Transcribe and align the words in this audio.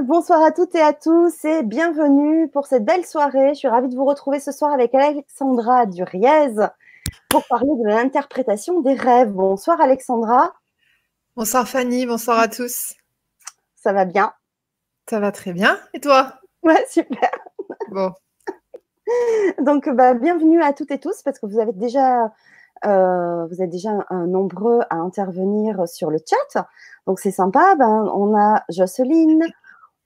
Bonsoir 0.00 0.42
à 0.42 0.52
toutes 0.52 0.74
et 0.74 0.80
à 0.80 0.94
tous 0.94 1.44
et 1.44 1.62
bienvenue 1.62 2.48
pour 2.48 2.66
cette 2.66 2.82
belle 2.82 3.04
soirée. 3.04 3.50
Je 3.50 3.58
suis 3.58 3.68
ravie 3.68 3.90
de 3.90 3.94
vous 3.94 4.06
retrouver 4.06 4.40
ce 4.40 4.50
soir 4.50 4.72
avec 4.72 4.94
Alexandra 4.94 5.84
Duriez 5.84 6.54
pour 7.28 7.46
parler 7.46 7.68
de 7.78 7.86
l'interprétation 7.86 8.80
des 8.80 8.94
rêves. 8.94 9.32
Bonsoir 9.32 9.78
Alexandra. 9.82 10.54
Bonsoir 11.36 11.68
Fanny, 11.68 12.06
bonsoir 12.06 12.38
à 12.38 12.48
tous. 12.48 12.94
Ça 13.76 13.92
va 13.92 14.06
bien? 14.06 14.32
Ça 15.10 15.20
va 15.20 15.30
très 15.30 15.52
bien. 15.52 15.78
Et 15.92 16.00
toi? 16.00 16.40
Ouais, 16.62 16.86
super. 16.88 17.30
Bon. 17.90 18.12
Donc, 19.58 19.90
bah, 19.90 20.14
bienvenue 20.14 20.62
à 20.62 20.72
toutes 20.72 20.90
et 20.90 20.98
tous 20.98 21.22
parce 21.22 21.38
que 21.38 21.44
vous 21.44 21.58
avez 21.58 21.72
déjà, 21.72 22.32
euh, 22.86 23.44
vous 23.44 23.60
êtes 23.60 23.70
déjà 23.70 24.06
nombreux 24.10 24.80
à 24.88 24.96
intervenir 24.96 25.86
sur 25.86 26.10
le 26.10 26.16
chat. 26.18 26.66
Donc, 27.06 27.20
c'est 27.20 27.30
sympa. 27.30 27.74
Ben, 27.74 28.10
on 28.14 28.34
a 28.34 28.64
Jocelyne, 28.70 29.52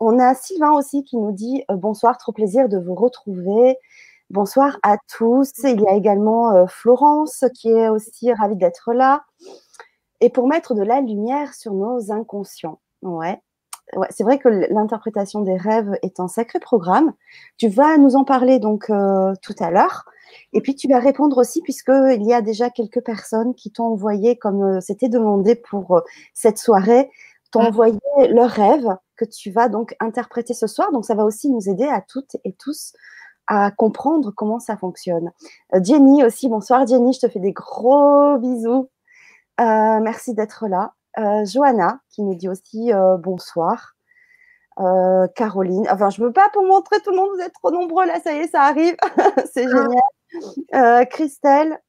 on 0.01 0.19
a 0.19 0.35
Sylvain 0.35 0.73
aussi 0.73 1.05
qui 1.05 1.17
nous 1.17 1.33
dit 1.33 1.65
euh, 1.71 1.77
bonsoir, 1.77 2.19
trop 2.19 2.33
plaisir 2.33 2.69
de 2.69 2.79
vous 2.79 2.95
retrouver. 2.95 3.77
Bonsoir 4.31 4.79
à 4.83 4.97
tous. 5.17 5.53
Il 5.65 5.81
y 5.81 5.87
a 5.87 5.95
également 5.95 6.55
euh, 6.55 6.67
Florence 6.67 7.45
qui 7.55 7.71
est 7.71 7.89
aussi 7.89 8.33
ravie 8.33 8.57
d'être 8.57 8.93
là. 8.93 9.25
Et 10.21 10.31
pour 10.31 10.49
mettre 10.49 10.75
de 10.75 10.83
la 10.83 11.01
lumière 11.01 11.55
sur 11.55 11.75
nos 11.75 12.11
inconscients. 12.11 12.81
Ouais. 13.03 13.41
c'est 14.11 14.25
vrai 14.25 14.39
que 14.39 14.49
l'interprétation 14.49 15.43
des 15.43 15.57
rêves 15.57 15.97
est 16.03 16.19
un 16.19 16.29
sacré 16.29 16.59
programme. 16.59 17.13
Tu 17.57 17.69
vas 17.69 17.99
nous 17.99 18.17
en 18.17 18.25
parler 18.25 18.59
donc 18.59 18.91
euh, 18.91 19.35
tout 19.43 19.55
à 19.61 19.71
l'heure. 19.71 20.05
Et 20.53 20.61
puis 20.61 20.75
tu 20.75 20.89
vas 20.89 20.99
répondre 20.99 21.39
aussi, 21.39 21.63
puisqu'il 21.63 22.25
y 22.25 22.33
a 22.33 22.43
déjà 22.43 22.69
quelques 22.69 23.03
personnes 23.03 23.55
qui 23.55 23.71
t'ont 23.71 23.85
envoyé, 23.85 24.37
comme 24.37 24.81
c'était 24.81 25.09
demandé 25.09 25.55
pour 25.55 26.03
cette 26.35 26.59
soirée, 26.59 27.11
mmh. 27.55 27.59
envoyé 27.59 28.01
leurs 28.31 28.51
rêves 28.51 28.97
que 29.17 29.25
tu 29.25 29.51
vas 29.51 29.69
donc 29.69 29.95
interpréter 30.01 30.55
ce 30.55 30.67
soir. 30.67 30.93
Donc, 30.93 31.05
ça 31.05 31.15
va 31.15 31.25
aussi 31.25 31.51
nous 31.51 31.69
aider 31.69 31.87
à 31.87 32.01
toutes 32.01 32.37
et 32.45 32.53
tous 32.53 32.93
à 33.47 33.71
comprendre 33.71 34.33
comment 34.35 34.59
ça 34.59 34.77
fonctionne. 34.77 35.33
Euh, 35.75 35.81
Jenny 35.83 36.25
aussi, 36.25 36.49
bonsoir 36.49 36.87
Jenny, 36.87 37.13
je 37.13 37.21
te 37.21 37.29
fais 37.29 37.39
des 37.39 37.53
gros 37.53 38.39
bisous. 38.39 38.91
Euh, 39.61 40.01
merci 40.01 40.35
d'être 40.35 40.67
là. 40.69 40.93
Euh, 41.19 41.45
Johanna 41.45 42.01
qui 42.11 42.23
nous 42.23 42.35
dit 42.35 42.49
aussi 42.49 42.91
bonsoir. 43.19 43.95
Caroline, 45.35 45.87
enfin 45.91 46.11
je 46.11 46.21
ne 46.21 46.27
veux 46.27 46.33
pas 46.35 46.51
pour 46.53 46.63
montrer 46.63 47.01
tout 47.01 47.11
le 47.11 47.17
monde, 47.17 47.31
vous 47.35 47.41
êtes 47.41 47.55
trop 47.55 47.71
nombreux 47.71 48.05
là, 48.05 48.21
ça 48.21 48.35
y 48.35 48.41
est, 48.41 48.49
ça 48.49 48.65
arrive, 48.65 48.95
c'est 49.55 49.67
génial. 49.67 51.09
Christelle, 51.09 51.81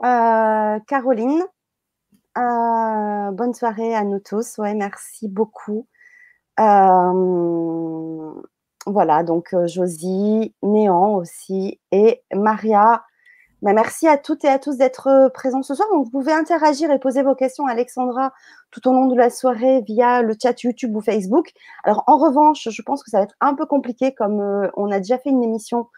Caroline, 0.00 1.44
bonne 3.32 3.54
soirée 3.54 3.94
à 3.94 4.04
nous 4.04 4.20
tous, 4.20 4.58
merci 4.58 5.28
beaucoup. 5.28 5.86
Euh, 6.60 8.32
voilà, 8.86 9.22
donc 9.22 9.54
euh, 9.54 9.66
Josie, 9.66 10.54
Néant 10.62 11.14
aussi 11.14 11.80
et 11.92 12.22
Maria. 12.34 13.04
Bah, 13.62 13.72
merci 13.72 14.06
à 14.06 14.16
toutes 14.16 14.44
et 14.44 14.48
à 14.48 14.58
tous 14.58 14.76
d'être 14.76 15.08
euh, 15.08 15.28
présents 15.28 15.62
ce 15.62 15.74
soir. 15.74 15.88
Vous 15.92 16.08
pouvez 16.10 16.32
interagir 16.32 16.90
et 16.90 16.98
poser 16.98 17.22
vos 17.22 17.34
questions 17.34 17.66
à 17.66 17.72
Alexandra 17.72 18.32
tout 18.70 18.86
au 18.88 18.92
long 18.92 19.06
de 19.06 19.16
la 19.16 19.30
soirée 19.30 19.82
via 19.82 20.22
le 20.22 20.34
chat 20.40 20.62
YouTube 20.62 20.94
ou 20.96 21.00
Facebook. 21.00 21.52
Alors, 21.84 22.04
en 22.06 22.18
revanche, 22.18 22.68
je 22.70 22.82
pense 22.82 23.02
que 23.02 23.10
ça 23.10 23.18
va 23.18 23.24
être 23.24 23.34
un 23.40 23.54
peu 23.54 23.66
compliqué 23.66 24.14
comme 24.14 24.70
on 24.76 24.90
a 24.90 24.98
déjà 24.98 25.18
fait 25.18 25.30
une 25.30 25.42
émission 25.42 25.88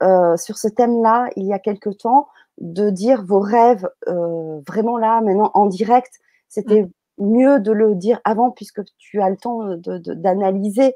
sur 0.00 0.58
ce 0.58 0.68
thème-là 0.68 1.28
il 1.36 1.46
y 1.46 1.52
a 1.52 1.58
quelques 1.58 1.98
temps, 1.98 2.28
de 2.58 2.90
dire 2.90 3.24
vos 3.24 3.40
rêves 3.40 3.88
vraiment 4.06 4.96
là, 4.96 5.20
maintenant 5.20 5.50
en 5.54 5.66
direct. 5.66 6.12
C'était 6.48 6.82
mmh 6.82 6.90
mieux 7.18 7.60
de 7.60 7.72
le 7.72 7.94
dire 7.94 8.20
avant 8.24 8.50
puisque 8.50 8.80
tu 8.96 9.20
as 9.20 9.30
le 9.30 9.36
temps 9.36 9.60
d'analyser 9.76 10.94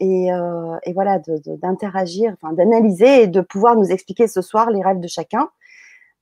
et, 0.00 0.32
euh, 0.32 0.76
et, 0.84 0.92
voilà, 0.92 1.20
d'interagir, 1.46 2.34
enfin 2.40 2.52
d'analyser 2.52 3.22
et 3.22 3.26
de 3.26 3.40
pouvoir 3.40 3.76
nous 3.76 3.90
expliquer 3.90 4.28
ce 4.28 4.42
soir 4.42 4.70
les 4.70 4.82
rêves 4.82 5.00
de 5.00 5.08
chacun. 5.08 5.48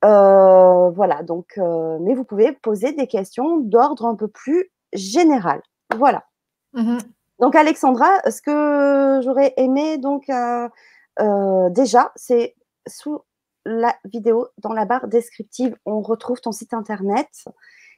Euh, 0.04 0.90
voilà, 0.90 1.22
donc, 1.22 1.46
euh, 1.58 1.98
mais 2.00 2.14
vous 2.14 2.24
pouvez 2.24 2.52
poser 2.52 2.92
des 2.92 3.06
questions 3.06 3.58
d'ordre 3.58 4.06
un 4.06 4.14
peu 4.14 4.28
plus 4.28 4.70
général. 4.92 5.62
Voilà. 5.96 6.24
Mmh 6.74 6.98
donc, 7.38 7.54
Alexandra, 7.54 8.08
ce 8.30 8.40
que 8.40 9.20
j'aurais 9.22 9.52
aimé, 9.58 9.98
donc, 9.98 10.24
déjà, 11.70 12.12
c'est 12.16 12.54
sous 12.86 13.20
la 13.64 13.96
vidéo, 14.04 14.48
dans 14.58 14.72
la 14.72 14.84
barre 14.84 15.08
descriptive, 15.08 15.76
on 15.86 16.00
retrouve 16.00 16.40
ton 16.40 16.52
site 16.52 16.72
internet 16.72 17.28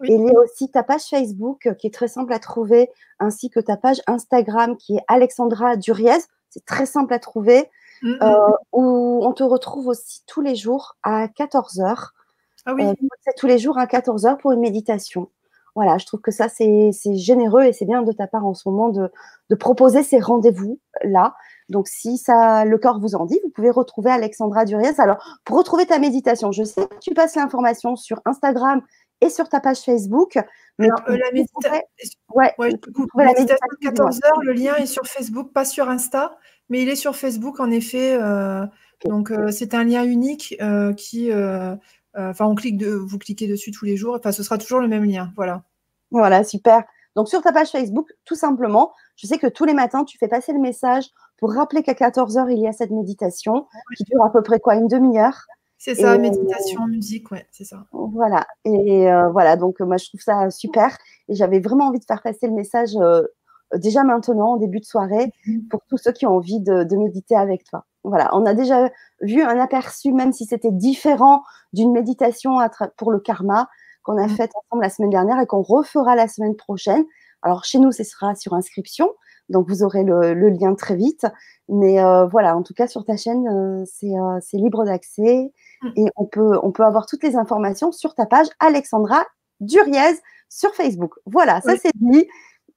il 0.05 0.25
y 0.25 0.31
a 0.31 0.39
aussi 0.39 0.71
ta 0.71 0.83
page 0.83 1.03
Facebook 1.03 1.67
euh, 1.67 1.75
qui 1.75 1.89
est 1.89 1.95
très 1.95 2.09
simple 2.09 2.33
à 2.33 2.39
trouver, 2.39 2.91
ainsi 3.19 3.51
que 3.51 3.61
ta 3.61 3.77
page 3.77 4.01
Instagram 4.07 4.77
qui 4.77 4.97
est 4.97 5.05
Alexandra 5.09 5.77
Duriez. 5.77 6.19
C'est 6.51 6.65
très 6.65 6.87
simple 6.87 7.13
à 7.13 7.19
trouver. 7.19 7.69
Mm, 8.03 8.11
mm. 8.11 8.19
Euh, 8.23 8.51
où 8.73 9.21
on 9.25 9.33
te 9.33 9.43
retrouve 9.43 9.89
aussi 9.89 10.23
tous 10.27 10.41
les 10.41 10.55
jours 10.55 10.97
à 11.03 11.27
14h. 11.27 12.11
Ah 12.65 12.75
oui. 12.75 12.85
Euh, 12.85 12.95
tous 13.37 13.47
les 13.47 13.59
jours 13.59 13.79
à 13.79 13.87
14h 13.87 14.39
pour 14.39 14.53
une 14.53 14.61
méditation. 14.61 15.31
Voilà, 15.75 15.99
je 15.99 16.07
trouve 16.07 16.21
que 16.21 16.31
ça, 16.31 16.49
c'est 16.49 16.93
généreux 17.15 17.63
et 17.63 17.73
c'est 17.73 17.85
bien 17.85 18.03
de 18.03 18.11
ta 18.11 18.27
part 18.27 18.47
en 18.47 18.55
ce 18.55 18.69
moment 18.69 18.89
de, 18.89 19.13
de 19.49 19.55
proposer 19.55 20.03
ces 20.03 20.19
rendez-vous-là. 20.19 21.35
Donc, 21.69 21.89
si 21.89 22.19
ça, 22.19 22.65
le 22.65 22.79
corps 22.79 23.01
vous 23.01 23.15
en 23.15 23.27
dit, 23.27 23.39
vous 23.45 23.51
pouvez 23.51 23.71
retrouver 23.71 24.11
Alexandra 24.11 24.65
Duriez. 24.65 24.99
Alors, 24.99 25.19
pour 25.45 25.59
retrouver 25.59 25.87
ta 25.87 25.99
méditation, 25.99 26.53
je 26.53 26.65
sais 26.65 26.87
que 26.87 26.99
tu 27.01 27.13
passes 27.13 27.37
l'information 27.37 27.97
sur 27.97 28.21
Instagram 28.25 28.83
et 29.21 29.31
sur 29.31 29.49
ta 29.49 29.61
page 29.61 29.81
Facebook. 29.81 30.39
Mais 30.79 30.89
euh, 30.89 31.17
la, 31.17 31.31
ouais, 32.35 32.55
la 33.17 33.25
méditation 33.27 33.67
14h, 33.83 34.43
le 34.43 34.53
lien 34.53 34.77
est 34.77 34.87
sur 34.87 35.05
Facebook, 35.07 35.53
pas 35.53 35.65
sur 35.65 35.89
Insta, 35.89 36.37
mais 36.69 36.83
il 36.83 36.89
est 36.89 36.97
sur 36.97 37.17
Facebook 37.17 37.61
en 37.61 37.71
effet. 37.71 38.15
Euh, 38.15 38.65
donc 39.05 39.31
euh, 39.31 39.51
c'est 39.51 39.75
un 39.75 39.85
lien 39.85 40.05
unique 40.05 40.57
qui, 40.97 41.33
enfin 42.15 42.47
on 42.47 42.55
clique 42.55 42.79
de, 42.79 42.91
vous 42.91 43.19
cliquez 43.19 43.49
dessus 43.49 43.73
tous 43.73 43.85
les 43.85 43.97
jours, 43.97 44.17
enfin 44.19 44.33
ce 44.33 44.43
sera 44.43 44.59
toujours 44.59 44.81
le 44.81 44.89
même 44.89 45.05
lien, 45.05 45.33
voilà. 45.37 45.63
Voilà, 46.11 46.45
super. 46.45 46.85
Donc 47.17 47.29
sur 47.29 47.43
ta 47.43 47.53
page 47.53 47.71
Facebook, 47.71 48.13
tout 48.25 48.37
simplement, 48.37 48.93
je 49.17 49.27
sais 49.27 49.39
que 49.39 49.49
tous 49.49 49.65
les 49.65 49.75
matins 49.75 50.05
tu 50.05 50.17
fais 50.19 50.29
passer 50.29 50.53
le 50.53 50.61
message 50.61 51.11
pour 51.39 51.53
rappeler 51.53 51.83
qu'à 51.83 51.95
14h 51.95 52.51
il 52.51 52.59
y 52.59 52.69
a 52.69 52.73
cette 52.73 52.91
méditation 52.91 53.67
qui 53.97 54.05
dure 54.05 54.25
à 54.25 54.33
peu 54.33 54.43
près 54.43 54.61
quoi 54.61 54.75
une 54.75 54.89
demi-heure. 54.89 55.47
C'est 55.81 55.95
ça, 55.95 56.19
méditation, 56.19 56.89
musique, 56.89 57.31
ouais, 57.31 57.47
c'est 57.53 57.65
ça. 57.65 57.85
Voilà. 57.93 58.47
Et 58.65 59.09
euh, 59.09 59.29
voilà, 59.31 59.57
donc 59.57 59.79
moi 59.79 59.97
je 59.97 60.09
trouve 60.09 60.21
ça 60.21 60.51
super. 60.51 60.97
Et 61.29 61.37
j'avais 61.37 61.61
vraiment 61.61 61.87
envie 61.87 62.01
de 62.01 62.05
faire 62.05 62.21
passer 62.21 62.49
le 62.49 62.53
message 62.53 62.97
euh, 62.97 63.23
déjà 63.77 64.03
maintenant, 64.03 64.53
en 64.53 64.57
début 64.57 64.81
de 64.81 64.85
soirée, 64.85 65.33
mhm. 65.47 65.69
pour 65.69 65.81
tous 65.89 65.99
ceux 65.99 66.13
qui 66.13 66.27
ont 66.27 66.37
envie 66.37 66.61
de, 66.61 66.97
méditer 66.97 67.37
avec 67.37 67.65
toi. 67.65 67.85
Voilà, 68.05 68.31
on 68.35 68.47
a 68.47 68.55
déjà 68.55 68.91
vu 69.21 69.43
un 69.43 69.59
aperçu, 69.59 70.13
même 70.13 70.33
si 70.33 70.47
c'était 70.47 70.73
différent 70.73 71.43
d'une 71.73 71.93
méditation 71.93 72.57
pour 72.97 73.13
le 73.13 73.21
karma 73.21 73.69
qu'on 74.03 74.17
a 74.17 74.27
mhm. 74.27 74.31
faite 74.31 74.51
ensemble 74.55 74.83
la 74.83 74.91
semaine 74.91 75.11
dernière 75.11 75.41
et 75.41 75.47
qu'on 75.47 75.63
refera 75.63 76.17
la 76.17 76.29
semaine 76.29 76.57
prochaine. 76.57 77.05
Alors 77.43 77.65
chez 77.65 77.79
nous, 77.79 77.93
ce 77.93 78.05
sera 78.05 78.35
sur 78.35 78.55
inscription, 78.55 79.13
donc 79.49 79.69
vous 79.69 79.83
aurez 79.83 80.05
le, 80.05 80.33
lien 80.49 80.75
très 80.75 80.97
vite. 80.97 81.27
Mais 81.69 82.03
euh, 82.03 82.27
voilà, 82.27 82.57
en 82.57 82.63
tout 82.63 82.75
cas 82.75 82.87
sur 82.87 83.05
ta 83.05 83.17
chaîne, 83.17 83.85
c'est 83.87 84.57
libre 84.57 84.85
d'accès. 84.85 85.53
Mmh. 85.83 85.89
Et 85.97 86.07
on 86.17 86.27
peut, 86.27 86.59
on 86.63 86.73
peut 86.73 86.85
avoir 86.85 87.07
toutes 87.07 87.23
les 87.23 87.37
informations 87.37 87.93
sur 87.93 88.15
ta 88.15 88.27
page 88.27 88.49
Alexandra 88.59 89.25
Duriez 89.61 90.21
sur 90.49 90.75
Facebook. 90.75 91.15
Voilà, 91.27 91.61
ça 91.61 91.77
c'est 91.77 91.93
dit. 91.95 92.27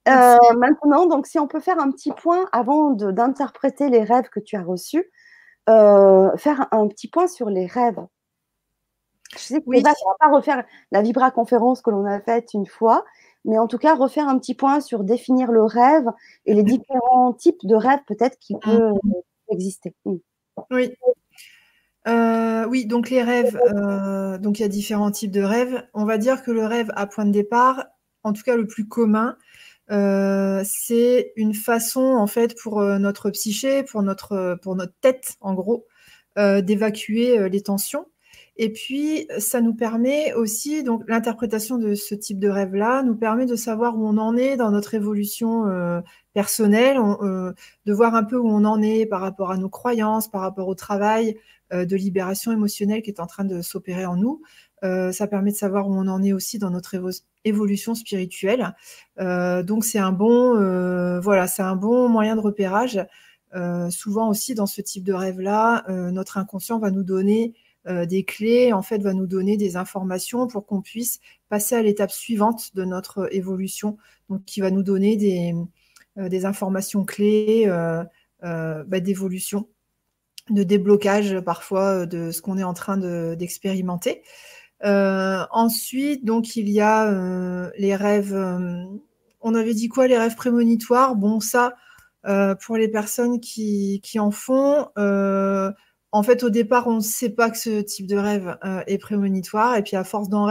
Euh, 0.07 0.37
maintenant, 0.57 1.05
donc, 1.05 1.27
si 1.27 1.37
on 1.39 1.47
peut 1.47 1.59
faire 1.59 1.79
un 1.79 1.91
petit 1.91 2.11
point 2.11 2.45
avant 2.51 2.91
d'interpréter 2.91 3.89
les 3.89 4.03
rêves 4.03 4.29
que 4.29 4.39
tu 4.39 4.55
as 4.55 4.63
reçus, 4.63 5.11
euh, 5.69 6.35
faire 6.37 6.67
un, 6.71 6.87
petit 6.87 7.07
point 7.07 7.27
sur 7.27 7.49
les 7.49 7.67
rêves. 7.67 8.03
Je 9.33 9.39
sais 9.39 9.61
qu'on 9.61 9.71
ne 9.71 9.81
va 9.81 9.93
pas 10.19 10.29
refaire 10.29 10.65
la 10.91 11.01
Vibra 11.01 11.31
conférence 11.31 11.81
que 11.81 11.89
l'on 11.89 12.05
a 12.05 12.19
faite 12.19 12.53
une 12.53 12.65
fois, 12.65 13.05
mais 13.45 13.57
en 13.57 13.67
tout 13.67 13.77
cas, 13.77 13.95
refaire 13.95 14.27
un 14.27 14.37
petit 14.37 14.53
point 14.53 14.81
sur 14.81 15.03
définir 15.03 15.51
le 15.51 15.63
rêve 15.63 16.05
et 16.45 16.53
les 16.53 16.63
différents 16.63 17.33
types 17.33 17.65
de 17.65 17.75
rêves 17.75 18.01
peut-être 18.07 18.37
qui 18.39 18.55
mmh. 18.55 18.59
peuvent 18.59 18.93
exister. 19.49 19.93
Mmh. 20.05 20.15
Oui. 20.69 20.91
Euh, 22.07 22.65
oui, 22.65 22.85
donc 22.85 23.09
les 23.09 23.21
rêves, 23.21 23.59
euh, 23.75 24.37
donc 24.37 24.59
il 24.59 24.63
y 24.63 24.65
a 24.65 24.69
différents 24.69 25.11
types 25.11 25.31
de 25.31 25.43
rêves. 25.43 25.83
On 25.93 26.05
va 26.05 26.17
dire 26.17 26.43
que 26.43 26.51
le 26.51 26.65
rêve 26.65 26.91
à 26.95 27.05
point 27.05 27.25
de 27.25 27.31
départ, 27.31 27.85
en 28.23 28.33
tout 28.33 28.43
cas 28.43 28.55
le 28.55 28.65
plus 28.65 28.87
commun, 28.87 29.37
euh, 29.91 30.63
c'est 30.65 31.33
une 31.35 31.53
façon 31.53 32.01
en 32.01 32.27
fait 32.27 32.55
pour 32.59 32.81
notre 32.81 33.29
psyché, 33.29 33.83
pour 33.83 34.01
notre, 34.01 34.57
pour 34.63 34.75
notre 34.75 34.93
tête 35.01 35.35
en 35.41 35.53
gros, 35.53 35.85
d'évacuer 36.37 37.49
les 37.49 37.61
tensions. 37.61 38.07
Et 38.57 38.71
puis, 38.71 39.27
ça 39.39 39.61
nous 39.61 39.73
permet 39.73 40.33
aussi, 40.33 40.83
donc 40.83 41.03
l'interprétation 41.07 41.77
de 41.77 41.95
ce 41.95 42.13
type 42.15 42.37
de 42.39 42.49
rêve-là 42.49 43.01
nous 43.01 43.15
permet 43.15 43.45
de 43.45 43.55
savoir 43.55 43.97
où 43.97 44.05
on 44.05 44.17
en 44.17 44.35
est 44.35 44.57
dans 44.57 44.71
notre 44.71 44.93
évolution 44.93 45.65
personnelle, 46.33 46.97
de 46.97 47.93
voir 47.93 48.13
un 48.13 48.23
peu 48.23 48.37
où 48.37 48.47
on 48.47 48.65
en 48.65 48.81
est 48.81 49.05
par 49.05 49.21
rapport 49.21 49.51
à 49.51 49.57
nos 49.57 49.69
croyances, 49.69 50.27
par 50.27 50.41
rapport 50.41 50.67
au 50.67 50.75
travail, 50.75 51.37
euh, 51.73 51.85
de 51.85 51.95
libération 51.95 52.51
émotionnelle 52.51 53.01
qui 53.01 53.09
est 53.09 53.21
en 53.21 53.27
train 53.27 53.45
de 53.45 53.61
s'opérer 53.61 54.05
en 54.05 54.17
nous. 54.17 54.41
Euh, 54.83 55.11
ça 55.11 55.27
permet 55.27 55.51
de 55.51 55.55
savoir 55.55 55.87
où 55.87 55.93
on 55.93 56.07
en 56.07 56.21
est 56.21 56.33
aussi 56.33 56.59
dans 56.59 56.69
notre 56.69 56.95
évolution 57.45 57.95
spirituelle. 57.95 58.75
donc 59.17 59.85
c'est 59.85 59.99
un 59.99 60.11
bon, 60.11 61.19
voilà, 61.21 61.47
c'est 61.47 61.61
un 61.63 61.75
bon 61.75 62.09
moyen 62.09 62.35
de 62.35 62.41
repérage. 62.41 62.99
souvent 63.89 64.29
aussi 64.29 64.55
dans 64.55 64.65
ce 64.65 64.81
type 64.81 65.03
de 65.03 65.13
rêve-là, 65.13 65.85
notre 66.11 66.37
inconscient 66.37 66.79
va 66.79 66.91
nous 66.91 67.03
donner 67.03 67.53
des 67.85 68.23
clés, 68.23 68.73
en 68.73 68.83
fait, 68.83 68.99
va 68.99 69.13
nous 69.13 69.25
donner 69.25 69.57
des 69.57 69.75
informations 69.75 70.47
pour 70.47 70.65
qu'on 70.65 70.81
puisse 70.81 71.19
passer 71.49 71.75
à 71.75 71.81
l'étape 71.81 72.11
suivante 72.11 72.75
de 72.75 72.85
notre 72.85 73.33
évolution, 73.35 73.97
donc 74.29 74.45
qui 74.45 74.61
va 74.61 74.69
nous 74.69 74.83
donner 74.83 75.17
des, 75.17 75.55
des 76.15 76.45
informations 76.45 77.05
clés 77.05 77.65
bah, 78.41 78.99
d'évolution 78.99 79.67
de 80.49 80.63
déblocage 80.63 81.39
parfois 81.41 82.01
euh, 82.01 82.05
de 82.05 82.31
ce 82.31 82.41
qu'on 82.41 82.57
est 82.57 82.63
en 82.63 82.73
train 82.73 82.97
d'expérimenter. 83.35 84.23
Euh, 84.83 85.45
ensuite, 85.51 86.25
donc 86.25 86.55
il 86.55 86.69
y 86.69 86.81
a 86.81 87.07
euh, 87.07 87.69
les 87.77 87.95
rêves. 87.95 88.35
on 89.41 89.55
avait 89.55 89.73
dit 89.73 89.89
quoi 89.89 90.07
Les 90.07 90.17
rêves 90.17 90.35
prémonitoires? 90.35 91.15
Bon, 91.15 91.39
ça, 91.39 91.73
pour 92.61 92.77
les 92.77 92.87
personnes 92.87 93.39
qui 93.39 94.01
en 94.17 94.31
font, 94.31 94.87
en 96.11 96.23
fait, 96.23 96.43
au 96.43 96.49
départ, 96.49 96.87
on 96.87 96.95
ne 96.95 96.99
sait 97.01 97.29
pas 97.29 97.49
que 97.49 97.57
ce 97.57 97.81
type 97.81 98.07
de 98.07 98.17
rêve 98.17 98.57
est 98.87 98.97
prémonitoire. 98.97 99.75
Et 99.77 99.83
puis, 99.83 99.95
à 99.95 100.03
force 100.03 100.29
d'en 100.29 100.45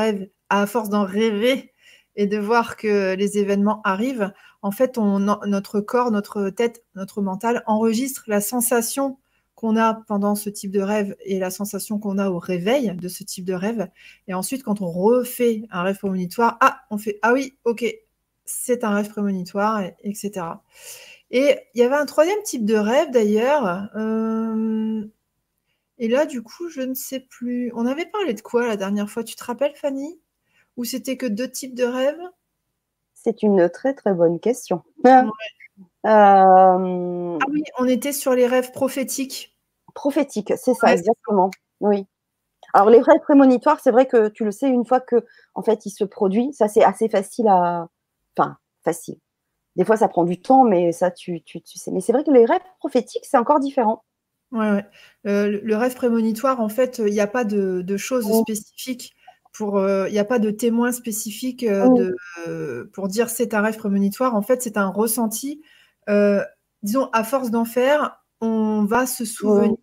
rêver, 1.05 1.73
et 2.17 2.27
de 2.27 2.39
voir 2.39 2.77
que 2.77 3.15
les 3.15 3.39
événements 3.39 3.81
arrivent, 3.85 4.33
en 4.62 4.71
fait, 4.71 4.99
notre 4.99 5.81
corps, 5.81 6.11
notre 6.11 6.51
tête, 6.51 6.85
notre 6.95 7.23
mental 7.23 7.62
enregistre 7.67 8.25
la 8.27 8.41
sensation 8.41 9.19
qu'on 9.55 9.77
a 9.77 10.03
pendant 10.07 10.35
ce 10.35 10.51
type 10.51 10.71
de 10.71 10.81
rêve 10.81 11.17
et 11.25 11.39
la 11.39 11.51
sensation 11.51 11.99
qu'on 11.99 12.19
a 12.19 12.31
au 12.31 12.39
réveil 12.39 12.95
de 12.95 13.09
ce 13.09 13.25
type 13.25 13.45
de 13.45 13.55
rêve. 13.55 13.89
Et 14.29 14.35
ensuite, 14.35 14.63
quand 14.63 14.81
on 14.81 14.91
refait 14.91 15.63
un 15.71 15.83
rêve 15.83 15.99
prémonitoire, 15.99 16.56
ah, 16.61 16.81
on 16.91 16.99
fait 16.99 17.19
ah 17.23 17.33
oui, 17.33 17.55
ok, 17.65 17.85
c'est 18.45 18.85
un 18.85 18.95
rêve 18.95 19.09
prémonitoire, 19.09 19.83
etc. 20.03 20.47
Et 21.31 21.56
il 21.75 21.81
y 21.81 21.85
avait 21.85 21.97
un 21.97 22.06
troisième 22.06 22.43
type 22.43 22.65
de 22.65 22.75
rêve 22.75 23.11
d'ailleurs. 23.13 23.89
Euh, 23.97 25.05
et 26.00 26.08
là, 26.08 26.25
du 26.25 26.43
coup, 26.43 26.69
je 26.70 26.81
ne 26.81 26.94
sais 26.94 27.20
plus. 27.20 27.70
On 27.75 27.85
avait 27.85 28.06
parlé 28.06 28.32
de 28.32 28.41
quoi 28.41 28.67
la 28.67 28.76
dernière 28.76 29.08
fois 29.08 29.23
Tu 29.23 29.37
te 29.37 29.44
rappelles, 29.44 29.76
Fanny? 29.76 30.19
Ou 30.79 30.85
c'était 30.85 31.19
que 31.19 31.26
deux 31.26 31.49
types 31.49 31.75
de 31.75 31.85
rêves? 31.85 32.23
C'est 33.12 33.43
une 33.43 33.69
très 33.69 33.93
très 33.93 34.14
bonne 34.14 34.41
question. 34.41 34.82
Euh, 35.06 35.23
ah 36.05 36.79
oui, 37.50 37.62
on 37.79 37.87
était 37.87 38.12
sur 38.12 38.35
les 38.35 38.47
rêves 38.47 38.73
prophétiques. 38.73 39.55
Prophétiques, 39.94 40.55
c'est 40.56 40.73
ça, 40.73 40.93
exactement. 40.94 41.50
Oui. 41.81 42.06
Alors 42.73 42.88
les 42.88 43.00
rêves 43.00 43.20
prémonitoires, 43.20 43.81
c'est 43.81 43.91
vrai 43.91 44.06
que 44.06 44.29
tu 44.29 44.44
le 44.44 44.53
sais, 44.53 44.69
une 44.69 44.87
fois 44.87 45.00
que 45.00 45.26
en 45.55 45.62
fait 45.62 45.85
il 45.85 45.91
se 45.91 46.05
produit, 46.05 46.53
ça 46.55 46.69
c'est 46.69 46.85
assez 46.85 47.08
facile 47.08 47.49
à. 47.49 47.88
Enfin, 48.37 48.56
facile. 48.85 49.19
Des 49.76 49.85
fois 49.85 49.96
ça 49.96 50.08
prend 50.08 50.25
du 50.25 50.41
temps, 50.41 50.64
mais 50.64 50.93
ça 50.93 51.11
tu, 51.11 51.43
tu, 51.43 51.61
sais. 51.64 51.91
Mais 51.91 52.00
c'est 52.00 52.12
vrai 52.12 52.25
que 52.25 52.31
les 52.31 52.46
rêves 52.46 52.61
prophétiques, 52.79 53.26
c'est 53.26 53.38
encore 53.38 53.61
différent. 53.61 54.05
Ouais, 54.52 54.70
ouais. 54.70 54.87
Euh, 55.26 55.61
le 55.62 55.76
rêve 55.76 55.94
prémonitoire, 55.94 56.61
en 56.61 56.69
fait, 56.69 57.00
il 57.05 57.12
n'y 57.12 57.20
a 57.20 57.26
pas 57.26 57.44
de, 57.44 57.97
choses 57.97 58.26
spécifiques. 58.43 59.14
Pour, 59.52 59.79
euh, 59.79 60.08
il 60.08 60.12
n'y 60.12 60.19
a 60.20 60.25
pas 60.25 60.38
de 60.38 60.50
témoin 60.52 60.93
spécifique 60.93 61.64
de, 61.67 62.17
pour 62.93 63.08
dire 63.08 63.29
c'est 63.29 63.52
un 63.52 63.61
rêve 63.61 63.76
prémonitoire. 63.76 64.35
En 64.35 64.43
fait, 64.43 64.62
c'est 64.62 64.76
un 64.76 64.88
ressenti 64.88 65.61
euh, 66.08 66.43
disons, 66.82 67.08
à 67.12 67.25
force 67.25 67.50
d'en 67.50 67.64
faire, 67.64 68.23
on 68.41 68.85
va 68.85 69.06
se 69.06 69.25
souvenir 69.25 69.76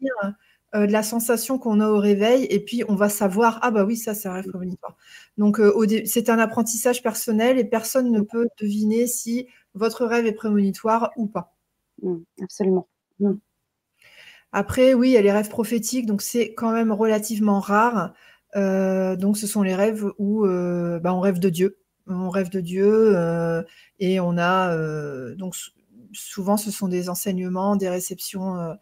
euh, 0.76 0.88
de 0.88 0.92
la 0.92 1.04
sensation 1.04 1.60
qu'on 1.60 1.80
a 1.80 1.88
au 1.90 2.00
réveil 2.00 2.46
et 2.50 2.60
puis 2.60 2.84
on 2.88 2.96
va 2.96 3.10
savoir, 3.10 3.60
ah 3.62 3.72
bah 3.72 3.86
oui, 3.86 3.96
ça 3.96 4.14
c'est 4.14 4.28
un 4.28 4.34
rêve 4.34 4.48
prémonitoire. 4.48 4.98
Donc 5.38 5.60
euh, 5.60 5.74
c'est 6.06 6.30
un 6.30 6.40
apprentissage 6.40 7.04
personnel 7.04 7.60
et 7.60 7.64
personne 7.64 8.12
ne 8.12 8.22
peut 8.22 8.48
deviner 8.60 9.08
si 9.08 9.48
votre 9.74 10.06
rêve 10.06 10.26
est 10.26 10.34
prémonitoire 10.34 11.12
ou 11.18 11.28
pas. 11.28 11.56
Mmh, 12.02 12.18
absolument. 12.42 12.88
Mmh. 13.20 13.34
Après, 14.58 14.94
oui, 14.94 15.10
il 15.10 15.14
y 15.14 15.18
a 15.18 15.22
les 15.22 15.32
rêves 15.32 15.50
prophétiques, 15.50 16.08
donc 16.08 16.22
c'est 16.22 16.54
quand 16.54 16.72
même 16.72 16.92
relativement 16.92 17.60
rare. 17.60 18.14
donc 18.56 19.38
ce 19.38 19.46
sont 19.46 19.62
les 19.62 19.76
rêves 19.76 20.06
où 20.18 20.46
bah, 20.46 21.14
on 21.14 21.20
rêve 21.20 21.40
de 21.40 21.50
Dieu. 21.50 21.78
On 22.08 22.30
rêve 22.30 22.50
de 22.50 22.62
Dieu 22.62 23.16
et 24.00 24.20
on 24.20 24.38
a 24.38 24.76
donc 25.36 25.54
souvent, 26.14 26.58
ce 26.58 26.72
sont 26.72 26.88
des 26.88 27.10
enseignements, 27.10 27.76
des 27.76 27.90
réceptions, 27.90 28.58
euh, 28.58 28.74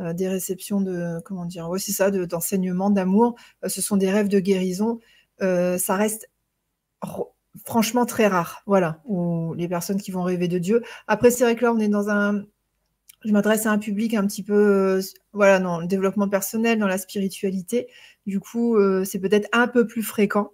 euh, 0.00 0.12
des 0.12 0.28
réceptions 0.28 0.80
de, 0.80 1.20
comment 1.24 1.44
dire, 1.44 1.68
ouais, 1.68 1.78
c'est 1.78 1.92
ça, 1.92 2.10
d'enseignement, 2.10 2.90
d'amour. 2.90 3.36
Euh, 3.64 3.68
ce 3.68 3.82
sont 3.82 3.96
des 3.96 4.10
rêves 4.10 4.28
de 4.28 4.40
guérison. 4.40 5.00
ça 5.40 5.96
reste 5.96 6.30
franchement 7.64 8.06
très 8.06 8.28
rare, 8.28 8.62
voilà, 8.66 9.00
ou 9.04 9.54
les 9.54 9.68
personnes 9.68 10.00
qui 10.00 10.10
vont 10.12 10.22
rêver 10.22 10.48
de 10.48 10.58
Dieu. 10.58 10.82
Après, 11.06 11.30
c'est 11.30 11.44
vrai 11.44 11.56
que 11.56 11.64
là, 11.64 11.72
on 11.72 11.78
est 11.78 11.88
dans 11.88 12.08
un, 12.08 12.44
je 13.24 13.32
m'adresse 13.32 13.66
à 13.66 13.70
un 13.72 13.78
public 13.78 14.14
un 14.14 14.26
petit 14.26 14.42
peu, 14.42 15.00
voilà, 15.32 15.58
dans 15.60 15.80
le 15.80 15.86
développement 15.86 16.28
personnel, 16.28 16.78
dans 16.78 16.86
la 16.86 16.98
spiritualité. 16.98 17.88
Du 18.26 18.40
coup, 18.40 18.78
c'est 19.04 19.20
peut-être 19.20 19.48
un 19.52 19.68
peu 19.68 19.86
plus 19.86 20.02
fréquent. 20.02 20.50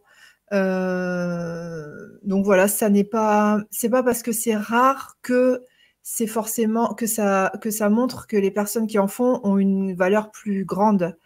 donc 0.52 2.44
voilà, 2.44 2.68
ça 2.68 2.88
n'est 2.90 3.04
pas, 3.04 3.60
c'est 3.70 3.90
pas 3.90 4.02
parce 4.02 4.22
que 4.22 4.32
c'est 4.32 4.56
rare 4.56 5.16
que 5.22 5.62
c'est 6.02 6.26
forcément 6.26 6.94
que 6.94 7.06
ça, 7.06 7.52
que 7.60 7.70
ça 7.70 7.90
montre 7.90 8.26
que 8.26 8.36
les 8.38 8.50
personnes 8.50 8.86
qui 8.86 8.98
en 8.98 9.08
font 9.08 9.40
ont 9.44 9.58
une 9.58 9.94
valeur 9.94 10.30
plus 10.30 10.64
grande. 10.64 11.16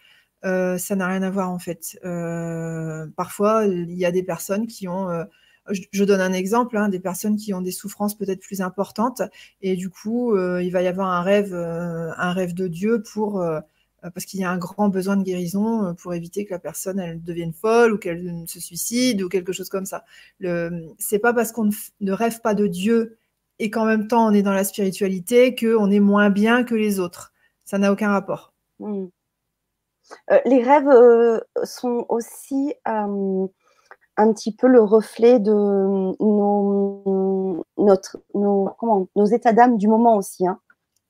Euh, 0.45 0.77
ça 0.77 0.97
n'a 0.97 1.07
rien 1.07 1.23
à 1.23 1.31
voir 1.31 1.51
en 1.51 1.61
fait. 1.61 1.99
Euh, 2.05 3.07
parfois, 3.17 3.65
il 3.67 3.93
y 3.93 4.05
a 4.05 4.11
des 4.11 4.25
personnes 4.25 4.67
qui 4.67 4.89
ont, 4.89 5.09
euh, 5.69 5.75
je, 5.93 6.05
donne 6.05 6.21
un 6.21 6.33
exemple, 6.33 6.77
hein, 6.77 6.89
des 6.89 7.01
personnes 7.01 7.37
qui 7.37 7.55
ont 7.55 7.61
des 7.61 7.73
souffrances 7.73 8.17
peut-être 8.17 8.41
plus 8.41 8.61
importantes, 8.61 9.23
et 9.61 9.77
du 9.77 9.91
coup, 9.91 10.37
il 10.37 10.71
va 10.71 10.83
y 10.83 10.87
avoir 10.87 11.09
un 11.09 11.23
rêve, 11.23 11.55
un 11.55 12.33
rêve 12.33 12.55
de 12.55 12.69
Dieu 12.69 13.03
pour, 13.03 13.45
parce 14.03 14.27
qu'il 14.27 14.41
y 14.41 14.45
a 14.45 14.51
un 14.51 14.59
grand 14.59 14.89
besoin 14.89 15.17
de 15.17 15.23
guérison 15.23 15.95
pour 15.95 16.15
éviter 16.15 16.45
que 16.45 16.51
la 16.53 16.59
personne 16.59 16.99
elle 16.99 17.23
devienne 17.23 17.53
folle 17.53 17.93
ou 17.93 17.99
qu'elle 17.99 18.45
se 18.47 18.61
suicide 18.61 19.23
ou 19.23 19.29
quelque 19.29 19.53
chose 19.53 19.69
comme 19.69 19.87
ça. 19.87 20.05
C'est 20.99 21.19
pas 21.21 21.33
parce 21.33 21.53
qu'on 21.53 21.71
ne 22.01 22.13
rêve 22.13 22.41
pas 22.41 22.55
de 22.55 22.67
Dieu 22.67 23.19
et 23.59 23.71
qu'en 23.71 23.85
même 23.85 24.09
temps 24.09 24.27
on 24.27 24.33
est 24.33 24.43
dans 24.43 24.53
la 24.53 24.65
spiritualité, 24.65 25.55
qu'on 25.55 25.91
est 25.91 26.01
moins 26.01 26.31
bien 26.31 26.65
que 26.65 26.75
les 26.75 26.99
autres. 26.99 27.33
Ça 27.65 27.79
n'a 27.79 27.93
aucun 27.93 28.11
rapport. 28.11 28.53
Hmm. 28.81 29.07
Euh, 30.31 30.39
les 30.45 30.63
rêves 30.63 30.89
euh, 30.89 31.41
sont 31.65 32.07
aussi 32.09 32.75
euh, 32.89 33.47
un 34.23 34.33
petit 34.33 34.55
peu 34.55 34.67
le 34.67 34.83
reflet 34.83 35.39
de 35.39 35.53
nos, 35.53 37.65
notre, 37.79 38.19
nos, 38.35 38.71
comment, 38.79 39.07
nos 39.17 39.27
états 39.27 39.53
d'âme 39.53 39.77
du 39.77 39.89
moment 39.89 40.17
aussi. 40.17 40.47
Hein, 40.47 40.59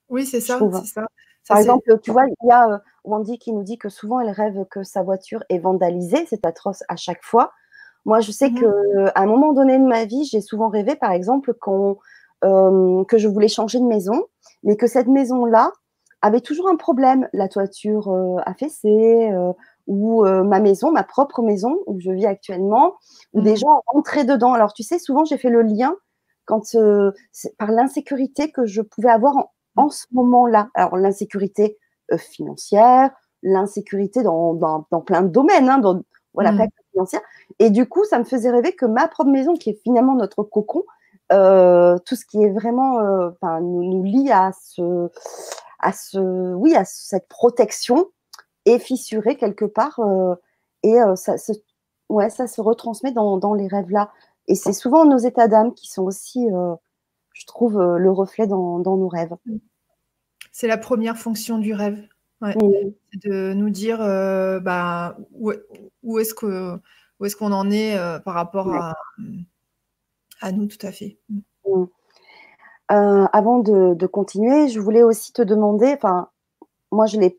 oui, 0.08 0.26
c'est 0.26 0.40
ça, 0.40 0.58
ça. 0.84 1.06
Par 1.48 1.58
exemple, 1.58 1.98
tu 2.00 2.12
vois, 2.12 2.24
il 2.26 2.48
y 2.48 2.52
a 2.52 2.80
Wendy 3.04 3.38
qui 3.38 3.52
nous 3.52 3.64
dit 3.64 3.78
que 3.78 3.88
souvent 3.88 4.20
elle 4.20 4.30
rêve 4.30 4.64
que 4.70 4.82
sa 4.82 5.02
voiture 5.02 5.42
est 5.48 5.58
vandalisée, 5.58 6.26
c'est 6.28 6.46
atroce 6.46 6.82
à 6.88 6.96
chaque 6.96 7.24
fois. 7.24 7.52
Moi, 8.04 8.20
je 8.20 8.32
sais 8.32 8.52
qu'à 8.52 8.66
mhm. 8.66 8.72
que 8.72 9.18
un 9.18 9.26
moment 9.26 9.52
donné 9.52 9.78
de 9.78 9.84
ma 9.84 10.04
vie, 10.04 10.24
j'ai 10.24 10.40
souvent 10.40 10.68
rêvé, 10.68 10.96
par 10.96 11.12
exemple, 11.12 11.54
qu'on 11.54 11.98
euh, 12.44 13.04
que 13.04 13.18
je 13.18 13.28
voulais 13.28 13.48
changer 13.48 13.78
de 13.78 13.84
maison, 13.84 14.24
mais 14.64 14.76
que 14.76 14.86
cette 14.86 15.06
maison-là 15.06 15.70
avait 16.22 16.40
toujours 16.40 16.68
un 16.68 16.76
problème. 16.76 17.28
La 17.32 17.48
toiture 17.48 18.08
euh, 18.08 18.36
affaissée, 18.44 19.30
euh, 19.32 19.52
ou 19.86 20.24
ma 20.24 20.60
maison, 20.60 20.92
ma 20.92 21.02
propre 21.02 21.42
maison 21.42 21.78
où 21.86 21.98
je 22.00 22.10
vis 22.10 22.26
actuellement, 22.26 22.94
où 23.32 23.40
des 23.40 23.54
mmh. 23.54 23.56
gens 23.56 23.82
rentraient 23.86 24.24
dedans. 24.24 24.52
Alors 24.52 24.72
tu 24.72 24.82
sais, 24.82 24.98
souvent 24.98 25.24
j'ai 25.24 25.38
fait 25.38 25.50
le 25.50 25.62
lien 25.62 25.94
quand 26.44 26.62
par 27.58 27.70
l'insécurité 27.70 28.52
que 28.52 28.64
je 28.64 28.80
pouvais 28.80 29.10
avoir 29.10 29.34
en, 29.76 29.90
ce 29.90 30.06
moment-là. 30.12 30.68
Alors 30.74 30.96
l'insécurité 30.96 31.78
financière, 32.16 33.10
l'insécurité 33.42 34.22
dans, 34.22 34.54
dans, 34.54 34.86
dans, 34.90 35.00
plein 35.00 35.22
de 35.22 35.28
domaines, 35.28 35.68
hein, 35.68 35.78
dans 35.78 36.02
voilà, 36.34 36.52
mmh. 36.52 36.68
financière. 36.92 37.20
Et 37.58 37.70
du 37.70 37.86
coup, 37.86 38.04
ça 38.04 38.18
me 38.18 38.24
faisait 38.24 38.50
rêver 38.50 38.74
que 38.74 38.86
ma 38.86 39.08
propre 39.08 39.30
maison, 39.30 39.54
qui 39.54 39.70
est 39.70 39.80
finalement 39.82 40.14
notre 40.14 40.42
cocon, 40.42 40.84
euh, 41.32 41.98
tout 42.04 42.16
ce 42.16 42.24
qui 42.24 42.42
est 42.42 42.50
vraiment, 42.50 43.00
euh, 43.00 43.30
nous, 43.60 43.84
nous, 43.84 44.02
lie 44.02 44.30
à 44.30 44.52
ce, 44.52 45.08
à 45.78 45.92
ce, 45.92 46.54
oui, 46.54 46.74
à 46.74 46.84
cette 46.84 47.28
protection 47.28 48.08
est 48.66 48.78
fissuré 48.78 49.36
quelque 49.36 49.64
part 49.64 49.98
euh, 50.00 50.34
et 50.82 50.96
ça, 51.14 51.38
se, 51.38 51.52
ouais, 52.08 52.28
ça 52.28 52.46
se 52.46 52.60
retransmet 52.60 53.12
dans, 53.12 53.36
dans 53.38 53.54
les 53.54 53.68
rêves 53.68 53.90
là. 53.90 54.10
Et 54.48 54.56
c'est 54.56 54.72
souvent 54.72 55.04
nos 55.04 55.18
états 55.18 55.46
d'âme 55.46 55.72
qui 55.74 55.88
sont 55.88 56.02
aussi, 56.02 56.48
je 57.32 57.46
trouve, 57.46 57.80
le 57.80 58.10
reflet 58.10 58.48
dans, 58.48 58.80
dans 58.80 58.96
nos 58.96 59.06
rêves. 59.06 59.36
C'est 60.50 60.66
la 60.66 60.76
première 60.76 61.16
fonction 61.16 61.58
du 61.58 61.72
rêve. 61.72 62.02
Ouais. 62.40 62.56
De 63.22 63.52
nous 63.52 63.70
dire 63.70 63.98
bah, 63.98 65.16
où, 65.30 65.52
où 66.02 66.18
est-ce 66.18 66.34
que 66.34 66.76
où 67.20 67.24
est-ce 67.24 67.36
qu'on 67.36 67.52
en 67.52 67.70
est 67.70 67.96
par 68.24 68.34
rapport 68.34 68.74
à, 68.74 68.94
à 70.42 70.52
nous, 70.52 70.66
tout 70.66 70.84
à 70.84 70.92
fait. 70.92 71.18
Euh, 72.90 73.26
avant 73.32 73.60
de, 73.60 74.06
continuer, 74.06 74.68
je 74.68 74.80
voulais 74.80 75.02
aussi 75.02 75.32
te 75.32 75.40
demander, 75.40 75.94
enfin, 75.94 76.28
moi 76.90 77.06
je 77.06 77.18
l'ai, 77.18 77.38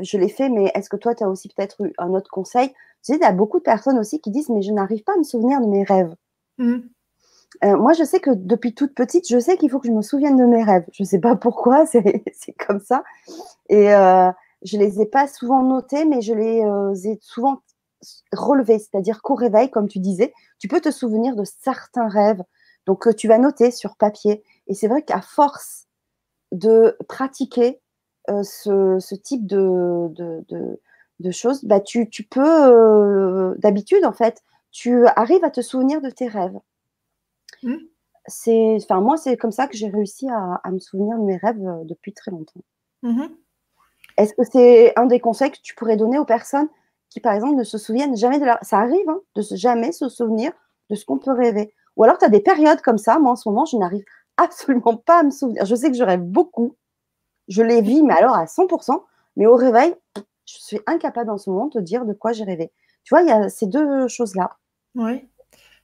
je 0.00 0.16
l'ai 0.18 0.28
fait, 0.28 0.48
mais 0.48 0.70
est-ce 0.74 0.88
que 0.88 0.96
toi, 0.96 1.14
tu 1.14 1.24
as 1.24 1.28
aussi 1.28 1.48
peut-être 1.48 1.82
eu 1.82 1.92
un 1.98 2.14
autre 2.14 2.30
conseil? 2.30 2.68
Tu 2.68 3.12
sais, 3.12 3.16
il 3.16 3.20
y 3.20 3.24
a 3.24 3.32
beaucoup 3.32 3.58
de 3.58 3.64
personnes 3.64 3.98
aussi 3.98 4.20
qui 4.20 4.30
disent, 4.30 4.48
mais 4.48 4.62
je 4.62 4.72
n'arrive 4.72 5.02
pas 5.02 5.14
à 5.14 5.18
me 5.18 5.22
souvenir 5.22 5.60
de 5.60 5.66
mes 5.66 5.84
rêves. 5.84 6.14
Mmh. 6.58 6.78
Euh, 7.64 7.76
moi, 7.76 7.92
je 7.92 8.04
sais 8.04 8.20
que 8.20 8.30
depuis 8.30 8.74
toute 8.74 8.94
petite, 8.94 9.28
je 9.28 9.38
sais 9.38 9.56
qu'il 9.56 9.70
faut 9.70 9.78
que 9.78 9.88
je 9.88 9.92
me 9.92 10.02
souvienne 10.02 10.36
de 10.36 10.44
mes 10.44 10.62
rêves. 10.64 10.86
Je 10.92 11.02
ne 11.02 11.08
sais 11.08 11.18
pas 11.18 11.36
pourquoi, 11.36 11.86
c'est 11.86 12.52
comme 12.66 12.80
ça. 12.80 13.04
Et 13.68 13.92
euh, 13.92 14.30
je 14.62 14.76
ne 14.76 14.82
les 14.82 15.00
ai 15.00 15.06
pas 15.06 15.28
souvent 15.28 15.62
notés, 15.62 16.04
mais 16.04 16.22
je 16.22 16.32
les 16.32 16.62
euh, 16.62 16.94
ai 16.94 17.18
souvent 17.20 17.60
relevés. 18.32 18.78
C'est-à-dire 18.78 19.22
qu'au 19.22 19.34
réveil, 19.34 19.70
comme 19.70 19.88
tu 19.88 19.98
disais, 19.98 20.32
tu 20.58 20.68
peux 20.68 20.80
te 20.80 20.90
souvenir 20.90 21.36
de 21.36 21.44
certains 21.44 22.08
rêves. 22.08 22.42
Donc, 22.86 23.14
tu 23.16 23.28
vas 23.28 23.38
noter 23.38 23.70
sur 23.70 23.96
papier. 23.96 24.42
Et 24.66 24.74
c'est 24.74 24.88
vrai 24.88 25.02
qu'à 25.02 25.20
force 25.20 25.86
de 26.50 26.96
pratiquer 27.08 27.80
ce, 28.28 29.14
type 29.14 29.46
de, 29.46 30.08
de, 31.20 31.30
choses, 31.30 31.64
bah, 31.64 31.80
tu, 31.80 32.08
tu 32.08 32.24
peux, 32.24 33.54
d'habitude, 33.58 34.04
en 34.04 34.12
fait, 34.12 34.42
tu 34.72 35.06
arrives 35.16 35.44
à 35.44 35.50
te 35.50 35.60
souvenir 35.60 36.00
de 36.00 36.10
tes 36.10 36.28
rêves. 36.28 36.58
Mmh. 37.62 37.76
C'est, 38.26 38.76
enfin, 38.82 39.00
moi, 39.00 39.16
c'est 39.16 39.36
comme 39.36 39.50
ça 39.50 39.66
que 39.66 39.76
j'ai 39.76 39.88
réussi 39.88 40.28
à, 40.28 40.70
me 40.70 40.78
souvenir 40.78 41.18
de 41.18 41.24
mes 41.24 41.36
rêves 41.36 41.64
euh, 41.64 41.84
depuis 41.84 42.12
très 42.12 42.30
longtemps. 42.30 42.60
Mmh 43.02 43.24
Est-ce 44.16 44.34
que 44.34 44.42
c'est 44.50 44.98
un 44.98 45.06
des 45.06 45.20
conseils 45.20 45.50
que 45.50 45.58
tu 45.62 45.74
pourrais 45.74 45.96
donner 45.96 46.18
aux 46.18 46.24
personnes 46.24 46.68
qui, 47.10 47.20
par 47.20 47.34
exemple, 47.34 47.56
ne 47.56 47.64
se 47.64 47.78
souviennent 47.78 48.16
jamais 48.16 48.38
de 48.38 48.44
leur... 48.44 48.58
Ça 48.62 48.78
arrive 48.78 49.08
hein, 49.08 49.20
de 49.34 49.42
se, 49.42 49.56
jamais 49.56 49.92
se 49.92 50.08
souvenir 50.08 50.52
de 50.88 50.94
ce 50.94 51.04
qu'on 51.04 51.18
peut 51.18 51.32
rêver. 51.32 51.74
Ou 51.96 52.04
alors, 52.04 52.16
tu 52.16 52.24
as 52.24 52.28
des 52.28 52.40
périodes 52.40 52.80
comme 52.80 52.98
ça. 52.98 53.18
Moi, 53.18 53.32
en 53.32 53.36
ce 53.36 53.48
moment, 53.48 53.64
je 53.64 53.76
n'arrive 53.76 54.04
absolument 54.36 54.96
pas 54.96 55.20
à 55.20 55.22
me 55.24 55.30
souvenir. 55.30 55.66
Je 55.66 55.74
sais 55.74 55.90
que 55.90 55.96
je 55.96 56.04
rêve 56.04 56.22
beaucoup. 56.22 56.76
Je 57.52 57.62
les 57.62 57.82
vis, 57.82 58.02
mais 58.02 58.14
alors 58.14 58.34
à 58.34 58.46
100%. 58.46 59.04
Mais 59.36 59.46
au 59.46 59.56
réveil, 59.56 59.94
je 60.46 60.54
suis 60.54 60.80
incapable 60.86 61.30
en 61.30 61.36
ce 61.36 61.50
moment 61.50 61.66
de 61.66 61.80
dire 61.80 62.06
de 62.06 62.14
quoi 62.14 62.32
j'ai 62.32 62.44
rêvé. 62.44 62.70
Tu 63.04 63.14
vois, 63.14 63.22
il 63.22 63.28
y 63.28 63.32
a 63.32 63.50
ces 63.50 63.66
deux 63.66 64.08
choses-là. 64.08 64.56
Oui. 64.94 65.28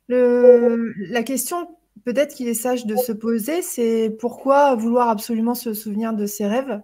la 0.09 1.23
question, 1.23 1.69
peut-être 2.05 2.35
qu'il 2.35 2.49
est 2.49 2.55
sage 2.55 2.87
de 2.87 2.97
se 2.97 3.13
poser, 3.13 3.61
c'est 3.61 4.17
pourquoi 4.19 4.75
vouloir 4.77 5.11
absolument 5.11 5.55
se 5.55 5.75
souvenir 5.75 6.15
de 6.15 6.25
ses 6.25 6.47
rêves? 6.47 6.81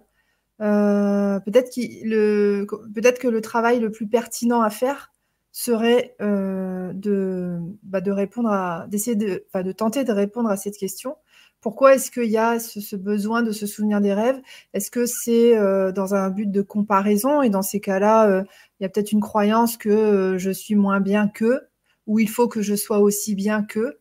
Euh, 0.61 1.39
Peut-être 1.39 1.73
peut 1.73 3.01
que 3.19 3.27
le 3.27 3.41
travail 3.41 3.79
le 3.79 3.91
plus 3.91 4.07
pertinent 4.07 4.61
à 4.61 4.69
faire 4.69 5.11
serait 5.51 6.15
euh, 6.21 6.93
bah, 7.83 8.01
de 8.01 8.11
répondre 8.11 8.49
à, 8.49 8.85
d'essayer 8.87 9.15
de, 9.15 9.45
de 9.53 9.71
tenter 9.71 10.03
de 10.03 10.11
répondre 10.11 10.49
à 10.49 10.57
cette 10.57 10.77
question. 10.77 11.15
Pourquoi 11.65 11.95
est-ce 11.95 12.11
qu'il 12.11 12.29
y 12.29 12.37
a 12.37 12.59
ce, 12.59 12.95
besoin 12.95 13.41
de 13.41 13.51
se 13.51 13.65
souvenir 13.65 13.99
des 13.99 14.13
rêves? 14.13 14.39
Est-ce 14.75 14.91
que 14.91 15.07
c'est 15.07 15.57
euh, 15.57 15.91
dans 15.91 16.13
un 16.13 16.29
but 16.29 16.51
de 16.51 16.61
comparaison? 16.61 17.41
Et 17.41 17.49
dans 17.49 17.63
ces 17.63 17.79
cas-là, 17.79 18.43
il 18.79 18.83
y 18.83 18.85
a 18.85 18.89
peut-être 18.89 19.11
une 19.11 19.19
croyance 19.19 19.75
que 19.75 20.35
je 20.37 20.51
suis 20.51 20.75
moins 20.75 20.99
bien 20.99 21.27
qu'eux 21.27 21.61
où 22.05 22.19
il 22.19 22.29
faut 22.29 22.47
que 22.47 22.61
je 22.61 22.75
sois 22.75 22.99
aussi 22.99 23.33
bien 23.33 23.63
qu'eux. 23.63 23.99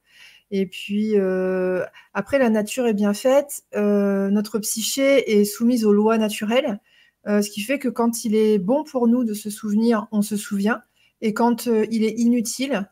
Et 0.51 0.67
puis, 0.67 1.19
euh, 1.19 1.85
après, 2.13 2.39
la 2.39 2.51
nature 2.51 2.87
est 2.87 2.95
bien 2.95 3.15
faite. 3.15 3.63
Euh, 3.75 4.29
notre 4.31 4.59
psyché 4.59 5.39
est 5.41 5.45
soumise 5.45 5.85
aux 5.85 5.93
lois 5.93 6.19
naturelles, 6.19 6.81
euh, 7.27 7.43
ce 7.43 7.51
qui 7.51 7.63
fait 7.63 7.79
que 7.79 7.89
quand 7.89 8.25
il 8.25 8.35
est 8.35 8.59
bon 8.59 8.85
pour 8.85 9.09
nous 9.09 9.25
de 9.25 9.35
se 9.35 9.51
souvenir, 9.51 10.07
on 10.13 10.23
se 10.23 10.37
souvient. 10.37 10.83
Et 11.21 11.33
quand 11.33 11.67
il 11.67 12.05
est 12.05 12.19
inutile, 12.19 12.87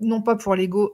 non 0.00 0.22
pas 0.22 0.36
pour 0.36 0.54
l'ego, 0.54 0.92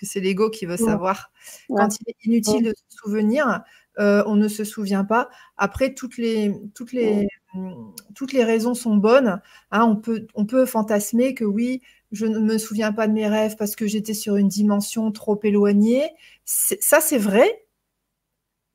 que 0.00 0.06
c'est 0.06 0.20
l'ego 0.20 0.50
qui 0.50 0.66
veut 0.66 0.76
savoir, 0.76 1.30
quand 1.68 1.88
il 2.00 2.10
est 2.10 2.16
inutile 2.24 2.64
de 2.64 2.70
se 2.70 2.98
souvenir, 2.98 3.62
on 3.98 4.34
ne 4.36 4.48
se 4.48 4.64
souvient 4.64 5.04
pas. 5.04 5.28
Après, 5.56 5.94
toutes 5.94 6.16
les, 6.16 6.54
toutes 6.74 6.92
les, 6.92 7.28
toutes 8.14 8.32
les 8.32 8.44
raisons 8.44 8.74
sont 8.74 8.96
bonnes. 8.96 9.40
Hein, 9.70 9.84
on, 9.84 9.96
peut, 9.96 10.26
on 10.34 10.46
peut 10.46 10.66
fantasmer 10.66 11.34
que 11.34 11.44
oui, 11.44 11.82
je 12.12 12.26
ne 12.26 12.38
me 12.38 12.58
souviens 12.58 12.92
pas 12.92 13.06
de 13.06 13.12
mes 13.12 13.28
rêves 13.28 13.56
parce 13.56 13.76
que 13.76 13.86
j'étais 13.86 14.14
sur 14.14 14.36
une 14.36 14.48
dimension 14.48 15.12
trop 15.12 15.38
éloignée. 15.42 16.08
Ça, 16.44 17.00
c'est 17.00 17.18
vrai. 17.18 17.64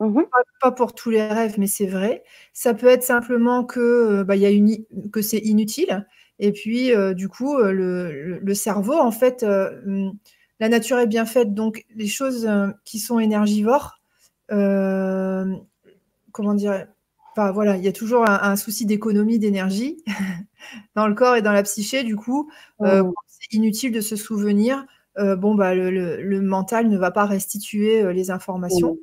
Mmh 0.02 0.24
pas, 0.62 0.72
pour 0.72 0.94
tous 0.94 1.10
les 1.10 1.26
rêves, 1.26 1.56
mais 1.58 1.68
c'est 1.68 1.86
vrai. 1.86 2.24
Ça 2.54 2.74
peut 2.74 2.88
être 2.88 3.04
simplement 3.04 3.64
que, 3.64 3.80
euh, 3.80 4.24
bah, 4.26 4.36
y 4.36 4.46
a 4.46 4.50
une, 4.50 4.78
que 5.12 5.22
c'est 5.22 5.38
inutile. 5.38 6.06
Et 6.40 6.52
puis, 6.52 6.94
euh, 6.94 7.14
du 7.14 7.30
coup, 7.30 7.58
euh, 7.58 7.72
le, 7.72 8.40
le, 8.40 8.54
cerveau, 8.54 8.96
en 8.96 9.12
fait, 9.12 9.44
hum, 9.44 10.14
la 10.60 10.70
nature 10.70 11.00
est 11.00 11.08
bien 11.08 11.26
faite. 11.26 11.54
Donc, 11.54 11.86
les 11.96 12.08
choses 12.08 12.50
qui 12.84 13.00
sont 13.00 13.20
énergivores, 13.20 14.00
comment 14.50 15.64
dire, 16.54 16.88
voilà, 17.36 17.78
il 17.78 17.84
y 17.84 17.88
a 17.88 17.92
toujours 17.92 18.28
un, 18.28 18.56
souci 18.56 18.86
d'économie 18.86 19.40
d'énergie 19.40 19.98
dans 20.96 21.08
le 21.08 21.14
corps 21.14 21.36
et 21.36 21.42
dans 21.42 21.52
la 21.52 21.64
psyché. 21.64 22.04
Du 22.04 22.16
coup, 22.16 22.50
euh, 22.82 23.04
c'est 23.28 23.54
inutile 23.54 23.92
de 23.92 24.02
se 24.02 24.16
souvenir. 24.16 24.86
Euh, 25.18 25.36
bon, 25.36 25.56
bah, 25.56 25.76
le, 25.76 26.42
mental 26.42 26.90
ne 26.90 26.98
va 26.98 27.12
pas 27.12 27.26
restituer 27.26 28.02
euh, 28.02 28.14
les 28.14 28.32
informations. 28.32 28.98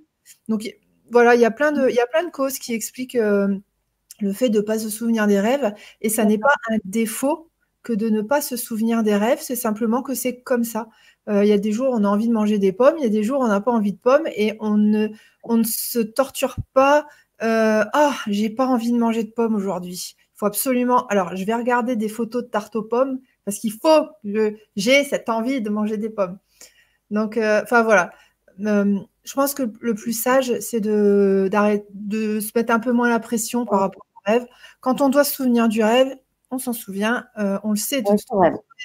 Donc, 0.49 0.75
voilà, 1.11 1.35
il 1.35 1.41
y, 1.41 1.45
a 1.45 1.51
plein 1.51 1.73
de, 1.73 1.89
il 1.89 1.95
y 1.95 2.01
a 2.01 2.07
plein 2.07 2.25
de 2.25 2.31
causes 2.31 2.59
qui 2.59 2.73
expliquent 2.73 3.19
le 3.19 4.33
fait 4.33 4.49
de 4.49 4.59
ne 4.59 4.63
pas 4.63 4.79
se 4.79 4.89
souvenir 4.89 5.27
des 5.27 5.41
rêves. 5.41 5.75
Et 6.01 6.09
ça 6.09 6.25
n'est 6.25 6.39
pas 6.39 6.55
un 6.71 6.79
défaut 6.85 7.51
que 7.83 7.93
de 7.93 8.09
ne 8.09 8.23
pas 8.23 8.41
se 8.41 8.57
souvenir 8.57 9.03
des 9.03 9.17
rêves, 9.17 9.41
c'est 9.41 9.57
simplement 9.57 10.03
que 10.03 10.15
c'est 10.15 10.41
comme 10.41 10.65
ça. 10.65 10.89
Il 11.29 11.45
y 11.45 11.53
a 11.53 11.59
des 11.59 11.71
jours, 11.71 11.91
on 11.93 12.03
a 12.03 12.09
envie 12.09 12.27
de 12.27 12.33
manger 12.33 12.59
des 12.59 12.73
pommes, 12.73 12.97
il 12.99 13.05
y 13.05 13.07
a 13.07 13.11
des 13.11 13.23
jours, 13.23 13.41
on 13.41 13.47
n'a 13.47 13.61
pas 13.61 13.71
envie 13.71 13.93
de 13.93 13.99
pommes 13.99 14.27
et 14.35 14.57
on 14.59 14.77
ne, 14.77 15.09
on 15.45 15.57
ne 15.57 15.63
se 15.63 16.01
torture 16.01 16.57
pas 16.75 17.07
euh, 17.43 17.85
ah, 17.93 18.15
j'ai 18.29 18.51
pas 18.51 18.67
envie 18.67 18.93
de 18.93 18.99
manger 18.99 19.25
de 19.25 19.31
pommes 19.31 19.55
aujourd'hui. 19.55 20.15
Il 20.17 20.39
faut 20.39 20.47
absolument. 20.47 21.07
Alors, 21.09 21.35
je 21.37 21.45
vais 21.45 21.55
regarder 21.55 21.97
des 21.97 22.09
photos 22.09 22.45
de 22.45 22.49
tarte 22.49 22.77
aux 22.77 22.83
pommes 22.83 23.21
parce 23.45 23.59
qu'il 23.59 23.73
faut 23.73 24.09
que 24.23 24.57
j'ai 24.77 25.05
cette 25.05 25.29
envie 25.29 25.61
de 25.61 25.71
manger 25.71 25.97
des 25.97 26.11
pommes. 26.11 26.39
Donc, 27.11 27.37
euh, 27.37 27.61
enfin 27.63 27.83
voilà. 27.83 28.13
Euh, 28.61 28.99
je 29.25 29.35
pense 29.35 29.55
que 29.55 29.65
le 29.81 29.95
plus 29.95 30.13
sage, 30.13 30.59
c'est 30.61 30.81
de, 30.81 31.51
de 31.95 32.41
se 32.41 32.51
mettre 32.55 32.73
un 32.73 32.81
peu 32.81 32.93
moins 32.93 33.09
la 33.09 33.21
pression 33.21 33.67
par 33.67 33.81
rapport 33.81 34.07
au 34.15 34.31
rêve. 34.31 34.47
Quand 34.81 35.01
on 35.01 35.09
doit 35.09 35.25
se 35.25 35.35
souvenir 35.35 35.69
du 35.69 35.83
rêve, 35.83 36.15
on 36.53 36.59
s'en 36.59 36.73
souvient, 36.73 37.27
on 37.37 37.71
le 37.71 37.77
sait. 37.77 38.03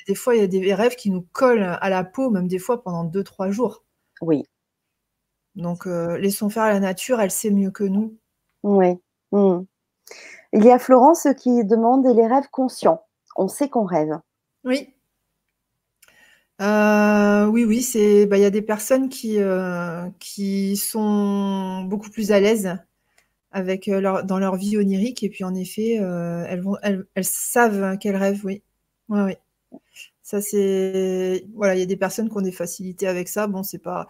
des 0.07 0.15
fois, 0.15 0.35
il 0.35 0.41
y 0.41 0.43
a 0.43 0.47
des 0.47 0.73
rêves 0.73 0.95
qui 0.95 1.11
nous 1.11 1.25
collent 1.33 1.77
à 1.79 1.89
la 1.89 2.03
peau, 2.03 2.29
même 2.29 2.47
des 2.47 2.59
fois 2.59 2.81
pendant 2.81 3.03
deux, 3.03 3.23
trois 3.23 3.51
jours. 3.51 3.83
Oui. 4.21 4.43
Donc, 5.55 5.85
laissons 5.85 6.49
faire 6.49 6.65
la 6.65 6.79
nature, 6.79 7.19
elle 7.19 7.31
sait 7.31 7.51
mieux 7.51 7.71
que 7.71 7.83
nous. 7.83 8.17
Oui. 8.63 8.99
Mmh. 9.31 9.59
Il 10.53 10.65
y 10.65 10.71
a 10.71 10.79
Florence 10.79 11.27
qui 11.37 11.65
demande 11.65 12.05
les 12.07 12.27
rêves 12.27 12.49
conscients. 12.51 13.03
On 13.35 13.47
sait 13.47 13.69
qu'on 13.69 13.85
rêve. 13.85 14.19
Oui. 14.63 14.93
Euh, 16.61 17.45
oui, 17.45 17.65
oui, 17.65 17.81
c'est. 17.81 18.25
Bah, 18.25 18.37
il 18.37 18.41
y 18.41 18.45
a 18.45 18.49
des 18.49 18.61
personnes 18.61 19.09
qui, 19.09 19.39
euh, 19.39 20.09
qui 20.19 20.75
sont 20.77 21.83
beaucoup 21.83 22.09
plus 22.09 22.31
à 22.31 22.39
l'aise 22.39 22.77
avec 23.51 23.87
euh, 23.87 24.01
leur, 24.01 24.23
dans 24.23 24.39
leur 24.39 24.55
vie 24.55 24.77
onirique 24.77 25.23
et 25.23 25.29
puis 25.29 25.43
en 25.43 25.55
effet, 25.55 25.93
elles 25.93 26.61
vont, 26.61 26.77
elles, 26.83 27.05
savent 27.21 27.97
qu'elles 27.97 28.15
rêvent. 28.15 28.45
Oui, 28.45 28.63
oui, 29.09 29.19
oui. 29.21 29.33
Ça 30.23 30.41
c'est 30.41 31.45
voilà, 31.55 31.75
il 31.75 31.79
y 31.79 31.83
a 31.83 31.85
des 31.85 31.97
personnes 31.97 32.29
qui 32.29 32.37
ont 32.37 32.41
des 32.41 32.51
facilités 32.51 33.07
avec 33.07 33.29
ça. 33.29 33.47
Bon, 33.47 33.63
c'est 33.63 33.81
pas 33.81 34.07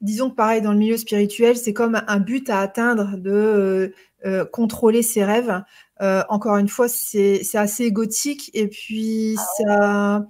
disons 0.00 0.30
que 0.30 0.34
pareil, 0.34 0.62
dans 0.62 0.72
le 0.72 0.78
milieu 0.78 0.96
spirituel, 0.96 1.56
c'est 1.56 1.72
comme 1.72 2.00
un 2.06 2.20
but 2.20 2.48
à 2.50 2.60
atteindre 2.60 3.16
de 3.16 3.30
euh, 3.30 3.94
euh, 4.24 4.44
contrôler 4.44 5.02
ses 5.02 5.24
rêves. 5.24 5.62
Euh, 6.00 6.22
encore 6.28 6.56
une 6.56 6.68
fois, 6.68 6.88
c'est 6.88 7.42
assez 7.54 7.84
égotique 7.84 8.50
et 8.54 8.68
puis 8.68 9.36
ça, 9.58 10.24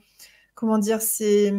comment 0.55 0.79
dire, 0.79 1.01
c'est 1.01 1.53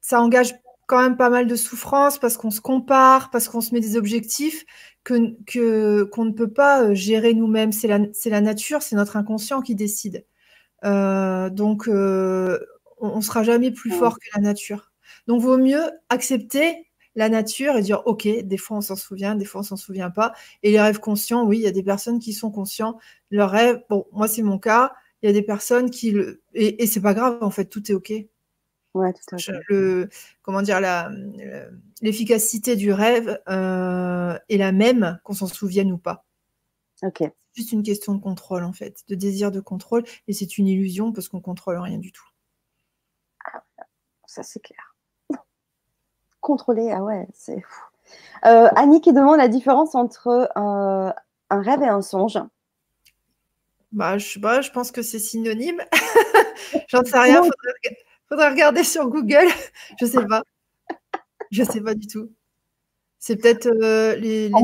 ça 0.00 0.20
engage 0.20 0.54
quand 0.88 1.02
même 1.02 1.16
pas 1.16 1.30
mal 1.30 1.46
de 1.46 1.54
souffrance 1.56 2.18
parce 2.18 2.36
qu'on 2.36 2.50
se 2.50 2.60
compare, 2.60 3.30
parce 3.30 3.48
qu'on 3.48 3.60
se 3.60 3.74
met 3.74 3.80
des 3.80 3.96
objectifs 3.96 4.64
que 5.04 6.04
qu'on 6.04 6.24
ne 6.24 6.32
peut 6.32 6.52
pas 6.52 6.92
gérer 6.94 7.34
nous-mêmes. 7.34 7.72
C'est 7.72 7.88
la, 7.88 8.00
la 8.26 8.40
nature, 8.40 8.82
c'est 8.82 8.96
notre 8.96 9.16
inconscient 9.16 9.60
qui 9.62 9.74
décide. 9.74 10.24
donc, 10.82 11.88
on, 11.88 13.16
ne 13.16 13.20
sera 13.22 13.42
jamais 13.44 13.70
plus 13.70 13.90
fort 13.90 14.18
que 14.18 14.26
la 14.34 14.40
nature. 14.42 14.92
Donc, 15.26 15.42
vaut 15.42 15.58
mieux 15.58 15.82
accepter 16.08 16.88
la 17.14 17.28
nature 17.28 17.76
et 17.76 17.82
dire, 17.82 18.02
OK, 18.06 18.26
des 18.26 18.56
fois 18.56 18.78
on 18.78 18.80
s'en 18.80 18.96
souvient, 18.96 19.34
des 19.34 19.44
fois 19.44 19.60
on 19.62 19.64
s'en 19.64 19.76
souvient 19.76 20.10
pas. 20.10 20.32
Et 20.62 20.70
les 20.70 20.80
rêves 20.80 21.00
conscients, 21.00 21.44
oui, 21.44 21.58
il 21.58 21.62
y 21.62 21.66
a 21.66 21.72
des 21.72 21.82
personnes 21.82 22.20
qui 22.20 22.32
sont 22.32 22.50
conscients. 22.50 22.98
Leurs 23.30 23.50
rêves, 23.50 23.82
bon, 23.90 24.06
moi 24.12 24.28
c'est 24.28 24.42
mon 24.42 24.58
cas, 24.58 24.92
il 25.22 25.26
y 25.26 25.30
a 25.30 25.32
des 25.32 25.42
personnes 25.42 25.90
qui 25.90 26.12
le... 26.12 26.42
Et, 26.54 26.82
et 26.82 26.86
c'est 26.86 27.00
pas 27.00 27.14
grave, 27.14 27.38
en 27.42 27.50
fait, 27.50 27.66
tout 27.66 27.90
est 27.90 27.94
OK. 27.94 28.12
Ouais, 28.94 29.12
tout 29.12 29.34
à 29.34 29.38
fait. 29.38 29.52
Le, 29.68 30.08
comment 30.42 30.62
dire, 30.62 30.80
la, 30.80 31.10
l'efficacité 32.00 32.76
du 32.76 32.92
rêve 32.92 33.40
euh, 33.48 34.38
est 34.48 34.56
la 34.56 34.72
même 34.72 35.20
qu'on 35.24 35.34
s'en 35.34 35.46
souvienne 35.46 35.92
ou 35.92 35.98
pas. 35.98 36.24
Ok. 37.02 37.18
C'est 37.18 37.32
juste 37.54 37.72
une 37.72 37.82
question 37.82 38.14
de 38.14 38.20
contrôle, 38.20 38.64
en 38.64 38.72
fait, 38.72 39.04
de 39.08 39.14
désir 39.14 39.50
de 39.50 39.60
contrôle. 39.60 40.04
Et 40.26 40.32
c'est 40.32 40.58
une 40.58 40.68
illusion 40.68 41.12
parce 41.12 41.28
qu'on 41.28 41.40
contrôle 41.40 41.78
rien 41.78 41.98
du 41.98 42.12
tout. 42.12 42.26
Ah, 43.52 43.62
ça 44.26 44.42
c'est 44.42 44.60
clair 44.60 44.96
contrôler. 46.40 46.90
Ah 46.90 47.02
ouais, 47.02 47.26
c'est 47.32 47.60
fou. 47.60 47.84
Euh, 48.46 48.68
Annie 48.74 49.00
qui 49.00 49.12
demande 49.12 49.36
la 49.38 49.48
différence 49.48 49.94
entre 49.94 50.50
euh, 50.56 51.12
un 51.50 51.62
rêve 51.62 51.82
et 51.82 51.88
un 51.88 52.02
songe. 52.02 52.38
Bah, 53.92 54.18
je 54.18 54.26
sais 54.26 54.40
pas, 54.40 54.60
je 54.60 54.70
pense 54.70 54.90
que 54.90 55.02
c'est 55.02 55.18
synonyme. 55.18 55.82
J'en 56.88 57.04
sais 57.04 57.18
rien. 57.18 57.42
Faudrait, 57.42 57.98
faudrait, 58.28 58.50
regarder 58.50 58.84
sur 58.84 59.08
Google. 59.08 59.46
Je 60.00 60.06
sais 60.06 60.24
pas. 60.26 60.42
Je 61.50 61.62
sais 61.64 61.80
pas 61.80 61.94
du 61.94 62.06
tout. 62.06 62.30
C'est 63.18 63.36
peut-être 63.36 63.66
euh, 63.66 64.14
les, 64.16 64.48
les 64.48 64.54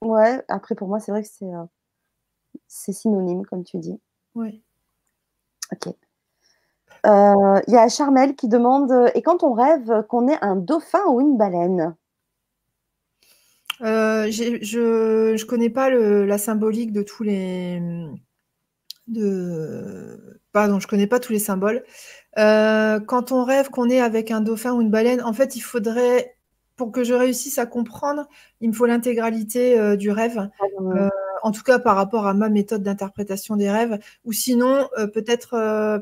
Ouais, 0.00 0.42
après 0.48 0.74
pour 0.74 0.88
moi, 0.88 1.00
c'est 1.00 1.12
vrai 1.12 1.22
que 1.22 1.28
c'est 1.28 1.46
euh, 1.46 1.64
c'est 2.68 2.92
synonyme, 2.92 3.44
comme 3.46 3.64
tu 3.64 3.78
dis. 3.78 3.98
Oui. 4.34 4.62
Ok. 5.72 5.94
Euh, 7.06 7.60
il 7.66 7.74
y 7.74 7.76
a 7.76 7.88
Charmel 7.88 8.34
qui 8.34 8.48
demande 8.48 9.10
Et 9.14 9.20
quand 9.20 9.42
on 9.42 9.52
rêve 9.52 10.04
qu'on 10.08 10.28
est 10.28 10.42
un 10.42 10.56
dauphin 10.56 11.04
ou 11.08 11.20
une 11.20 11.36
baleine? 11.36 11.94
Je 13.80 15.32
ne 15.32 15.44
connais 15.44 15.70
pas 15.70 15.90
le, 15.90 16.24
la 16.24 16.38
symbolique 16.38 16.92
de 16.92 17.02
tous 17.02 17.22
les. 17.22 17.80
De... 19.06 20.40
Pardon, 20.52 20.80
je 20.80 20.86
connais 20.86 21.06
pas 21.06 21.20
tous 21.20 21.32
les 21.32 21.38
symboles. 21.38 21.84
Quand 22.36 23.32
on 23.32 23.44
rêve 23.44 23.70
qu'on 23.70 23.88
est 23.88 24.00
avec 24.00 24.30
un 24.30 24.40
dauphin 24.40 24.72
ou 24.72 24.80
une 24.80 24.90
baleine, 24.90 25.22
en 25.22 25.32
fait, 25.32 25.56
il 25.56 25.60
faudrait 25.60 26.34
pour 26.76 26.92
que 26.92 27.04
je 27.04 27.14
réussisse 27.14 27.58
à 27.58 27.66
comprendre, 27.66 28.28
il 28.60 28.70
me 28.70 28.74
faut 28.74 28.86
l'intégralité 28.86 29.78
euh, 29.78 29.96
du 29.96 30.10
rêve. 30.10 30.48
Ah, 30.60 30.64
euh, 30.80 31.08
en 31.42 31.52
tout 31.52 31.62
cas, 31.62 31.78
par 31.78 31.96
rapport 31.96 32.26
à 32.26 32.34
ma 32.34 32.48
méthode 32.48 32.82
d'interprétation 32.82 33.56
des 33.56 33.70
rêves. 33.70 33.98
Ou 34.24 34.32
sinon, 34.32 34.88
euh, 34.98 35.06
peut-être 35.06 35.50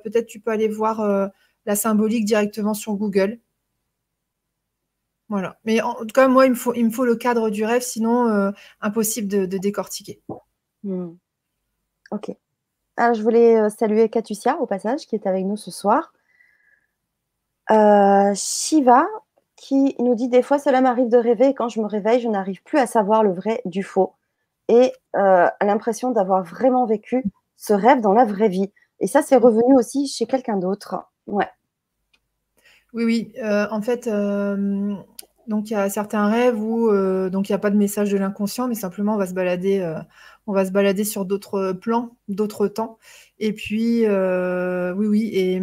peut-être 0.02 0.26
tu 0.26 0.40
peux 0.40 0.50
aller 0.50 0.68
voir 0.68 1.30
la 1.66 1.76
symbolique 1.76 2.24
directement 2.24 2.74
sur 2.74 2.94
Google. 2.94 3.38
Voilà. 5.28 5.58
Mais 5.64 5.80
en, 5.80 5.94
tout 5.94 6.06
cas, 6.14 6.28
moi, 6.28 6.46
il 6.46 6.50
me 6.50 6.54
faut, 6.54 6.74
il 6.74 6.84
me 6.84 6.90
faut 6.90 7.04
le 7.04 7.16
cadre 7.16 7.50
du 7.50 7.64
rêve, 7.64 7.82
sinon 7.82 8.52
impossible 8.80 9.28
de, 9.28 9.58
décortiquer. 9.58 10.20
Hmm. 10.84 11.14
Ok. 12.12 12.30
Alors, 12.96 13.14
je 13.14 13.22
voulais 13.22 13.68
saluer 13.70 14.08
Katusia 14.08 14.58
au 14.58 14.66
passage, 14.66 15.06
qui 15.06 15.16
est 15.16 15.26
avec 15.26 15.44
nous 15.44 15.56
ce 15.56 15.70
soir. 15.70 16.12
Shiva, 17.68 19.06
qui 19.56 19.94
nous 20.00 20.14
dit 20.14 20.28
des 20.28 20.42
fois 20.42 20.58
cela 20.58 20.80
m'arrive 20.80 21.08
de 21.08 21.16
rêver 21.16 21.48
et 21.48 21.54
quand 21.54 21.68
je 21.68 21.80
me 21.80 21.86
réveille, 21.86 22.20
je 22.20 22.28
n'arrive 22.28 22.62
plus 22.64 22.78
à 22.78 22.86
savoir 22.86 23.22
le 23.22 23.32
vrai 23.32 23.62
du 23.64 23.82
faux 23.82 24.14
et 24.68 24.92
euh, 25.16 25.46
l'impression 25.60 26.10
d'avoir 26.10 26.42
vraiment 26.42 26.86
vécu 26.86 27.24
ce 27.56 27.72
rêve 27.72 28.00
dans 28.00 28.12
la 28.12 28.24
vraie 28.24 28.48
vie. 28.48 28.72
Et 29.00 29.06
ça, 29.06 29.22
c'est 29.22 29.36
revenu 29.36 29.74
aussi 29.76 30.08
chez 30.08 30.26
quelqu'un 30.26 30.56
d'autre. 30.56 30.96
Ouais. 31.26 31.48
Oui, 32.92 33.04
oui. 33.04 33.32
Euh, 33.42 33.66
en 33.70 33.82
fait, 33.82 34.06
euh, 34.06 34.94
donc 35.46 35.70
il 35.70 35.74
y 35.74 35.76
a 35.76 35.88
certains 35.88 36.26
rêves 36.26 36.60
où 36.60 36.90
donc 37.30 37.48
il 37.48 37.52
n'y 37.52 37.56
a 37.56 37.58
pas 37.58 37.70
de 37.70 37.76
message 37.76 38.10
de 38.10 38.18
l'inconscient, 38.18 38.68
mais 38.68 38.74
simplement 38.74 39.14
on 39.14 39.18
va 39.18 39.26
se 39.26 39.34
balader, 39.34 39.94
on 40.46 40.52
va 40.52 40.64
se 40.64 40.70
balader 40.70 41.04
sur 41.04 41.24
d'autres 41.24 41.72
plans, 41.72 42.16
d'autres 42.28 42.68
temps. 42.68 42.98
Et 43.38 43.52
puis, 43.52 44.06
oui, 44.06 45.06
oui. 45.06 45.30
Et 45.32 45.62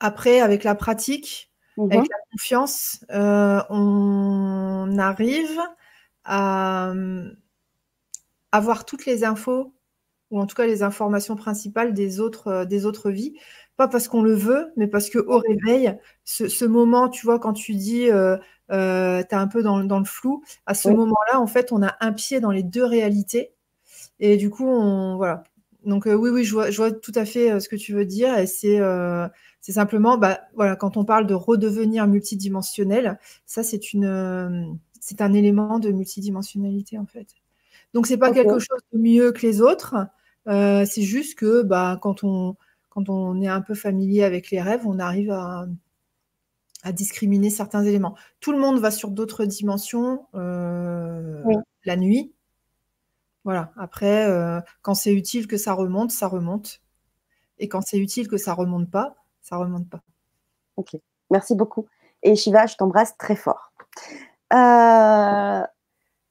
après, 0.00 0.40
avec 0.40 0.64
la 0.64 0.74
pratique, 0.74 1.50
avec 1.78 2.08
la 2.08 2.16
confiance, 2.32 3.04
euh, 3.10 3.60
on 3.68 4.96
arrive 4.98 5.60
à 6.24 6.90
euh, 6.90 7.30
avoir 8.52 8.84
toutes 8.86 9.06
les 9.06 9.24
infos, 9.24 9.74
ou 10.30 10.40
en 10.40 10.46
tout 10.46 10.56
cas 10.56 10.66
les 10.66 10.82
informations 10.82 11.36
principales 11.36 11.92
des 11.94 12.18
autres, 12.18 12.48
euh, 12.48 12.64
des 12.64 12.86
autres 12.86 13.10
vies. 13.10 13.34
Pas 13.76 13.88
parce 13.88 14.08
qu'on 14.08 14.22
le 14.22 14.32
veut, 14.32 14.72
mais 14.76 14.86
parce 14.86 15.10
qu'au 15.10 15.38
réveil, 15.38 15.98
ce, 16.24 16.64
moment, 16.64 17.10
tu 17.10 17.26
vois, 17.26 17.38
quand 17.38 17.52
tu 17.52 17.74
dis, 17.74 18.06
tu 18.06 18.74
es 18.74 19.34
un 19.34 19.48
peu 19.48 19.62
dans, 19.62 19.78
le 19.78 20.04
flou, 20.06 20.42
à 20.64 20.72
ce 20.72 20.88
moment-là, 20.88 21.38
en 21.38 21.46
fait, 21.46 21.72
on 21.72 21.82
a 21.82 21.94
un 22.00 22.12
pied 22.12 22.40
dans 22.40 22.52
les 22.52 22.62
deux 22.62 22.84
réalités. 22.84 23.52
Et 24.18 24.38
du 24.38 24.48
coup, 24.48 24.66
on, 24.66 25.16
voilà. 25.16 25.44
Donc 25.84 26.06
oui, 26.06 26.30
oui, 26.30 26.42
je 26.42 26.54
vois, 26.54 26.70
je 26.70 26.78
vois, 26.78 26.90
tout 26.90 27.12
à 27.14 27.26
fait 27.26 27.60
ce 27.60 27.68
que 27.68 27.76
tu 27.76 27.92
veux 27.92 28.06
dire. 28.06 28.38
Et 28.38 28.46
c'est 28.46 28.80
c'est 29.66 29.72
simplement, 29.72 30.16
bah, 30.16 30.42
voilà, 30.54 30.76
quand 30.76 30.96
on 30.96 31.04
parle 31.04 31.26
de 31.26 31.34
redevenir 31.34 32.06
multidimensionnel, 32.06 33.18
ça 33.46 33.64
c'est 33.64 33.92
une, 33.92 34.04
euh, 34.04 34.64
c'est 35.00 35.20
un 35.20 35.32
élément 35.32 35.80
de 35.80 35.90
multidimensionnalité 35.90 36.98
en 36.98 37.06
fait. 37.06 37.26
Donc 37.92 38.06
c'est 38.06 38.16
pas 38.16 38.30
quelque 38.30 38.60
chose 38.60 38.78
de 38.92 38.98
mieux 39.00 39.32
que 39.32 39.44
les 39.44 39.60
autres. 39.60 39.96
Euh, 40.46 40.84
c'est 40.86 41.02
juste 41.02 41.36
que, 41.36 41.64
bah, 41.64 41.98
quand 42.00 42.22
on, 42.22 42.54
quand 42.90 43.08
on 43.08 43.42
est 43.42 43.48
un 43.48 43.60
peu 43.60 43.74
familier 43.74 44.22
avec 44.22 44.52
les 44.52 44.62
rêves, 44.62 44.86
on 44.86 45.00
arrive 45.00 45.32
à, 45.32 45.66
à 46.84 46.92
discriminer 46.92 47.50
certains 47.50 47.82
éléments. 47.82 48.14
Tout 48.38 48.52
le 48.52 48.58
monde 48.58 48.78
va 48.78 48.92
sur 48.92 49.10
d'autres 49.10 49.46
dimensions 49.46 50.26
euh, 50.36 51.42
la 51.84 51.96
nuit. 51.96 52.32
Voilà. 53.42 53.72
Après, 53.76 54.30
quand 54.82 54.94
c'est 54.94 55.12
utile 55.12 55.48
que 55.48 55.56
ça 55.56 55.72
remonte, 55.72 56.12
ça 56.12 56.28
remonte. 56.28 56.82
Et 57.58 57.66
quand 57.66 57.80
c'est 57.80 57.98
utile 57.98 58.28
que 58.28 58.36
ça 58.36 58.54
remonte 58.54 58.88
pas, 58.88 59.25
ça 59.46 59.58
remonte 59.58 59.88
pas. 59.88 60.00
Ok, 60.76 60.96
merci 61.30 61.54
beaucoup. 61.54 61.86
Et 62.22 62.34
Shiva, 62.34 62.66
je 62.66 62.74
t'embrasse 62.74 63.16
très 63.16 63.36
fort. 63.36 63.72
Euh, 64.52 65.62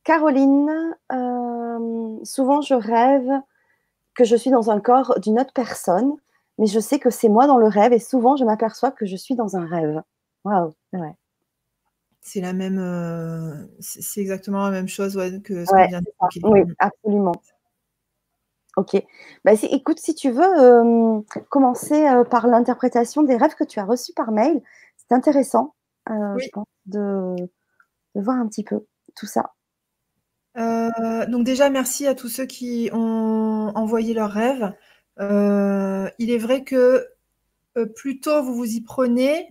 Caroline, 0.03 0.95
euh, 1.11 2.19
souvent 2.23 2.61
je 2.61 2.73
rêve 2.73 3.29
que 4.15 4.25
je 4.25 4.35
suis 4.35 4.51
dans 4.51 4.69
un 4.69 4.81
corps 4.81 5.17
d'une 5.19 5.39
autre 5.39 5.53
personne, 5.53 6.11
mais 6.57 6.67
je 6.67 6.79
sais 6.79 6.99
que 6.99 7.09
c'est 7.09 7.29
moi 7.29 7.47
dans 7.47 7.57
le 7.57 7.67
rêve 7.67 7.93
et 7.93 7.99
souvent 7.99 8.35
je 8.35 8.43
m'aperçois 8.43 8.91
que 8.91 9.05
je 9.05 9.15
suis 9.15 9.35
dans 9.35 9.55
un 9.55 9.65
rêve. 9.65 10.01
Waouh, 10.43 10.73
ouais. 10.93 11.15
C'est 12.21 12.41
la 12.41 12.53
même, 12.53 12.79
euh, 12.79 13.65
c'est 13.79 14.19
exactement 14.19 14.65
la 14.65 14.71
même 14.71 14.87
chose 14.87 15.13
que 15.43 15.63
ce 15.63 15.69
qu'on 15.69 15.87
vient 15.87 16.01
de 16.01 16.47
Oui, 16.47 16.61
absolument. 16.79 17.35
Ok. 18.75 19.01
Bah, 19.45 19.53
écoute, 19.71 19.99
si 19.99 20.15
tu 20.15 20.31
veux 20.31 20.43
euh, 20.43 21.21
commencer 21.49 22.07
euh, 22.07 22.23
par 22.25 22.47
l'interprétation 22.47 23.23
des 23.23 23.37
rêves 23.37 23.55
que 23.55 23.63
tu 23.63 23.79
as 23.79 23.85
reçus 23.85 24.13
par 24.13 24.31
mail, 24.31 24.61
c'est 24.97 25.15
intéressant, 25.15 25.75
euh, 26.09 26.37
je 26.37 26.49
pense, 26.51 26.65
de, 26.85 27.35
voir 28.15 28.37
un 28.37 28.47
petit 28.47 28.63
peu 28.63 28.85
tout 29.15 29.27
ça. 29.27 29.53
donc 30.55 31.45
déjà, 31.45 31.69
merci 31.69 32.05
à 32.07 32.15
tous 32.15 32.29
ceux 32.29 32.45
qui 32.45 32.89
ont 32.91 33.71
envoyé 33.75 34.13
leurs 34.13 34.31
rêves. 34.31 34.73
il 35.19 36.31
est 36.31 36.37
vrai 36.37 36.63
que 36.63 37.07
plus 37.95 38.19
tôt 38.19 38.43
vous 38.43 38.55
vous 38.55 38.73
y 38.73 38.81
prenez, 38.81 39.47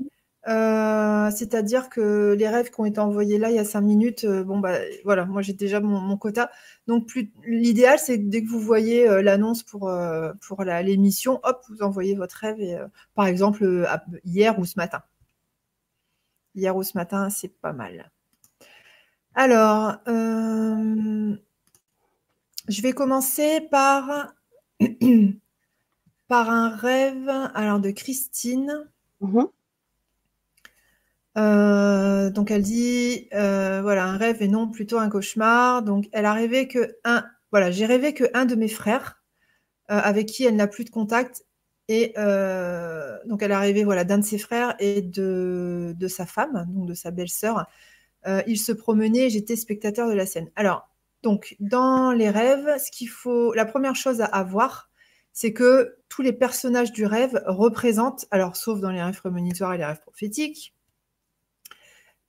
euh, 0.47 1.31
c'est-à-dire 1.31 1.89
que 1.89 2.35
les 2.39 2.49
rêves 2.49 2.71
qui 2.71 2.81
ont 2.81 2.85
été 2.85 3.01
envoyés 3.01 3.39
là 3.39 3.51
il 3.51 3.57
y 3.57 3.59
a 3.59 3.65
cinq 3.65 3.81
minutes, 3.81 4.25
euh, 4.25 4.45
bon 4.45 4.59
bah 4.59 4.79
voilà, 5.05 5.25
moi 5.25 5.43
j'ai 5.43 5.55
déjà 5.55 5.81
mon, 5.81 6.17
quota. 6.19 6.51
Donc 6.87 7.09
l'idéal 7.47 7.99
c'est 7.99 8.19
que 8.19 8.29
dès 8.29 8.45
que 8.45 8.51
vous 8.51 8.61
voyez 8.61 9.09
euh, 9.09 9.23
l'annonce 9.23 9.63
pour 9.63 9.91
l'émission, 9.91 11.41
hop, 11.45 11.63
vous 11.69 11.83
envoyez 11.83 12.15
votre 12.15 12.37
rêve 12.37 12.89
par 13.15 13.27
exemple 13.27 13.87
hier 14.25 14.59
ou 14.59 14.65
ce 14.65 14.75
matin. 14.77 15.03
Hier 16.55 16.77
ou 16.77 16.83
ce 16.83 16.97
matin, 16.97 17.31
c'est 17.31 17.49
pas 17.49 17.73
mal. 17.73 18.11
Alors, 19.35 19.97
je 20.07 21.37
vais 22.83 22.93
commencer 22.93 23.61
par 23.71 24.35
un 26.29 26.77
rêve 26.77 27.31
alors 27.55 27.81
de 27.81 27.91
Christine. 27.91 28.89
Mm-hmm. 29.21 29.49
Euh, 31.37 32.31
donc 32.31 32.51
elle 32.51 32.63
dit 32.63 33.29
euh, 33.35 33.81
voilà 33.83 34.05
un 34.05 34.17
rêve 34.17 34.41
et 34.41 34.49
non 34.49 34.69
plutôt 34.69 34.99
un 34.99 35.09
cauchemar. 35.09 35.83
Donc 35.83 36.09
elle 36.13 36.27
a 36.27 36.33
rêvé 36.33 36.69
que 36.69 36.97
un 37.05 37.25
voilà 37.51 37.71
j'ai 37.71 37.87
rêvé 37.87 38.15
que 38.15 38.25
un 38.35 38.45
de 38.45 38.55
mes 38.55 38.69
frères 38.69 39.23
euh, 39.91 39.99
avec 39.99 40.27
qui 40.27 40.45
elle 40.45 40.57
n'a 40.57 40.67
plus 40.67 40.85
de 40.85 40.91
contact 40.91 41.45
et 41.89 42.15
donc 43.27 43.43
elle 43.43 43.53
a 43.53 43.61
rêvé 43.61 43.85
voilà 43.85 44.05
d'un 44.05 44.19
de 44.19 44.25
ses 44.25 44.39
frères 44.39 44.75
et 44.79 45.03
de, 45.03 45.95
sa 46.09 46.25
femme 46.25 46.65
donc 46.69 46.89
de 46.89 46.95
sa 46.95 47.11
belle-sœur. 47.11 47.67
ils 48.47 48.59
se 48.59 48.73
promenaient 48.73 49.29
j'étais 49.29 49.57
spectateur 49.57 50.09
de 50.09 50.15
la 50.15 50.25
scène. 50.25 50.51
Alors 50.57 50.89
donc 51.23 51.57
dans 51.61 52.13
les 52.13 52.31
rêves 52.31 52.79
ce 52.79 52.91
qu'il 52.91 53.11
faut 53.11 53.53
la 53.53 53.67
première 53.67 53.97
chose 53.97 54.23
à 54.23 54.27
avoir 54.27 54.91
c'est 55.35 55.53
que 55.53 55.97
tous 56.09 56.23
les 56.23 56.33
personnages 56.33 56.93
du 56.93 57.05
rêve 57.05 57.43
représentent 57.47 58.25
alors 58.31 58.57
sauf 58.57 58.81
dans 58.81 58.91
les 58.91 59.03
rêves 59.03 59.19
prémonitoires 59.19 59.75
et 59.75 59.79
les 59.79 59.85
rêves 59.85 60.01
prophétiques 60.01 60.75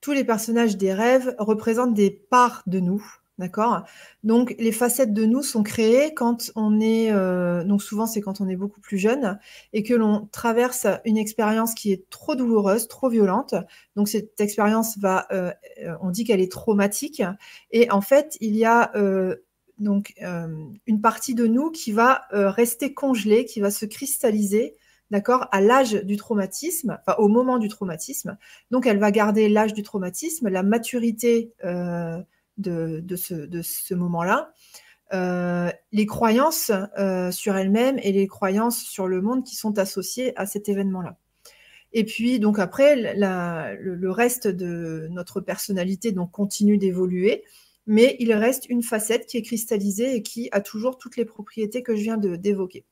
tous 0.06 0.12
les 0.12 0.24
personnages 0.24 0.78
des 0.78 0.94
rêves 0.94 1.34
représentent 1.40 1.96
des 1.96 2.12
parts 2.12 2.62
de 2.68 2.80
nous. 2.80 3.04
D'accord? 3.40 3.86
Donc, 4.24 4.56
les 4.60 4.72
facettes 4.72 5.16
de 5.16 5.26
nous 5.26 5.42
sont 5.42 5.64
créées 5.64 6.14
quand 6.14 6.52
on 6.56 6.80
est, 6.80 7.12
euh, 7.12 7.64
donc 7.64 7.82
souvent 7.82 8.06
c'est 8.06 8.22
quand 8.22 8.40
on 8.40 8.48
est 8.48 8.56
beaucoup 8.56 8.80
plus 8.82 9.00
jeune 9.00 9.40
et 9.74 9.82
que 9.82 9.96
l'on 9.96 10.30
traverse 10.32 10.86
une 11.06 11.18
expérience 11.18 11.74
qui 11.74 11.92
est 11.92 12.08
trop 12.12 12.36
douloureuse, 12.36 12.88
trop 12.88 13.10
violente. 13.10 13.56
Donc, 13.96 14.08
cette 14.08 14.40
expérience 14.40 14.96
va, 15.00 15.26
euh, 15.32 15.52
on 16.02 16.12
dit 16.12 16.24
qu'elle 16.24 16.40
est 16.40 16.52
traumatique. 16.52 17.24
Et 17.72 17.90
en 17.90 18.02
fait, 18.02 18.38
il 18.42 18.56
y 18.56 18.64
a 18.64 18.96
euh, 18.96 19.36
donc 19.80 20.14
une 20.86 21.02
partie 21.02 21.34
de 21.34 21.48
nous 21.48 21.72
qui 21.72 21.94
va 21.94 22.22
rester 22.32 22.94
congelée, 22.94 23.46
qui 23.46 23.60
va 23.60 23.72
se 23.72 23.88
cristalliser 23.88 24.76
d'accord, 25.16 25.48
à 25.52 25.62
l'âge 25.62 25.94
du 25.94 26.18
traumatisme, 26.18 26.98
enfin 27.00 27.18
au 27.20 27.28
moment 27.28 27.58
du 27.58 27.68
traumatisme. 27.68 28.38
Donc 28.72 28.86
elle 28.86 29.00
va 29.00 29.12
garder 29.12 29.50
l'âge 29.50 29.74
du 29.74 29.84
traumatisme, 29.84 30.50
la 30.50 30.64
maturité 30.64 31.54
euh, 31.64 32.18
de, 32.58 33.16
ce, 33.16 33.94
moment-là. 33.94 34.54
les 35.92 36.06
croyances 36.06 36.72
sur 37.32 37.56
elle-même 37.56 38.00
et 38.04 38.12
les 38.12 38.28
croyances 38.28 38.80
sur 38.84 39.08
le 39.08 39.22
monde 39.22 39.44
qui 39.44 39.56
sont 39.56 39.80
associées 39.80 40.38
à 40.38 40.46
cet 40.46 40.70
événement-là. 40.70 41.18
Et 41.98 42.04
puis, 42.04 42.40
donc 42.40 42.60
après, 42.60 43.16
le, 43.16 44.10
reste 44.10 44.50
de 44.50 45.08
notre 45.12 45.40
personnalité 45.40 46.12
donc, 46.12 46.30
continue 46.30 46.78
d'évoluer, 46.78 47.46
mais 47.88 48.18
il 48.20 48.34
reste 48.34 48.68
une 48.68 48.84
facette 48.84 49.26
qui 49.28 49.38
est 49.38 49.42
cristallisée 49.42 50.16
et 50.16 50.22
qui 50.22 50.50
a 50.52 50.60
toujours 50.60 50.98
toutes 50.98 51.16
les 51.16 51.24
propriétés 51.24 51.84
que 51.84 51.96
je 51.96 52.02
viens 52.02 52.18
d'évoquer. 52.18 52.84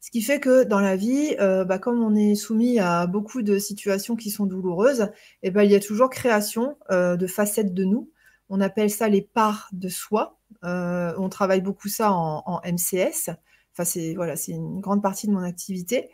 Ce 0.00 0.10
qui 0.10 0.22
fait 0.22 0.38
que 0.38 0.62
dans 0.62 0.78
la 0.80 0.96
vie, 0.96 1.34
euh, 1.40 1.64
bah, 1.64 1.78
comme 1.78 2.02
on 2.02 2.14
est 2.14 2.36
soumis 2.36 2.78
à 2.78 3.06
beaucoup 3.06 3.42
de 3.42 3.58
situations 3.58 4.14
qui 4.14 4.30
sont 4.30 4.46
douloureuses, 4.46 5.10
eh 5.42 5.50
ben, 5.50 5.64
il 5.64 5.72
y 5.72 5.74
a 5.74 5.80
toujours 5.80 6.08
création 6.08 6.76
euh, 6.90 7.16
de 7.16 7.26
facettes 7.26 7.74
de 7.74 7.84
nous. 7.84 8.10
On 8.48 8.60
appelle 8.60 8.90
ça 8.90 9.08
les 9.08 9.22
parts 9.22 9.68
de 9.72 9.88
soi. 9.88 10.38
Euh, 10.64 11.12
on 11.18 11.28
travaille 11.28 11.62
beaucoup 11.62 11.88
ça 11.88 12.12
en, 12.12 12.60
MCS. 12.64 13.30
Enfin, 13.72 13.84
c'est 13.84 14.14
voilà, 14.14 14.36
c'est 14.36 14.52
une 14.52 14.80
grande 14.80 15.02
partie 15.02 15.26
de 15.26 15.32
mon 15.32 15.42
activité. 15.42 16.10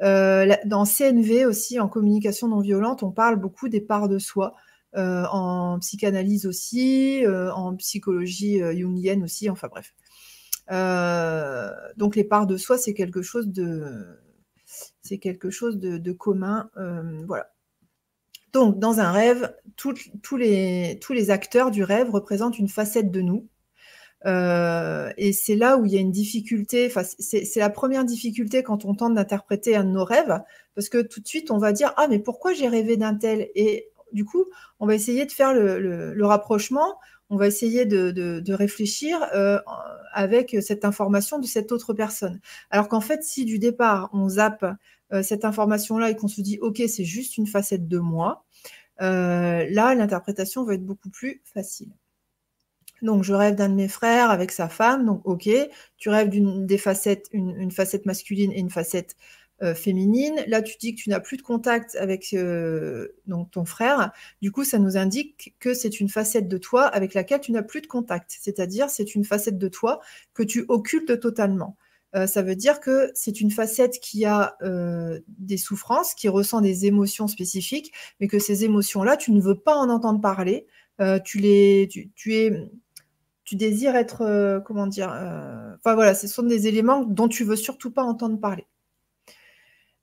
Dans 0.00 0.84
CNV 0.84 1.46
aussi, 1.46 1.80
en 1.80 1.88
communication 1.88 2.48
non 2.48 2.60
violente, 2.60 3.02
on 3.02 3.10
parle 3.10 3.36
beaucoup 3.36 3.68
des 3.68 3.80
parts 3.80 4.08
de 4.08 4.18
soi. 4.18 4.54
En 4.96 5.78
psychanalyse 5.80 6.46
aussi, 6.46 7.24
en 7.26 7.74
psychologie 7.76 8.60
jungienne 8.76 9.22
aussi, 9.22 9.50
enfin 9.50 9.68
bref. 9.68 9.92
Donc 10.68 12.16
les 12.16 12.24
parts 12.24 12.46
de 12.46 12.56
soi, 12.56 12.78
c'est 12.78 12.94
quelque 12.94 13.22
chose 13.22 13.48
de, 13.48 14.18
c'est 15.02 15.18
quelque 15.18 15.50
chose 15.50 15.78
de, 15.78 16.12
commun, 16.12 16.70
voilà. 17.26 17.50
Donc 18.52 18.78
dans 18.78 19.00
un 19.00 19.10
rêve, 19.10 19.52
tous 19.76 20.36
les, 20.36 20.98
tous 21.02 21.12
les 21.12 21.30
acteurs 21.30 21.72
du 21.72 21.82
rêve 21.82 22.10
représentent 22.10 22.58
une 22.58 22.68
facette 22.68 23.10
de 23.10 23.20
nous. 23.20 23.48
Euh, 24.26 25.12
et 25.18 25.32
c'est 25.32 25.56
là 25.56 25.76
où 25.76 25.84
il 25.84 25.92
y 25.92 25.98
a 25.98 26.00
une 26.00 26.12
difficulté, 26.12 26.90
c'est 27.18 27.56
la 27.56 27.70
première 27.70 28.04
difficulté 28.04 28.62
quand 28.62 28.84
on 28.84 28.94
tente 28.94 29.14
d'interpréter 29.14 29.76
un 29.76 29.84
de 29.84 29.90
nos 29.90 30.04
rêves, 30.04 30.40
parce 30.74 30.88
que 30.88 31.02
tout 31.02 31.20
de 31.20 31.26
suite 31.26 31.50
on 31.50 31.58
va 31.58 31.72
dire 31.72 31.92
Ah, 31.96 32.06
mais 32.08 32.18
pourquoi 32.18 32.54
j'ai 32.54 32.68
rêvé 32.68 32.96
d'un 32.96 33.14
tel? 33.14 33.48
Et 33.54 33.88
du 34.12 34.24
coup, 34.24 34.46
on 34.80 34.86
va 34.86 34.94
essayer 34.94 35.26
de 35.26 35.32
faire 35.32 35.52
le, 35.52 36.24
rapprochement, 36.24 36.98
on 37.30 37.36
va 37.36 37.46
essayer 37.46 37.86
de, 37.86 38.52
réfléchir 38.52 39.18
euh, 39.34 39.58
avec 40.12 40.56
cette 40.60 40.84
information 40.84 41.38
de 41.38 41.46
cette 41.46 41.72
autre 41.72 41.94
personne. 41.94 42.40
Alors 42.70 42.88
qu'en 42.88 43.00
fait, 43.00 43.22
si 43.22 43.44
du 43.44 43.58
départ 43.58 44.10
on 44.12 44.28
zappe 44.28 44.64
euh, 45.12 45.22
cette 45.22 45.44
information-là 45.44 46.10
et 46.10 46.16
qu'on 46.16 46.28
se 46.28 46.40
dit 46.40 46.58
Ok, 46.60 46.82
c'est 46.88 47.04
juste 47.04 47.36
une 47.36 47.46
facette 47.46 47.88
de 47.88 47.98
moi, 47.98 48.44
là 48.98 49.94
l'interprétation 49.94 50.64
va 50.64 50.74
être 50.74 50.84
beaucoup 50.84 51.10
plus 51.10 51.42
facile. 51.44 51.92
Donc, 53.04 53.22
je 53.22 53.34
rêve 53.34 53.54
d'un 53.54 53.68
de 53.68 53.74
mes 53.74 53.88
frères 53.88 54.30
avec 54.30 54.50
sa 54.50 54.68
femme. 54.68 55.04
Donc, 55.04 55.20
ok, 55.24 55.48
tu 55.98 56.08
rêves 56.08 56.30
d'une 56.30 56.66
des 56.66 56.78
facettes, 56.78 57.28
une, 57.32 57.70
facette 57.70 58.06
masculine 58.06 58.50
et 58.52 58.58
une 58.60 58.70
facette 58.70 59.14
euh, 59.62 59.72
féminine. 59.72 60.34
Là, 60.48 60.62
tu 60.62 60.76
dis 60.80 60.96
que 60.96 61.00
tu 61.00 61.10
n'as 61.10 61.20
plus 61.20 61.36
de 61.36 61.42
contact 61.42 61.94
avec 61.94 62.34
euh, 62.34 63.14
ton 63.52 63.64
frère. 63.64 64.10
Du 64.42 64.50
coup, 64.50 64.64
ça 64.64 64.80
nous 64.80 64.96
indique 64.96 65.54
que 65.60 65.74
c'est 65.74 66.00
une 66.00 66.08
facette 66.08 66.48
de 66.48 66.58
toi 66.58 66.86
avec 66.86 67.14
laquelle 67.14 67.40
tu 67.40 67.52
n'as 67.52 67.62
plus 67.62 67.80
de 67.80 67.86
contact. 67.86 68.36
C'est-à-dire, 68.40 68.90
c'est 68.90 69.14
une 69.14 69.24
facette 69.24 69.56
de 69.56 69.68
toi 69.68 70.00
que 70.34 70.42
tu 70.42 70.64
occultes 70.66 71.20
totalement. 71.20 71.76
Euh, 72.16 72.26
ça 72.26 72.42
veut 72.42 72.56
dire 72.56 72.80
que 72.80 73.12
c'est 73.14 73.40
une 73.40 73.52
facette 73.52 74.00
qui 74.00 74.24
a 74.24 74.56
des 75.28 75.56
souffrances, 75.56 76.14
qui 76.14 76.28
ressent 76.28 76.60
des 76.60 76.86
émotions 76.86 77.28
spécifiques, 77.28 77.92
mais 78.18 78.26
que 78.26 78.40
ces 78.40 78.64
émotions-là, 78.64 79.16
tu 79.16 79.30
ne 79.30 79.40
veux 79.40 79.58
pas 79.58 79.76
en 79.76 79.88
entendre 79.88 80.20
parler. 80.20 80.66
tu, 81.24 81.38
les, 81.38 81.88
tu 82.16 82.34
es 82.34 82.70
tu 83.44 83.54
désires 83.56 83.94
être, 83.94 84.62
comment 84.66 84.88
dire, 84.88 85.14
voilà, 85.84 86.14
ce 86.16 86.26
sont 86.26 86.42
des 86.42 86.66
éléments 86.66 87.04
dont 87.04 87.28
tu 87.28 87.44
veux 87.44 87.56
surtout 87.56 87.92
pas 87.92 88.02
entendre 88.02 88.40
parler. 88.40 88.66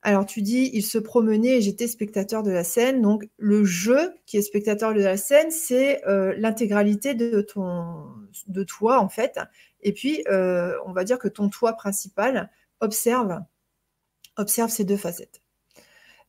Alors 0.02 0.26
tu 0.26 0.42
dis, 0.42 0.70
il 0.72 0.82
se 0.82 0.98
promenait 0.98 1.58
et 1.58 1.60
j'étais 1.60 1.86
spectateur 1.86 2.42
de 2.42 2.50
la 2.50 2.64
scène. 2.64 3.02
Donc 3.02 3.28
le 3.36 3.64
jeu 3.64 4.14
qui 4.26 4.36
est 4.36 4.42
spectateur 4.42 4.94
de 4.94 5.00
la 5.00 5.16
scène, 5.16 5.50
c'est 5.50 6.04
euh, 6.06 6.34
l'intégralité 6.36 7.14
de 7.14 7.40
ton, 7.40 8.06
de 8.48 8.64
toi 8.64 8.98
en 8.98 9.08
fait. 9.08 9.38
Et 9.80 9.92
puis 9.92 10.24
on 10.28 10.92
va 10.92 11.04
dire 11.04 11.18
que 11.18 11.28
ton 11.28 11.48
toi 11.48 11.72
principal 11.74 12.50
observe, 12.80 13.40
observe 14.36 14.70
ces 14.70 14.84
deux 14.84 14.96
facettes. 14.96 15.42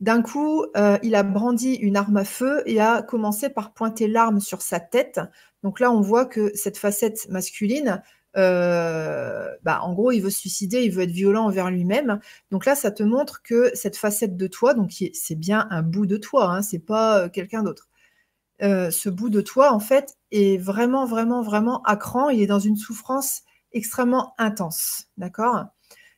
D'un 0.00 0.22
coup, 0.22 0.66
il 1.02 1.14
a 1.14 1.22
brandi 1.22 1.74
une 1.74 1.96
arme 1.96 2.16
à 2.16 2.24
feu 2.24 2.62
et 2.66 2.80
a 2.80 3.02
commencé 3.02 3.48
par 3.48 3.72
pointer 3.74 4.08
l'arme 4.08 4.40
sur 4.40 4.60
sa 4.60 4.80
tête 4.80 5.20
donc 5.64 5.80
là, 5.80 5.90
on 5.90 6.02
voit 6.02 6.26
que 6.26 6.54
cette 6.54 6.76
facette 6.76 7.26
masculine, 7.30 8.02
euh, 8.36 9.48
bah, 9.62 9.80
en 9.82 9.94
gros, 9.94 10.10
il 10.12 10.20
veut 10.20 10.30
se 10.30 10.40
suicider, 10.40 10.82
il 10.84 10.90
veut 10.90 11.02
être 11.02 11.10
violent 11.10 11.46
envers 11.46 11.70
lui-même. 11.70 12.20
Donc 12.50 12.66
là, 12.66 12.74
ça 12.74 12.90
te 12.90 13.02
montre 13.02 13.42
que 13.42 13.70
cette 13.74 13.96
facette 13.96 14.36
de 14.36 14.46
toi, 14.46 14.74
donc 14.74 14.92
c'est 15.12 15.34
bien 15.36 15.66
un 15.70 15.82
bout 15.82 16.06
de 16.06 16.16
toi, 16.16 16.50
hein, 16.50 16.62
c'est 16.62 16.80
pas 16.80 17.20
euh, 17.20 17.28
quelqu'un 17.28 17.62
d'autre. 17.62 17.88
Euh, 18.62 18.90
ce 18.90 19.08
bout 19.08 19.30
de 19.30 19.40
toi, 19.40 19.72
en 19.72 19.80
fait, 19.80 20.16
est 20.30 20.58
vraiment, 20.58 21.06
vraiment, 21.06 21.42
vraiment 21.42 21.82
à 21.82 21.96
cran. 21.96 22.30
Il 22.30 22.40
est 22.42 22.46
dans 22.46 22.60
une 22.60 22.76
souffrance 22.76 23.42
extrêmement 23.72 24.34
intense, 24.38 25.08
d'accord? 25.16 25.66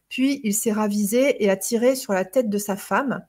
Puis 0.08 0.40
il 0.44 0.54
s'est 0.54 0.72
ravisé 0.72 1.42
et 1.42 1.50
a 1.50 1.56
tiré 1.56 1.96
sur 1.96 2.12
la 2.12 2.24
tête 2.24 2.50
de 2.50 2.58
sa 2.58 2.76
femme. 2.76 3.24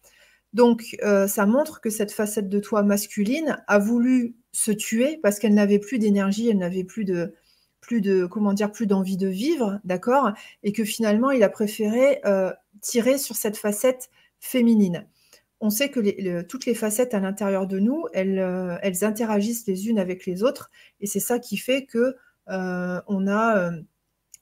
Donc, 0.53 0.97
ça 1.27 1.45
montre 1.45 1.81
que 1.81 1.89
cette 1.89 2.11
facette 2.11 2.49
de 2.49 2.59
toi 2.59 2.83
masculine 2.83 3.63
a 3.67 3.79
voulu 3.79 4.35
se 4.51 4.71
tuer 4.71 5.19
parce 5.23 5.39
qu'elle 5.39 5.53
n'avait 5.53 5.79
plus 5.79 5.99
d'énergie, 5.99 6.49
elle 6.49 6.57
n'avait 6.57 6.83
plus 6.83 7.05
de, 7.05 7.33
plus 7.81 8.01
de, 8.01 8.25
comment 8.25 8.53
dire, 8.53 8.71
plus 8.71 8.87
d'envie 8.87 9.17
de 9.17 9.27
vivre, 9.27 9.79
d'accord 9.83 10.31
Et 10.63 10.71
que 10.71 10.83
finalement, 10.83 11.31
il 11.31 11.43
a 11.43 11.49
préféré 11.49 12.19
euh, 12.25 12.51
tirer 12.81 13.17
sur 13.17 13.35
cette 13.35 13.57
facette 13.57 14.09
féminine. 14.39 15.05
On 15.59 15.69
sait 15.69 15.89
que 15.89 16.41
toutes 16.43 16.65
les 16.65 16.75
facettes 16.75 17.13
à 17.13 17.19
l'intérieur 17.19 17.65
de 17.65 17.79
nous, 17.79 18.05
elles, 18.13 18.39
euh, 18.39 18.77
elles, 18.83 19.03
interagissent 19.03 19.65
les 19.67 19.89
unes 19.89 19.99
avec 19.99 20.25
les 20.25 20.43
autres, 20.43 20.69
et 21.01 21.07
c'est 21.07 21.19
ça 21.19 21.39
qui 21.39 21.57
fait 21.57 21.85
que 21.85 22.15
euh, 22.49 23.01
on 23.07 23.27
a 23.27 23.71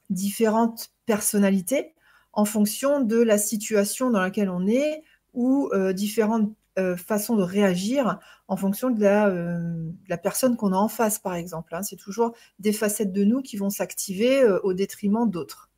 différentes 0.10 0.92
personnalités 1.06 1.94
en 2.34 2.46
fonction 2.46 3.00
de 3.00 3.18
la 3.18 3.38
situation 3.38 4.12
dans 4.12 4.20
laquelle 4.20 4.50
on 4.50 4.68
est 4.68 5.04
ou 5.34 5.70
différentes 5.94 6.52
euh, 6.78 6.98
façon 6.98 7.38
de 7.38 7.44
réagir 7.44 8.20
en 8.50 8.58
fonction 8.58 8.90
de 8.90 9.02
la, 9.02 9.28
euh, 9.28 9.90
personne 10.22 10.58
qu'on 10.58 10.74
a 10.74 10.76
en 10.76 10.90
face, 10.90 11.20
par 11.20 11.36
exemple. 11.36 11.74
Hein. 11.74 11.84
C'est 11.84 11.96
toujours 11.96 12.36
des 12.60 12.74
facettes 12.74 13.14
de 13.14 13.24
nous 13.24 13.42
qui 13.42 13.56
vont 13.56 13.70
s'activer 13.70 14.42
euh, 14.42 14.60
au 14.64 14.74
détriment 14.74 15.30
d'autres. 15.30 15.70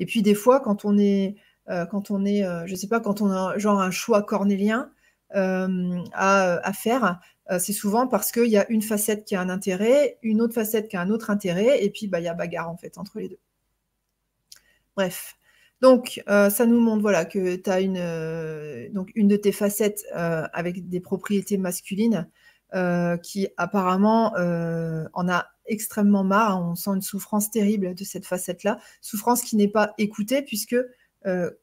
Et 0.00 0.06
puis 0.06 0.20
des 0.20 0.34
fois, 0.34 0.58
quand 0.58 0.84
on 0.84 0.98
est, 0.98 1.36
quand 1.68 2.10
on 2.10 2.24
sais 2.74 2.88
pas, 2.88 2.98
quand 2.98 3.20
on 3.20 3.30
a 3.30 3.56
genre 3.56 3.80
un 3.80 3.92
choix 3.92 4.22
cornélien 4.22 4.90
à, 5.30 5.68
à, 6.14 6.72
faire, 6.72 7.20
c'est 7.58 7.72
souvent 7.72 8.08
parce 8.08 8.32
qu'il 8.32 8.48
y 8.48 8.56
a 8.56 8.68
une 8.68 8.82
facette 8.82 9.24
qui 9.24 9.36
a 9.36 9.40
un 9.40 9.48
intérêt, 9.48 10.18
une 10.22 10.42
autre 10.42 10.54
facette 10.54 10.88
qui 10.88 10.96
a 10.96 11.00
un 11.00 11.10
autre 11.10 11.30
intérêt, 11.30 11.84
et 11.84 11.90
puis 11.90 12.08
bah, 12.08 12.18
il 12.18 12.24
y 12.24 12.28
a 12.28 12.34
bagarre 12.34 12.68
en 12.68 12.76
fait 12.76 12.98
entre 12.98 13.20
les 13.20 13.28
deux. 13.28 13.38
Bref. 14.96 15.36
Donc, 15.82 16.22
euh, 16.28 16.48
ça 16.48 16.64
nous 16.64 16.80
montre 16.80 17.02
voilà, 17.02 17.24
que 17.24 17.56
tu 17.56 17.68
as 17.68 17.80
une, 17.80 17.98
euh, 17.98 18.88
une 19.16 19.26
de 19.26 19.36
tes 19.36 19.50
facettes 19.50 20.04
euh, 20.14 20.46
avec 20.52 20.88
des 20.88 21.00
propriétés 21.00 21.58
masculines 21.58 22.28
qui 23.22 23.48
apparemment 23.58 24.32
en 25.12 25.28
a 25.28 25.46
extrêmement 25.66 26.24
marre. 26.24 26.58
On 26.58 26.74
sent 26.74 26.88
une 26.94 27.02
souffrance 27.02 27.50
terrible 27.50 27.94
de 27.94 28.02
cette 28.02 28.24
facette-là. 28.24 28.78
Souffrance 29.02 29.42
qui 29.42 29.56
n'est 29.56 29.68
pas 29.68 29.92
écoutée 29.98 30.40
puisque, 30.40 30.76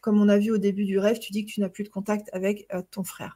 comme 0.02 0.22
on 0.22 0.30
a 0.30 0.38
vu 0.38 0.52
au 0.52 0.60
début 0.60 0.86
du 0.86 1.00
rêve, 1.00 1.18
tu 1.18 1.32
dis 1.32 1.46
que 1.46 1.52
tu 1.52 1.62
n'as 1.62 1.70
plus 1.70 1.84
de 1.84 1.90
contact 1.90 2.30
avec 2.32 2.68
ton 2.92 3.04
frère. 3.04 3.36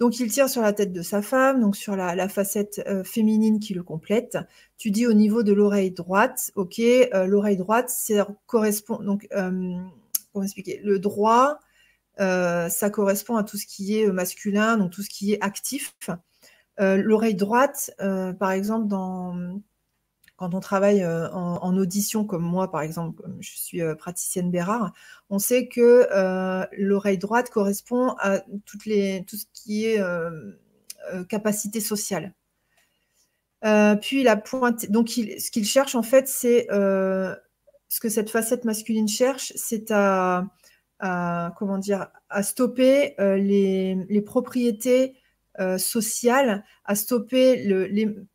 Donc 0.00 0.18
il 0.18 0.30
tire 0.30 0.48
sur 0.48 0.62
la 0.62 0.72
tête 0.72 0.92
de 0.92 1.02
sa 1.02 1.22
femme, 1.22 1.60
donc 1.60 1.76
sur 1.76 1.94
la, 1.94 2.28
facette 2.28 2.82
euh, 2.86 3.04
féminine 3.04 3.60
qui 3.60 3.74
le 3.74 3.82
complète. 3.82 4.36
Tu 4.76 4.90
dis 4.90 5.06
au 5.06 5.12
niveau 5.12 5.42
de 5.42 5.52
l'oreille 5.52 5.92
droite, 5.92 6.50
ok, 6.56 6.80
euh, 6.80 7.26
l'oreille 7.26 7.56
droite, 7.56 7.90
ça 7.90 8.26
correspond, 8.46 8.98
donc, 9.00 9.28
euh, 9.32 9.76
comment 10.32 10.44
expliquer, 10.44 10.80
le 10.82 10.98
droit, 10.98 11.58
ça 12.18 12.90
correspond 12.90 13.36
à 13.36 13.44
tout 13.44 13.56
ce 13.56 13.66
qui 13.66 13.98
est 13.98 14.06
masculin, 14.08 14.76
donc 14.76 14.92
tout 14.92 15.02
ce 15.02 15.10
qui 15.10 15.32
est 15.32 15.40
actif. 15.42 15.94
l'oreille 16.78 17.34
droite, 17.34 17.92
par 17.98 18.50
exemple, 18.50 18.88
dans 18.88 19.60
quand 20.44 20.52
on 20.52 20.60
travaille 20.60 21.02
euh, 21.02 21.30
en, 21.30 21.74
audition, 21.78 22.26
comme 22.26 22.42
moi 22.42 22.70
par 22.70 22.82
exemple, 22.82 23.22
je 23.40 23.56
suis 23.56 23.80
euh, 23.80 23.94
praticienne 23.94 24.50
Bérard, 24.50 24.92
on 25.30 25.38
sait 25.38 25.68
que 25.68 26.06
euh, 26.12 26.66
l'oreille 26.76 27.16
droite 27.16 27.48
correspond 27.48 28.14
à 28.18 28.40
tout 28.66 28.78
ce 28.78 29.44
qui 29.54 29.86
est 29.86 29.98
capacité 31.30 31.80
sociale. 31.80 32.34
puis 34.02 34.22
la 34.22 34.36
pointe, 34.36 34.90
donc 34.90 35.08
ce 35.08 35.50
qu'il 35.50 35.64
cherche 35.64 35.94
en 35.94 36.02
fait, 36.02 36.28
c'est 36.28 36.66
ce 36.68 38.00
que 38.00 38.10
cette 38.10 38.28
facette 38.28 38.66
masculine 38.66 39.08
cherche, 39.08 39.50
c'est 39.56 39.90
à, 39.92 40.44
à 40.98 42.42
stopper 42.42 43.14
les, 43.18 44.22
propriétés 44.26 45.14
sociale, 45.78 46.64
à 46.84 46.94
stopper, 46.94 47.68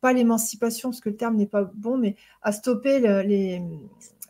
pas 0.00 0.12
l'émancipation, 0.12 0.90
parce 0.90 1.00
que 1.00 1.10
le 1.10 1.16
terme 1.16 1.36
n'est 1.36 1.46
pas 1.46 1.70
bon, 1.74 1.98
mais 1.98 2.16
à 2.42 2.52
stopper 2.52 3.00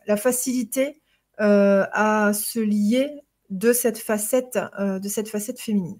la 0.07 0.17
facilité 0.17 1.01
à 1.37 2.31
se 2.33 2.59
lier 2.59 3.09
de 3.49 3.73
cette 3.73 3.97
facette, 3.97 4.59
de 4.79 5.07
cette 5.07 5.29
facette 5.29 5.59
féminine. 5.59 5.99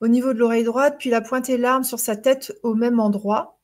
Au 0.00 0.08
niveau 0.08 0.32
de 0.32 0.38
l'oreille 0.38 0.64
droite, 0.64 0.96
puis 0.98 1.10
la 1.10 1.20
pointe 1.20 1.50
et 1.50 1.58
l'arme 1.58 1.84
sur 1.84 1.98
sa 1.98 2.16
tête 2.16 2.54
au 2.62 2.74
même 2.74 3.00
endroit. 3.00 3.58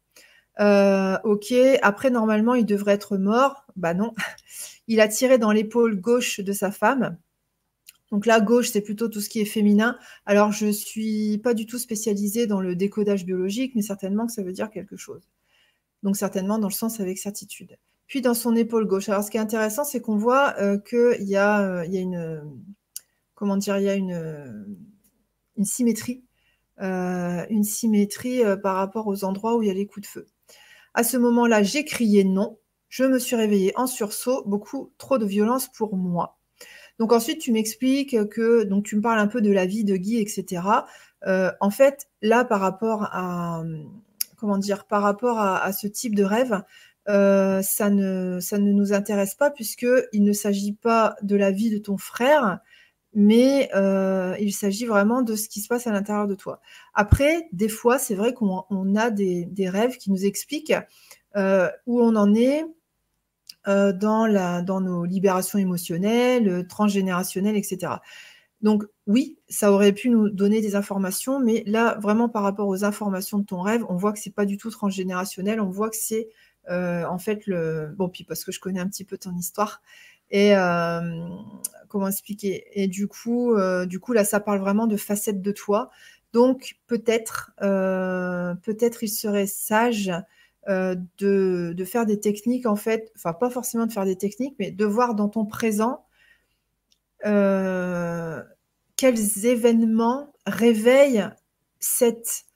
ok, 0.59 1.54
après 1.82 2.11
normalement 2.11 2.54
il 2.54 2.66
devrait 2.66 2.94
être 2.94 3.16
mort. 3.16 3.64
Bah 3.76 3.94
non, 3.94 4.14
il 4.87 5.00
a 5.00 5.09
tiré 5.09 5.38
dans 5.38 5.52
l'épaule 5.52 6.00
gauche 6.00 6.40
de 6.40 6.52
sa 6.52 6.70
femme. 6.70 7.16
Donc 8.16 8.24
là, 8.24 8.40
gauche, 8.40 8.70
c'est 8.70 8.81
plutôt 8.81 9.09
tout 9.09 9.20
ce 9.20 9.29
qui 9.29 9.42
est 9.42 9.44
féminin. 9.44 9.98
Alors, 10.24 10.50
je 10.50 10.68
ne 10.68 10.72
suis 10.72 11.37
pas 11.37 11.52
du 11.52 11.66
tout 11.66 11.79
spécialisée 11.79 12.46
dans 12.46 12.62
le 12.62 12.74
décodage 12.74 13.26
biologique, 13.26 13.74
mais 13.74 13.83
certainement 13.83 14.26
que 14.26 14.33
ça 14.33 14.42
veut 14.42 14.55
dire 14.55 14.70
quelque 14.70 14.96
chose. 14.96 15.29
Donc, 16.02 16.16
certainement 16.16 16.59
dans 16.59 16.68
le 16.68 16.72
sens 16.72 16.98
avec 16.98 17.18
certitude. 17.18 17.76
Puis, 18.07 18.22
dans 18.22 18.33
son 18.33 18.57
épaule 18.57 18.87
gauche. 18.87 19.11
Alors, 19.11 19.22
ce 19.22 19.31
qui 19.31 19.37
est 19.37 19.40
intéressant, 19.40 19.85
c'est 19.85 20.00
qu'on 20.00 20.16
voit 20.16 20.55
euh, 20.59 20.79
qu'il 20.79 21.29
y, 21.29 21.37
a, 21.37 21.61
euh, 21.61 21.85
y 21.85 21.98
a 21.98 22.00
une... 22.00 22.42
Comment 23.35 23.59
dire 23.59 23.76
une 23.76 24.64
symétrie. 25.62 26.24
Euh, 26.81 27.44
une 27.50 27.64
symétrie 27.64 28.40
par 28.62 28.76
rapport 28.76 29.09
aux 29.09 29.24
endroits 29.24 29.59
où 29.59 29.62
il 29.62 29.68
y 29.68 29.70
a 29.70 29.74
les 29.74 29.87
coups 29.87 30.07
de 30.07 30.11
feu. 30.11 30.26
À 30.94 31.05
ce 31.05 31.18
moment-là, 31.18 31.62
j'ai 31.62 31.85
crié 31.85 32.24
non. 32.24 32.59
Je 32.88 33.05
me 33.05 33.18
suis 33.18 33.37
réveillée 33.37 33.74
en 33.76 33.87
sursaut, 33.87 34.42
beaucoup 34.46 34.94
trop 34.96 35.18
de 35.18 35.26
violence 35.26 35.68
pour 35.70 35.98
moi. 35.98 36.36
Donc 36.98 37.12
ensuite, 37.12 37.40
tu 37.40 37.52
m'expliques 37.52 38.28
que, 38.28 38.64
donc 38.64 38.85
tu 38.85 38.96
me 38.96 39.02
parles 39.02 39.18
un 39.18 39.26
peu 39.26 39.40
de 39.40 39.50
la 39.50 39.66
vie 39.66 39.85
de 39.85 39.96
Guy, 39.96 40.18
etc. 40.18 40.62
Euh, 41.26 41.50
en 41.61 41.70
fait, 41.70 42.09
là, 42.22 42.44
par 42.44 42.61
rapport 42.61 43.04
à, 43.12 43.62
comment 44.37 44.59
dire, 44.59 44.85
par 44.87 45.02
rapport 45.02 45.38
à, 45.38 45.72
ce 45.72 45.87
type 45.87 46.14
de 46.14 46.24
rêve, 46.24 46.62
euh, 47.09 47.62
ça, 47.62 47.90
ne, 47.90 48.40
nous 48.59 48.92
intéresse 48.92 49.35
pas 49.35 49.50
puisqu'il 49.50 50.24
ne 50.24 50.32
s'agit 50.32 50.72
pas 50.72 51.16
de 51.22 51.37
la 51.37 51.50
vie 51.50 51.70
de 51.70 51.78
ton 51.78 51.98
frère, 51.98 52.61
mais 53.14 53.70
euh, 53.74 54.35
il 54.40 54.52
s'agit 54.52 54.87
vraiment 54.87 55.22
de 55.22 55.37
ce 55.37 55.48
qui 55.48 55.61
se 55.61 55.68
passe 55.68 55.87
à 55.87 55.92
l'intérieur 55.92 56.26
de 56.26 56.35
toi. 56.35 56.61
Après, 56.94 57.48
des 57.52 57.68
fois, 57.68 57.98
c'est 57.98 58.14
vrai 58.14 58.32
qu'on 58.35 58.96
a 58.96 59.11
des, 59.11 59.68
rêves 59.68 59.96
qui 59.98 60.11
nous 60.11 60.24
expliquent 60.24 60.74
où 61.35 62.00
on 62.00 62.16
en 62.16 62.35
est, 62.35 62.64
euh, 63.68 63.92
dans, 63.92 64.26
la, 64.26 64.62
dans 64.62 64.81
nos 64.81 65.05
libérations 65.05 65.59
émotionnelles, 65.59 66.48
euh, 66.48 66.62
transgénérationnelles, 66.62 67.57
etc. 67.57 67.94
Donc 68.62 68.85
oui, 69.07 69.38
ça 69.48 69.72
aurait 69.72 69.92
pu 69.92 70.09
nous 70.09 70.31
donner 70.31 70.61
des 70.61 70.76
informations, 70.76 71.40
mais 71.40 71.62
là, 71.66 71.98
vraiment 72.00 72.29
par 72.29 72.42
rapport 72.42 72.68
aux 72.68 72.85
informations 72.85 73.38
de 73.38 73.44
ton 73.44 73.61
rêve, 73.61 73.85
on 73.88 73.96
voit 73.96 74.12
que 74.12 74.18
c'est 74.18 74.35
pas 74.35 74.46
du 74.46 74.57
tout 74.57 74.70
transgénérationnel, 74.70 75.61
on 75.61 75.70
voit 75.70 75.90
que 75.90 75.96
c'est 75.96 76.29
euh, 76.70 77.05
en 77.07 77.18
fait 77.18 77.46
le... 77.46 77.92
Bon, 77.96 78.09
puis 78.09 78.24
parce 78.24 78.44
que 78.44 78.52
je 78.52 78.61
connais 78.61 78.81
un 78.81 78.88
petit 78.88 79.05
peu 79.05 79.18
ton 79.18 79.35
histoire, 79.37 79.83
et 80.31 80.55
comment 81.88 82.09
expliquer? 82.09 82.64
Et 82.72 82.88
du 82.88 83.07
coup, 83.07 83.55
du 83.87 84.00
coup, 84.00 84.12
là, 84.12 84.24
ça 84.24 84.40
parle 84.40 84.59
vraiment 84.59 84.88
de 84.88 84.96
facettes 84.96 85.40
de 85.40 85.52
toi. 85.52 85.90
Donc 86.33 86.76
peut-être, 86.88 87.52
peut-être 87.61 89.05
il 89.05 89.09
serait 89.09 89.46
sage 89.46 90.11
euh, 90.68 90.96
de, 91.18 91.85
faire 91.85 92.07
des 92.07 92.18
techniques, 92.18 92.66
en 92.66 92.76
fait, 92.76 93.12
enfin 93.16 93.33
pas 93.33 93.50
forcément 93.50 93.87
de 93.87 93.92
faire 93.92 94.05
des 94.05 94.16
techniques, 94.16 94.57
mais 94.59 94.70
de 94.70 94.85
voir 94.85 95.14
dans 95.14 95.29
ton 95.29 95.46
présent 95.46 96.05
euh, 97.24 98.42
quels 98.96 99.46
événements 99.46 100.33
réveillent 100.46 101.29
cette... 101.79 102.46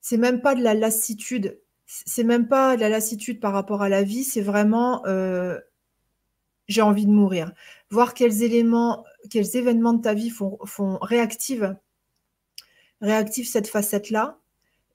C'est 0.00 0.16
même 0.18 0.40
pas 0.40 0.54
de 0.54 0.62
la 0.62 0.74
lassitude, 0.74 1.58
c'est 1.86 2.22
même 2.22 2.46
pas 2.46 2.76
de 2.76 2.80
la 2.80 2.88
lassitude 2.88 3.40
par 3.40 3.52
rapport 3.52 3.82
à 3.82 3.88
la 3.88 4.04
vie, 4.04 4.22
c'est 4.22 4.40
vraiment 4.40 5.04
euh, 5.06 5.58
j'ai 6.68 6.82
envie 6.82 7.06
de 7.06 7.10
mourir. 7.10 7.52
Voir 7.90 8.14
quels 8.14 8.42
éléments, 8.42 9.04
quels 9.30 9.56
événements 9.56 9.94
de 9.94 10.02
ta 10.02 10.14
vie 10.14 10.30
font, 10.30 10.58
font 10.64 10.98
réactive, 11.00 11.76
réactive 13.00 13.48
cette 13.48 13.68
facette-là 13.68 14.38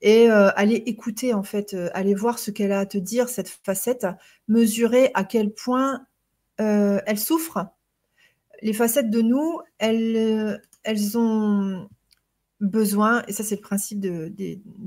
et 0.02 0.28
euh, 0.28 0.50
aller 0.56 0.74
écouter 0.74 1.32
en 1.32 1.44
fait, 1.44 1.74
euh, 1.74 1.88
aller 1.94 2.14
voir 2.14 2.40
ce 2.40 2.50
qu'elle 2.50 2.72
a 2.72 2.80
à 2.80 2.86
te 2.86 2.98
dire, 2.98 3.28
cette 3.28 3.48
facette, 3.48 4.06
mesurer 4.48 5.12
à 5.14 5.24
quel 5.24 5.54
point 5.54 6.06
euh, 6.60 7.00
elle 7.06 7.18
souffre. 7.18 7.68
Les 8.62 8.72
facettes 8.72 9.10
de 9.10 9.22
nous, 9.22 9.60
elles, 9.78 10.60
elles 10.82 11.18
ont 11.18 11.88
besoin, 12.60 13.22
et 13.28 13.32
ça 13.32 13.44
c'est 13.44 13.56
le 13.56 13.60
principe 13.60 14.00
de, 14.00 14.32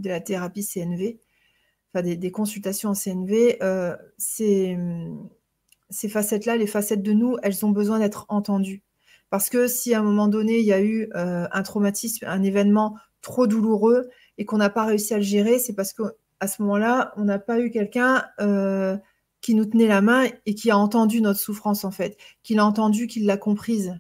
la 0.04 0.20
thérapie 0.20 0.66
CNV, 0.66 1.20
enfin 1.94 2.04
des, 2.04 2.32
consultations 2.32 2.90
en 2.90 2.94
CNV, 2.94 3.58
ces, 4.18 4.78
ces 5.90 6.10
facettes-là, 6.10 6.56
les 6.56 6.68
facettes 6.68 7.04
de 7.04 7.12
nous, 7.12 7.38
elles 7.44 7.66
ont 7.66 7.72
besoin 7.72 8.00
d'être 8.00 8.26
entendues. 8.30 8.82
Parce 9.30 9.50
que 9.50 9.68
si 9.68 9.94
à 9.94 10.00
un 10.00 10.04
moment 10.04 10.30
donné, 10.30 10.60
il 10.60 10.66
y 10.66 10.72
a 10.72 10.82
eu 10.82 11.10
un 11.14 11.64
traumatisme, 11.64 12.26
un 12.28 12.44
événement 12.44 12.96
trop 13.22 13.46
douloureux, 13.46 14.10
et 14.38 14.46
qu'on 14.46 14.58
n'a 14.58 14.70
pas 14.70 14.86
réussi 14.86 15.14
à 15.14 15.18
le 15.18 15.24
gérer, 15.24 15.60
c'est 15.60 15.74
parce 15.74 15.94
qu'à 15.94 16.48
ce 16.48 16.62
moment-là, 16.62 17.14
on 17.18 17.24
n'a 17.24 17.40
pas 17.40 17.60
eu 17.60 17.72
quelqu'un 17.72 18.26
euh, 18.40 18.98
qui 19.42 19.56
nous 19.56 19.66
tenait 19.66 19.88
la 19.88 20.02
main 20.02 20.26
et 20.46 20.56
qui 20.56 20.72
a 20.72 20.78
entendu 20.78 21.22
notre 21.22 21.40
souffrance, 21.40 21.86
en 21.86 21.92
fait, 21.92 22.18
qui 22.44 22.56
l'a 22.56 22.66
entendu, 22.66 23.08
qui 23.08 23.22
l'a 23.22 23.38
comprise. 23.38 24.00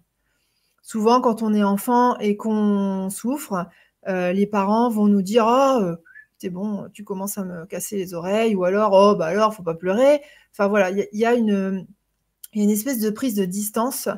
Souvent, 0.82 1.22
quand 1.22 1.42
on 1.42 1.54
est 1.54 1.64
enfant 1.64 2.18
et 2.20 2.38
qu'on 2.38 3.10
souffre, 3.10 3.68
euh, 4.08 4.34
les 4.34 4.48
parents 4.48 4.90
vont 4.90 5.08
nous 5.08 5.22
dire 5.22 5.46
Oh, 5.48 5.96
c'est 6.38 6.50
bon, 6.50 6.90
tu 6.94 7.04
commences 7.04 7.38
à 7.38 7.44
me 7.44 7.66
casser 7.66 7.98
les 7.98 8.14
oreilles, 8.14 8.56
ou 8.56 8.66
alors 8.66 8.92
Oh, 8.94 9.16
bah 9.16 9.28
alors, 9.28 9.56
faut 9.56 9.64
pas 9.64 9.76
pleurer. 9.76 10.22
Enfin 10.52 10.68
voilà, 10.68 10.92
il 10.92 11.08
y 11.12 11.26
a 11.26 11.34
une 11.34 11.88
espèce 12.54 13.00
de 13.00 13.10
prise 13.10 13.36
de 13.36 13.46
distance 13.46 14.10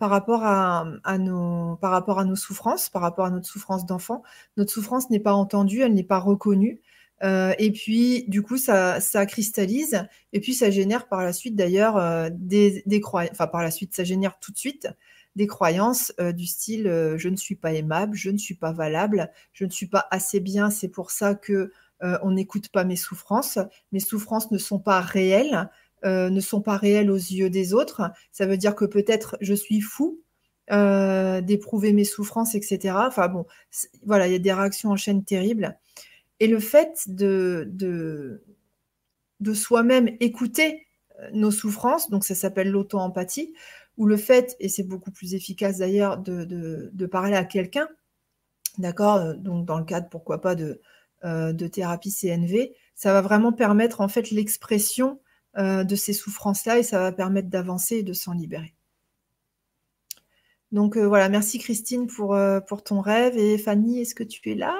par 0.00 0.08
rapport 0.08 0.44
à, 0.44 1.18
nos, 1.18 1.76
par 1.76 1.90
rapport 1.90 2.18
à 2.18 2.24
nos 2.24 2.34
souffrances, 2.34 2.88
par 2.88 3.02
rapport 3.02 3.26
à 3.26 3.30
notre 3.30 3.46
souffrance 3.46 3.84
d'enfant. 3.84 4.22
Notre 4.56 4.72
souffrance 4.72 5.10
n'est 5.10 5.20
pas 5.20 5.34
entendue, 5.34 5.82
elle 5.82 5.92
n'est 5.92 6.02
pas 6.02 6.18
reconnue. 6.18 6.80
Euh, 7.22 7.52
et 7.58 7.70
puis, 7.70 8.24
du 8.26 8.40
coup, 8.40 8.56
ça, 8.56 8.98
cristallise. 9.26 10.08
Et 10.32 10.40
puis, 10.40 10.54
ça 10.54 10.70
génère 10.70 11.06
par 11.06 11.22
la 11.22 11.34
suite, 11.34 11.54
d'ailleurs, 11.54 11.98
euh, 11.98 12.30
des, 12.32 12.82
croyances. 13.02 13.32
Enfin, 13.32 13.46
par 13.46 13.62
la 13.62 13.70
suite, 13.70 13.94
ça 13.94 14.02
génère 14.02 14.38
tout 14.40 14.52
de 14.52 14.56
suite 14.56 14.88
des 15.36 15.46
croyances 15.46 16.14
euh, 16.18 16.32
du 16.32 16.46
style 16.46 16.84
je 17.16 17.28
ne 17.28 17.36
suis 17.36 17.54
pas 17.54 17.72
aimable, 17.74 18.16
je 18.16 18.30
ne 18.30 18.38
suis 18.38 18.56
pas 18.56 18.72
valable, 18.72 19.30
je 19.52 19.64
ne 19.66 19.70
suis 19.70 19.86
pas 19.86 20.08
assez 20.10 20.40
bien. 20.40 20.70
C'est 20.70 20.88
pour 20.88 21.10
ça 21.10 21.34
que 21.34 21.72
on 22.22 22.30
n'écoute 22.30 22.70
pas 22.70 22.84
mes 22.84 22.96
souffrances. 22.96 23.58
Mes 23.92 24.00
souffrances 24.00 24.50
ne 24.50 24.56
sont 24.56 24.78
pas 24.78 25.00
réelles. 25.02 25.68
Euh, 26.04 26.30
ne 26.30 26.40
sont 26.40 26.62
pas 26.62 26.78
réelles 26.78 27.10
aux 27.10 27.16
yeux 27.16 27.50
des 27.50 27.74
autres. 27.74 28.10
Ça 28.32 28.46
veut 28.46 28.56
dire 28.56 28.74
que 28.74 28.86
peut-être 28.86 29.36
je 29.42 29.52
suis 29.52 29.82
fou 29.82 30.18
euh, 30.72 31.42
d'éprouver 31.42 31.92
mes 31.92 32.04
souffrances, 32.04 32.54
etc. 32.54 32.94
Enfin 33.06 33.28
bon, 33.28 33.44
voilà, 34.06 34.26
il 34.26 34.32
y 34.32 34.36
a 34.36 34.38
des 34.38 34.52
réactions 34.52 34.90
en 34.90 34.96
chaîne 34.96 35.24
terribles. 35.24 35.78
Et 36.38 36.46
le 36.46 36.58
fait 36.58 37.04
de, 37.06 37.68
de, 37.70 38.42
de 39.40 39.52
soi-même 39.52 40.08
écouter 40.20 40.86
euh, 41.20 41.28
nos 41.34 41.50
souffrances, 41.50 42.08
donc 42.08 42.24
ça 42.24 42.34
s'appelle 42.34 42.70
l'auto-empathie, 42.70 43.52
ou 43.98 44.06
le 44.06 44.16
fait, 44.16 44.56
et 44.58 44.70
c'est 44.70 44.84
beaucoup 44.84 45.10
plus 45.10 45.34
efficace 45.34 45.78
d'ailleurs, 45.78 46.16
de, 46.16 46.44
de, 46.44 47.06
parler 47.06 47.34
à 47.34 47.44
quelqu'un, 47.44 47.88
d'accord 48.78 49.34
Donc 49.34 49.66
dans 49.66 49.78
le 49.78 49.84
cadre, 49.84 50.08
pourquoi 50.08 50.40
pas, 50.40 50.54
de, 50.54 50.80
de 51.22 51.66
thérapie 51.66 52.10
CNV, 52.10 52.72
ça 52.94 53.12
va 53.12 53.20
vraiment 53.20 53.52
permettre 53.52 54.00
en 54.00 54.08
fait 54.08 54.30
l'expression 54.30 55.20
euh, 55.58 55.82
de 55.82 55.96
ces 55.96 56.12
souffrances-là 56.12 56.78
et 56.78 56.84
ça 56.84 57.00
va 57.00 57.10
permettre 57.10 57.48
d'avancer 57.48 57.96
et 57.96 58.02
de 58.04 58.12
s'en 58.12 58.32
libérer. 58.32 58.72
Donc 60.70 60.96
euh, 60.96 61.08
voilà, 61.08 61.28
merci 61.28 61.58
Christine 61.58 62.06
pour, 62.06 62.34
euh, 62.36 62.60
pour 62.60 62.84
ton 62.84 63.00
rêve. 63.00 63.36
Et 63.36 63.58
Fanny, 63.58 64.00
est-ce 64.00 64.14
que 64.14 64.22
tu 64.22 64.52
es 64.52 64.54
là? 64.54 64.76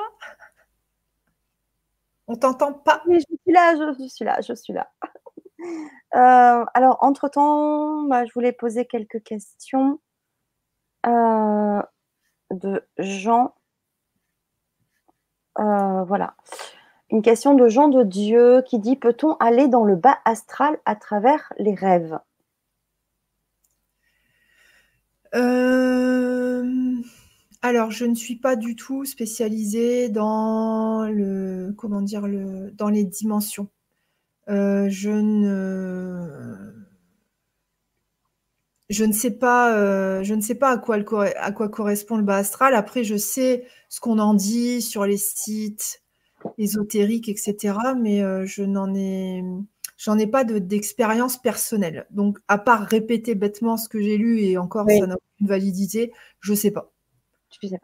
On 2.29 2.37
t'entend 2.37 2.73
pas 2.73 3.03
Oui, 3.09 3.19
je 3.19 3.37
suis 3.43 3.53
là, 3.53 3.75
je, 3.75 4.07
suis 4.07 4.25
là, 4.25 4.41
je 4.41 4.55
suis 4.55 4.73
là. 4.73 4.93
alors, 6.73 6.99
entre-temps, 7.01 8.05
bah, 8.05 8.25
je 8.25 8.33
voulais 8.33 8.53
poser 8.53 8.87
quelques 8.87 9.25
questions 9.25 9.99
de 11.05 12.89
Jean. 12.99 13.55
voilà. 15.57 16.37
Une 17.11 17.23
question 17.23 17.55
de 17.55 17.69
Jean 17.69 17.89
de 17.89 18.05
Dieu 18.05 18.63
qui 18.67 18.79
dit 18.79 18.95
Peut-on 18.95 19.35
aller 19.41 19.67
dans 19.67 19.85
le 19.85 19.97
bas 19.97 20.19
astral 20.25 20.79
à 20.85 20.95
travers 20.95 21.53
les 21.59 21.75
rêves? 21.75 22.19
Euh, 25.35 26.65
Alors, 27.63 27.91
je 27.91 28.05
ne 28.05 28.15
suis 28.15 28.37
pas 28.37 28.55
du 28.55 28.77
tout 28.77 29.05
spécialisée 29.05 30.09
dans 30.09 31.05
le 31.11 31.75
comment 31.77 32.01
dire 32.03 32.29
le 32.29 32.71
dans 32.73 32.89
les 32.89 33.05
dimensions. 33.05 33.69
Euh, 34.49 34.89
je 34.89 35.11
ne 39.05 39.13
sais 39.13 39.31
pas, 39.31 39.77
euh, 39.77 40.23
à 41.37 41.53
quoi 41.53 41.69
correspond 41.69 42.17
le 42.17 42.23
bas 42.25 42.37
astral. 42.37 42.75
Après, 42.75 43.05
je 43.05 43.17
sais 43.17 43.65
ce 43.89 44.01
qu'on 44.01 44.19
en 44.19 44.35
dit 44.35 44.83
sur 44.83 45.05
les 45.05 45.17
sites 45.17 46.03
ésotériques, 46.59 47.29
etc. 47.29 47.75
Mais 47.99 48.23
euh, 48.23 48.47
je 48.47 48.63
n'en 48.63 48.95
ai, 48.95 49.45
j'en 49.97 50.19
ai 50.19 50.27
pas 50.27 50.45
d'expérience 50.45 51.41
personnelle. 51.41 52.07
Donc, 52.11 52.39
à 52.49 52.59
part 52.59 52.83
répéter 52.83 53.35
bêtement 53.35 53.77
ce 53.77 53.89
que 53.89 54.01
j'ai 54.01 54.17
lu 54.17 54.41
et 54.41 54.59
encore 54.59 54.87
ça 54.89 55.07
n'a 55.07 55.17
aucune 55.17 55.47
validité, 55.47 56.13
je 56.41 56.53
ne 56.53 56.57
sais 56.57 56.71
pas. 56.71 56.93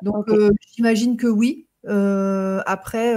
Donc, 0.02 0.28
euh, 0.28 0.50
j'imagine 0.74 1.16
que 1.16 1.26
oui. 1.26 1.66
après, 1.84 3.14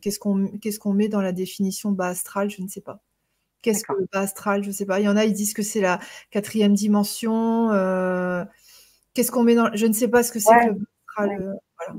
qu'est-ce 0.00 0.18
qu'on 0.18 0.48
qu'est-ce 0.58 0.78
qu'on 0.78 0.92
met 0.92 1.08
dans 1.08 1.20
la 1.20 1.32
définition 1.32 1.92
bas 1.92 2.08
astral 2.08 2.50
Je 2.50 2.62
ne 2.62 2.68
sais 2.68 2.80
pas. 2.80 3.02
Qu'est-ce 3.62 3.82
que 3.82 3.92
le 3.92 4.08
bas 4.12 4.20
astral 4.20 4.62
Je 4.62 4.68
ne 4.68 4.72
sais 4.72 4.86
pas. 4.86 5.00
Il 5.00 5.04
y 5.04 5.08
en 5.08 5.16
a, 5.16 5.24
ils 5.24 5.32
disent 5.32 5.54
que 5.54 5.62
c'est 5.62 5.80
la 5.80 5.98
quatrième 6.30 6.74
dimension. 6.74 7.72
Euh, 7.72 8.44
qu'est-ce 9.14 9.32
qu'on 9.32 9.42
met 9.42 9.54
dans. 9.54 9.70
Je 9.74 9.86
ne 9.86 9.92
sais 9.92 10.08
pas 10.08 10.22
ce 10.22 10.32
que 10.32 10.38
c'est 10.38 10.54
que 10.54 10.66
le 10.68 10.74
bas 10.74 10.86
astral. 11.08 11.42
Euh, 11.42 11.94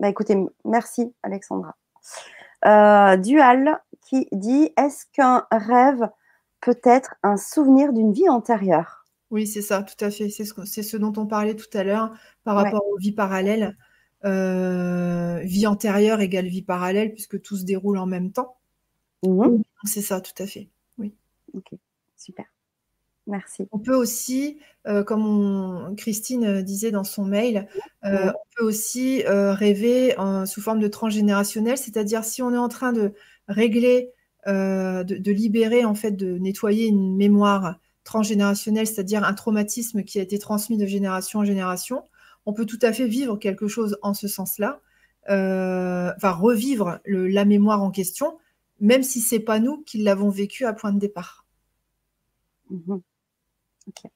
bah, 0.00 0.08
écoutez, 0.08 0.36
merci 0.64 1.14
Alexandra. 1.22 1.76
Euh, 2.64 3.16
Dual 3.16 3.80
qui 4.00 4.26
dit 4.32 4.70
Est-ce 4.76 5.06
qu'un 5.12 5.46
rêve 5.50 6.08
peut 6.60 6.80
être 6.84 7.14
un 7.22 7.36
souvenir 7.36 7.92
d'une 7.92 8.12
vie 8.12 8.28
antérieure? 8.28 9.06
Oui, 9.30 9.46
c'est 9.46 9.62
ça, 9.62 9.82
tout 9.82 10.04
à 10.04 10.10
fait. 10.10 10.28
C'est 10.28 10.44
ce, 10.44 10.96
dont 10.96 11.12
on 11.16 11.26
parlait 11.26 11.54
tout 11.54 11.78
à 11.78 11.84
l'heure 11.84 12.12
par 12.42 12.56
rapport 12.56 12.84
aux 12.88 12.98
vies 12.98 13.12
parallèles. 13.12 13.76
vie 14.24 15.66
antérieure 15.66 16.20
égale 16.20 16.46
vie 16.46 16.62
parallèle, 16.62 17.12
puisque 17.12 17.40
tout 17.40 17.56
se 17.56 17.64
déroule 17.64 17.98
en 17.98 18.06
même 18.06 18.32
temps. 18.32 18.56
Mmh. 19.22 19.62
C'est 19.84 20.02
ça, 20.02 20.20
tout 20.20 20.42
à 20.42 20.46
fait. 20.46 20.68
Oui. 20.98 21.14
Ok, 21.54 21.78
super. 22.16 22.46
Merci. 23.30 23.68
On 23.70 23.78
peut 23.78 23.94
aussi, 23.94 24.58
euh, 24.88 25.04
comme 25.04 25.94
Christine 25.96 26.44
euh, 26.44 26.62
disait 26.62 26.90
dans 26.90 27.04
son 27.04 27.24
mail, 27.24 27.68
euh, 28.04 28.26
on 28.26 28.56
peut 28.56 28.64
aussi 28.64 29.22
rêver 29.26 30.16
sous 30.46 30.60
forme 30.60 30.80
de 30.80 30.88
transgénérationnel, 30.88 31.78
c'est-à-dire 31.78 32.24
si 32.24 32.42
on 32.42 32.52
est 32.52 32.58
en 32.58 32.68
train 32.68 32.92
de 32.92 33.12
régler, 33.48 34.10
de, 34.46 35.30
libérer, 35.30 35.84
en 35.84 35.94
fait, 35.94 36.12
de 36.12 36.38
nettoyer 36.38 36.86
une 36.86 37.16
mémoire 37.16 37.76
transgénérationnelle, 38.04 38.86
c'est-à-dire 38.86 39.24
un 39.24 39.34
traumatisme 39.34 40.02
qui 40.02 40.18
a 40.18 40.22
été 40.22 40.38
transmis 40.38 40.76
de 40.76 40.86
génération 40.86 41.40
en 41.40 41.44
génération, 41.44 42.02
on 42.46 42.52
peut 42.52 42.66
tout 42.66 42.78
à 42.82 42.92
fait 42.92 43.06
vivre 43.06 43.36
quelque 43.36 43.68
chose 43.68 43.98
en 44.02 44.14
ce 44.14 44.26
sens-là, 44.26 44.80
enfin 45.26 46.32
revivre 46.32 46.98
la 47.06 47.44
mémoire 47.44 47.82
en 47.82 47.90
question, 47.90 48.38
même 48.80 49.04
si 49.04 49.20
c'est 49.20 49.40
pas 49.40 49.60
nous 49.60 49.82
qui 49.82 49.98
l'avons 49.98 50.30
vécu 50.30 50.64
à 50.64 50.72
point 50.72 50.92
de 50.92 50.98
départ. 50.98 51.46
Mhm. 53.86 54.10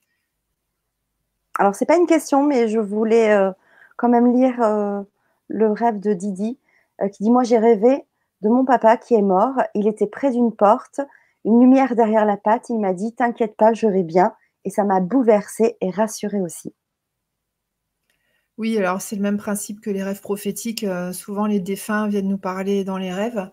Alors, 1.58 1.74
c'est 1.74 1.86
pas 1.86 1.96
une 1.96 2.06
question, 2.06 2.44
mais 2.44 2.68
je 2.68 2.80
voulais 2.80 3.32
euh, 3.32 3.52
quand 3.96 4.08
même 4.08 4.32
lire 4.32 4.60
euh, 4.62 5.02
le 5.48 5.70
rêve 5.70 6.00
de 6.00 6.12
Didi, 6.12 6.58
euh, 7.00 7.08
qui 7.08 7.22
dit 7.22 7.30
Moi, 7.30 7.44
j'ai 7.44 7.58
rêvé 7.58 8.04
de 8.42 8.48
mon 8.48 8.64
papa 8.64 8.96
qui 8.96 9.14
est 9.14 9.22
mort. 9.22 9.54
Il 9.74 9.86
était 9.86 10.08
près 10.08 10.32
d'une 10.32 10.52
porte, 10.52 11.00
une 11.44 11.60
lumière 11.60 11.94
derrière 11.94 12.24
la 12.24 12.36
patte. 12.36 12.70
Il 12.70 12.80
m'a 12.80 12.92
dit 12.92 13.14
T'inquiète 13.14 13.56
pas, 13.56 13.72
je 13.72 13.86
vais 13.86 14.02
bien. 14.02 14.34
Et 14.64 14.70
ça 14.70 14.82
m'a 14.84 15.00
bouleversée 15.00 15.76
et 15.80 15.90
rassurée 15.90 16.40
aussi. 16.40 16.74
Oui, 18.56 18.78
alors 18.78 19.02
c'est 19.02 19.16
le 19.16 19.22
même 19.22 19.36
principe 19.36 19.80
que 19.80 19.90
les 19.90 20.02
rêves 20.02 20.20
prophétiques. 20.20 20.86
souvent, 21.12 21.46
les 21.46 21.60
défunts 21.60 22.08
viennent 22.08 22.28
nous 22.28 22.38
parler 22.38 22.84
dans 22.84 22.96
les 22.96 23.12
rêves. 23.12 23.50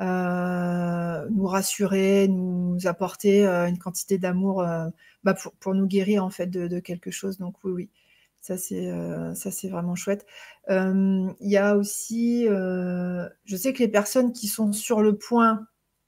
Euh, 0.00 1.26
nous 1.30 1.46
rassurer, 1.46 2.26
nous 2.26 2.86
apporter 2.86 3.46
euh, 3.46 3.66
une 3.68 3.76
quantité 3.76 4.16
d'amour 4.16 4.62
euh, 4.62 4.88
bah, 5.24 5.34
pour, 5.60 5.74
nous 5.74 5.86
guérir 5.86 6.24
en 6.24 6.30
fait 6.30 6.46
de, 6.46 6.80
quelque 6.80 7.10
chose. 7.10 7.36
Donc 7.36 7.56
oui, 7.64 7.72
oui, 7.72 7.90
ça 8.40 8.56
c'est 8.56 8.90
ça 9.34 9.50
c'est 9.50 9.68
vraiment 9.68 9.94
chouette. 9.94 10.24
Il 10.68 11.34
y 11.40 11.58
a 11.58 11.76
aussi, 11.76 12.46
je 12.46 13.56
sais 13.56 13.72
que 13.74 13.80
les 13.80 13.88
personnes 13.88 14.32
qui 14.32 14.48
sont 14.48 14.72
sur 14.72 15.02
le 15.02 15.16
point 15.18 15.66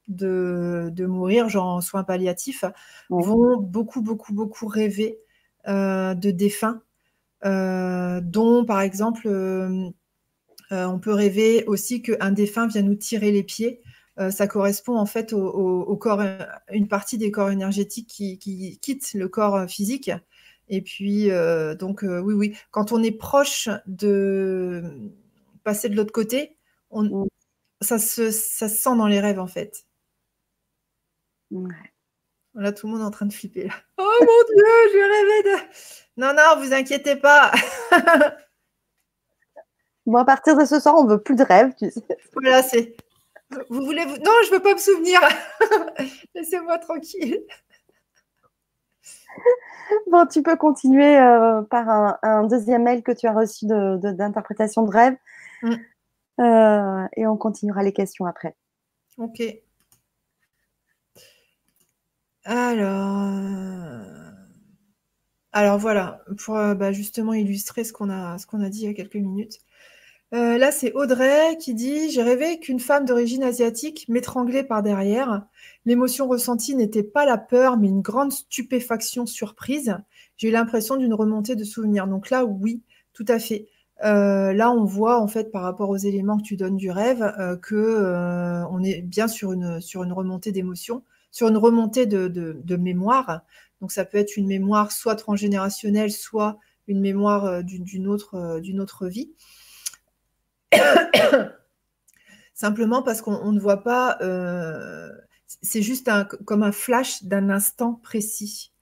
de, 0.08 0.90
mourir, 1.06 1.50
genre 1.50 1.66
en 1.66 1.80
soins 1.82 2.04
palliatifs, 2.04 2.64
vont 3.10 3.58
beaucoup 3.58 4.00
beaucoup 4.00 4.32
beaucoup 4.32 4.66
rêver 4.68 5.18
de 5.66 6.30
défunts, 6.30 6.80
dont 7.44 8.64
par 8.64 8.80
exemple 8.80 9.28
on 10.72 10.98
peut 10.98 11.12
rêver 11.12 11.64
aussi 11.66 12.02
qu'un 12.02 12.30
défunt 12.30 12.66
vient 12.66 12.82
nous 12.82 12.94
tirer 12.94 13.30
les 13.30 13.42
pieds. 13.42 13.80
Euh, 14.18 14.30
ça 14.30 14.46
correspond 14.46 14.96
en 14.96 15.06
fait 15.06 15.32
au, 15.32 15.96
corps, 15.96 16.20
euh, 16.20 16.38
une 16.70 16.88
partie 16.88 17.18
des 17.18 17.30
corps 17.30 17.50
énergétiques 17.50 18.08
qui, 18.08 18.38
qui 18.38 18.78
quitte 18.80 19.14
le 19.14 19.28
corps 19.28 19.68
physique. 19.68 20.10
Et 20.68 20.80
puis, 20.80 21.28
donc, 21.78 22.02
oui, 22.02 22.34
oui, 22.34 22.56
quand 22.70 22.92
on 22.92 23.02
est 23.02 23.12
proche 23.12 23.68
de 23.86 24.82
passer 25.64 25.88
de 25.88 25.96
l'autre 25.96 26.12
côté, 26.12 26.56
on, 26.90 27.26
ça, 27.82 27.98
se, 27.98 28.30
ça 28.30 28.68
se 28.68 28.76
sent 28.76 28.96
dans 28.96 29.06
les 29.06 29.20
rêves 29.20 29.40
en 29.40 29.46
fait. 29.46 29.84
Là, 32.54 32.72
tout 32.72 32.86
le 32.86 32.92
monde 32.92 33.02
est 33.02 33.06
en 33.06 33.10
train 33.10 33.26
de 33.26 33.32
flipper. 33.32 33.70
Oh 33.98 34.18
mon 34.20 34.26
Dieu, 34.26 34.64
j'ai 34.92 35.02
rêvé 35.02 35.42
de. 35.42 35.56
Non, 36.16 36.34
non, 36.34 36.62
vous 36.62 36.72
inquiétez 36.72 37.16
pas. 37.16 37.52
Bon, 40.06 40.18
à 40.18 40.24
partir 40.24 40.56
de 40.56 40.64
ce 40.64 40.80
soir, 40.80 40.96
on 40.98 41.06
veut 41.06 41.22
plus 41.22 41.36
de 41.36 41.44
rêves, 41.44 41.72
tu 41.78 41.90
sais. 41.90 42.02
Voilà, 42.32 42.62
c'est. 42.62 42.96
Vous 43.68 43.84
voulez. 43.84 44.04
Non, 44.04 44.32
je 44.46 44.50
veux 44.50 44.60
pas 44.60 44.72
me 44.72 44.78
souvenir. 44.78 45.20
Laissez-moi 46.34 46.78
tranquille. 46.78 47.44
Bon, 50.10 50.26
tu 50.26 50.42
peux 50.42 50.56
continuer 50.56 51.18
euh, 51.18 51.62
par 51.62 52.18
un, 52.22 52.44
deuxième 52.44 52.84
mail 52.84 53.02
que 53.02 53.12
tu 53.12 53.26
as 53.26 53.32
reçu 53.32 53.66
d'interprétation 53.66 54.82
de, 54.82 54.88
de, 54.88 54.92
rêve. 54.92 55.16
Mm. 55.62 55.74
Euh, 56.40 57.08
et 57.16 57.26
on 57.26 57.36
continuera 57.36 57.82
les 57.82 57.92
questions 57.92 58.26
après. 58.26 58.56
Ok. 59.18 59.42
Alors. 62.44 63.26
Euh, 63.26 64.30
alors 65.52 65.78
voilà, 65.78 66.24
pour 66.38 66.54
bah, 66.54 66.92
justement 66.92 67.34
illustrer 67.34 67.84
ce 67.84 67.92
qu'on 67.92 68.08
a, 68.08 68.38
ce 68.38 68.46
qu'on 68.46 68.62
a 68.62 68.70
dit 68.70 68.80
il 68.80 68.86
y 68.86 68.90
a 68.90 68.94
quelques 68.94 69.16
minutes. 69.16 69.60
Euh, 70.34 70.56
là, 70.56 70.72
c'est 70.72 70.92
Audrey 70.94 71.58
qui 71.58 71.74
dit 71.74 72.10
J'ai 72.10 72.22
rêvé 72.22 72.58
qu'une 72.58 72.80
femme 72.80 73.04
d'origine 73.04 73.42
asiatique 73.42 74.06
m'étranglait 74.08 74.64
par 74.64 74.82
derrière. 74.82 75.44
L'émotion 75.84 76.26
ressentie 76.26 76.74
n'était 76.74 77.02
pas 77.02 77.26
la 77.26 77.36
peur, 77.36 77.76
mais 77.76 77.88
une 77.88 78.00
grande 78.00 78.32
stupéfaction 78.32 79.26
surprise. 79.26 79.98
J'ai 80.38 80.48
eu 80.48 80.50
l'impression 80.50 80.96
d'une 80.96 81.12
remontée 81.12 81.54
de 81.54 81.64
souvenirs. 81.64 82.06
Donc 82.06 82.30
là, 82.30 82.46
oui, 82.46 82.80
tout 83.12 83.26
à 83.28 83.38
fait. 83.38 83.68
Euh, 84.04 84.54
là, 84.54 84.70
on 84.72 84.84
voit 84.84 85.20
en 85.20 85.28
fait 85.28 85.52
par 85.52 85.62
rapport 85.62 85.90
aux 85.90 85.98
éléments 85.98 86.38
que 86.38 86.44
tu 86.44 86.56
donnes 86.56 86.76
du 86.76 86.90
rêve 86.90 87.22
euh, 87.38 87.56
que 87.56 88.64
on 88.70 88.82
est 88.82 89.02
bien 89.02 89.28
sur 89.28 89.52
une, 89.52 89.80
remontée 90.12 90.50
d'émotion, 90.50 91.02
sur 91.30 91.48
une 91.48 91.58
remontée 91.58 92.06
de, 92.06 92.76
mémoire. 92.76 93.42
Donc 93.82 93.92
ça 93.92 94.06
peut 94.06 94.16
être 94.16 94.38
une 94.38 94.46
mémoire 94.46 94.92
soit 94.92 95.14
transgénérationnelle, 95.14 96.10
soit 96.10 96.58
une 96.88 97.00
mémoire 97.00 97.62
d'une 97.62 98.08
autre 98.08 99.06
vie. 99.08 99.30
Simplement 102.54 103.02
parce 103.02 103.22
qu'on 103.22 103.52
ne 103.52 103.60
voit 103.60 103.82
pas, 103.82 104.18
euh, 104.20 105.08
c'est 105.62 105.82
juste 105.82 106.10
comme 106.44 106.62
un 106.62 106.72
flash 106.72 107.24
d'un 107.24 107.50
instant 107.50 107.94
précis. 108.02 108.72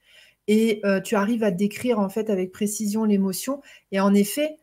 Et 0.48 0.80
euh, 0.84 1.00
tu 1.00 1.14
arrives 1.14 1.44
à 1.44 1.50
décrire 1.50 1.98
en 2.00 2.08
fait 2.08 2.30
avec 2.30 2.52
précision 2.52 3.04
l'émotion. 3.04 3.62
Et 3.92 4.00
en 4.00 4.12
effet, 4.14 4.58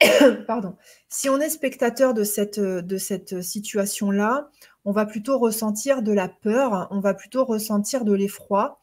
pardon, 0.46 0.76
si 1.08 1.28
on 1.28 1.40
est 1.40 1.48
spectateur 1.48 2.14
de 2.14 2.24
cette, 2.24 3.42
situation-là, 3.42 4.50
on 4.84 4.92
va 4.92 5.06
plutôt 5.06 5.38
ressentir 5.38 6.02
de 6.02 6.12
la 6.12 6.28
peur, 6.28 6.88
on 6.90 7.00
va 7.00 7.14
plutôt 7.14 7.44
ressentir 7.44 8.04
de 8.04 8.12
l'effroi. 8.12 8.80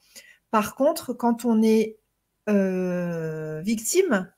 Par 0.52 0.76
contre, 0.76 1.14
quand 1.14 1.46
on 1.46 1.62
est 1.62 1.98
euh, 2.50 3.62
victime, 3.62 4.32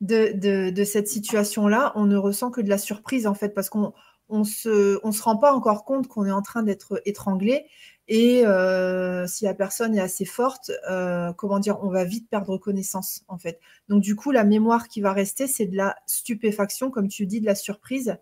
de, 0.00 0.84
cette 0.84 1.08
situation-là, 1.08 1.92
on 1.94 2.06
ne 2.06 2.16
ressent 2.16 2.50
que 2.50 2.60
de 2.60 2.68
la 2.68 2.78
surprise 2.78 3.26
en 3.26 3.34
fait, 3.34 3.50
parce 3.50 3.68
qu'on 3.68 3.92
on 4.28 4.44
se, 4.44 5.00
on 5.02 5.12
se 5.12 5.22
rend 5.22 5.36
pas 5.36 5.52
encore 5.52 5.84
compte 5.84 6.06
qu'on 6.06 6.26
est 6.26 6.32
en 6.32 6.42
train 6.42 6.62
d'être 6.62 7.00
étranglé. 7.04 7.66
Et 8.06 8.46
euh, 8.46 9.26
si 9.26 9.44
la 9.44 9.54
personne 9.54 9.94
est 9.94 10.00
assez 10.00 10.24
forte, 10.24 10.70
euh, 10.90 11.32
comment 11.34 11.58
dire, 11.58 11.78
on 11.82 11.90
va 11.90 12.04
vite 12.04 12.28
perdre 12.30 12.56
connaissance 12.56 13.22
en 13.28 13.38
fait. 13.38 13.60
Donc 13.88 14.02
du 14.02 14.16
coup, 14.16 14.30
la 14.30 14.44
mémoire 14.44 14.88
qui 14.88 15.00
va 15.00 15.12
rester, 15.12 15.46
c'est 15.46 15.66
de 15.66 15.76
la 15.76 15.96
stupéfaction, 16.06 16.90
comme 16.90 17.08
tu 17.08 17.26
dis, 17.26 17.40
de 17.40 17.46
la 17.46 17.54
surprise, 17.54 18.16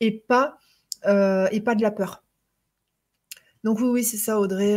et 0.00 0.12
pas, 0.12 0.58
euh, 1.06 1.48
et 1.50 1.60
pas 1.60 1.74
de 1.74 1.82
la 1.82 1.90
peur. 1.90 2.22
Donc 3.64 3.80
oui, 3.80 3.88
oui, 3.88 4.04
c'est 4.04 4.16
ça, 4.16 4.38
Audrey, 4.40 4.76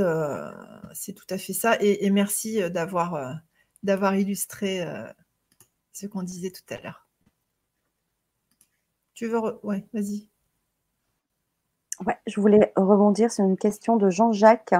c'est 0.93 1.13
tout 1.13 1.25
à 1.29 1.37
fait 1.37 1.53
ça. 1.53 1.75
Et, 1.81 2.05
et 2.05 2.09
merci 2.11 2.59
d'avoir 2.71 3.39
d'avoir 3.83 4.15
illustré 4.15 4.83
ce 5.95 6.07
qu'on 6.07 6.23
disait 6.23 6.51
tout 6.51 6.73
à 6.73 6.81
l'heure. 6.81 7.07
Tu 9.13 9.27
veux... 9.27 9.39
Ouais, 9.63 9.85
vas-y. 9.93 10.27
Ouais, 12.05 12.17
je 12.27 12.41
voulais 12.41 12.73
rebondir 12.75 13.31
sur 13.31 13.45
une 13.45 13.57
question 13.57 13.95
de 13.95 14.09
Jean-Jacques 14.09 14.75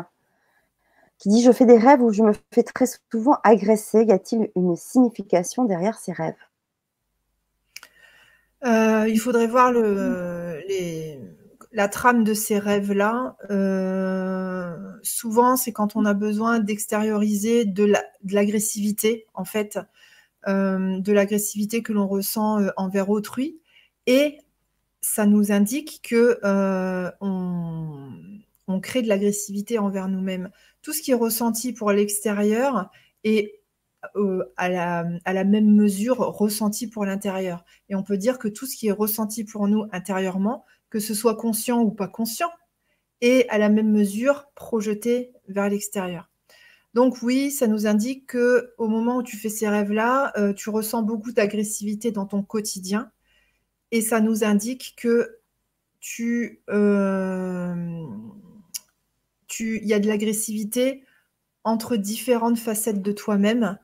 qui 1.17 1.29
dit 1.29 1.41
Je 1.41 1.53
fais 1.53 1.65
des 1.65 1.77
rêves 1.77 2.01
où 2.01 2.11
je 2.11 2.21
me 2.21 2.33
fais 2.53 2.63
très 2.63 2.85
souvent 3.11 3.37
agresser. 3.45 4.03
Y 4.03 4.11
a-t-il 4.11 4.51
une 4.57 4.75
signification 4.75 5.63
derrière 5.63 5.97
ces 5.97 6.11
rêves? 6.11 6.35
Euh, 8.65 9.07
Il 9.07 9.19
faudrait 9.19 9.47
voir 9.47 9.71
le, 9.71 10.61
la 11.71 11.87
trame 11.87 12.25
de 12.25 12.33
ces 12.33 12.59
rêves-là. 12.59 13.37
Euh, 13.49 14.75
souvent, 15.01 15.55
c'est 15.55 15.71
quand 15.71 15.95
on 15.95 16.03
a 16.03 16.13
besoin 16.13 16.59
d'extérioriser 16.59 17.63
de 17.63 17.93
l'agressivité, 18.25 19.27
en 19.33 19.45
fait, 19.45 19.79
de 20.47 21.11
l'agressivité 21.11 21.81
que 21.81 21.93
l'on 21.93 22.07
ressent 22.07 22.59
envers 22.77 23.09
autrui. 23.09 23.59
Et 24.05 24.39
ça 25.01 25.25
nous 25.25 25.51
indique 25.51 26.01
que 26.03 26.39
on, 27.21 28.11
on 28.67 28.79
crée 28.79 29.01
de 29.01 29.07
l'agressivité 29.07 29.79
envers 29.79 30.07
nous-mêmes. 30.07 30.49
Tout 30.81 30.93
ce 30.93 31.01
qui 31.01 31.11
est 31.11 31.15
ressenti 31.15 31.73
pour 31.73 31.91
l'extérieur 31.91 32.89
est 33.23 33.59
euh, 34.15 34.43
à, 34.57 34.69
la, 34.69 35.43
même 35.43 35.73
mesure 35.73 36.17
ressenti 36.17 36.87
pour 36.87 37.05
l'intérieur. 37.05 37.65
Et 37.89 37.95
on 37.95 38.03
peut 38.03 38.17
dire 38.17 38.39
que 38.39 38.47
tout 38.47 38.65
ce 38.65 38.75
qui 38.75 38.87
est 38.87 38.91
ressenti 38.91 39.43
pour 39.43 39.67
nous 39.67 39.85
intérieurement, 39.91 40.65
que 40.89 40.99
ce 40.99 41.13
soit 41.13 41.35
conscient 41.35 41.81
ou 41.81 41.91
pas 41.91 42.07
conscient, 42.07 42.51
est 43.21 43.47
à 43.49 43.57
la 43.57 43.69
même 43.69 43.91
mesure 43.91 44.49
projeté 44.55 45.31
vers 45.47 45.69
l'extérieur. 45.69 46.29
Donc 46.95 47.21
oui, 47.21 47.51
ça 47.51 47.67
nous 47.67 47.87
indique 47.87 48.25
que 48.25 48.73
au 48.77 48.87
moment 48.87 49.17
où 49.17 49.23
tu 49.23 49.35
fais 49.35 49.49
ces 49.49 49.67
rêves-là, 49.67 50.31
euh, 50.37 50.53
tu 50.53 50.69
ressens 50.69 51.03
beaucoup 51.03 51.33
d'agressivité 51.33 52.11
dans 52.11 52.25
ton 52.25 52.41
quotidien, 52.41 53.11
et 53.91 54.01
ça 54.01 54.21
nous 54.21 54.45
indique 54.45 54.95
que 54.97 55.39
tu 55.99 56.63
euh, 56.69 57.75
y 59.59 59.93
a 59.93 59.99
de 59.99 60.07
l'agressivité 60.07 61.03
entre 61.65 61.97
différentes 61.97 62.59
facettes 62.59 63.01
de 63.01 63.11
toi-même. 63.11 63.77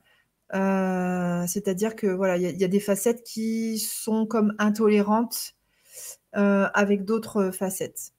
Euh, 0.54 1.46
c'est-à-dire 1.46 1.96
que 1.96 2.06
voilà, 2.06 2.38
il 2.38 2.58
y, 2.58 2.64
a 2.64 2.68
des 2.68 2.80
facettes 2.80 3.24
qui 3.24 3.78
sont 3.78 4.26
comme 4.26 4.54
intolérantes 4.58 5.54
avec 6.32 7.04
d'autres 7.04 7.50
facettes. 7.50 8.12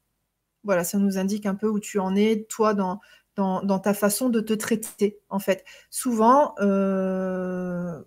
Voilà, 0.64 0.84
ça 0.84 1.00
nous 1.00 1.18
indique 1.18 1.48
un 1.48 1.56
peu 1.56 1.68
où 1.68 1.80
tu 1.80 2.00
en 2.00 2.16
es, 2.16 2.46
toi, 2.48 2.74
dans, 2.74 3.00
dans, 3.36 3.80
ta 3.80 3.94
façon 3.94 4.30
de 4.30 4.40
te 4.40 4.54
traiter, 4.54 5.20
en 5.30 5.40
fait. 5.40 5.66
Souvent, 5.90 6.54
euh, 6.60 8.02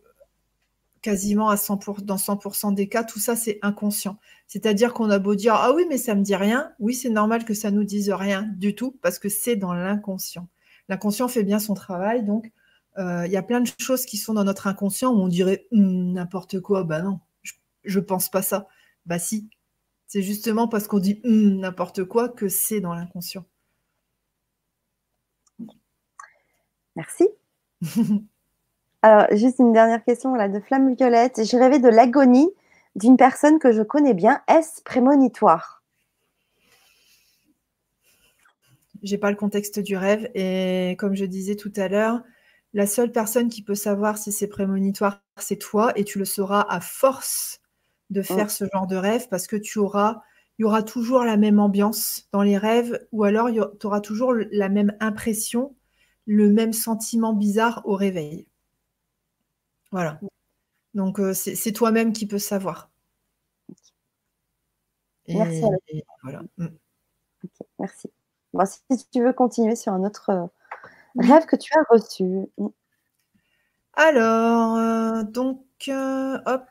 quasiment 1.02 1.48
à 1.48 1.56
100%, 1.56 2.02
dans 2.04 2.16
100% 2.16 2.74
des 2.74 2.88
cas, 2.88 3.04
tout 3.04 3.18
ça, 3.18 3.36
c'est 3.36 3.58
inconscient. 3.62 4.18
C'est-à-dire 4.46 4.92
qu'on 4.92 5.10
a 5.10 5.18
beau 5.18 5.34
dire 5.34 5.54
Ah 5.54 5.72
oui, 5.74 5.84
mais 5.88 5.98
ça 5.98 6.14
me 6.14 6.22
dit 6.22 6.36
rien. 6.36 6.72
Oui, 6.78 6.94
c'est 6.94 7.10
normal 7.10 7.44
que 7.44 7.54
ça 7.54 7.70
nous 7.70 7.84
dise 7.84 8.10
rien 8.10 8.42
du 8.56 8.74
tout 8.74 8.98
parce 9.02 9.18
que 9.18 9.28
c'est 9.28 9.56
dans 9.56 9.72
l'inconscient. 9.72 10.48
L'inconscient 10.88 11.28
fait 11.28 11.44
bien 11.44 11.58
son 11.58 11.74
travail. 11.74 12.24
Donc, 12.24 12.50
euh, 12.98 13.26
il 13.26 13.32
y 13.32 13.36
a 13.36 13.42
plein 13.42 13.60
de 13.60 13.68
choses 13.78 14.06
qui 14.06 14.16
sont 14.16 14.34
dans 14.34 14.44
notre 14.44 14.66
inconscient 14.66 15.12
où 15.12 15.18
on 15.18 15.28
dirait 15.28 15.66
hum, 15.72 16.12
n'importe 16.12 16.60
quoi. 16.60 16.84
Bah 16.84 17.02
non, 17.02 17.20
je, 17.84 17.98
ne 17.98 18.04
pense 18.04 18.30
pas 18.30 18.42
ça. 18.42 18.68
Bah 19.06 19.18
si. 19.18 19.48
C'est 20.08 20.22
justement 20.22 20.68
parce 20.68 20.86
qu'on 20.88 20.98
dit 21.00 21.20
hum, 21.24 21.58
n'importe 21.58 22.04
quoi 22.04 22.28
que 22.28 22.48
c'est 22.48 22.80
dans 22.80 22.94
l'inconscient. 22.94 23.44
Merci. 26.96 27.28
Alors, 29.02 29.26
juste 29.32 29.58
une 29.58 29.72
dernière 29.72 30.02
question 30.02 30.34
là, 30.34 30.48
de 30.48 30.58
Flamme 30.60 30.94
Violette. 30.94 31.40
J'ai 31.44 31.58
rêvé 31.58 31.78
de 31.78 31.88
l'agonie 31.88 32.50
d'une 32.96 33.16
personne 33.16 33.58
que 33.58 33.70
je 33.70 33.82
connais 33.82 34.14
bien. 34.14 34.40
Est-ce 34.48 34.82
prémonitoire? 34.82 35.84
J'ai 39.02 39.18
pas 39.18 39.30
le 39.30 39.36
contexte 39.36 39.78
du 39.78 39.96
rêve 39.96 40.28
et 40.34 40.96
comme 40.98 41.14
je 41.14 41.26
disais 41.26 41.54
tout 41.54 41.72
à 41.76 41.86
l'heure, 41.86 42.22
la 42.72 42.86
seule 42.86 43.12
personne 43.12 43.48
qui 43.48 43.62
peut 43.62 43.74
savoir 43.74 44.18
si 44.18 44.32
c'est 44.32 44.48
prémonitoire, 44.48 45.22
c'est 45.36 45.56
toi 45.56 45.92
et 45.96 46.04
tu 46.04 46.18
le 46.18 46.24
sauras 46.24 46.66
à 46.68 46.80
force 46.80 47.60
de 48.10 48.22
faire 48.22 48.50
ce 48.50 48.64
genre 48.72 48.86
de 48.86 48.96
rêve 48.96 49.28
parce 49.28 49.46
que 49.46 49.56
tu 49.56 49.78
auras, 49.78 50.22
il 50.58 50.62
y 50.62 50.64
aura 50.64 50.82
toujours 50.82 51.24
la 51.24 51.36
même 51.36 51.60
ambiance 51.60 52.28
dans 52.32 52.42
les 52.42 52.56
rêves 52.56 53.06
ou 53.12 53.24
alors 53.24 53.50
tu 53.50 53.86
auras 53.86 54.00
toujours 54.00 54.34
la 54.34 54.68
même 54.68 54.96
impression, 55.00 55.74
le 56.26 56.50
même 56.50 56.72
sentiment 56.72 57.32
bizarre 57.32 57.82
au 57.84 57.94
réveil. 57.94 58.46
Voilà. 59.92 60.20
Donc, 60.94 61.20
euh, 61.20 61.32
c'est 61.32 61.72
toi-même 61.72 62.12
qui 62.12 62.26
peux 62.26 62.38
savoir. 62.38 62.90
merci. 65.28 65.62
voilà. 66.22 66.42
Mm. 66.58 66.66
merci. 67.78 68.08
si 68.90 69.08
tu 69.10 69.22
veux 69.22 69.32
continuer 69.32 69.76
sur 69.76 69.92
un 69.92 70.04
autre 70.04 70.30
euh, 70.30 70.46
rêve 71.18 71.46
que 71.46 71.56
tu 71.56 71.72
as 71.78 71.84
reçu. 71.90 72.24
Alors, 73.94 74.76
euh, 74.76 75.22
donc, 75.22 75.64
hop. 75.88 76.64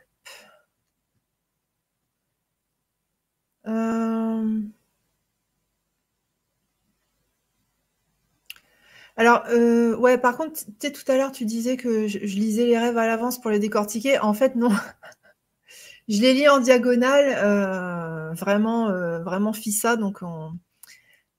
Alors, 9.18 9.43
euh, 9.49 9.95
ouais, 9.95 10.18
par 10.18 10.36
contre, 10.38 10.53
tu 10.66 10.72
sais, 10.80 10.91
tout 10.91 11.09
à 11.09 11.16
l'heure, 11.16 11.32
tu 11.32 11.45
disais 11.45 11.78
que 11.78 12.07
je, 12.07 12.20
lisais 12.20 12.66
les 12.66 12.78
rêves 12.78 12.97
à 12.97 13.07
l'avance 13.07 13.39
pour 13.39 13.49
les 13.51 13.59
décortiquer. 13.59 14.20
En 14.20 14.34
fait, 14.34 14.55
non. 14.55 14.70
je 16.09 16.22
les 16.22 16.34
lis 16.34 16.49
en 16.49 16.59
diagonale, 16.59 17.34
euh, 17.38 18.34
vraiment, 18.34 18.89
euh, 18.89 19.20
vraiment 19.20 19.53
fissa. 19.53 19.95
Donc, 19.95 20.20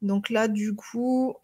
donc 0.02 0.30
là, 0.30 0.48
du 0.48 0.74
coup. 0.74 1.34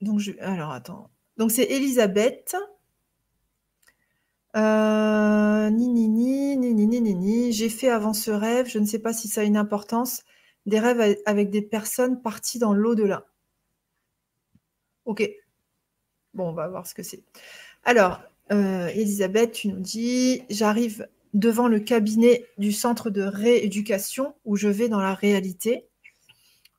Donc, 0.00 0.18
je... 0.18 0.32
Alors, 0.40 0.72
attends. 0.72 1.10
Donc, 1.36 1.50
c'est 1.52 1.64
Elisabeth. 1.64 2.56
ni, 4.54 5.88
ni, 5.88 6.08
ni, 6.08 6.56
ni, 6.56 6.74
ni, 6.74 7.00
ni, 7.00 7.14
ni, 7.14 7.52
J'ai 7.52 7.68
fait 7.68 7.88
avant 7.90 8.12
ce 8.12 8.30
rêve, 8.30 8.68
je 8.68 8.78
ne 8.78 8.86
sais 8.86 8.98
pas 8.98 9.12
si 9.12 9.28
ça 9.28 9.42
a 9.42 9.44
une 9.44 9.56
importance, 9.56 10.22
des 10.66 10.80
rêves 10.80 11.16
avec 11.26 11.50
des 11.50 11.62
personnes 11.62 12.20
parties 12.22 12.58
dans 12.58 12.74
l'au-delà. 12.74 13.26
Ok. 15.04 15.28
Bon, 16.34 16.48
on 16.48 16.52
va 16.52 16.68
voir 16.68 16.86
ce 16.86 16.94
que 16.94 17.02
c'est. 17.02 17.22
Alors, 17.84 18.22
euh, 18.52 18.88
Elisabeth, 18.88 19.52
tu 19.52 19.68
nous 19.68 19.80
dis, 19.80 20.42
j'arrive 20.50 21.08
devant 21.34 21.68
le 21.68 21.80
cabinet 21.80 22.46
du 22.58 22.72
centre 22.72 23.10
de 23.10 23.22
rééducation 23.22 24.34
où 24.44 24.56
je 24.56 24.68
vais 24.68 24.88
dans 24.88 25.00
la 25.00 25.14
réalité. 25.14 25.86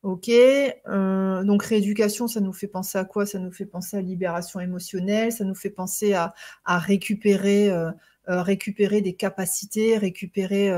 Ok. 0.02 0.28
Euh, 0.28 1.44
donc 1.44 1.64
rééducation, 1.64 2.28
ça 2.28 2.40
nous 2.40 2.52
fait 2.52 2.68
penser 2.68 2.98
à 2.98 3.04
quoi? 3.04 3.26
Ça 3.26 3.38
nous 3.38 3.52
fait 3.52 3.66
penser 3.66 3.96
à 3.96 4.02
libération 4.02 4.60
émotionnelle, 4.60 5.32
ça 5.32 5.44
nous 5.44 5.54
fait 5.54 5.70
penser 5.70 6.14
à, 6.14 6.34
récupérer, 6.66 7.70
euh, 7.70 7.90
récupérer 8.28 9.00
des 9.00 9.14
capacités, 9.14 9.98
récupérer 9.98 10.70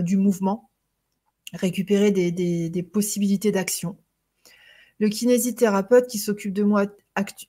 du 0.00 0.16
mouvement, 0.18 0.70
récupérer 1.54 2.10
des 2.10 2.82
possibilités 2.82 3.52
d'action. 3.52 3.96
Le 4.98 5.08
kinésithérapeute 5.08 6.06
qui 6.06 6.18
s'occupe 6.18 6.52
de 6.52 6.62
moi 6.62 6.86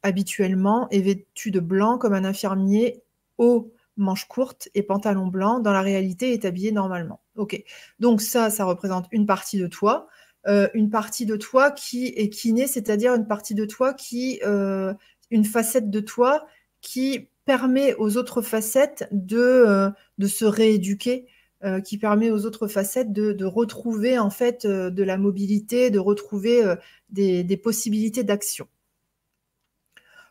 habituellement 0.03 0.89
est 0.89 1.01
vêtu 1.01 1.51
de 1.51 1.59
blanc 1.59 1.97
comme 1.97 2.13
un 2.13 2.23
infirmier 2.23 3.01
aux 3.37 3.71
manches 3.97 4.27
courtes 4.27 4.69
et 4.73 4.83
pantalon 4.83 5.27
blanc. 5.27 5.59
Dans 5.59 5.73
la 5.73 5.81
réalité, 5.81 6.33
est 6.33 6.45
habillé 6.45 6.71
normalement. 6.71 7.21
Ok. 7.35 7.63
Donc 7.99 8.21
ça, 8.21 8.49
ça 8.49 8.65
représente 8.65 9.07
une 9.11 9.25
partie 9.25 9.57
de 9.57 9.67
toi. 9.67 10.07
Euh, 10.47 10.69
une 10.73 10.89
partie 10.89 11.25
de 11.25 11.35
toi 11.35 11.69
qui 11.69 12.07
est 12.07 12.29
kiné, 12.29 12.65
c'est-à-dire 12.65 13.13
une 13.13 13.27
partie 13.27 13.55
de 13.55 13.65
toi 13.65 13.93
qui, 13.93 14.39
euh, 14.45 14.93
une 15.31 15.43
facette 15.43 15.89
de 15.89 15.99
toi 15.99 16.47
qui 16.81 17.27
permet 17.45 17.93
aux 17.95 18.15
autres 18.15 18.41
facettes 18.41 19.07
de, 19.11 19.37
euh, 19.37 19.89
de 20.17 20.27
se 20.27 20.45
rééduquer, 20.45 21.27
euh, 21.65 21.81
qui 21.81 21.97
permet 21.97 22.31
aux 22.31 22.45
autres 22.45 22.69
facettes 22.69 23.11
de, 23.11 23.43
retrouver 23.43 24.17
en 24.17 24.29
fait 24.29 24.63
euh, 24.63 24.89
de 24.89 25.03
la 25.03 25.17
mobilité, 25.17 25.89
de 25.89 25.99
retrouver 25.99 26.63
euh, 26.63 26.77
des, 27.09 27.57
possibilités 27.57 28.23
d'action. 28.23 28.69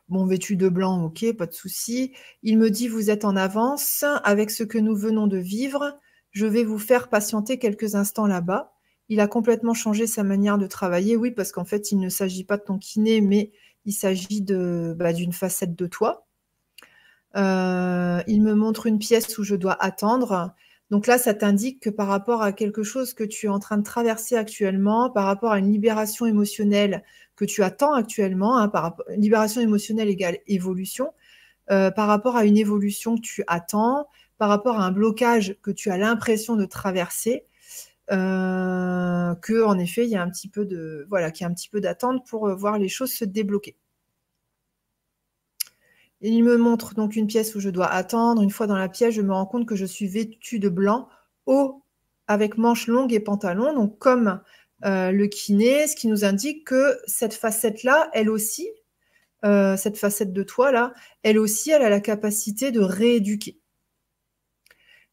Bon, 0.08 0.24
vêtu 0.24 0.56
de 0.56 0.70
blanc, 0.70 1.04
ok, 1.04 1.36
pas 1.36 1.44
de 1.44 1.52
souci. 1.52 2.14
Il 2.42 2.56
me 2.56 2.70
dit, 2.70 2.88
vous 2.88 3.10
êtes 3.10 3.26
en 3.26 3.36
avance 3.36 4.06
avec 4.24 4.50
ce 4.50 4.64
que 4.64 4.78
nous 4.78 4.96
venons 4.96 5.26
de 5.26 5.36
vivre. 5.36 5.98
Je 6.30 6.46
vais 6.46 6.64
vous 6.64 6.78
faire 6.78 7.08
patienter 7.10 7.58
quelques 7.58 7.94
instants 7.94 8.26
là-bas. 8.26 8.72
Il 9.10 9.20
a 9.20 9.28
complètement 9.28 9.74
changé 9.74 10.06
sa 10.06 10.22
manière 10.22 10.56
de 10.56 10.66
travailler, 10.66 11.14
oui, 11.14 11.30
parce 11.30 11.52
qu'en 11.52 11.66
fait, 11.66 11.92
il 11.92 11.98
ne 11.98 12.08
s'agit 12.08 12.44
pas 12.44 12.56
de 12.56 12.62
ton 12.62 12.78
kiné, 12.78 13.20
mais 13.20 13.52
il 13.84 13.92
s'agit 13.92 14.40
bah, 14.40 15.12
d'une 15.12 15.34
facette 15.34 15.76
de 15.76 15.86
toi. 15.86 16.26
il 17.34 17.40
me 18.42 18.54
montre 18.54 18.86
une 18.86 18.98
pièce 18.98 19.36
où 19.36 19.44
je 19.44 19.56
dois 19.56 19.76
attendre. 19.78 20.54
Donc 20.90 21.06
là, 21.06 21.18
ça 21.18 21.34
t'indique 21.34 21.80
que 21.80 21.90
par 21.90 22.08
rapport 22.08 22.42
à 22.42 22.52
quelque 22.52 22.82
chose 22.82 23.12
que 23.12 23.24
tu 23.24 23.46
es 23.46 23.48
en 23.48 23.58
train 23.58 23.76
de 23.76 23.82
traverser 23.82 24.36
actuellement, 24.36 25.10
par 25.10 25.26
rapport 25.26 25.52
à 25.52 25.58
une 25.58 25.70
libération 25.70 26.24
émotionnelle 26.26 27.04
que 27.36 27.44
tu 27.44 27.62
attends 27.62 27.94
actuellement, 27.94 28.56
hein, 28.58 28.68
par 28.68 28.96
libération 29.16 29.60
émotionnelle 29.60 30.08
égale 30.08 30.38
évolution, 30.46 31.12
euh, 31.70 31.90
par 31.90 32.08
rapport 32.08 32.36
à 32.36 32.44
une 32.46 32.56
évolution 32.56 33.16
que 33.16 33.20
tu 33.20 33.44
attends, 33.46 34.08
par 34.38 34.48
rapport 34.48 34.80
à 34.80 34.84
un 34.84 34.92
blocage 34.92 35.56
que 35.62 35.70
tu 35.70 35.90
as 35.90 35.98
l'impression 35.98 36.56
de 36.56 36.64
traverser, 36.64 37.44
euh, 38.10 39.34
que 39.42 39.62
en 39.64 39.78
effet 39.78 40.04
il 40.04 40.10
y 40.10 40.16
a 40.16 40.22
un 40.22 40.30
petit 40.30 40.48
peu 40.48 40.64
de 40.64 41.06
voilà 41.10 41.30
qu'il 41.30 41.44
y 41.44 41.46
a 41.46 41.50
un 41.50 41.54
petit 41.54 41.68
peu 41.68 41.80
d'attente 41.80 42.26
pour 42.26 42.48
voir 42.56 42.78
les 42.78 42.88
choses 42.88 43.12
se 43.12 43.24
débloquer. 43.26 43.76
Il 46.20 46.42
me 46.42 46.56
montre 46.56 46.94
donc 46.94 47.16
une 47.16 47.26
pièce 47.26 47.54
où 47.54 47.60
je 47.60 47.70
dois 47.70 47.86
attendre. 47.86 48.42
Une 48.42 48.50
fois 48.50 48.66
dans 48.66 48.76
la 48.76 48.88
pièce, 48.88 49.14
je 49.14 49.22
me 49.22 49.32
rends 49.32 49.46
compte 49.46 49.66
que 49.66 49.76
je 49.76 49.84
suis 49.84 50.08
vêtue 50.08 50.58
de 50.58 50.68
blanc, 50.68 51.08
haut 51.46 51.82
avec 52.26 52.58
manches 52.58 52.88
longues 52.88 53.12
et 53.12 53.20
pantalon, 53.20 53.72
donc 53.74 53.98
comme 53.98 54.40
le 54.82 55.26
kiné, 55.26 55.86
ce 55.86 55.96
qui 55.96 56.08
nous 56.08 56.24
indique 56.24 56.66
que 56.66 56.98
cette 57.06 57.34
facette-là, 57.34 58.10
elle 58.12 58.30
aussi, 58.30 58.68
cette 59.42 59.96
facette 59.96 60.32
de 60.32 60.42
toi 60.42 60.72
là, 60.72 60.92
elle 61.22 61.38
aussi, 61.38 61.70
elle 61.70 61.82
a 61.82 61.88
la 61.88 62.00
capacité 62.00 62.70
de 62.70 62.80
rééduquer. 62.80 63.58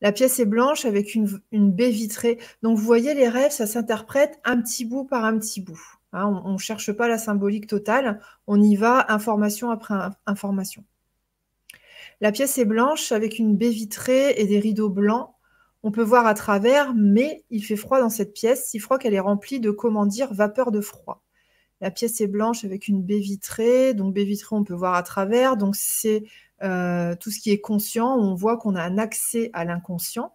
La 0.02 0.12
pièce 0.12 0.40
est 0.40 0.46
blanche 0.46 0.86
avec 0.86 1.16
une, 1.16 1.40
baie 1.52 1.90
vitrée. 1.90 2.38
Donc, 2.62 2.78
vous 2.78 2.84
voyez, 2.84 3.14
les 3.14 3.30
rêves, 3.30 3.52
ça 3.52 3.66
s'interprète 3.66 4.40
un 4.44 4.62
petit 4.62 4.86
bout 4.86 5.06
par 5.06 5.24
un 5.26 5.38
petit 5.40 5.62
bout. 5.62 5.82
Hein. 6.14 6.42
on 6.46 6.54
ne 6.54 6.58
cherche 6.58 6.94
pas 6.94 7.08
la 7.08 7.18
symbolique 7.18 7.68
totale, 7.68 8.22
on 8.48 8.62
y 8.62 8.76
va 8.76 9.12
information 9.12 9.70
après 9.70 9.96
information. 10.26 10.86
La 12.22 12.32
pièce 12.32 12.58
est 12.58 12.66
blanche 12.66 13.12
avec 13.12 13.40
une 13.40 13.58
baie 13.58 13.70
vitrée 13.70 14.32
et 14.38 14.46
des 14.46 14.60
rideaux 14.60 14.90
blancs. 14.90 15.30
On 15.84 15.92
peut 15.92 16.04
voir 16.04 16.26
à 16.26 16.34
travers, 16.34 16.94
mais 16.96 17.44
il 17.52 17.64
fait 17.64 17.76
froid 17.76 18.00
dans 18.00 18.10
cette 18.10 18.34
pièce, 18.34 18.66
si 18.66 18.80
froid 18.80 18.98
qu'elle 18.98 19.14
est 19.14 19.20
remplie 19.20 19.60
de, 19.60 19.72
comment 19.72 20.06
dire, 20.06 20.34
vapeur 20.34 20.72
de 20.72 20.82
froid. 20.82 21.24
La 21.82 21.92
pièce 21.92 22.22
est 22.22 22.28
blanche 22.28 22.64
avec 22.64 22.88
une 22.88 23.04
baie 23.04 23.20
vitrée. 23.20 23.94
Donc, 23.94 24.14
baie 24.14 24.24
vitrée, 24.24 24.56
on 24.56 24.64
peut 24.64 24.74
voir 24.74 24.96
à 24.96 25.04
travers. 25.04 25.58
Donc, 25.58 25.76
c'est 25.76 26.24
euh, 26.64 27.16
tout 27.20 27.32
ce 27.32 27.40
qui 27.40 27.52
est 27.52 27.60
conscient. 27.60 28.16
On 28.18 28.34
voit 28.34 28.58
qu'on 28.58 28.76
a 28.76 28.82
un 28.82 28.98
accès 28.98 29.50
à 29.54 29.66
l'inconscient. 29.66 30.34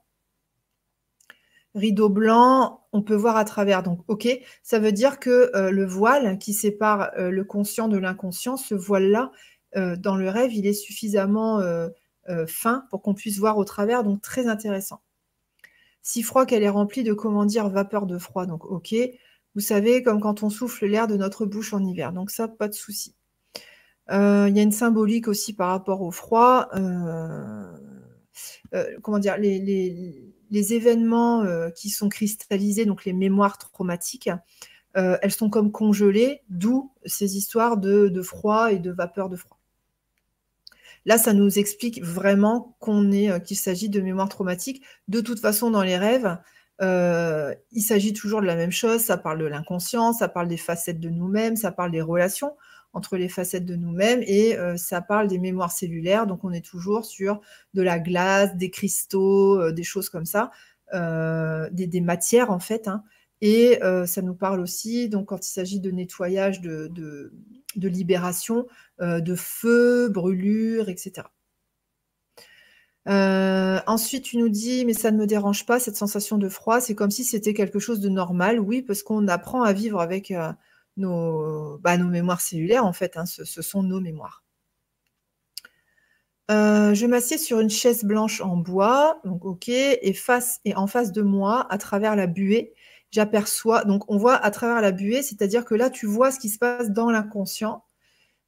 Rideau 1.75 2.09
blanc, 2.09 2.85
on 2.93 3.03
peut 3.03 3.15
voir 3.15 3.37
à 3.37 3.45
travers. 3.45 3.83
Donc, 3.83 4.01
OK, 4.09 4.29
ça 4.63 4.79
veut 4.79 4.93
dire 4.93 5.19
que 5.19 5.51
euh, 5.57 5.71
le 5.71 5.87
voile 5.87 6.39
qui 6.39 6.53
sépare 6.53 7.11
euh, 7.17 7.31
le 7.31 7.45
conscient 7.45 7.89
de 7.89 7.97
l'inconscient, 7.97 8.57
ce 8.57 8.75
voile-là, 8.75 9.33
dans 9.75 10.17
le 10.17 10.29
rêve, 10.29 10.53
il 10.53 10.67
est 10.67 10.73
suffisamment 10.73 11.61
fin 12.47 12.85
pour 12.91 13.03
qu'on 13.03 13.15
puisse 13.15 13.39
voir 13.39 13.59
au 13.59 13.65
travers. 13.65 14.05
Donc, 14.05 14.21
très 14.21 14.47
intéressant. 14.47 15.01
Si 16.03 16.23
froid 16.23 16.47
qu'elle 16.47 16.63
est 16.63 16.69
remplie 16.69 17.05
de, 17.05 17.13
comment 17.13 17.45
dire, 17.45 17.69
vapeur 17.69 18.07
de 18.07 18.19
froid. 18.19 18.47
Donc, 18.47 18.65
OK. 18.65 18.95
Vous 19.55 19.61
savez, 19.61 20.03
comme 20.03 20.21
quand 20.21 20.43
on 20.43 20.51
souffle 20.51 20.87
l'air 20.87 21.09
de 21.09 21.17
notre 21.17 21.45
bouche 21.45 21.75
en 21.75 21.85
hiver. 21.85 22.13
Donc 22.13 22.31
ça, 22.31 22.47
pas 22.47 22.69
de 22.69 22.75
souci. 22.75 23.15
Euh, 24.11 24.47
il 24.49 24.57
y 24.57 24.61
a 24.61 24.63
une 24.63 24.73
symbolique 24.73 25.29
aussi 25.29 25.53
par 25.55 25.71
rapport 25.71 26.03
au 26.03 26.11
froid. 26.11 26.69
Euh, 26.75 27.65
euh, 28.75 28.99
comment 29.03 29.19
dire, 29.19 29.37
les, 29.39 30.33
événements 30.51 31.45
qui 31.77 31.91
sont 31.91 32.09
cristallisés, 32.09 32.85
donc 32.85 33.05
les 33.05 33.13
mémoires 33.13 33.59
traumatiques, 33.59 34.31
elles 34.95 35.31
sont 35.31 35.49
comme 35.51 35.71
congelées, 35.71 36.43
d'où 36.49 36.93
ces 37.05 37.37
histoires 37.37 37.77
de, 37.77 38.23
froid 38.23 38.73
et 38.73 38.79
de 38.79 38.91
vapeur 38.91 39.29
de 39.29 39.37
froid. 39.37 39.60
Là, 41.07 41.19
ça 41.19 41.33
nous 41.33 41.59
explique 41.59 42.03
vraiment 42.03 42.77
est, 42.81 43.43
qu'il 43.43 43.57
s'agit 43.57 43.89
de 43.89 44.01
mémoires 44.01 44.29
traumatiques. 44.29 44.83
De 45.09 45.21
toute 45.21 45.41
façon, 45.41 45.71
dans 45.71 45.83
les 45.83 45.97
rêves, 45.97 46.39
euh, 46.83 47.55
il 47.73 47.83
s'agit 47.83 48.15
toujours 48.15 48.41
de 48.41 48.47
la 48.47 48.57
même 48.57 48.71
chose, 48.71 49.01
ça 49.01 49.19
parle 49.19 49.39
de 49.39 49.45
l'inconscient, 49.45 50.13
ça 50.13 50.29
parle 50.29 50.49
des 50.49 50.57
facettes 50.57 51.01
de 51.01 51.11
nous-mêmes, 51.11 51.57
ça 51.57 51.73
parle 51.73 51.91
des 51.91 52.01
relations 52.01 52.57
entre 52.93 53.17
les 53.17 53.29
facettes 53.29 53.67
de 53.67 53.77
nous-mêmes 53.77 54.23
et 54.27 54.59
euh, 54.59 54.77
ça 54.77 55.01
parle 55.01 55.29
des 55.29 55.39
mémoires 55.39 55.71
cellulaires. 55.71 56.27
Donc 56.27 56.43
on 56.43 56.53
est 56.53 56.65
toujours 56.65 57.05
sur 57.05 57.41
de 57.75 57.83
la 57.83 57.99
glace, 57.99 58.57
des 58.57 58.71
cristaux, 58.71 59.61
euh, 59.61 59.73
des 59.73 59.83
choses 59.83 60.09
comme 60.09 60.25
ça, 60.25 60.51
des, 60.93 62.01
matières 62.01 62.51
en 62.51 62.59
fait. 62.59 62.89
Hein. 62.89 63.05
Et 63.43 63.81
ça 64.07 64.23
nous 64.23 64.35
parle 64.35 64.61
aussi, 64.61 65.09
donc 65.09 65.29
quand 65.29 65.47
il 65.47 65.51
s'agit 65.51 65.81
de 65.81 65.91
nettoyage, 65.91 66.61
de, 66.61 66.91
de 66.95 67.89
libération, 67.89 68.67
de 69.01 69.35
feu, 69.35 70.09
brûlure, 70.11 70.89
etc. 70.89 71.23
Euh, 73.09 73.81
ensuite, 73.87 74.25
tu 74.25 74.37
nous 74.37 74.49
dis, 74.49 74.85
mais 74.85 74.93
ça 74.93 75.11
ne 75.11 75.17
me 75.19 75.27
dérange 75.27 75.67
pas, 75.67 75.81
cette 75.81 75.97
sensation 75.97 76.39
de 76.39 76.49
froid, 76.49 76.81
c'est 76.81 76.95
comme 76.95 77.11
si 77.11 77.25
c'était 77.25 77.55
quelque 77.55 77.79
chose 77.79 78.01
de 78.01 78.09
normal. 78.09 78.61
Oui, 78.61 78.83
parce 78.83 79.03
qu'on 79.03 79.27
apprend 79.29 79.63
à 79.63 79.73
vivre 79.73 80.01
avec 80.01 80.31
euh, 80.31 80.53
nos, 80.97 81.79
bah, 81.79 81.97
nos, 81.97 82.09
mémoires 82.09 82.41
cellulaires, 82.41 82.85
en 82.85 82.93
fait, 82.93 83.17
hein, 83.17 83.27
ce, 83.27 83.45
sont 83.63 83.83
nos 83.83 84.01
mémoires. 84.01 84.45
Euh, 86.51 86.95
je 86.95 87.07
m'assieds 87.07 87.39
sur 87.39 87.61
une 87.61 87.71
chaise 87.71 88.05
blanche 88.05 88.41
en 88.41 88.57
bois, 88.57 89.21
donc 89.25 89.45
ok, 89.45 89.69
et, 89.69 90.13
face, 90.13 90.61
et 90.65 90.75
en 90.75 90.89
face 90.89 91.13
de 91.13 91.23
moi, 91.23 91.67
à 91.71 91.79
travers 91.79 92.17
la 92.17 92.27
buée, 92.27 92.75
j'aperçois, 93.11 93.85
donc 93.85 94.11
on 94.11 94.17
voit 94.17 94.37
à 94.37 94.51
travers 94.51 94.81
la 94.81 94.93
buée, 94.93 95.23
c'est-à-dire 95.23 95.65
que 95.65 95.75
là, 95.75 95.91
tu 95.91 96.07
vois 96.07 96.31
ce 96.31 96.39
qui 96.39 96.49
se 96.49 96.59
passe 96.59 96.91
dans 96.91 97.11
l'inconscient. 97.11 97.85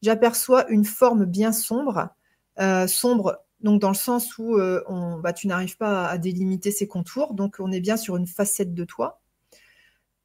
J'aperçois 0.02 0.68
une 0.68 0.84
forme 0.84 1.24
bien 1.24 1.52
sombre, 1.52 2.10
sombre 2.86 3.42
donc 3.62 3.80
dans 3.80 3.88
le 3.88 3.94
sens 3.94 4.38
où 4.38 4.56
euh, 4.56 4.82
bah, 5.22 5.32
tu 5.32 5.46
n'arrives 5.46 5.76
pas 5.76 6.06
à 6.08 6.18
délimiter 6.18 6.70
ses 6.70 6.88
contours, 6.88 7.34
donc 7.34 7.56
on 7.60 7.70
est 7.70 7.80
bien 7.80 7.96
sur 7.96 8.16
une 8.16 8.26
facette 8.26 8.74
de 8.74 8.84
toi, 8.84 9.20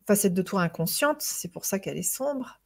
facette 0.05 0.33
de 0.33 0.41
toi 0.41 0.61
inconsciente, 0.61 1.21
c'est 1.21 1.51
pour 1.51 1.65
ça 1.65 1.79
qu'elle 1.79 1.97
est 1.97 2.03
sombre. 2.03 2.59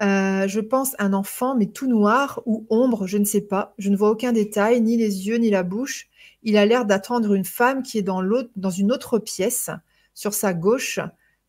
Euh, 0.00 0.46
je 0.46 0.60
pense 0.60 0.94
un 1.00 1.12
enfant, 1.12 1.56
mais 1.56 1.66
tout 1.66 1.88
noir 1.88 2.40
ou 2.46 2.66
ombre, 2.70 3.08
je 3.08 3.18
ne 3.18 3.24
sais 3.24 3.40
pas. 3.40 3.74
Je 3.78 3.90
ne 3.90 3.96
vois 3.96 4.10
aucun 4.10 4.30
détail, 4.30 4.80
ni 4.80 4.96
les 4.96 5.26
yeux, 5.26 5.38
ni 5.38 5.50
la 5.50 5.64
bouche. 5.64 6.08
Il 6.44 6.56
a 6.56 6.64
l'air 6.66 6.84
d'attendre 6.84 7.34
une 7.34 7.44
femme 7.44 7.82
qui 7.82 7.98
est 7.98 8.02
dans, 8.02 8.22
dans 8.54 8.70
une 8.70 8.92
autre 8.92 9.18
pièce, 9.18 9.70
sur 10.18 10.34
sa 10.34 10.52
gauche. 10.52 10.98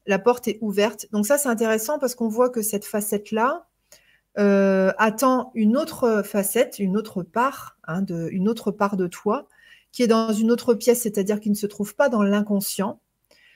La 0.05 0.19
porte 0.19 0.47
est 0.47 0.59
ouverte. 0.61 1.07
Donc 1.11 1.25
ça, 1.25 1.39
c'est 1.39 1.49
intéressant 1.49 1.97
parce 1.97 2.13
qu'on 2.13 2.27
voit 2.27 2.51
que 2.51 2.61
cette 2.61 2.85
facette-là, 2.85 3.67
euh, 4.37 4.93
attend 4.99 5.51
une 5.55 5.75
autre 5.75 6.21
facette, 6.23 6.77
une 6.77 6.95
autre 6.95 7.23
part, 7.23 7.79
hein, 7.85 8.03
de, 8.03 8.29
une 8.31 8.47
autre 8.47 8.69
part 8.69 8.95
de 8.95 9.07
toi, 9.07 9.47
qui 9.91 10.03
est 10.03 10.07
dans 10.07 10.31
une 10.33 10.51
autre 10.51 10.75
pièce, 10.75 11.01
c'est-à-dire 11.01 11.39
qui 11.39 11.49
ne 11.49 11.55
se 11.55 11.65
trouve 11.65 11.95
pas 11.95 12.09
dans 12.09 12.21
l'inconscient. 12.21 13.01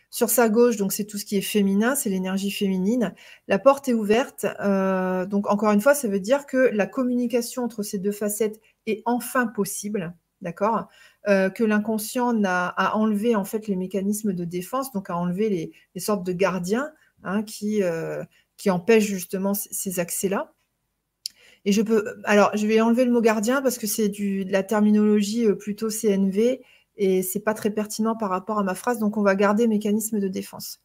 Sur 0.10 0.32
sa 0.32 0.50
gauche, 0.50 0.78
donc 0.78 0.92
c'est 0.94 1.06
tout 1.06 1.20
ce 1.20 1.26
qui 1.26 1.38
est 1.38 1.42
féminin, 1.42 1.94
c'est 1.94 2.10
l'énergie 2.10 2.52
féminine. 2.52 3.14
La 3.48 3.60
porte 3.60 3.88
est 3.90 3.94
ouverte. 3.94 4.48
Euh, 4.62 5.28
donc 5.28 5.48
encore 5.48 5.72
une 5.72 5.82
fois, 5.82 5.94
ça 5.94 6.08
veut 6.08 6.20
dire 6.20 6.48
que 6.48 6.72
la 6.74 6.88
communication 6.88 7.64
entre 7.64 7.84
ces 7.84 8.00
deux 8.00 8.12
facettes 8.12 8.60
est 8.88 9.04
enfin 9.06 9.46
possible, 9.46 10.16
d'accord? 10.42 10.88
Euh, 11.28 11.50
Que 11.50 11.64
l'inconscient 11.64 12.44
a, 12.46 12.96
enlevé 12.96 13.36
en 13.36 13.46
fait 13.46 13.68
les 13.68 13.76
mécanismes 13.76 14.34
de 14.34 14.46
défense, 14.46 14.92
donc 14.92 15.10
a 15.10 15.18
enlevé 15.18 15.74
les, 15.94 16.00
sortes 16.00 16.26
de 16.26 16.34
gardiens 16.34 16.92
hein, 17.24 17.44
qui, 17.44 17.82
qui 18.58 18.70
empêchent 18.70 19.06
justement 19.06 19.54
ces 19.54 20.00
accès-là. 20.00 20.54
Et 21.66 21.72
je 21.72 21.82
peux. 21.82 22.16
Alors, 22.26 22.52
je 22.56 22.68
vais 22.68 22.82
enlever 22.82 23.06
le 23.06 23.12
mot 23.12 23.22
gardien 23.22 23.62
parce 23.62 23.78
que 23.78 23.88
c'est 23.88 24.10
de 24.10 24.52
la 24.52 24.64
terminologie 24.64 25.46
euh, 25.46 25.56
plutôt 25.56 25.90
CNV 25.90 26.62
et 26.98 27.24
c'est 27.24 27.40
pas 27.40 27.54
très 27.54 27.72
pertinent 27.72 28.16
par 28.16 28.30
rapport 28.30 28.60
à 28.60 28.64
ma 28.64 28.76
phrase. 28.76 29.00
Donc, 29.00 29.18
on 29.18 29.24
va 29.24 29.36
garder 29.36 29.68
mécanisme 29.68 30.20
de 30.20 30.28
défense. 30.28 30.82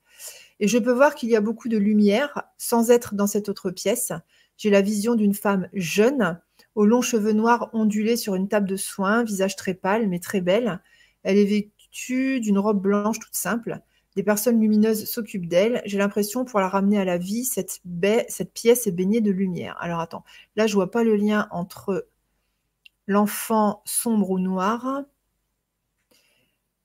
Et 0.61 0.69
je 0.69 0.79
peux 0.79 0.93
voir 0.93 1.15
qu'il 1.15 1.29
y 1.29 1.37
a 1.37 1.41
beaucoup 1.41 1.69
de 1.69 1.77
lumière 1.77 2.43
sans 2.59 2.91
être 2.91 3.15
dans 3.15 3.27
cette 3.27 3.49
autre 3.49 3.71
pièce. 3.71 4.13
J'ai 4.57 4.71
la 4.71 4.81
vision 4.81 5.15
d'une 5.15 5.35
femme 5.35 5.69
jeune, 5.73 6.41
aux 6.79 6.87
longs 6.87 7.03
cheveux 7.03 7.33
noirs 7.33 7.71
ondulés 7.73 8.17
sur 8.17 8.37
une 8.37 8.49
table 8.49 8.69
de 8.69 8.77
soins, 8.77 9.25
visage 9.25 9.57
très 9.57 9.75
pâle 9.75 10.09
mais 10.09 10.21
très 10.21 10.41
belle. 10.41 10.81
Elle 11.25 11.37
est 11.37 11.45
vêtue 11.45 12.41
d'une 12.41 12.59
robe 12.59 12.81
blanche 12.81 13.19
toute 13.19 13.35
simple 13.35 13.83
des 14.19 14.25
personnes 14.25 14.61
lumineuses 14.61 15.05
s'occupent 15.05 15.47
d'elle. 15.47 15.81
J'ai 15.85 15.97
l'impression, 15.97 16.45
pour 16.45 16.59
la 16.59 16.69
ramener 16.69 16.99
à 16.99 17.05
la 17.05 17.19
vie, 17.19 17.45
cette, 17.45 17.81
pièce 18.53 18.87
est 18.89 18.91
baignée 18.91 19.21
de 19.21 19.31
lumière. 19.31 19.77
Alors 19.79 20.01
attends, 20.01 20.25
là 20.57 20.67
je 20.67 20.75
vois 20.75 20.91
pas 20.91 21.05
le 21.05 21.15
lien 21.15 21.47
entre 21.53 22.09
l'enfant 23.07 23.81
sombre 23.85 24.31
ou 24.31 24.41
noir. 24.41 25.03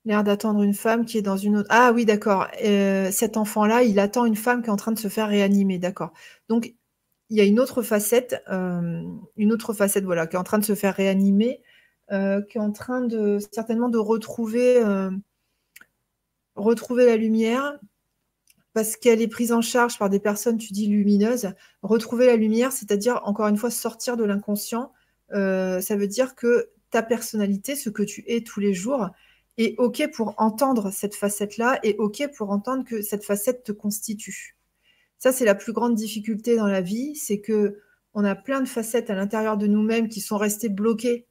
L'air 0.04 0.22
d'attendre 0.22 0.62
une 0.62 0.74
femme 0.74 1.06
qui 1.06 1.18
est 1.18 1.22
dans 1.22 1.36
une 1.36 1.56
autre. 1.56 1.68
Ah 1.70 1.90
oui, 1.92 2.04
d'accord. 2.04 2.46
Euh, 2.62 3.10
cet 3.10 3.36
enfant-là, 3.36 3.82
il 3.82 3.98
attend 3.98 4.26
une 4.26 4.36
femme 4.36 4.62
qui 4.62 4.68
est 4.68 4.72
en 4.72 4.76
train 4.76 4.92
de 4.92 4.98
se 4.98 5.08
faire 5.08 5.28
réanimer, 5.28 5.78
d'accord. 5.78 6.12
Donc 6.48 6.72
il 7.30 7.36
y 7.36 7.40
a 7.40 7.44
une 7.44 7.60
autre 7.60 7.82
facette, 7.82 8.42
euh, 8.50 9.02
une 9.36 9.52
autre 9.52 9.72
facette, 9.72 10.04
voilà, 10.04 10.26
qui 10.26 10.36
est 10.36 10.38
en 10.38 10.44
train 10.44 10.58
de 10.58 10.64
se 10.64 10.74
faire 10.74 10.94
réanimer, 10.94 11.62
euh, 12.12 12.42
qui 12.42 12.58
est 12.58 12.60
en 12.60 12.72
train 12.72 13.00
de 13.00 13.38
certainement 13.52 13.88
de 13.88 13.98
retrouver 13.98 14.82
retrouver 16.56 17.06
la 17.06 17.16
lumière 17.16 17.78
parce 18.74 18.96
qu'elle 18.96 19.22
est 19.22 19.28
prise 19.28 19.52
en 19.52 19.60
charge 19.60 19.98
par 19.98 20.10
des 20.10 20.18
personnes, 20.18 20.58
tu 20.58 20.72
dis, 20.72 20.88
lumineuses. 20.88 21.52
Retrouver 21.82 22.26
la 22.26 22.36
lumière, 22.36 22.72
c'est-à-dire, 22.72 23.20
encore 23.24 23.46
une 23.46 23.56
fois, 23.56 23.70
sortir 23.70 24.16
de 24.16 24.24
l'inconscient, 24.24 24.92
euh, 25.32 25.80
ça 25.80 25.96
veut 25.96 26.08
dire 26.08 26.34
que 26.34 26.70
ta 26.90 27.02
personnalité, 27.02 27.76
ce 27.76 27.88
que 27.88 28.02
tu 28.02 28.24
es 28.26 28.42
tous 28.42 28.58
les 28.58 28.74
jours, 28.74 29.10
est 29.58 29.78
OK 29.78 30.10
pour 30.12 30.34
entendre 30.38 30.90
cette 30.90 31.14
facette-là 31.14 31.78
et 31.84 31.94
OK 31.98 32.28
pour 32.36 32.50
entendre 32.50 32.84
que 32.84 33.00
cette 33.00 33.24
facette 33.24 33.62
te 33.62 33.70
constitue. 33.70 34.56
Ça, 35.24 35.32
c'est 35.32 35.46
la 35.46 35.54
plus 35.54 35.72
grande 35.72 35.94
difficulté 35.94 36.54
dans 36.54 36.66
la 36.66 36.82
vie, 36.82 37.16
c'est 37.16 37.40
que 37.40 37.80
on 38.12 38.24
a 38.24 38.34
plein 38.34 38.60
de 38.60 38.68
facettes 38.68 39.08
à 39.08 39.14
l'intérieur 39.14 39.56
de 39.56 39.66
nous-mêmes 39.66 40.10
qui 40.10 40.20
sont 40.20 40.36
restées 40.36 40.68
bloquées 40.68 41.26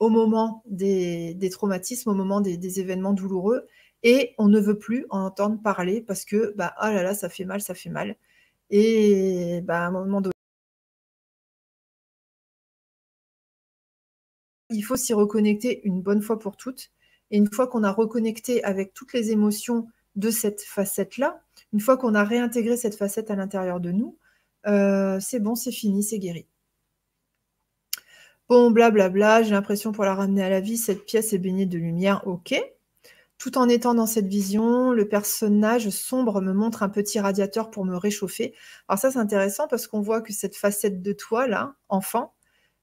au 0.00 0.10
moment 0.10 0.62
des, 0.66 1.48
traumatismes, 1.50 2.10
au 2.10 2.14
moment 2.14 2.42
des 2.42 2.80
événements 2.80 3.14
douloureux. 3.14 3.66
et 4.02 4.34
on 4.36 4.48
ne 4.48 4.60
veut 4.60 4.78
plus 4.78 5.06
en 5.08 5.20
entendre 5.24 5.62
parler 5.62 6.02
parce 6.02 6.26
que, 6.26 6.52
bah, 6.58 6.74
oh 6.82 6.88
là 6.88 7.02
là, 7.02 7.14
ça 7.14 7.30
fait 7.30 7.46
mal, 7.46 7.62
ça 7.62 7.74
fait 7.74 7.88
mal. 7.88 8.16
Et 8.70 9.62
bah, 9.64 9.80
à 9.84 9.86
un 9.86 9.92
moment 9.92 10.20
donné, 10.20 10.34
il 14.70 14.82
faut 14.82 14.96
s'y 14.96 15.14
reconnecter 15.14 15.80
une 15.86 16.02
bonne 16.02 16.22
fois 16.22 16.38
pour 16.38 16.56
toutes. 16.56 16.90
Et 17.30 17.38
une 17.38 17.50
fois 17.50 17.66
qu'on 17.66 17.82
a 17.84 17.92
reconnecté 17.92 18.62
avec 18.64 18.92
toutes 18.94 19.12
les 19.14 19.30
émotions 19.30 19.88
de 20.16 20.30
cette 20.30 20.62
facette-là, 20.62 21.42
une 21.72 21.80
fois 21.80 21.96
qu'on 21.96 22.14
a 22.14 22.24
réintégré 22.24 22.76
cette 22.76 22.96
facette 22.96 23.30
à 23.30 23.36
l'intérieur 23.36 23.80
de 23.80 23.92
nous, 23.92 24.18
euh, 24.66 25.20
c'est 25.20 25.40
bon, 25.40 25.54
c'est 25.54 25.72
fini, 25.72 26.02
c'est 26.02 26.18
guéri. 26.18 26.46
Bon, 28.48 28.70
blablabla, 28.70 29.42
j'ai 29.42 29.50
l'impression 29.50 29.92
pour 29.92 30.04
la 30.04 30.14
ramener 30.14 30.42
à 30.42 30.48
la 30.48 30.60
vie, 30.60 30.78
cette 30.78 31.04
pièce 31.04 31.32
est 31.34 31.38
baignée 31.38 31.66
de 31.66 31.76
lumière, 31.76 32.26
ok. 32.26 32.54
Tout 33.36 33.56
en 33.58 33.68
étant 33.68 33.94
dans 33.94 34.06
cette 34.06 34.26
vision, 34.26 34.90
le 34.92 35.08
personnage 35.08 35.90
sombre 35.90 36.40
me 36.40 36.52
montre 36.52 36.82
un 36.82 36.88
petit 36.88 37.20
radiateur 37.20 37.70
pour 37.70 37.84
me 37.84 37.96
réchauffer. 37.96 38.54
Alors 38.88 38.98
ça, 38.98 39.12
c'est 39.12 39.18
intéressant 39.18 39.68
parce 39.68 39.86
qu'on 39.86 40.00
voit 40.00 40.22
que 40.22 40.32
cette 40.32 40.56
facette 40.56 41.02
de 41.02 41.12
toi, 41.12 41.46
là, 41.46 41.76
enfant, 41.88 42.34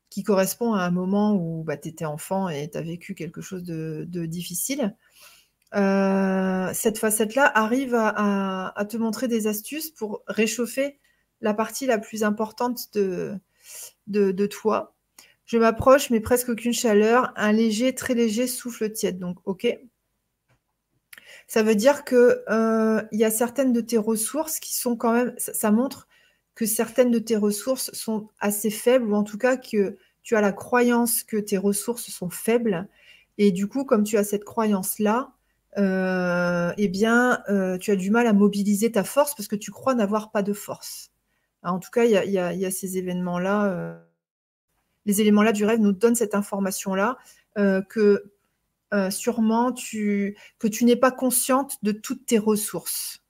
qui 0.10 0.24
correspond 0.24 0.74
à 0.74 0.84
un 0.84 0.92
moment 0.92 1.34
où 1.36 1.64
bah, 1.64 1.78
tu 1.78 1.90
étais 1.90 2.06
enfant 2.06 2.48
et 2.48 2.70
tu 2.70 2.78
as 2.78 2.82
vécu 2.82 3.16
quelque 3.16 3.42
chose 3.42 3.64
de, 3.64 4.06
difficile, 4.26 4.96
euh, 5.74 6.70
cette 6.74 6.98
facette-là 6.98 7.52
arrive 7.56 7.96
à, 7.96 8.86
te 8.90 8.98
montrer 8.98 9.28
des 9.28 9.48
astuces 9.48 9.90
pour 9.90 10.24
réchauffer 10.28 11.00
la 11.42 11.54
partie 11.54 11.86
la 11.86 11.98
plus 11.98 12.24
importante 12.24 12.94
de, 12.94 13.40
de 14.08 14.46
toi 14.46 14.96
je 15.46 15.58
m'approche, 15.58 16.10
mais 16.10 16.20
presque 16.20 16.50
aucune 16.50 16.74
chaleur. 16.74 17.32
Un 17.36 17.52
léger, 17.52 17.94
très 17.94 18.16
léger 18.16 18.48
souffle 18.48 18.92
tiède. 18.92 19.20
Donc, 19.20 19.38
OK. 19.46 19.68
Ça 21.48 21.62
veut 21.62 21.76
dire 21.76 22.04
que 22.04 22.44
euh, 22.50 23.04
il 23.12 23.20
y 23.20 23.24
a 23.24 23.32
certaines 23.32 23.72
de 23.72 23.82
tes 23.82 23.98
ressources 23.98 24.60
qui 24.60 24.76
sont 24.76 24.96
quand 24.96 25.14
même. 25.14 25.34
Ça, 25.38 25.72
montre 25.72 26.08
que 26.56 26.66
certaines 26.66 27.12
de 27.12 27.20
tes 27.20 27.36
ressources 27.36 27.92
sont 27.92 28.30
assez 28.40 28.72
faibles, 28.72 29.12
ou 29.12 29.16
en 29.16 29.24
tout 29.24 29.38
cas 29.38 29.58
que 29.58 29.98
tu 30.24 30.36
as 30.36 30.42
la 30.42 30.52
croyance 30.52 31.24
que 31.24 31.38
tes 31.38 31.58
ressources 31.58 32.10
sont 32.10 32.30
faibles. 32.32 32.88
Et 33.38 33.52
du 33.52 33.68
coup, 33.68 33.86
comme 33.86 34.04
tu 34.04 34.18
as 34.18 34.24
cette 34.24 34.46
croyance-là, 34.46 35.35
euh, 35.78 36.74
eh 36.78 36.88
bien, 36.88 37.44
euh, 37.50 37.78
tu 37.78 37.92
as 37.92 37.96
du 37.96 38.12
mal 38.12 38.28
à 38.28 38.34
mobiliser 38.34 38.92
ta 38.92 39.04
force 39.04 39.36
parce 39.36 39.48
que 39.48 39.56
tu 39.56 39.72
crois 39.72 39.96
n'avoir 39.96 40.32
pas 40.32 40.44
de 40.44 40.54
force. 40.54 41.12
en 41.64 41.80
tout 41.80 41.90
cas, 41.92 42.06
il 42.06 42.12
y 42.12 42.38
a, 42.40 42.72
ces 42.72 42.98
événements-là 42.98 44.06
les 45.06 45.22
éléments-là 45.22 45.52
du 45.52 45.66
rêve 45.66 45.80
nous 45.80 45.92
donnent 45.92 46.16
cette 46.16 46.36
information-là 46.36 47.18
euh, 47.58 47.82
que 47.82 48.32
euh, 48.94 49.10
sûrement 49.10 49.72
tu, 49.72 50.38
n'es 50.82 50.96
pas 50.96 51.12
consciente 51.12 51.78
de 51.84 51.92
toutes 51.92 52.26
tes 52.26 52.40
ressources. 52.40 53.24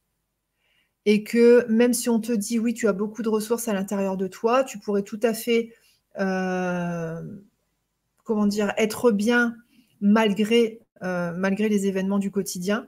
Et 1.06 1.24
que 1.24 1.66
même 1.70 1.94
si 1.94 2.10
on 2.10 2.20
te 2.20 2.32
dit 2.32 2.58
oui, 2.58 2.74
tu 2.74 2.88
as 2.88 2.94
beaucoup 2.94 3.22
de 3.22 3.30
ressources 3.30 3.68
à 3.68 3.74
l'intérieur 3.74 4.18
de 4.18 4.28
toi, 4.28 4.64
tu 4.64 4.80
pourrais 4.80 5.04
tout 5.04 5.20
à 5.22 5.34
fait, 5.34 5.72
euh, 6.20 7.22
être 8.78 9.12
bien 9.12 9.56
malgré, 10.02 10.82
malgré 11.02 11.70
les 11.70 11.88
événements 11.88 12.20
du 12.20 12.32
quotidien. 12.32 12.88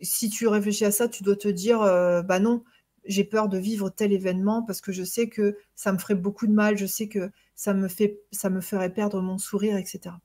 si 0.00 0.30
tu 0.30 0.48
réfléchis 0.48 0.84
à 0.84 0.90
ça, 0.90 1.08
tu 1.08 1.22
dois 1.22 1.36
te 1.36 1.48
dire, 1.48 1.80
bah 1.80 2.40
non, 2.40 2.64
j'ai 3.04 3.24
peur 3.24 3.48
de 3.48 3.58
vivre 3.58 3.90
tel 3.90 4.12
événement 4.12 4.62
parce 4.62 4.80
que 4.80 4.92
je 4.92 5.02
sais 5.02 5.28
que 5.28 5.56
ça 5.74 5.92
me 5.92 5.98
ferait 5.98 6.14
beaucoup 6.14 6.46
de 6.46 6.52
mal, 6.52 6.76
je 6.76 6.86
sais 6.86 7.08
que 7.08 7.30
ça 7.54 7.74
me, 7.74 7.88
fait, 7.88 8.20
ça 8.30 8.50
me 8.50 8.60
ferait 8.60 8.92
perdre 8.92 9.20
mon 9.20 9.38
sourire, 9.38 9.76
etc. 9.76 10.16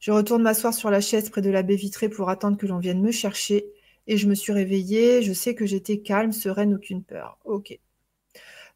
Je 0.00 0.10
retourne 0.10 0.42
m'asseoir 0.42 0.74
sur 0.74 0.90
la 0.90 1.00
chaise 1.00 1.30
près 1.30 1.42
de 1.42 1.50
la 1.50 1.62
baie 1.62 1.76
vitrée 1.76 2.08
pour 2.08 2.28
attendre 2.28 2.56
que 2.56 2.66
l'on 2.66 2.78
vienne 2.78 3.00
me 3.00 3.12
chercher. 3.12 3.66
Et 4.08 4.16
je 4.16 4.28
me 4.28 4.34
suis 4.34 4.52
réveillée, 4.52 5.22
je 5.22 5.32
sais 5.32 5.54
que 5.54 5.64
j'étais 5.64 6.00
calme, 6.00 6.32
sereine, 6.32 6.74
aucune 6.74 7.04
peur. 7.04 7.38
Ok. 7.44 7.78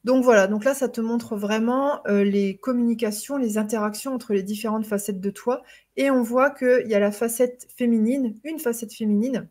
Donc 0.07 0.23
voilà, 0.23 0.47
donc 0.47 0.65
là, 0.65 0.73
ça 0.73 0.89
te 0.89 1.01
montre 1.01 1.35
vraiment 1.35 2.01
euh, 2.07 2.23
les 2.23 2.59
communications, 2.59 3.39
les 3.39 3.59
interactions 3.59 4.15
entre 4.15 4.35
les 4.35 4.45
différentes 4.45 4.87
facettes 4.87 5.21
de 5.21 5.31
toi. 5.31 5.65
Et 5.97 6.13
on 6.13 6.23
voit 6.23 6.51
qu'il 6.51 6.87
y 6.87 6.95
a 6.95 7.01
la 7.01 7.11
facette 7.11 7.67
féminine, 7.77 8.39
une 8.45 8.61
facette 8.61 8.95
féminine, 8.95 9.49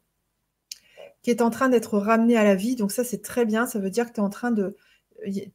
qui 1.23 1.29
est 1.29 1.41
en 1.41 1.49
train 1.49 1.67
d'être 1.67 1.97
ramené 1.97 2.37
à 2.37 2.45
la 2.45 2.55
vie. 2.55 2.77
Donc 2.77 2.93
ça, 2.93 3.03
c'est 3.03 3.21
très 3.21 3.43
bien. 3.43 3.65
Ça 3.65 3.79
veut 3.79 3.89
dire 3.89 4.07
que 4.07 4.13
tu 4.13 4.21
en 4.21 4.29
train 4.29 4.51
de... 4.51 4.77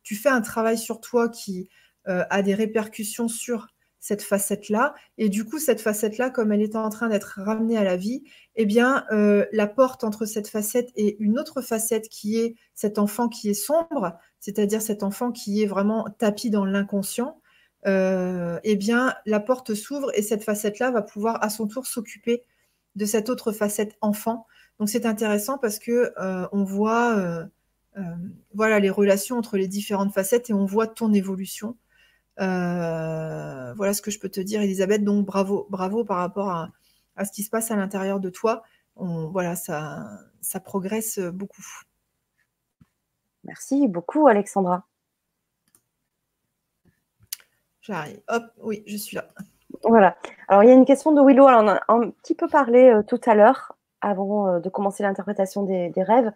Tu 0.03 0.17
fais 0.17 0.29
un 0.29 0.43
travail 0.43 0.77
sur 0.77 1.01
toi 1.01 1.31
qui 1.31 1.71
euh, 2.07 2.25
a 2.29 2.43
des 2.43 2.55
répercussions 2.55 3.29
sur 3.29 3.69
cette 4.01 4.23
facette-là. 4.23 4.95
Et 5.17 5.31
du 5.31 5.47
coup, 5.47 5.59
cette 5.59 5.81
facette-là, 5.81 6.29
comme 6.29 6.53
elle 6.53 6.63
est 6.63 6.77
en 6.77 6.91
train 6.91 7.09
d'être 7.09 7.39
ramenée 7.39 7.79
à 7.79 7.85
la 7.85 7.97
vie, 7.97 8.25
eh 8.57 8.67
bien, 8.67 9.05
euh, 9.13 9.47
la 9.53 9.67
porte 9.67 10.05
entre 10.05 10.27
cette 10.27 10.49
facette 10.49 10.91
et 10.95 11.17
une 11.23 11.39
autre 11.39 11.63
facette 11.63 12.11
qui 12.11 12.39
est 12.39 12.57
cet 12.75 12.99
enfant 12.99 13.29
qui 13.29 13.49
est 13.49 13.55
sombre, 13.55 14.19
c'est-à-dire 14.41 14.83
cet 14.83 15.03
enfant 15.03 15.33
qui 15.33 15.63
est 15.63 15.67
vraiment 15.67 16.07
tapis 16.19 16.51
dans 16.51 16.65
l'inconscient, 16.65 17.41
euh, 17.87 18.59
eh 18.65 18.77
bien, 18.77 19.15
la 19.27 19.41
porte 19.41 19.75
s'ouvre 19.75 20.11
et 20.15 20.23
cette 20.23 20.45
facette-là 20.45 20.91
va 20.91 21.03
pouvoir 21.03 21.43
à 21.43 21.51
son 21.51 21.67
tour 21.67 21.87
s'occuper 21.87 22.45
de 22.97 23.05
cette 23.05 23.29
autre 23.29 23.53
facette 23.53 23.97
enfant 24.01 24.47
donc 24.81 24.89
c'est 24.89 25.05
intéressant 25.05 25.59
parce 25.59 25.79
que 25.79 26.13
euh, 26.19 26.49
on 26.53 26.65
voit 26.65 27.15
euh, 27.17 27.45
voilà 28.55 28.81
les 28.81 28.89
relations 28.89 29.37
entre 29.37 29.59
les 29.59 29.69
différentes 29.69 30.13
facettes 30.13 30.49
et 30.49 30.55
on 30.55 30.65
voit 30.65 30.87
ton 30.87 31.13
évolution. 31.13 31.77
voilà 32.39 33.93
ce 33.93 34.01
que 34.01 34.11
je 34.11 34.19
peux 34.19 34.31
te 34.31 34.41
dire, 34.41 34.63
Elisabeth. 34.63 35.05
Donc 35.05 35.27
bravo, 35.27 35.67
bravo 35.71 36.05
par 36.05 36.17
rapport 36.17 36.49
à, 36.49 36.73
ce 37.25 37.31
qui 37.31 37.43
se 37.43 37.51
passe 37.51 37.71
à 37.71 37.77
l'intérieur 37.77 38.21
de 38.21 38.31
toi. 38.31 38.63
voilà, 38.97 39.55
ça 39.55 40.61
progresse 40.65 41.19
beaucoup. 41.19 41.63
Merci 43.45 43.89
beaucoup, 43.89 44.27
Alexandra. 44.27 44.85
J'arrive. 47.81 48.21
Hop, 48.29 48.45
oui, 48.63 48.83
je 48.87 48.97
suis 48.97 49.17
là. 49.17 49.29
Voilà. 49.85 50.17
Alors, 50.49 50.63
il 50.65 50.69
y 50.69 50.73
a 50.73 50.75
une 50.75 50.85
question 50.85 51.13
de 51.13 51.23
Willow. 51.23 51.45
on 51.45 51.69
a 51.69 51.81
un 51.89 52.11
petit 52.11 52.35
peu 52.35 52.49
parlé 52.49 52.93
tout 53.07 53.21
à 53.25 53.35
l'heure 53.35 53.77
avant 54.01 54.49
euh, 54.49 54.61
de 54.61 54.69
commencer 54.69 55.03
l'interprétation 55.03 55.63
des, 55.63 55.93
rêves. 55.97 56.33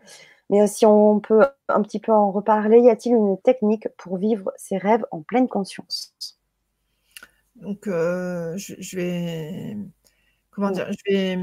Mais 0.50 0.66
si 0.66 0.86
on 0.86 1.20
peut 1.20 1.46
un 1.68 1.82
petit 1.82 2.00
peu 2.00 2.12
en 2.12 2.30
reparler, 2.30 2.80
y 2.80 2.90
a-t-il 2.90 3.14
une 3.14 3.38
technique 3.40 3.88
pour 3.96 4.18
vivre 4.18 4.52
ses 4.56 4.76
rêves 4.76 5.04
en 5.10 5.22
pleine 5.22 5.48
conscience? 5.48 6.14
Donc, 7.56 7.86
euh, 7.86 8.56
je, 8.56 8.96
vais, 8.96 9.76
comment 10.50 10.70
dire, 10.70 10.90
je 10.90 11.12
vais, 11.12 11.38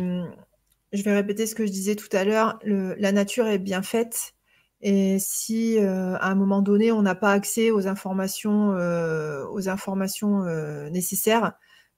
je 0.93 1.03
vais 1.03 1.13
répéter 1.13 1.47
ce 1.47 1.55
que 1.55 1.65
je 1.65 1.71
disais 1.71 1.95
tout 1.95 2.09
à 2.11 2.23
l'heure. 2.23 2.59
La 2.63 3.11
nature 3.11 3.47
est 3.47 3.59
bien 3.59 3.81
faite. 3.81 4.33
Et 4.81 5.19
si 5.19 5.77
euh, 5.77 6.15
à 6.15 6.29
un 6.29 6.35
moment 6.35 6.61
donné, 6.61 6.91
on 6.91 7.01
n'a 7.01 7.15
pas 7.15 7.31
accès 7.31 7.71
aux 7.71 7.87
informations, 7.87 8.69
aux 9.51 9.69
informations 9.69 10.43
nécessaires, 10.89 11.53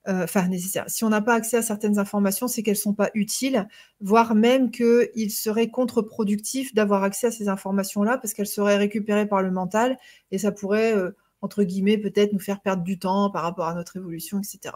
euh, 0.09 0.25
enfin 0.25 0.49
nécessaire. 0.49 0.83
Si 0.89 1.05
on 1.05 1.09
n'a 1.09 1.21
pas 1.21 1.33
accès 1.33 1.55
à 1.55 1.61
certaines 1.61 1.97
informations, 1.97 2.49
c'est 2.49 2.61
qu'elles 2.61 2.73
ne 2.73 2.77
sont 2.77 2.93
pas 2.93 3.09
utiles, 3.13 3.69
voire 4.01 4.35
même 4.35 4.69
qu'il 4.69 5.31
serait 5.31 5.69
contre-productif 5.69 6.73
d'avoir 6.73 7.03
accès 7.03 7.27
à 7.27 7.31
ces 7.31 7.47
informations-là 7.47 8.17
parce 8.17 8.33
qu'elles 8.33 8.47
seraient 8.47 8.75
récupérées 8.75 9.27
par 9.27 9.41
le 9.41 9.49
mental 9.49 9.97
et 10.31 10.37
ça 10.37 10.51
pourrait, 10.51 10.93
euh, 10.93 11.11
entre 11.41 11.63
guillemets, 11.63 11.97
peut-être 11.97 12.33
nous 12.33 12.39
faire 12.39 12.59
perdre 12.59 12.83
du 12.83 12.99
temps 12.99 13.29
par 13.29 13.43
rapport 13.43 13.67
à 13.67 13.75
notre 13.75 13.95
évolution, 13.95 14.39
etc. 14.39 14.75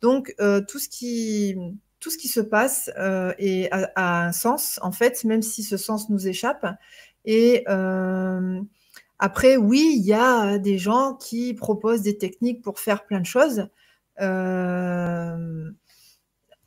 Donc, 0.00 0.34
euh, 0.40 0.60
tout, 0.60 0.80
ce 0.80 0.88
qui, 0.88 1.56
tout 2.00 2.10
ce 2.10 2.18
qui 2.18 2.26
se 2.26 2.40
passe 2.40 2.90
est, 3.38 3.68
a, 3.70 4.26
un 4.26 4.32
sens, 4.32 4.80
en 4.82 4.90
fait, 4.90 5.22
même 5.22 5.42
si 5.42 5.62
ce 5.62 5.76
sens 5.76 6.10
nous 6.10 6.26
échappe. 6.26 6.66
Et 7.24 7.64
après, 9.18 9.56
oui, 9.56 9.94
il 9.96 10.04
y 10.04 10.12
a 10.12 10.58
des 10.58 10.78
gens 10.78 11.14
qui 11.14 11.54
proposent 11.54 12.02
des 12.02 12.18
techniques 12.18 12.62
pour 12.62 12.78
faire 12.78 13.04
plein 13.06 13.20
de 13.20 13.26
choses. 13.26 13.68
Euh, 14.20 15.70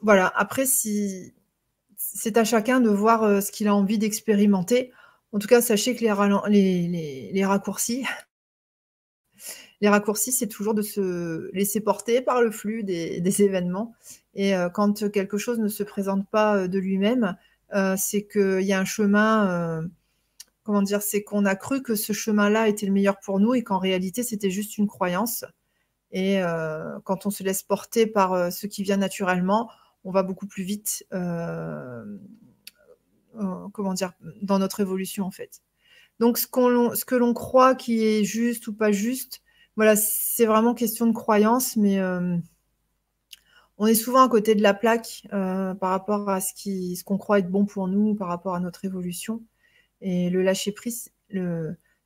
voilà, 0.02 0.32
après, 0.36 0.66
c'est 0.66 2.38
à 2.38 2.44
chacun 2.44 2.80
de 2.80 2.90
voir 2.90 3.24
euh, 3.24 3.42
ce 3.42 3.52
qu'il 3.52 3.68
a 3.68 3.76
envie 3.76 3.98
d'expérimenter. 3.98 4.92
En 5.34 5.40
tout 5.40 5.48
cas, 5.48 5.62
sachez 5.62 5.96
que 5.96 6.04
les, 6.50 7.32
les, 7.34 7.46
raccourcis, 7.46 8.06
les 9.82 9.90
raccourcis, 9.90 10.32
c'est 10.32 10.48
toujours 10.48 10.74
de 10.74 10.82
se 10.82 11.52
laisser 11.54 11.82
porter 11.82 12.22
par 12.22 12.42
le 12.42 12.52
flux 12.52 12.84
des, 12.84 13.42
événements. 13.42 13.94
Et 14.36 14.56
euh, 14.56 14.70
quand 14.70 15.12
quelque 15.12 15.38
chose 15.38 15.60
ne 15.60 15.68
se 15.68 15.84
présente 15.84 16.30
pas 16.30 16.68
de 16.68 16.80
lui-même, 16.80 17.36
c'est 17.98 18.26
qu'il 18.26 18.62
y 18.62 18.72
a 18.72 18.80
un 18.80 18.86
chemin, 18.86 19.84
comment 20.68 20.82
dire, 20.82 21.02
c'est 21.02 21.24
qu'on 21.24 21.46
a 21.46 21.56
cru 21.56 21.82
que 21.82 21.96
ce 21.96 22.12
chemin-là 22.12 22.68
était 22.68 22.86
le 22.86 22.92
meilleur 22.92 23.22
pour 23.22 23.40
nous 23.40 23.54
et 23.54 23.64
qu'en 23.64 23.78
réalité, 23.78 24.22
c'était 24.22 24.50
juste 24.50 24.78
une 24.78 24.86
croyance. 24.86 25.46
Et 26.12 26.44
euh, 26.44 27.00
quand 27.06 27.26
on 27.26 27.30
se 27.30 27.42
laisse 27.42 27.64
porter 27.64 28.06
par 28.06 28.34
euh, 28.34 28.50
ce 28.50 28.68
qui 28.68 28.84
vient 28.84 28.98
naturellement, 28.98 29.72
on 30.04 30.12
va 30.12 30.24
beaucoup 30.24 30.46
plus 30.46 30.64
vite, 30.64 31.06
euh, 31.14 32.04
comment 33.72 33.94
dire, 33.94 34.12
dans 34.42 34.60
notre 34.60 34.82
évolution 34.82 35.24
en 35.24 35.32
fait. 35.32 35.62
Donc 36.20 36.38
ce, 36.38 36.48
ce 36.48 37.06
que 37.06 37.16
l'on 37.16 37.34
croit 37.34 37.74
qui 37.74 38.06
est 38.06 38.26
juste 38.26 38.68
ou 38.68 38.74
pas 38.74 38.92
juste, 38.92 39.42
voilà, 39.78 39.96
c'est 39.96 40.48
vraiment 40.48 40.74
question 40.74 41.06
de 41.08 41.14
croyance, 41.14 41.78
mais 41.78 42.02
on 43.78 43.86
est 43.86 43.96
souvent 43.96 44.24
à 44.24 44.28
côté 44.28 44.54
de 44.54 44.64
la 44.64 44.74
plaque 44.74 45.26
par 45.30 45.92
rapport 45.92 46.30
à 46.30 46.42
ce 46.42 46.52
ce 46.56 47.04
qu'on 47.06 47.18
croit 47.18 47.40
être 47.40 47.50
bon 47.50 47.66
pour 47.66 47.88
nous, 47.88 48.16
par 48.16 48.28
rapport 48.28 48.56
à 48.56 48.60
notre 48.60 48.84
évolution. 48.84 49.42
Et 50.02 50.30
le 50.30 50.44
lâcher 50.44 50.72
prise, 50.72 51.12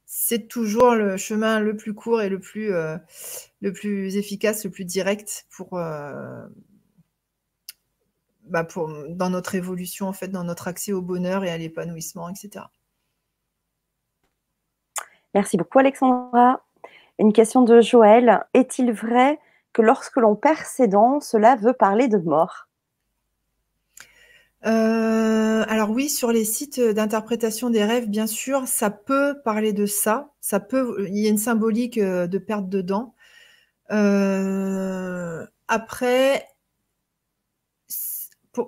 c'est 0.06 0.48
toujours 0.48 0.96
le 0.96 1.18
chemin 1.18 1.60
le 1.60 1.76
plus 1.76 1.94
court 1.94 2.22
et 2.22 2.30
le 2.30 2.40
plus, 2.40 2.72
le 2.72 3.74
plus 3.74 4.18
efficace, 4.18 4.64
le 4.64 4.72
plus 4.72 4.86
direct 4.86 5.46
pour, 5.50 5.80
bah 8.46 8.64
pour, 8.64 8.90
dans 9.10 9.30
notre 9.30 9.56
évolution, 9.56 10.08
en 10.08 10.14
fait, 10.14 10.28
dans 10.30 10.44
notre 10.44 10.68
accès 10.68 10.94
au 10.94 11.02
bonheur 11.02 11.44
et 11.44 11.50
à 11.50 11.58
l'épanouissement, 11.58 12.30
etc. 12.30 12.66
Merci 15.34 15.58
beaucoup, 15.58 15.80
Alexandra. 15.80 16.62
Une 17.20 17.34
question 17.34 17.62
de 17.62 17.82
Joël. 17.82 18.46
Est-il 18.54 18.92
vrai 18.92 19.40
que 19.74 19.82
lorsque 19.82 20.18
l'on 20.18 20.36
perd 20.36 20.66
ses 20.66 20.88
dents, 20.88 21.20
cela 21.22 21.56
veut 21.56 21.74
parler 21.74 22.08
de 22.08 22.18
mort? 22.18 22.68
Euh, 24.66 25.66
alors 25.68 25.90
oui, 25.90 26.10
sur 26.10 26.32
les 26.32 26.46
sites 26.46 26.80
d'interprétation 26.80 27.70
des 27.70 27.84
rêves, 27.84 28.08
bien 28.08 28.28
sûr, 28.28 28.68
ça 28.68 28.92
peut 28.92 29.42
parler 29.44 29.74
de 29.74 29.86
ça. 29.86 30.32
Ça 30.40 30.60
peut, 30.60 31.06
il 31.08 31.18
y 31.18 31.28
a 31.28 31.30
une 31.30 31.38
symbolique 31.38 31.98
euh, 31.98 32.28
de 32.28 32.38
perte 32.38 32.70
de 32.70 32.82
dents. 32.82 33.16
Euh, 33.92 35.46
après, 35.68 36.48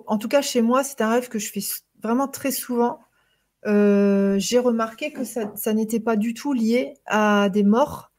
en 0.06 0.18
tout 0.18 0.28
cas 0.28 0.42
chez 0.42 0.62
moi, 0.62 0.82
c'est 0.84 1.00
un 1.00 1.10
rêve 1.10 1.28
que 1.28 1.38
je 1.38 1.50
fais 1.50 1.60
vraiment 2.02 2.28
très 2.28 2.50
souvent. 2.50 3.00
J'ai 3.66 4.58
remarqué 4.58 5.12
que 5.12 5.24
ça, 5.24 5.72
n'était 5.74 6.00
pas 6.00 6.16
du 6.16 6.34
tout 6.34 6.52
lié 6.52 6.94
à 7.06 7.48
des 7.50 7.62
morts, 7.62 8.12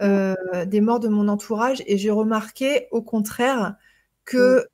des 0.00 0.80
morts 0.80 1.00
de 1.00 1.08
mon 1.08 1.28
entourage, 1.28 1.82
et 1.86 1.98
j'ai 1.98 2.10
remarqué 2.10 2.88
au 2.90 3.02
contraire 3.02 3.76
que 4.24 4.66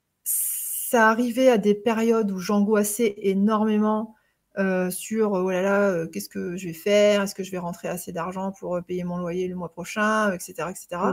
ça 0.90 1.10
arrivait 1.10 1.50
à 1.50 1.58
des 1.58 1.74
périodes 1.74 2.30
où 2.30 2.38
j'angoissais 2.38 3.14
énormément 3.18 4.14
euh, 4.58 4.90
sur 4.90 5.32
oh 5.32 5.50
là 5.50 5.60
là, 5.60 5.90
euh, 5.90 6.06
qu'est-ce 6.06 6.30
que 6.30 6.56
je 6.56 6.66
vais 6.68 6.72
faire? 6.72 7.20
Est-ce 7.20 7.34
que 7.34 7.42
je 7.42 7.50
vais 7.50 7.58
rentrer 7.58 7.88
assez 7.88 8.10
d'argent 8.10 8.52
pour 8.52 8.76
euh, 8.76 8.80
payer 8.80 9.04
mon 9.04 9.18
loyer 9.18 9.48
le 9.48 9.54
mois 9.54 9.70
prochain, 9.70 10.32
etc., 10.32 10.70
etc. 10.70 11.12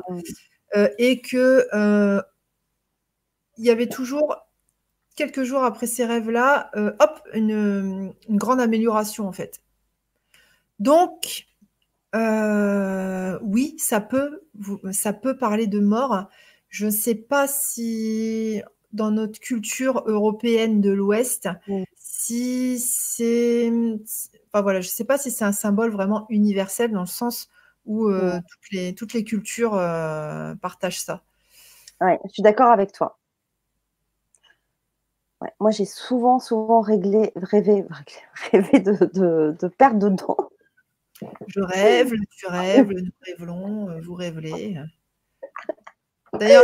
et 0.97 1.19
que 1.21 1.67
il 3.57 3.65
y 3.65 3.69
avait 3.69 3.87
toujours 3.87 4.37
quelques 5.15 5.43
jours 5.43 5.63
après 5.63 5.87
ces 5.87 6.05
rêves-là, 6.05 6.71
hop, 6.99 7.21
une, 7.33 8.13
une, 8.29 8.37
grande 8.37 8.61
amélioration 8.61 9.27
en 9.27 9.33
fait. 9.33 9.61
Donc 10.79 11.47
oui, 12.13 13.75
ça 13.77 13.99
peut, 13.99 14.47
ça 14.93 15.11
peut 15.11 15.37
parler 15.37 15.67
de 15.67 15.79
mort. 15.81 16.29
Je 16.69 16.85
ne 16.85 16.91
sais 16.91 17.15
pas 17.15 17.47
si 17.47 18.61
dans 18.95 19.11
notre 19.11 19.39
culture 19.39 20.03
européenne 20.07 20.81
de 20.81 20.91
l'Ouest, 20.91 21.49
si 21.95 22.79
c'est, 22.79 23.71
enfin 24.47 24.61
voilà, 24.61 24.81
je 24.81 24.87
ne 24.87 24.91
sais 24.91 25.05
pas 25.05 25.17
si 25.17 25.31
c'est 25.31 25.45
un 25.45 25.51
symbole 25.51 25.91
vraiment 25.91 26.25
universel 26.29 26.91
dans 26.91 27.01
le 27.01 27.05
sens 27.07 27.49
où 27.85 28.07
euh, 28.07 28.39
toutes, 28.49 28.71
les, 28.71 28.95
toutes 28.95 29.13
les 29.13 29.23
cultures 29.23 29.75
euh, 29.75 30.55
partagent 30.55 31.01
ça. 31.01 31.23
Ouais, 32.01 32.19
je 32.25 32.29
suis 32.31 32.43
d'accord 32.43 32.71
avec 32.71 32.91
toi. 32.91 33.19
moi, 35.59 35.71
j'ai 35.71 35.85
souvent, 35.85 36.39
souvent 36.39 36.81
réglé, 36.81 37.31
rêvé, 37.35 37.85
rêvé 38.51 38.79
de, 38.79 38.93
de, 39.13 39.55
de 39.59 40.09
dents. 40.09 40.49
Je 41.47 41.61
rêve, 41.61 42.11
tu 42.37 42.47
rêves, 42.47 42.89
nous 42.91 43.11
rêvelons, 43.21 43.89
euh, 43.89 44.01
vous 44.01 44.15
rêvelez. 44.15 44.77
D'ailleurs, 46.33 46.63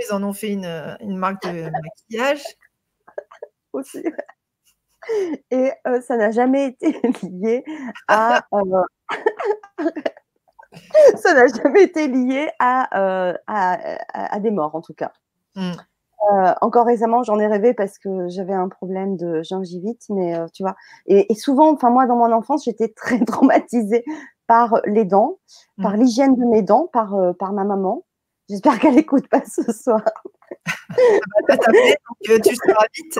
ils 0.00 0.12
en 0.12 0.22
ont 0.22 0.32
fait 0.32 0.50
une, 0.50 0.96
une 1.00 1.16
marque 1.16 1.42
de 1.44 1.70
maquillage. 1.70 2.42
Aussi. 3.72 4.02
Et 5.50 5.70
euh, 5.86 6.00
ça 6.00 6.16
n'a 6.16 6.30
jamais 6.30 6.66
été 6.66 6.92
lié 7.22 7.64
à. 8.08 8.44
Euh, 8.52 8.82
ça 11.16 11.34
n'a 11.34 11.46
jamais 11.46 11.84
été 11.84 12.08
lié 12.08 12.50
à, 12.58 12.98
euh, 12.98 13.34
à, 13.46 13.78
à, 14.12 14.40
des 14.40 14.50
morts, 14.50 14.74
en 14.74 14.80
tout 14.80 14.94
cas. 14.94 15.12
Hmm. 15.54 15.72
encore 16.60 16.86
récemment, 16.86 17.22
j'en 17.22 17.38
ai 17.40 17.46
rêvé 17.46 17.74
parce 17.74 17.98
que 17.98 18.28
j'avais 18.28 18.52
un 18.52 18.68
problème 18.68 19.16
de 19.16 19.42
gingivite, 19.42 20.04
mais 20.10 20.36
tu 20.52 20.62
vois. 20.62 20.76
Et, 21.06 21.32
et 21.32 21.34
souvent, 21.34 21.72
enfin 21.72 21.90
moi, 21.90 22.06
dans 22.06 22.16
mon 22.16 22.32
enfance, 22.32 22.64
j'étais 22.64 22.88
très 22.88 23.24
traumatisée 23.24 24.04
par 24.46 24.80
les 24.84 25.04
dents, 25.04 25.38
par 25.82 25.94
hmm. 25.94 26.00
l'hygiène 26.00 26.36
de 26.36 26.44
mes 26.44 26.62
dents, 26.62 26.88
par, 26.92 27.16
par 27.38 27.52
ma 27.52 27.64
maman. 27.64 28.04
J'espère 28.48 28.78
qu'elle 28.78 28.94
n'écoute 28.94 29.28
pas 29.28 29.42
ce 29.44 29.70
soir. 29.72 30.02
donc 30.88 31.60
euh, 32.30 32.38
tu 32.42 32.54
seras 32.54 32.86
vite. 32.94 33.18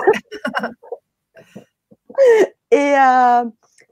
et, 2.71 2.95
euh, 2.97 3.45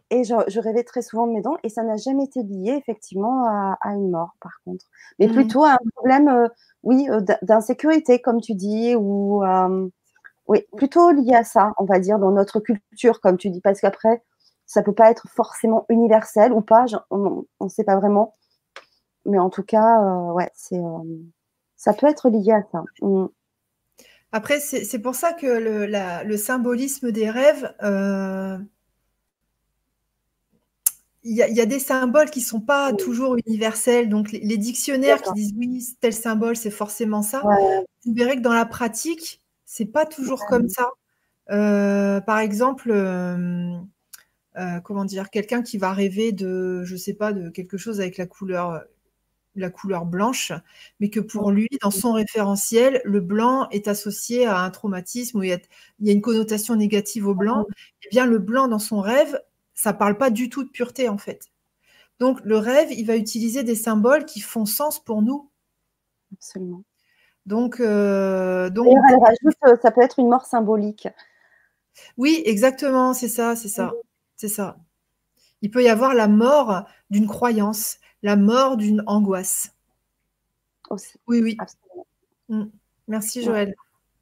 et 0.10 0.24
je, 0.24 0.60
rêvais 0.60 0.84
très 0.84 1.02
souvent 1.02 1.28
de 1.28 1.34
mes 1.34 1.42
dents 1.42 1.58
et 1.64 1.70
ça 1.70 1.84
n'a 1.84 1.98
jamais 1.98 2.24
été 2.24 2.42
lié 2.42 2.72
effectivement 2.72 3.46
à, 3.48 3.78
une 3.94 4.10
mort 4.10 4.32
par 4.42 4.54
contre. 4.66 4.86
Mais 5.20 5.28
mmh. 5.28 5.34
plutôt 5.34 5.64
à 5.64 5.74
un 5.74 5.90
problème, 5.96 6.28
euh, 6.28 6.48
oui, 6.84 7.08
d'insécurité 7.44 8.20
comme 8.20 8.42
tu 8.42 8.56
dis, 8.56 8.96
ou 8.96 9.44
oui, 10.48 10.66
plutôt 10.78 11.12
lié 11.12 11.36
à 11.36 11.44
ça, 11.44 11.74
on 11.78 11.86
va 11.86 12.00
dire, 12.00 12.20
dans 12.20 12.32
notre 12.32 12.60
culture, 12.62 13.20
comme 13.20 13.38
tu 13.38 13.50
dis, 13.50 13.60
parce 13.60 13.82
qu'après, 13.82 14.24
ça 14.66 14.82
peut 14.82 14.94
pas 14.94 15.12
être 15.12 15.28
forcément 15.30 15.86
universel 15.90 16.54
ou 16.54 16.62
pas, 16.62 16.86
on 17.10 17.46
ne 17.60 17.70
sait 17.70 17.84
pas 17.84 17.98
vraiment 17.98 18.34
mais 19.28 19.38
en 19.38 19.50
tout 19.50 19.64
cas, 19.64 20.02
euh, 20.02 20.32
ouais, 20.32 20.50
c'est, 20.56 20.78
euh, 20.78 21.22
ça 21.76 21.94
peut 21.94 22.08
être 22.08 22.30
lié 22.30 22.54
à 22.54 22.64
ça. 22.72 22.84
Mm. 23.02 23.28
Après, 24.32 24.60
c'est 24.60 25.00
pour 25.00 25.16
ça 25.16 25.34
que 25.34 25.48
le, 25.48 26.38
symbolisme 26.38 27.12
des 27.12 27.30
rêves, 27.30 27.74
euh, 27.82 28.58
il 31.24 31.34
y, 31.34 31.62
a 31.62 31.66
des 31.66 31.80
symboles 31.80 32.30
qui 32.30 32.40
ne 32.40 32.46
sont 32.46 32.62
pas 32.62 32.94
toujours 32.94 33.36
universels. 33.46 34.10
Donc, 34.10 34.32
les, 34.32 34.58
dictionnaires 34.58 35.22
qui 35.22 35.34
disent 35.34 35.54
oui, 35.58 35.86
tel 36.02 36.14
symbole, 36.14 36.56
c'est 36.56 36.72
forcément 36.72 37.22
ça. 37.22 37.42
Vous 38.06 38.14
verrez 38.14 38.36
que 38.36 38.42
dans 38.42 38.54
la 38.54 38.66
pratique, 38.66 39.42
c'est 39.66 39.86
pas 39.86 40.06
toujours 40.06 40.46
comme 40.46 40.68
ça. 40.68 40.90
par 41.48 42.40
exemple, 42.40 42.92
comment 44.84 45.06
dire, 45.06 45.30
quelqu'un 45.30 45.64
qui 45.64 45.78
va 45.78 45.94
rêver 45.94 46.34
de, 46.34 46.84
je 46.84 46.96
sais 46.96 47.14
pas, 47.14 47.32
de 47.34 47.50
quelque 47.50 47.78
chose 47.78 48.02
avec 48.02 48.18
la 48.18 48.28
couleur 48.28 48.84
la 49.58 49.70
couleur 49.70 50.06
blanche, 50.06 50.52
mais 51.00 51.10
que 51.10 51.20
pour 51.20 51.52
lui, 51.52 51.68
dans 51.82 51.92
son 51.92 52.14
référentiel, 52.14 53.02
le 53.04 53.20
blanc 53.20 53.68
est 53.70 53.88
associé 53.88 54.46
à 54.46 54.60
un 54.60 54.70
traumatisme, 54.70 55.40
où 55.40 55.44
il 55.44 55.50
y 55.50 55.54
a, 56.10 56.14
une 56.14 56.22
connotation 56.22 56.76
négative 56.76 57.28
au 57.28 57.36
blanc, 57.36 57.66
eh 58.04 58.10
bien 58.10 58.26
le 58.26 58.40
blanc 58.40 58.68
dans 58.68 58.80
son 58.80 59.02
rêve, 59.02 59.42
ça 59.74 59.94
parle 59.94 60.18
pas 60.18 60.30
du 60.30 60.50
tout 60.50 60.64
de 60.64 60.70
pureté 60.70 61.10
en 61.10 61.18
fait. 61.18 61.50
Donc 62.20 62.40
le 62.44 62.58
rêve, 62.58 62.92
il 62.92 63.06
va 63.06 63.16
utiliser 63.16 63.64
des 63.64 63.76
symboles 63.76 64.26
qui 64.26 64.40
font 64.40 64.66
sens 64.66 65.00
pour 65.04 65.22
nous. 65.22 65.50
Absolument. 66.34 66.84
Donc, 67.46 67.80
euh, 67.80 68.70
donc 68.70 68.88
elle 68.88 69.20
rajoute, 69.20 69.58
euh, 69.66 69.78
ça 69.82 69.92
peut 69.92 70.02
être 70.02 70.20
une 70.20 70.28
mort 70.28 70.46
symbolique. 70.46 71.08
Oui, 72.18 72.42
exactement, 72.46 73.14
c'est 73.14 73.30
ça, 73.30 73.56
c'est 73.56 73.70
ça, 73.70 73.94
c'est 74.36 74.50
ça. 74.50 74.78
Il 75.62 75.72
peut 75.72 75.84
y 75.84 75.90
avoir 75.90 76.14
la 76.14 76.28
mort 76.28 76.86
d'une 77.10 77.28
croyance, 77.28 78.00
la 78.28 78.36
mort 78.36 78.76
d'une 78.76 79.04
angoisse. 79.08 79.74
Aussi. 80.90 81.18
Oui, 81.28 81.40
oui. 81.42 81.56
Absolument. 81.60 82.06
Mm. 82.50 82.66
Merci 83.08 83.42
Joël. 83.42 83.74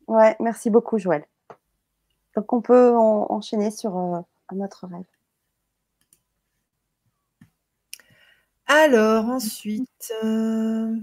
Ouais. 0.08 0.36
merci 0.40 0.70
beaucoup 0.70 1.00
Joël. 1.00 1.26
Donc 2.36 2.54
on 2.54 2.62
peut 2.62 2.96
enchaîner 2.96 3.72
sur 3.72 3.98
euh, 3.98 4.22
un 4.50 4.60
autre 4.60 4.86
rêve. 4.86 5.06
Alors 8.68 9.26
ensuite. 9.26 10.14
Euh, 10.24 10.96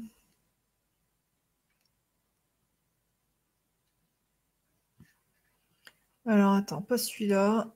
alors 6.24 6.52
attends, 6.52 6.82
pas 6.82 6.98
celui-là. 6.98 7.74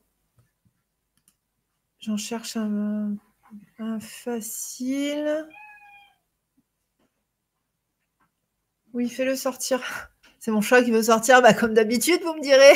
J'en 1.99 2.16
cherche 2.16 2.57
un. 2.57 3.16
Un 3.79 4.01
facile. 4.01 5.47
Oui, 8.95 9.09
fais-le 9.09 9.37
sortir. 9.37 9.81
C'est 10.41 10.51
mon 10.51 10.61
chat 10.61 10.83
qui 10.83 10.91
veut 10.91 11.03
sortir, 11.03 11.43
bah, 11.43 11.53
comme 11.53 11.74
d'habitude, 11.74 12.20
vous 12.22 12.35
me 12.35 12.41
direz. 12.41 12.74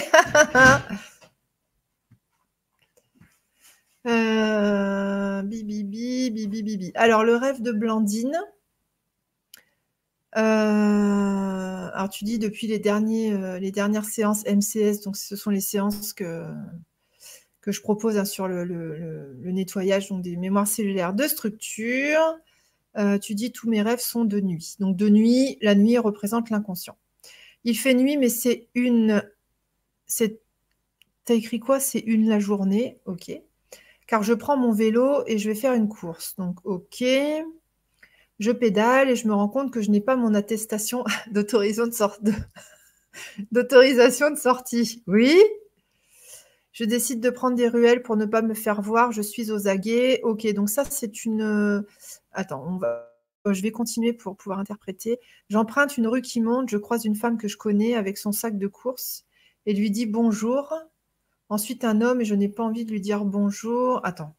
euh, 4.06 5.42
bibi, 5.42 5.84
bibi, 5.84 6.62
bibi, 6.62 6.92
Alors, 6.94 7.24
le 7.24 7.36
rêve 7.36 7.62
de 7.62 7.72
Blandine. 7.72 8.36
Euh, 10.36 10.40
alors, 11.94 12.08
tu 12.10 12.24
dis 12.24 12.38
depuis 12.38 12.66
les, 12.66 12.80
euh, 12.86 13.58
les 13.58 13.72
dernières 13.72 14.04
séances 14.04 14.44
MCS, 14.46 15.02
donc 15.04 15.16
ce 15.16 15.36
sont 15.36 15.50
les 15.50 15.60
séances 15.60 16.12
que, 16.12 16.44
que 17.60 17.72
je 17.72 17.80
propose 17.80 18.16
hein, 18.16 18.24
sur 18.24 18.48
le, 18.48 19.36
nettoyage 19.44 20.08
donc, 20.08 20.22
des 20.22 20.36
mémoires 20.36 20.66
cellulaires 20.66 21.14
de 21.14 21.24
structure. 21.24 22.20
Euh, 22.96 23.18
tu 23.18 23.34
dis 23.34 23.52
tous 23.52 23.68
mes 23.68 23.82
rêves 23.82 24.00
sont 24.00 24.24
de 24.24 24.40
nuit. 24.40 24.76
Donc 24.80 24.96
de 24.96 25.08
nuit, 25.08 25.58
la 25.60 25.74
nuit 25.74 25.98
représente 25.98 26.50
l'inconscient. 26.50 26.96
Il 27.64 27.76
fait 27.76 27.94
nuit, 27.94 28.16
mais 28.16 28.28
c'est 28.28 28.68
une. 28.74 29.22
C'est. 30.06 30.40
T'as 31.24 31.34
écrit 31.34 31.60
quoi? 31.60 31.78
C'est 31.80 32.00
une 32.00 32.28
la 32.28 32.40
journée, 32.40 32.98
ok. 33.04 33.30
Car 34.06 34.22
je 34.22 34.32
prends 34.32 34.56
mon 34.56 34.72
vélo 34.72 35.22
et 35.26 35.38
je 35.38 35.48
vais 35.48 35.54
faire 35.54 35.74
une 35.74 35.88
course. 35.88 36.34
Donc, 36.36 36.58
ok. 36.64 37.04
Je 38.40 38.50
pédale 38.50 39.10
et 39.10 39.16
je 39.16 39.28
me 39.28 39.34
rends 39.34 39.48
compte 39.48 39.70
que 39.70 39.82
je 39.82 39.90
n'ai 39.90 40.00
pas 40.00 40.16
mon 40.16 40.34
attestation 40.34 41.04
d'autorisation 41.30 41.86
de, 41.86 41.92
sort... 41.92 42.18
d'autorisation 43.52 44.30
de 44.30 44.36
sortie. 44.36 45.02
Oui? 45.06 45.36
Je 46.72 46.84
décide 46.84 47.20
de 47.20 47.30
prendre 47.30 47.56
des 47.56 47.68
ruelles 47.68 48.02
pour 48.02 48.16
ne 48.16 48.26
pas 48.26 48.42
me 48.42 48.54
faire 48.54 48.80
voir. 48.80 49.12
Je 49.12 49.22
suis 49.22 49.50
aux 49.50 49.68
aguets. 49.68 50.20
Ok, 50.22 50.46
donc 50.52 50.68
ça, 50.70 50.84
c'est 50.84 51.24
une. 51.24 51.84
Attends, 52.32 52.64
on 52.66 52.76
va. 52.76 53.06
Je 53.46 53.62
vais 53.62 53.70
continuer 53.70 54.12
pour 54.12 54.36
pouvoir 54.36 54.58
interpréter. 54.58 55.18
J'emprunte 55.48 55.96
une 55.96 56.06
rue 56.06 56.22
qui 56.22 56.40
monte. 56.40 56.68
Je 56.68 56.76
croise 56.76 57.04
une 57.04 57.14
femme 57.16 57.38
que 57.38 57.48
je 57.48 57.56
connais 57.56 57.94
avec 57.94 58.18
son 58.18 58.32
sac 58.32 58.58
de 58.58 58.66
course 58.66 59.24
et 59.66 59.72
lui 59.72 59.90
dis 59.90 60.06
bonjour. 60.06 60.74
Ensuite, 61.48 61.84
un 61.84 62.00
homme 62.00 62.20
et 62.20 62.24
je 62.24 62.34
n'ai 62.34 62.48
pas 62.48 62.62
envie 62.62 62.84
de 62.84 62.92
lui 62.92 63.00
dire 63.00 63.24
bonjour. 63.24 64.00
Attends. 64.04 64.36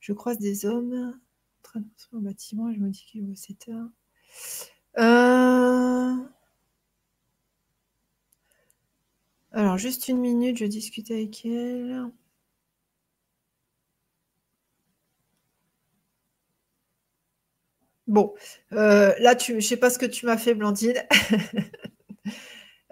Je 0.00 0.12
croise 0.12 0.38
des 0.38 0.66
hommes 0.66 1.18
en 1.58 1.62
train 1.62 1.80
de 1.80 1.86
construire 1.88 2.20
un 2.20 2.24
bâtiment 2.24 2.72
je 2.72 2.78
me 2.78 2.88
dis 2.90 3.04
qu'il 3.06 3.36
c'était 3.36 3.72
un. 3.72 3.92
Euh... 4.98 6.16
Alors, 9.52 9.76
juste 9.76 10.08
une 10.08 10.20
minute, 10.20 10.56
je 10.56 10.64
discute 10.64 11.10
avec 11.10 11.44
elle. 11.44 12.10
Bon, 18.06 18.32
euh, 18.72 19.12
là, 19.20 19.34
tu, 19.34 19.52
je 19.52 19.56
ne 19.56 19.60
sais 19.60 19.76
pas 19.76 19.90
ce 19.90 19.98
que 19.98 20.06
tu 20.06 20.24
m'as 20.26 20.38
fait, 20.38 20.54
Blandine. 20.54 20.94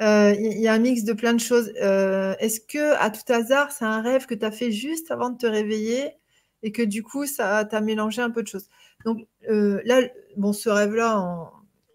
Euh, 0.03 0.35
il 0.39 0.61
y, 0.61 0.69
a 0.69 0.75
un 0.75 0.79
mix 0.79 1.05
de 1.05 1.15
plein 1.15 1.33
de 1.33 1.41
choses. 1.41 1.73
Euh, 1.81 2.35
est-ce 2.39 2.61
que, 2.61 2.95
à 3.01 3.09
tout 3.09 3.33
hasard, 3.33 3.73
c'est 3.73 3.87
un 3.87 4.03
rêve 4.03 4.27
que 4.27 4.35
tu 4.35 4.45
as 4.45 4.51
fait 4.51 4.71
juste 4.71 5.11
avant 5.11 5.31
de 5.31 5.39
te 5.39 5.47
réveiller 5.47 6.11
et 6.63 6.71
que 6.71 6.83
du 6.83 7.03
coup, 7.03 7.25
ça 7.25 7.65
t'a 7.65 7.81
mélangé 7.81 8.21
un 8.21 8.29
peu 8.31 8.43
de 8.43 8.47
choses? 8.49 8.69
Donc 9.07 9.27
là, 9.49 10.03
bon, 10.37 10.53
ce 10.53 10.69
rêve-là, 10.69 11.51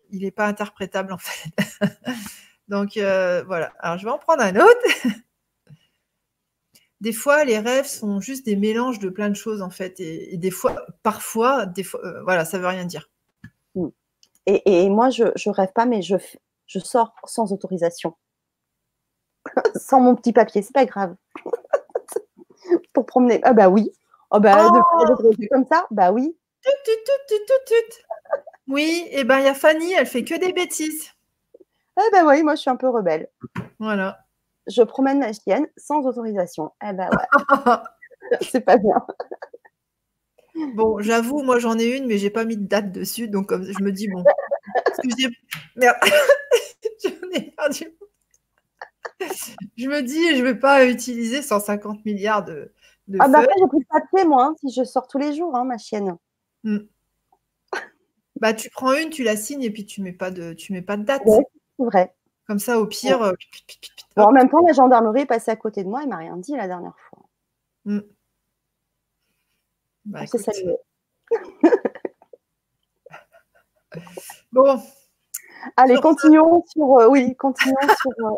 il 0.10 0.22
n'est 0.24 0.32
pas 0.32 0.48
interprétable 0.48 1.14
en 1.14 1.20
fait. 1.20 1.52
Donc 2.72 2.96
euh, 2.96 3.44
voilà. 3.44 3.74
Alors 3.80 3.98
je 3.98 4.06
vais 4.06 4.12
en 4.12 4.18
prendre 4.18 4.42
un 4.42 4.56
autre. 4.56 4.88
des 7.02 7.12
fois, 7.12 7.44
les 7.44 7.60
rêves 7.60 7.86
sont 7.86 8.22
juste 8.22 8.46
des 8.46 8.56
mélanges 8.56 9.00
de 9.00 9.10
plein 9.10 9.30
de 9.30 9.36
choses 9.36 9.62
en 9.62 9.70
fait, 9.70 10.00
et, 10.00 10.38
des 10.38 10.52
fois, 10.52 10.86
parfois, 11.04 11.66
des 11.66 11.84
fois, 11.84 12.00
euh, 12.06 12.24
voilà, 12.24 12.46
ça 12.46 12.58
veut 12.58 12.68
rien 12.68 12.86
dire. 12.86 13.10
Mm. 13.76 13.90
Et, 14.48 14.90
moi, 14.90 15.10
je, 15.10 15.26
je 15.36 15.50
rêve 15.50 15.72
pas, 15.74 15.86
mais 15.86 16.02
je, 16.02 16.16
je 16.66 16.80
sors 16.80 17.14
sans 17.26 17.52
autorisation, 17.52 18.16
sans 19.76 20.00
mon 20.00 20.16
petit 20.16 20.32
papier, 20.32 20.62
c'est 20.62 20.74
pas 20.74 20.86
grave. 20.86 21.16
Pour 22.94 23.06
promener. 23.06 23.42
Ah 23.44 23.54
bah 23.54 23.68
oui. 23.68 23.92
Oh 24.30 24.40
bah 24.40 24.72
oh 24.72 24.82
comme 25.52 25.66
ça, 25.66 25.88
bah 25.92 26.14
oui. 26.14 26.38
oui, 28.68 29.08
et 29.12 29.26
ben 29.26 29.40
il 29.40 29.46
y 29.46 29.50
a 29.50 29.54
Fanny, 29.54 29.92
elle 29.92 30.06
fait 30.06 30.24
que 30.24 30.40
des 30.40 30.54
bêtises. 30.54 31.12
Eh 32.08 32.12
ben 32.12 32.26
oui, 32.26 32.44
moi 32.44 32.56
je 32.56 32.62
suis 32.62 32.70
un 32.70 32.76
peu 32.76 32.90
rebelle. 32.90 33.30
Voilà. 33.80 34.20
Je 34.68 34.82
promène 34.84 35.20
ma 35.20 35.34
chienne 35.34 35.68
sans 35.78 36.06
autorisation. 36.06 36.72
Eh 36.84 36.94
ben 36.94 37.10
ouais. 37.10 38.38
c'est 38.42 38.62
pas 38.62 38.78
bien. 38.78 39.06
Bon, 40.76 41.00
j'avoue, 41.00 41.44
moi 41.44 41.60
j'en 41.60 41.80
ai 41.80 41.96
une, 41.98 42.08
mais 42.08 42.18
j'ai 42.18 42.30
pas 42.30 42.44
mis 42.44 42.58
de 42.58 42.66
date 42.66 42.92
dessus, 42.92 43.30
donc 43.30 43.54
je 43.54 43.82
me 43.82 43.90
dis 43.90 44.10
bon. 44.10 44.22
Merde, 45.78 45.96
j'en 47.02 47.30
ai 47.34 47.52
perdu. 47.52 47.98
Je 49.78 49.88
me 49.88 50.02
dis, 50.02 50.36
je 50.36 50.44
vais 50.44 50.60
pas 50.60 50.86
utiliser 50.86 51.42
150 51.42 52.04
milliards 52.06 52.44
de. 52.44 52.74
de 53.08 53.18
ah 53.22 53.30
bah 53.30 53.40
après, 53.40 53.54
j'ai 53.58 53.68
plus 53.68 53.80
de 53.80 53.86
papier, 53.90 54.26
moi, 54.26 54.46
hein, 54.46 54.56
si 54.60 54.74
je 54.74 54.84
sors 54.84 55.08
tous 55.08 55.18
les 55.18 55.34
jours, 55.34 55.56
hein, 55.56 55.64
ma 55.64 55.78
chienne. 55.78 56.18
Hmm. 56.64 56.80
Bah, 58.42 58.54
tu 58.54 58.70
prends 58.72 58.94
une, 58.94 59.10
tu 59.10 59.24
la 59.24 59.38
signes 59.38 59.64
et 59.64 59.70
puis 59.70 59.86
tu 59.86 60.02
mets 60.02 60.14
pas 60.14 60.32
de, 60.32 60.54
tu 60.54 60.74
mets 60.74 60.82
pas 60.82 60.98
de 60.98 61.04
date 61.04 61.24
vrai. 61.80 62.14
Comme 62.48 62.60
ça, 62.60 62.80
au 62.80 62.86
pire. 62.86 63.22
Euh, 63.24 63.34
en 64.18 64.32
même 64.32 64.50
temps, 64.50 64.62
la 64.66 64.74
gendarmerie 64.74 65.22
est 65.22 65.26
passée 65.26 65.52
à 65.52 65.56
côté 65.56 65.84
de 65.84 65.90
moi 65.90 66.04
et 66.04 66.08
m'a 66.08 66.18
rien 66.18 66.38
dit 66.38 66.56
la 66.56 66.68
dernière 66.68 66.96
fois. 67.10 67.20
Mm. 67.86 68.00
Bah, 70.06 70.26
bon. 74.52 74.82
Allez, 75.78 75.96
continuons 75.98 76.64
sur. 76.68 77.00
Euh, 77.00 77.08
oui, 77.08 77.36
continuons 77.38 77.76
sur. 78.02 78.12
Euh, 78.26 78.32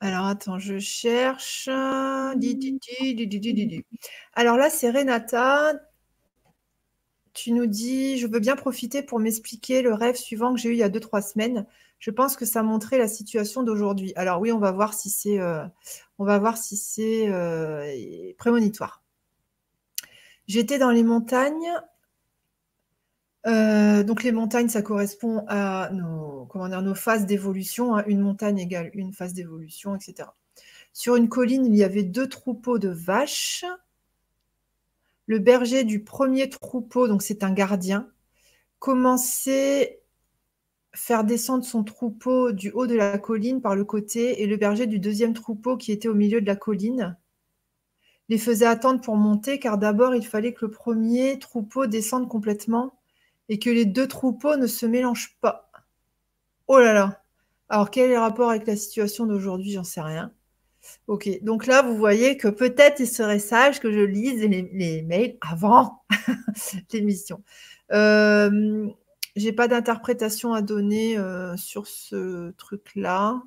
Alors, 0.00 0.26
attends, 0.26 0.58
je 0.58 0.78
cherche. 0.78 1.68
Alors 4.34 4.56
là, 4.56 4.70
c'est 4.70 4.90
Renata 4.90 5.74
tu 7.34 7.52
nous 7.52 7.66
dis, 7.66 8.16
je 8.18 8.28
veux 8.28 8.38
bien 8.38 8.56
profiter 8.56 9.02
pour 9.02 9.18
m'expliquer 9.18 9.82
le 9.82 9.92
rêve 9.92 10.14
suivant 10.14 10.54
que 10.54 10.60
j'ai 10.60 10.70
eu 10.70 10.72
il 10.72 10.78
y 10.78 10.84
a 10.84 10.88
deux, 10.88 11.00
trois 11.00 11.20
semaines. 11.20 11.66
Je 11.98 12.10
pense 12.10 12.36
que 12.36 12.46
ça 12.46 12.62
montrait 12.62 12.96
la 12.96 13.08
situation 13.08 13.64
d'aujourd'hui. 13.64 14.12
Alors 14.14 14.40
oui, 14.40 14.52
on 14.52 14.58
va 14.58 14.70
voir 14.70 14.94
si 14.94 15.10
c'est 15.10 15.40
euh, 15.40 15.64
euh, 16.20 18.32
prémonitoire. 18.38 19.02
J'étais 20.46 20.78
dans 20.78 20.90
les 20.90 21.02
montagnes. 21.02 21.72
Euh, 23.46 24.04
donc 24.04 24.22
les 24.22 24.32
montagnes, 24.32 24.68
ça 24.68 24.82
correspond 24.82 25.44
à 25.48 25.90
nos 25.90 26.94
phases 26.94 27.26
d'évolution. 27.26 27.96
Hein. 27.96 28.04
Une 28.06 28.20
montagne 28.20 28.58
égale 28.58 28.90
une 28.94 29.12
phase 29.12 29.34
d'évolution, 29.34 29.96
etc. 29.96 30.28
Sur 30.92 31.16
une 31.16 31.28
colline, 31.28 31.66
il 31.66 31.74
y 31.74 31.82
avait 31.82 32.04
deux 32.04 32.28
troupeaux 32.28 32.78
de 32.78 32.90
vaches 32.90 33.64
le 35.26 35.38
berger 35.38 35.84
du 35.84 36.04
premier 36.04 36.48
troupeau, 36.50 37.08
donc 37.08 37.22
c'est 37.22 37.44
un 37.44 37.52
gardien, 37.52 38.08
commençait 38.78 40.02
à 40.92 40.96
faire 40.96 41.24
descendre 41.24 41.64
son 41.64 41.84
troupeau 41.84 42.52
du 42.52 42.70
haut 42.70 42.86
de 42.86 42.94
la 42.94 43.18
colline 43.18 43.60
par 43.60 43.74
le 43.74 43.84
côté 43.84 44.42
et 44.42 44.46
le 44.46 44.56
berger 44.56 44.86
du 44.86 44.98
deuxième 44.98 45.34
troupeau 45.34 45.76
qui 45.76 45.92
était 45.92 46.08
au 46.08 46.14
milieu 46.14 46.40
de 46.40 46.46
la 46.46 46.56
colline 46.56 47.16
les 48.28 48.38
faisait 48.38 48.66
attendre 48.66 49.00
pour 49.00 49.16
monter 49.16 49.58
car 49.58 49.78
d'abord 49.78 50.14
il 50.14 50.26
fallait 50.26 50.54
que 50.54 50.64
le 50.64 50.70
premier 50.70 51.38
troupeau 51.38 51.86
descende 51.86 52.28
complètement 52.28 52.98
et 53.48 53.58
que 53.58 53.70
les 53.70 53.84
deux 53.84 54.08
troupeaux 54.08 54.56
ne 54.56 54.66
se 54.66 54.86
mélangent 54.86 55.36
pas. 55.40 55.70
Oh 56.68 56.78
là 56.78 56.92
là 56.94 57.22
Alors 57.68 57.90
quel 57.90 58.10
est 58.10 58.14
le 58.14 58.20
rapport 58.20 58.50
avec 58.50 58.66
la 58.66 58.76
situation 58.76 59.26
d'aujourd'hui? 59.26 59.72
J'en 59.72 59.84
sais 59.84 60.00
rien. 60.00 60.32
Ok, 61.06 61.28
donc 61.42 61.66
là, 61.66 61.82
vous 61.82 61.96
voyez 61.96 62.36
que 62.36 62.48
peut-être 62.48 63.00
il 63.00 63.06
serait 63.06 63.38
sage 63.38 63.80
que 63.80 63.90
je 63.92 64.00
lise 64.00 64.40
les, 64.42 65.02
mails 65.02 65.36
avant 65.40 66.02
l'émission. 66.92 67.42
Euh, 67.92 68.88
J'ai 69.36 69.52
pas 69.52 69.68
d'interprétation 69.68 70.54
à 70.54 70.62
donner 70.62 71.18
euh, 71.18 71.56
sur 71.56 71.86
ce 71.86 72.52
truc-là. 72.52 73.42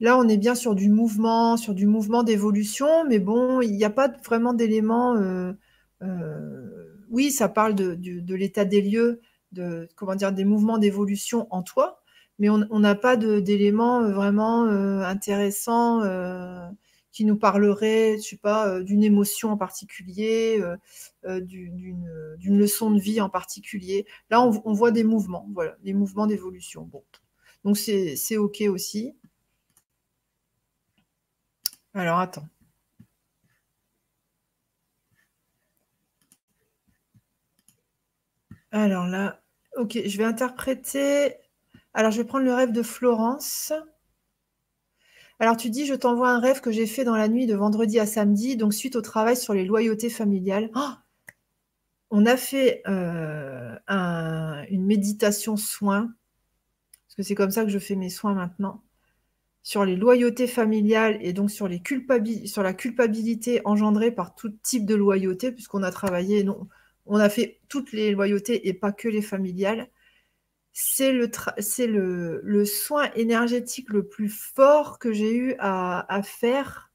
Là, 0.00 0.18
on 0.18 0.28
est 0.28 0.36
bien 0.36 0.54
sur 0.54 0.74
du 0.74 0.90
mouvement, 0.90 1.56
sur 1.56 1.74
du 1.74 1.86
mouvement 1.86 2.22
d'évolution, 2.24 3.04
mais 3.08 3.18
bon, 3.18 3.60
il 3.60 3.72
n'y 3.72 3.84
a 3.84 3.90
pas 3.90 4.08
vraiment 4.24 4.52
d'éléments. 4.52 5.16
Euh, 5.16 5.52
euh, 6.02 6.94
oui, 7.10 7.30
ça 7.30 7.48
parle 7.48 7.74
de 7.74 8.34
l'état 8.34 8.64
des 8.64 8.82
lieux 8.82 9.20
comment 9.96 10.14
dire, 10.14 10.32
des 10.32 10.44
mouvements 10.44 10.78
d'évolution 10.78 11.46
en 11.50 11.62
toi, 11.62 12.02
mais 12.38 12.48
on 12.50 12.78
n'a 12.80 12.94
pas 12.94 13.16
d'éléments 13.16 14.02
euh, 14.02 14.12
vraiment 14.12 14.64
euh, 14.66 15.02
intéressants 15.02 16.02
euh, 16.02 16.68
qui 17.12 17.24
nous 17.24 17.36
parleraient, 17.36 18.18
je 18.18 18.22
sais 18.30 18.36
pas, 18.36 18.80
d'une 18.80 19.04
émotion 19.04 19.50
en 19.52 19.56
particulier, 19.56 20.60
d'une 21.24 22.58
leçon 22.58 22.90
de 22.90 23.00
vie 23.00 23.20
en 23.20 23.30
particulier. 23.30 24.06
Là, 24.30 24.42
on, 24.42 24.72
voit 24.72 24.90
des 24.90 25.04
mouvements, 25.04 25.48
voilà, 25.54 25.76
des 25.84 25.94
mouvements 25.94 26.26
d'évolution. 26.26 26.90
Donc 27.64 27.76
c'est 27.78 28.36
OK 28.36 28.62
aussi. 28.68 29.14
Alors 31.94 32.18
attends. 32.18 32.48
Alors 38.72 39.06
là, 39.06 39.43
Ok, 39.76 39.98
je 40.04 40.18
vais 40.18 40.24
interpréter. 40.24 41.34
Alors, 41.94 42.10
je 42.10 42.18
vais 42.18 42.26
prendre 42.26 42.44
le 42.44 42.54
rêve 42.54 42.72
de 42.72 42.82
Florence. 42.82 43.72
Alors, 45.40 45.56
tu 45.56 45.70
dis, 45.70 45.86
je 45.86 45.94
t'envoie 45.94 46.30
un 46.30 46.38
rêve 46.38 46.60
que 46.60 46.70
j'ai 46.70 46.86
fait 46.86 47.04
dans 47.04 47.16
la 47.16 47.28
nuit 47.28 47.46
de 47.46 47.54
vendredi 47.54 47.98
à 47.98 48.06
samedi, 48.06 48.56
donc 48.56 48.72
suite 48.72 48.96
au 48.96 49.02
travail 49.02 49.36
sur 49.36 49.52
les 49.52 49.64
loyautés 49.64 50.10
familiales. 50.10 50.70
Oh 50.74 50.90
on 52.16 52.26
a 52.26 52.36
fait 52.36 52.82
euh, 52.86 53.74
une 54.70 54.86
méditation 54.86 55.56
soin, 55.56 56.14
parce 57.06 57.16
que 57.16 57.22
c'est 57.24 57.34
comme 57.34 57.50
ça 57.50 57.64
que 57.64 57.70
je 57.70 57.78
fais 57.80 57.96
mes 57.96 58.08
soins 58.08 58.34
maintenant, 58.34 58.84
sur 59.64 59.84
les 59.84 59.96
loyautés 59.96 60.46
familiales 60.46 61.18
et 61.22 61.32
donc 61.32 61.50
sur, 61.50 61.68
la 61.68 62.72
culpabilité 62.74 63.62
engendrée 63.64 64.12
par 64.12 64.36
tout 64.36 64.50
type 64.62 64.86
de 64.86 64.94
loyauté, 64.94 65.50
puisqu'on 65.50 65.82
a 65.82 65.90
travaillé, 65.90 66.44
non, 66.44 66.68
on 67.06 67.16
a 67.18 67.28
fait 67.28 67.60
toutes 67.68 67.92
les 67.92 68.12
loyautés 68.12 68.68
et 68.68 68.74
pas 68.74 68.92
que 68.92 69.08
les 69.08 69.22
familiales. 69.22 69.88
C'est 70.72 71.12
le, 71.12 72.64
soin 72.64 73.10
énergétique 73.14 73.90
le 73.90 74.08
plus 74.08 74.28
fort 74.28 74.98
que 74.98 75.12
j'ai 75.12 75.34
eu 75.34 75.54
à, 75.58 76.20
faire, 76.24 76.90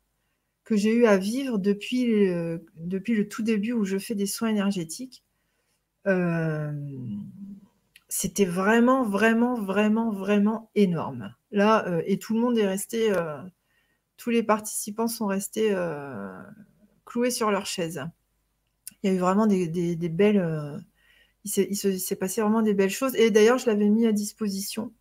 que 0.65 0.75
j'ai 0.75 0.93
eu 0.93 1.05
à 1.05 1.17
vivre 1.17 1.57
depuis 1.57 2.05
le, 2.07 3.27
tout 3.29 3.43
début 3.43 3.71
où 3.73 3.85
je 3.85 3.97
fais 3.97 4.15
des 4.15 4.25
soins 4.25 4.49
énergétiques. 4.49 5.23
Euh, 6.07 6.71
c'était 8.09 8.45
vraiment, 8.45 9.03
vraiment, 9.03 9.55
vraiment, 9.61 10.11
vraiment 10.11 10.71
énorme. 10.75 11.33
Là, 11.51 11.87
euh, 11.87 12.01
et 12.05 12.17
tout 12.19 12.33
le 12.33 12.41
monde 12.41 12.57
est 12.57 12.67
resté, 12.67 13.11
euh, 13.11 13.37
tous 14.17 14.31
les 14.31 14.43
participants 14.43 15.07
sont 15.07 15.27
restés 15.27 15.73
cloués 17.05 17.31
sur 17.31 17.51
leur 17.51 17.65
chaise. 17.65 18.03
Il 19.03 19.09
y 19.09 19.13
a 19.13 19.15
eu 19.15 19.19
vraiment 19.19 19.47
des, 19.47 19.67
belles. 20.09 20.83
il 21.45 21.75
s'est 21.75 22.15
passé 22.15 22.41
vraiment 22.41 22.61
des 22.61 22.73
belles 22.73 22.89
choses. 22.89 23.15
Et 23.15 23.31
d'ailleurs, 23.31 23.57
je 23.57 23.67
l'avais 23.67 23.89
mis 23.89 24.05
à 24.05 24.11
disposition. 24.11 24.93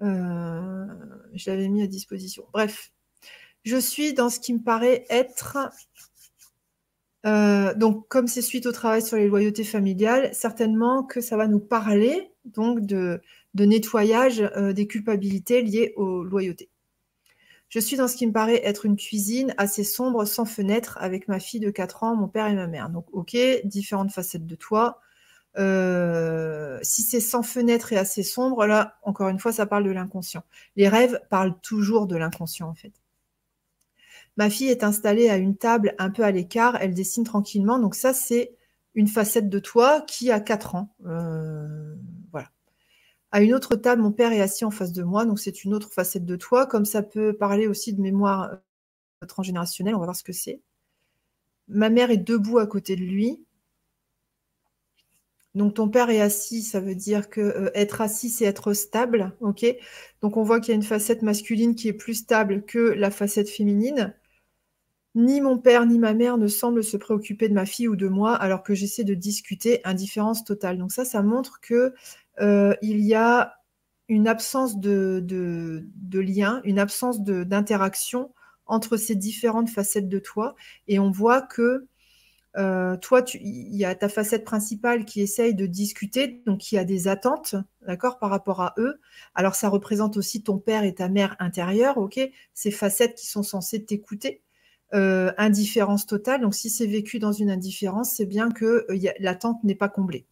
je 0.00 1.50
l'avais 1.50 1.68
mis 1.68 1.82
à 1.82 1.86
disposition. 1.86 2.44
Bref, 2.52 2.92
je 3.64 3.76
suis 3.76 4.14
dans 4.14 4.30
ce 4.30 4.40
qui 4.40 4.54
me 4.54 4.62
paraît 4.62 5.04
être 5.10 5.58
donc, 7.24 8.06
comme 8.08 8.28
c'est 8.28 8.42
suite 8.42 8.66
au 8.66 8.72
travail 8.72 9.02
sur 9.02 9.16
les 9.16 9.26
loyautés 9.26 9.64
familiales, 9.64 10.30
certainement 10.32 11.02
que 11.02 11.20
ça 11.20 11.36
va 11.36 11.48
nous 11.48 11.60
parler 11.60 12.30
donc 12.44 12.80
de, 12.86 13.20
nettoyage 13.54 14.40
euh, 14.40 14.72
des 14.72 14.86
culpabilités 14.86 15.62
liées 15.62 15.92
aux 15.96 16.22
loyautés. 16.22 16.70
Je 17.68 17.80
suis 17.80 17.96
dans 17.96 18.08
ce 18.08 18.16
qui 18.16 18.26
me 18.26 18.32
paraît 18.32 18.60
être 18.64 18.86
une 18.86 18.96
cuisine 18.96 19.54
assez 19.58 19.84
sombre, 19.84 20.24
sans 20.24 20.44
fenêtre, 20.44 20.98
avec 21.00 21.28
ma 21.28 21.40
fille 21.40 21.60
de 21.60 21.70
4 21.70 22.04
ans, 22.04 22.16
mon 22.16 22.28
père 22.28 22.46
et 22.46 22.54
ma 22.54 22.66
mère. 22.66 22.90
Donc, 22.90 23.06
ok, 23.12 23.36
différentes 23.64 24.12
facettes 24.12 24.46
de 24.46 24.54
toi. 24.54 25.00
Euh, 25.58 26.78
si 26.82 27.02
c'est 27.02 27.20
sans 27.20 27.42
fenêtre 27.42 27.92
et 27.92 27.96
assez 27.96 28.22
sombre, 28.22 28.66
là, 28.66 28.98
encore 29.02 29.28
une 29.28 29.38
fois, 29.38 29.52
ça 29.52 29.66
parle 29.66 29.84
de 29.84 29.90
l'inconscient. 29.90 30.44
Les 30.76 30.88
rêves 30.88 31.20
parlent 31.30 31.58
toujours 31.60 32.06
de 32.06 32.16
l'inconscient, 32.16 32.68
en 32.68 32.74
fait. 32.74 32.92
Ma 34.36 34.50
fille 34.50 34.68
est 34.68 34.84
installée 34.84 35.30
à 35.30 35.36
une 35.36 35.56
table 35.56 35.94
un 35.98 36.10
peu 36.10 36.22
à 36.22 36.30
l'écart, 36.30 36.76
elle 36.80 36.94
dessine 36.94 37.24
tranquillement. 37.24 37.78
Donc 37.78 37.94
ça, 37.94 38.12
c'est 38.12 38.54
une 38.94 39.08
facette 39.08 39.48
de 39.48 39.58
toi 39.58 40.02
qui 40.02 40.30
a 40.30 40.40
4 40.40 40.74
ans. 40.74 40.94
Euh. 41.06 41.94
À 43.32 43.42
une 43.42 43.54
autre 43.54 43.76
table, 43.76 44.02
mon 44.02 44.12
père 44.12 44.32
est 44.32 44.40
assis 44.40 44.64
en 44.64 44.70
face 44.70 44.92
de 44.92 45.02
moi, 45.02 45.24
donc 45.24 45.38
c'est 45.38 45.64
une 45.64 45.74
autre 45.74 45.92
facette 45.92 46.24
de 46.24 46.36
toi. 46.36 46.66
Comme 46.66 46.84
ça 46.84 47.02
peut 47.02 47.32
parler 47.36 47.66
aussi 47.66 47.92
de 47.92 48.00
mémoire 48.00 48.50
euh, 49.22 49.26
transgénérationnelle, 49.26 49.94
on 49.94 49.98
va 49.98 50.06
voir 50.06 50.16
ce 50.16 50.24
que 50.24 50.32
c'est. 50.32 50.60
Ma 51.68 51.90
mère 51.90 52.10
est 52.10 52.16
debout 52.16 52.58
à 52.58 52.66
côté 52.66 52.96
de 52.96 53.02
lui. 53.02 53.44
Donc 55.54 55.74
ton 55.74 55.88
père 55.88 56.10
est 56.10 56.20
assis, 56.20 56.62
ça 56.62 56.80
veut 56.80 56.94
dire 56.94 57.30
que 57.30 57.40
euh, 57.40 57.70
être 57.74 58.02
assis, 58.02 58.28
c'est 58.28 58.44
être 58.44 58.74
stable, 58.74 59.32
ok? 59.40 59.64
Donc 60.20 60.36
on 60.36 60.42
voit 60.42 60.60
qu'il 60.60 60.68
y 60.68 60.72
a 60.72 60.76
une 60.76 60.82
facette 60.82 61.22
masculine 61.22 61.74
qui 61.74 61.88
est 61.88 61.94
plus 61.94 62.14
stable 62.14 62.62
que 62.64 62.78
la 62.78 63.10
facette 63.10 63.48
féminine. 63.48 64.14
Ni 65.14 65.40
mon 65.40 65.58
père 65.58 65.86
ni 65.86 65.98
ma 65.98 66.12
mère 66.12 66.36
ne 66.36 66.46
semblent 66.46 66.84
se 66.84 66.98
préoccuper 66.98 67.48
de 67.48 67.54
ma 67.54 67.64
fille 67.64 67.88
ou 67.88 67.96
de 67.96 68.06
moi 68.06 68.34
alors 68.34 68.62
que 68.62 68.74
j'essaie 68.74 69.02
de 69.04 69.14
discuter 69.14 69.80
indifférence 69.84 70.44
totale. 70.44 70.76
Donc 70.76 70.92
ça, 70.92 71.06
ça 71.06 71.22
montre 71.22 71.58
que 71.62 71.94
il 72.40 73.00
y 73.00 73.14
a 73.14 73.56
une 74.08 74.28
absence 74.28 74.78
de, 74.78 75.84
lien, 76.12 76.60
une 76.64 76.78
absence 76.78 77.20
d'interaction 77.22 78.32
entre 78.66 78.96
ces 78.96 79.14
différentes 79.14 79.70
facettes 79.70 80.08
de 80.08 80.18
toi. 80.18 80.54
Et 80.88 80.98
on 80.98 81.10
voit 81.10 81.42
que 81.42 81.86
euh, 82.56 82.96
toi, 82.96 83.22
il 83.34 83.76
y 83.76 83.84
a 83.84 83.94
ta 83.94 84.08
facette 84.08 84.44
principale 84.44 85.04
qui 85.04 85.20
essaye 85.20 85.54
de 85.54 85.66
discuter, 85.66 86.42
donc 86.46 86.60
qui 86.60 86.78
a 86.78 86.84
des 86.84 87.06
attentes, 87.06 87.54
d'accord, 87.86 88.18
par 88.18 88.30
rapport 88.30 88.62
à 88.62 88.74
eux. 88.78 88.98
Alors, 89.34 89.54
ça 89.54 89.68
représente 89.68 90.16
aussi 90.16 90.42
ton 90.42 90.58
père 90.58 90.82
et 90.82 90.94
ta 90.94 91.08
mère 91.08 91.36
intérieure, 91.38 91.98
ok, 91.98 92.18
ces 92.54 92.70
facettes 92.70 93.14
qui 93.14 93.26
sont 93.26 93.42
censées 93.42 93.84
t'écouter. 93.84 94.42
Euh, 94.94 95.32
indifférence 95.36 96.06
totale. 96.06 96.40
Donc, 96.42 96.54
si 96.54 96.70
c'est 96.70 96.86
vécu 96.86 97.18
dans 97.18 97.32
une 97.32 97.50
indifférence, 97.50 98.12
c'est 98.12 98.24
bien 98.24 98.50
que 98.50 98.86
euh, 98.88 99.12
l'attente 99.18 99.62
n'est 99.64 99.74
pas 99.74 99.88
comblée. 99.88 100.26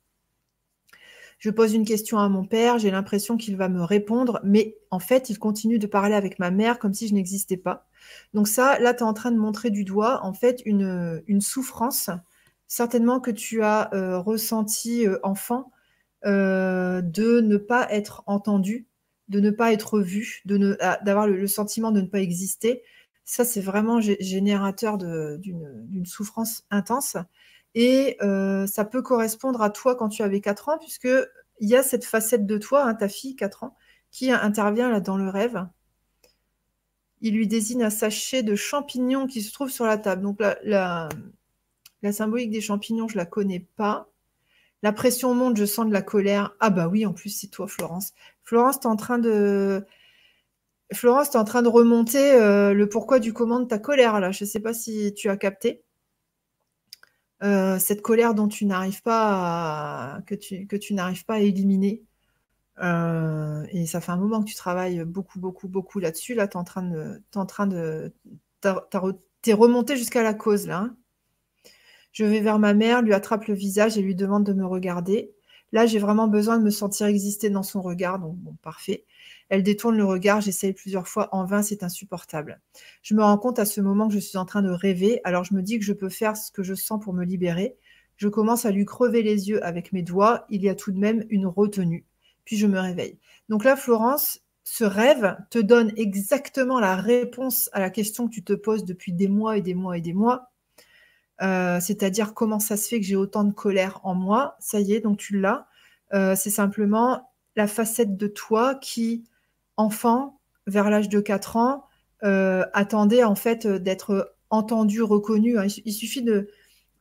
Je 1.39 1.51
pose 1.51 1.75
une 1.75 1.85
question 1.85 2.19
à 2.19 2.29
mon 2.29 2.45
père, 2.45 2.79
j'ai 2.79 2.91
l'impression 2.91 3.37
qu'il 3.37 3.57
va 3.57 3.69
me 3.69 3.83
répondre, 3.83 4.41
mais 4.45 4.77
en 4.91 4.99
fait, 4.99 5.31
il 5.31 5.39
continue 5.39 5.79
de 5.79 5.87
parler 5.87 6.15
avec 6.15 6.39
ma 6.39 6.51
mère 6.51 6.79
comme 6.79 6.95
si 6.95 7.09
je 7.09 7.15
n'existais 7.15 7.57
pas. 7.57 7.87
Donc 8.33 8.49
ça, 8.49 8.79
là, 8.79 8.95
tu 8.95 9.01
es 9.01 9.03
en 9.03 9.15
train 9.15 9.31
de 9.31 9.39
montrer 9.39 9.71
du 9.71 9.85
doigt, 9.85 10.25
en 10.25 10.33
fait, 10.33 10.63
une, 10.65 11.23
souffrance, 11.41 12.11
certainement 12.67 13.21
que 13.21 13.31
tu 13.31 13.63
as 13.63 13.93
euh, 13.95 14.19
ressenti 14.19 15.07
enfant, 15.23 15.71
de 16.25 17.41
ne 17.41 17.57
pas 17.59 17.87
être 17.91 18.23
entendu, 18.27 18.87
de 19.29 19.41
ne 19.41 19.51
pas 19.51 19.73
être 19.73 20.01
vu, 20.01 20.43
d'avoir 20.47 21.27
le, 21.27 21.47
sentiment 21.47 21.93
de 21.93 22.01
ne 22.01 22.07
pas 22.07 22.21
exister 22.21 22.83
ça, 23.25 23.45
c'est 23.45 23.61
vraiment 23.61 24.01
générateur 24.01 24.99
d'une 24.99 26.05
souffrance 26.05 26.65
intense. 26.71 27.17
Et 27.75 28.17
euh, 28.23 28.67
ça 28.67 28.85
peut 28.85 29.03
correspondre 29.03 29.63
à 29.63 29.71
toi 29.71 29.97
quand 29.97 30.09
tu 30.09 30.23
avais 30.23 30.41
4 30.41 30.69
ans, 30.69 30.79
puisqu'il 30.79 31.27
y 31.61 31.77
a 31.77 31.83
cette 31.83 32.05
facette 32.05 32.47
de 32.47 32.59
toi, 32.59 32.85
hein, 32.85 32.95
ta 32.95 33.09
fille, 33.09 33.37
4 33.37 33.65
ans, 33.65 33.77
qui 34.11 34.31
intervient 34.31 34.91
là 34.91 35.01
dans 35.01 35.17
le 35.17 35.29
rêve. 35.29 35.67
Il 37.21 37.35
lui 37.35 37.49
désigne 37.49 37.85
un 37.85 37.91
sachet 37.91 38.43
de 38.43 38.55
champignons 38.55 39.27
qui 39.27 39.43
se 39.43 39.53
trouve 39.53 39.71
sur 39.71 39.87
la 39.87 39.99
table. 39.99 40.23
Donc 40.23 40.41
la, 40.41 41.09
la 42.03 42.13
symbolique 42.13 42.51
des 42.51 42.61
champignons, 42.61 43.09
je 43.09 43.15
ne 43.15 43.21
la 43.21 43.27
connais 43.27 43.67
pas. 43.77 44.11
La 44.83 44.93
pression 44.93 45.35
monte, 45.35 45.57
je 45.57 45.65
sens 45.65 45.87
de 45.87 45.93
la 45.93 46.03
colère. 46.03 46.55
Ah 46.61 46.69
bah 46.69 46.89
oui, 46.89 47.07
en 47.07 47.15
plus, 47.15 47.31
c'est 47.31 47.47
toi, 47.49 47.67
Florence. 47.67 48.13
Florence, 48.45 48.81
tu 48.81 48.87
en 48.87 48.97
train 48.97 49.19
de 49.19 49.87
Florence, 50.93 51.35
en 51.35 51.45
train 51.45 51.63
de 51.63 51.69
remonter 51.69 52.33
euh, 52.33 52.75
le 52.75 52.89
pourquoi 52.89 53.19
du 53.19 53.33
comment 53.33 53.61
de 53.61 53.65
ta 53.65 53.79
colère 53.79 54.21
là. 54.21 54.31
Je 54.31 54.45
ne 54.45 54.49
sais 54.49 54.61
pas 54.61 54.75
si 54.75 55.15
tu 55.15 55.31
as 55.31 55.39
capté. 55.39 55.84
Euh, 57.43 57.79
cette 57.79 58.01
colère 58.03 58.35
dont 58.35 58.49
tu 58.49 58.65
n'arrives 58.65 59.03
pas 59.03 60.17
à, 60.17 60.23
que 60.23 60.35
tu, 60.35 60.67
que 60.67 60.77
tu 60.77 60.95
n'arrives 60.95 61.25
pas 61.25 61.35
à 61.35 61.41
éliminer. 61.41 62.03
Euh, 62.83 63.67
et 63.71 63.87
ça 63.87 64.01
fait 64.01 64.13
un 64.13 64.17
moment 64.17 64.43
que 64.43 64.49
tu 64.49 64.55
travailles 64.55 65.05
beaucoup, 65.05 65.39
beaucoup, 65.41 65.69
beaucoup 65.69 65.99
là-dessus. 65.99 66.35
Là, 66.35 66.49
tu 66.49 66.55
es 66.55 66.61
en 66.61 66.65
train 66.65 66.83
de. 66.83 67.23
Es 67.35 67.39
en 67.39 67.47
t'es 69.43 69.53
remonté 69.53 69.97
jusqu'à 69.97 70.23
la 70.23 70.35
cause 70.35 70.67
là. 70.67 70.91
Je 72.13 72.25
vais 72.25 72.41
vers 72.41 72.59
ma 72.59 72.75
mère, 72.75 73.03
lui 73.03 73.13
attrape 73.13 73.47
le 73.47 73.55
visage 73.55 73.99
et 73.99 74.03
lui 74.03 74.15
demande 74.15 74.45
de 74.45 74.53
me 74.53 74.65
regarder. 74.65 75.33
Là, 75.73 75.85
j'ai 75.87 75.99
vraiment 75.99 76.29
besoin 76.29 76.59
de 76.59 76.65
me 76.65 76.71
sentir 76.71 77.07
exister 77.09 77.51
dans 77.51 77.65
son 77.65 77.83
regard, 77.83 78.21
donc 78.21 78.37
bon, 78.37 78.55
parfait. 78.63 79.05
Elle 79.55 79.63
détourne 79.63 79.97
le 79.97 80.05
regard, 80.05 80.41
j'essaye 80.41 80.73
plusieurs 80.73 81.07
fois 81.07 81.29
en 81.31 81.45
vain, 81.45 81.63
c'est 81.63 81.85
insupportable. 81.85 82.61
Je 83.03 83.15
me 83.15 83.23
rends 83.23 83.39
compte 83.39 83.61
à 83.61 83.65
ce 83.65 83.81
moment 83.81 84.09
que 84.09 84.15
je 84.15 84.19
suis 84.19 84.37
en 84.37 84.45
train 84.45 84.63
de 84.63 84.71
rêver, 84.71 85.21
alors 85.23 85.45
je 85.45 85.55
me 85.55 85.63
dis 85.63 85.79
que 85.79 85.85
je 85.85 85.93
peux 85.93 86.09
faire 86.09 86.37
ce 86.37 86.51
que 86.51 86.65
je 86.65 86.75
sens 86.75 87.01
pour 87.01 87.13
me 87.13 87.25
libérer. 87.25 87.77
Je 88.17 88.27
commence 88.27 88.65
à 88.65 88.73
lui 88.73 88.85
crever 88.85 89.23
les 89.23 89.49
yeux 89.49 89.65
avec 89.65 89.93
mes 89.93 90.03
doigts, 90.03 90.45
il 90.51 90.61
y 90.65 90.69
a 90.69 90.75
tout 90.75 90.91
de 90.91 90.99
même 90.99 91.25
une 91.29 91.47
retenue. 91.47 92.05
Puis 92.45 92.57
je 92.57 92.67
me 92.67 92.81
réveille. 92.81 93.21
Donc 93.49 93.63
là, 93.63 93.77
Florence, 93.77 94.41
ce 94.65 94.83
rêve 94.83 95.37
te 95.51 95.61
donne 95.61 95.93
exactement 95.97 96.81
la 96.81 96.97
réponse 96.97 97.71
à 97.73 97.79
la 97.79 97.91
question 97.91 98.27
que 98.27 98.35
tu 98.35 98.43
te 98.43 98.55
poses 98.55 98.85
depuis 98.85 99.13
des 99.13 99.29
mois 99.29 99.57
et 99.57 99.63
des 99.63 99.75
mois 99.75 99.97
et 99.97 100.01
des 100.01 100.15
mois. 100.15 100.51
Euh, 101.43 101.79
c'est-à-dire 101.79 102.35
comment 102.35 102.59
ça 102.59 102.77
se 102.77 102.89
fait 102.89 102.99
que 102.99 103.07
j'ai 103.07 103.15
autant 103.15 103.45
de 103.45 103.53
colère 103.53 104.01
en 104.03 104.17
moi. 104.17 104.57
Ça 104.59 104.81
y 104.81 104.95
est, 104.95 105.01
donc 105.01 105.19
tu 105.19 105.39
l'as. 105.39 105.69
Euh, 106.13 106.35
c'est 106.35 106.51
simplement 106.51 107.31
la 107.55 107.69
facette 107.69 108.17
de 108.17 108.27
toi 108.27 108.75
qui 108.75 109.29
enfant, 109.77 110.41
vers 110.67 110.91
l'âge 110.91 111.09
de 111.09 111.21
4 111.21 111.57
ans, 111.57 111.85
euh, 112.23 112.65
attendait 112.73 113.25
en 113.25 113.35
fait 113.35 113.67
d'être 113.67 114.37
entendu, 114.51 115.03
reconnu. 115.03 115.59
Hein. 115.59 115.67
Il, 115.85 115.93
suffit 115.93 116.23
de, 116.23 116.49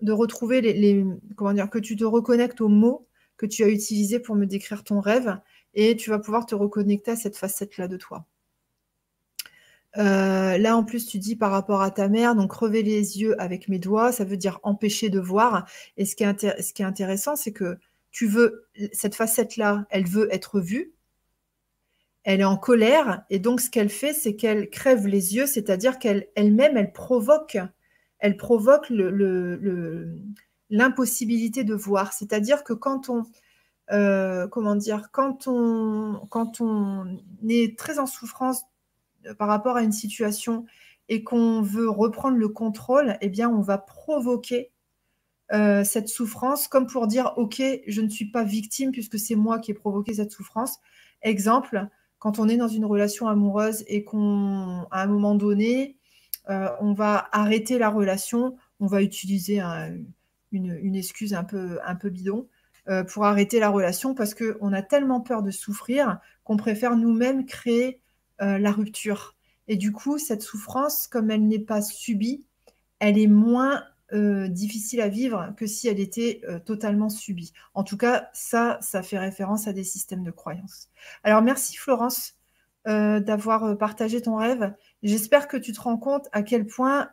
retrouver 0.07 0.61
les, 0.61 1.05
comment 1.35 1.53
dire, 1.53 1.69
que 1.69 1.79
tu 1.79 1.95
te 1.95 2.03
reconnectes 2.03 2.61
aux 2.61 2.69
mots 2.69 3.07
que 3.37 3.45
tu 3.45 3.63
as 3.63 3.69
utilisés 3.69 4.19
pour 4.19 4.35
me 4.35 4.45
décrire 4.45 4.83
ton 4.83 4.99
rêve 4.99 5.39
et 5.73 5.95
tu 5.95 6.09
vas 6.09 6.19
pouvoir 6.19 6.45
te 6.45 6.55
reconnecter 6.55 7.11
à 7.11 7.15
cette 7.15 7.37
facette-là 7.37 7.87
de 7.87 7.97
toi. 7.97 8.25
Euh, 9.97 10.57
là, 10.57 10.75
en 10.75 10.83
plus, 10.83 11.05
tu 11.05 11.19
dis 11.19 11.35
par 11.35 11.51
rapport 11.51 11.81
à 11.81 11.91
ta 11.91 12.07
mère, 12.09 12.35
donc 12.35 12.51
crever 12.51 12.83
les 12.83 13.21
yeux 13.21 13.39
avec 13.39 13.67
mes 13.67 13.79
doigts, 13.79 14.11
ça 14.11 14.23
veut 14.23 14.37
dire 14.37 14.59
empêcher 14.63 15.09
de 15.09 15.19
voir. 15.19 15.67
Et 15.97 16.05
ce 16.05 16.15
qui 16.15 16.23
est, 16.23 16.61
ce 16.61 16.73
qui 16.73 16.81
est 16.81 16.85
intéressant, 16.85 17.35
c'est 17.35 17.51
que 17.51 17.77
tu 18.11 18.27
veux, 18.27 18.67
cette 18.91 19.15
facette-là, 19.15 19.85
elle 19.89 20.07
veut 20.07 20.27
être 20.31 20.59
vue, 20.59 20.92
elle 22.23 22.41
est 22.41 22.45
en 22.45 22.57
colère 22.57 23.23
et 23.29 23.39
donc 23.39 23.59
ce 23.59 23.69
qu'elle 23.69 23.89
fait, 23.89 24.13
c'est 24.13 24.35
qu'elle 24.35 24.69
crève 24.69 25.07
les 25.07 25.35
yeux, 25.35 25.45
c'est-à-dire 25.45 25.99
qu'elle 25.99 26.27
elle-même, 26.35 26.77
elle 26.77 26.93
provoque, 26.93 27.57
elle 28.19 28.37
provoque 28.37 28.89
l'impossibilité 30.69 31.63
de 31.63 31.73
voir. 31.73 32.13
C'est-à-dire 32.13 32.63
que 32.63 32.73
quand 32.73 33.09
on, 33.09 33.23
euh, 33.91 34.47
comment 34.47 34.75
dire, 34.75 35.09
quand 35.11 35.47
on, 35.47 37.17
est 37.47 37.77
très 37.77 37.99
en 37.99 38.05
souffrance 38.05 38.63
par 39.37 39.47
rapport 39.49 39.75
à 39.75 39.83
une 39.83 39.91
situation 39.91 40.65
et 41.09 41.23
qu'on 41.23 41.61
veut 41.61 41.89
reprendre 41.89 42.37
le 42.37 42.47
contrôle, 42.47 43.17
eh 43.19 43.29
bien, 43.29 43.49
on 43.49 43.61
va 43.61 43.77
provoquer 43.77 44.71
euh, 45.51 45.83
cette 45.83 46.07
souffrance 46.07 46.69
comme 46.69 46.87
pour 46.87 47.07
dire, 47.07 47.33
OK, 47.35 47.61
je 47.85 48.01
ne 48.01 48.09
suis 48.09 48.31
pas 48.31 48.43
victime 48.45 48.91
puisque 48.91 49.19
c'est 49.19 49.35
moi 49.35 49.59
qui 49.59 49.71
ai 49.71 49.73
provoqué 49.73 50.13
cette 50.13 50.31
souffrance. 50.31 50.79
Exemple, 51.21 51.89
quand 52.23 52.39
on 52.39 52.47
est 52.47 52.55
dans 52.55 52.69
une 52.69 52.85
relation 52.85 53.27
amoureuse 53.27 53.83
et 53.85 54.05
qu'on, 54.05 54.87
à 54.91 55.01
un 55.01 55.07
moment 55.07 55.35
donné, 55.35 55.97
euh, 56.49 56.69
on 56.79 56.93
va 56.93 57.27
arrêter 57.33 57.77
la 57.77 57.89
relation, 57.89 58.55
on 58.79 58.87
va 58.87 59.01
utiliser 59.01 59.59
une, 60.53 60.95
excuse 60.95 61.33
un 61.33 61.43
peu, 61.43 61.81
bidon 62.05 62.47
euh, 62.87 63.03
pour 63.03 63.25
arrêter 63.25 63.59
la 63.59 63.67
relation 63.67 64.15
parce 64.15 64.35
qu'on 64.35 64.71
a 64.71 64.81
tellement 64.81 65.19
peur 65.19 65.43
de 65.43 65.51
souffrir 65.51 66.17
qu'on 66.45 66.55
préfère 66.55 66.95
nous-mêmes 66.95 67.45
créer 67.45 67.99
la 68.39 68.71
rupture. 68.71 69.35
Et 69.67 69.75
du 69.75 69.91
coup, 69.91 70.17
cette 70.17 70.43
souffrance, 70.43 71.07
comme 71.07 71.29
elle 71.29 71.45
n'est 71.45 71.59
pas 71.59 71.81
subie, 71.81 72.45
elle 72.99 73.17
est 73.17 73.27
moins 73.27 73.83
euh, 74.13 74.47
difficile 74.47 75.01
à 75.01 75.07
vivre 75.07 75.53
que 75.57 75.65
si 75.65 75.87
elle 75.87 75.99
était 75.99 76.41
euh, 76.47 76.59
totalement 76.59 77.09
subie. 77.09 77.51
En 77.73 77.83
tout 77.83 77.97
cas, 77.97 78.29
ça, 78.31 78.77
ça 78.79 79.01
fait 79.01 79.17
référence 79.17 79.67
à 79.67 79.73
des 79.73 79.83
systèmes 79.83 80.23
de 80.23 80.29
croyances. 80.29 80.89
Alors, 81.23 81.41
merci 81.41 81.75
Florence 81.77 82.35
euh, 82.87 83.19
d'avoir 83.19 83.75
partagé 83.75 84.21
ton 84.21 84.35
rêve. 84.35 84.71
J'espère 85.01 85.47
que 85.47 85.57
tu 85.57 85.71
te 85.71 85.81
rends 85.81 85.97
compte 85.97 86.27
à 86.31 86.43
quel 86.43 86.67
point 86.67 87.09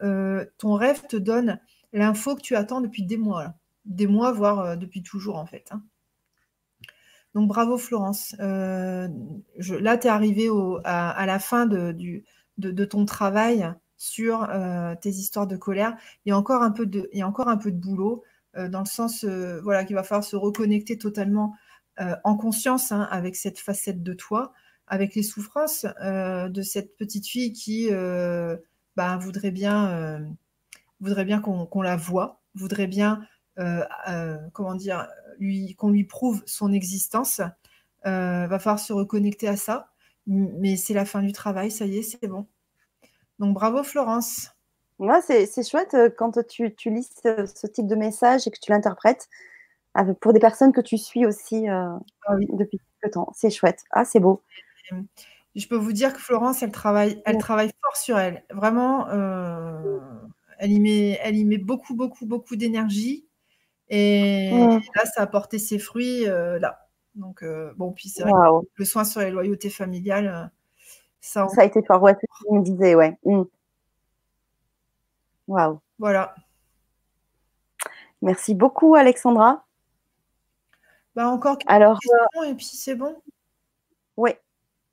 ton 0.59 0.75
rêve 0.75 1.07
te 1.07 1.17
donne 1.17 1.59
l'info 1.95 2.37
que 2.37 2.43
tu 2.43 2.55
attends 2.55 2.83
depuis 2.83 3.05
des 3.05 3.17
mois. 3.17 3.55
Des 3.87 4.07
mois, 4.07 4.33
voire 4.33 4.77
depuis 4.77 5.03
toujours 5.03 5.37
en 5.37 5.47
fait. 5.47 5.69
Hein. 5.71 5.83
Donc 7.35 7.49
bravo 7.49 7.79
Florence. 7.79 8.37
là, 8.39 9.09
tu 9.97 10.07
es 10.07 10.11
arrivée 10.11 10.51
à, 10.85 11.25
la 11.25 11.39
fin 11.39 11.65
de, 11.65 12.85
ton 12.85 13.07
travail 13.07 13.73
sur 14.01 14.49
euh, 14.49 14.95
tes 14.95 15.11
histoires 15.11 15.47
de 15.47 15.57
colère. 15.57 15.95
Il 16.25 16.31
y 16.31 16.33
a 16.33 16.39
encore 16.39 16.63
un 16.63 16.71
peu 16.71 16.87
de, 16.87 17.71
boulot 17.71 18.25
euh, 18.57 18.67
dans 18.69 18.81
le 18.81 18.87
sens 18.87 19.25
euh, 19.25 19.61
voilà, 19.63 19.85
qu'il 19.85 19.95
va 19.95 20.03
falloir 20.03 20.25
se 20.25 20.37
reconnecter 20.37 20.99
totalement 20.99 21.55
en 22.25 22.35
conscience 22.35 22.93
hein, 22.93 23.07
avec 23.11 23.37
cette 23.37 23.59
facette 23.59 24.03
de 24.03 24.15
toi, 24.15 24.55
avec 24.87 25.15
les 25.15 25.23
souffrances 25.23 25.85
de 25.85 26.63
cette 26.63 26.97
petite 26.97 27.27
fille 27.27 27.53
qui 27.53 27.91
bah, 28.97 29.19
voudrait 29.19 29.51
bien, 29.51 30.27
voudrait 31.01 31.27
bien 31.27 31.41
qu'on 31.43 31.83
la 31.83 31.97
voie, 31.97 32.41
voudrait 32.55 32.87
bien 32.87 33.21
comment 34.55 34.77
dire, 34.77 35.09
lui, 35.39 35.75
qu'on 35.75 35.91
lui 35.91 36.05
prouve 36.05 36.43
son 36.47 36.73
existence. 36.73 37.43
va 38.03 38.59
falloir 38.59 38.79
se 38.79 38.95
reconnecter 38.95 39.47
à 39.47 39.59
ça 39.59 39.91
mais 40.27 40.77
c'est 40.77 40.95
la 40.95 41.05
fin 41.05 41.23
du 41.23 41.33
travail, 41.33 41.71
ça 41.71 41.85
y 41.85 41.99
est, 41.99 42.03
c'est 42.03 42.29
bon. 42.29 42.47
Donc 43.41 43.55
bravo 43.55 43.83
Florence. 43.83 44.51
Moi, 44.99 45.21
c'est 45.23 45.69
chouette 45.69 45.95
euh, 45.95 46.11
quand 46.15 46.39
tu, 46.47 46.75
tu 46.75 46.91
lis 46.91 47.11
ce, 47.25 47.67
type 47.67 47.87
de 47.87 47.97
message 47.97 48.47
et 48.47 48.51
que 48.51 48.59
tu 48.61 48.71
l'interprètes 48.71 49.29
pour 50.21 50.33
des 50.33 50.39
personnes 50.39 50.73
que 50.73 50.81
tu 50.81 50.99
suis 50.99 51.27
aussi 51.27 51.69
euh, 51.69 51.89
ah 52.27 52.37
depuis 52.53 52.79
quelque 53.01 53.13
temps. 53.15 53.33
C'est 53.35 53.51
chouette. 53.51 53.83
Ah, 53.91 54.05
c'est 54.05 54.21
beau. 54.21 54.43
Je 55.57 55.67
peux 55.67 55.77
vous 55.77 55.93
dire 55.93 56.13
que 56.13 56.21
Florence, 56.21 56.63
elle 56.63 56.71
travaille, 56.71 57.21
elle 57.25 57.39
travaille 57.39 57.71
fort 57.83 57.97
sur 57.97 58.19
elle. 58.19 58.45
Vraiment, 58.51 59.09
euh, 59.09 59.99
elle, 60.59 60.71
y 60.71 60.79
met, 60.79 61.19
elle 61.23 61.37
y 61.37 61.45
met 61.45 61.59
beaucoup, 61.59 61.97
beaucoup, 61.97 62.27
beaucoup 62.27 62.55
d'énergie. 62.55 63.27
Et 63.89 64.51
là, 64.95 65.05
ça 65.07 65.23
a 65.23 65.27
porté 65.27 65.59
ses 65.59 65.81
fruits 65.81 66.27
là. 66.27 66.91
Donc, 67.15 67.43
euh, 67.43 67.73
bon, 67.77 67.93
puis 67.93 68.09
c'est 68.09 68.23
vrai 68.23 68.33
le 68.75 68.85
soin 68.85 69.05
sur 69.05 69.21
les 69.21 69.31
loyautés 69.31 69.71
familiales, 69.71 70.51
ça, 71.21 71.49
ça 71.49 71.63
a 71.63 71.65
été 71.65 71.83
fort. 71.83 72.03
Ouais, 72.03 72.17
tu 72.17 72.27
me 72.51 72.63
disais, 72.63 72.95
ouais. 72.95 73.19
Mm. 73.25 73.43
Waouh. 75.49 75.81
Voilà. 75.99 76.35
Merci 78.23 78.55
beaucoup, 78.55 78.95
Alexandra. 78.95 79.65
Bah, 81.15 81.29
encore 81.29 81.59
quelques 81.59 81.71
Alors, 81.71 81.99
questions 81.99 82.45
et 82.45 82.55
puis 82.55 82.67
c'est 82.67 82.95
bon. 82.95 83.17
Oui. 84.17 84.31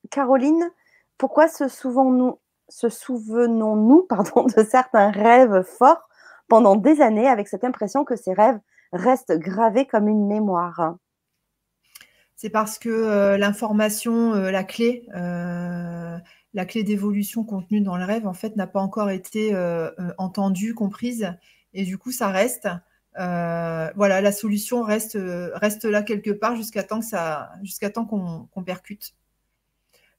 Caroline, 0.09 0.71
pourquoi 1.17 1.47
se, 1.47 1.67
souvenons-nous, 1.67 2.39
se 2.69 2.89
souvenons-nous 2.89 4.03
pardon, 4.03 4.45
de 4.45 4.63
certains 4.63 5.11
rêves 5.11 5.63
forts 5.63 6.09
pendant 6.47 6.75
des 6.75 7.01
années 7.01 7.27
avec 7.27 7.47
cette 7.47 7.63
impression 7.63 8.05
que 8.05 8.15
ces 8.15 8.33
rêves 8.33 8.59
restent 8.93 9.37
gravés 9.37 9.85
comme 9.85 10.07
une 10.07 10.27
mémoire? 10.27 10.95
C'est 12.35 12.49
parce 12.51 12.77
que 12.77 12.89
euh, 12.89 13.37
l'information, 13.37 14.33
euh, 14.35 14.51
la 14.51 14.63
clé, 14.63 15.07
euh, 15.15 15.76
la 16.53 16.65
clé 16.65 16.83
d'évolution 16.83 17.43
contenue 17.43 17.81
dans 17.81 17.97
le 17.97 18.05
rêve, 18.05 18.27
en 18.27 18.33
fait, 18.33 18.55
n'a 18.55 18.67
pas 18.67 18.81
encore 18.81 19.09
été 19.09 19.55
entendue, 20.17 20.73
comprise, 20.73 21.33
et 21.73 21.83
du 21.83 21.97
coup, 21.97 22.11
ça 22.11 22.29
reste. 22.29 22.67
voilà, 23.15 24.21
la 24.21 24.31
solution 24.31 24.83
reste, 24.83 25.17
reste 25.53 25.85
là 25.85 26.03
quelque 26.03 26.31
part 26.31 26.55
jusqu'à 26.55 26.83
temps 26.83 26.99
que 26.99 27.05
ça, 27.05 27.51
jusqu'à 27.63 27.89
temps 27.89 28.05
qu'on 28.05 28.63
percute. 28.63 29.13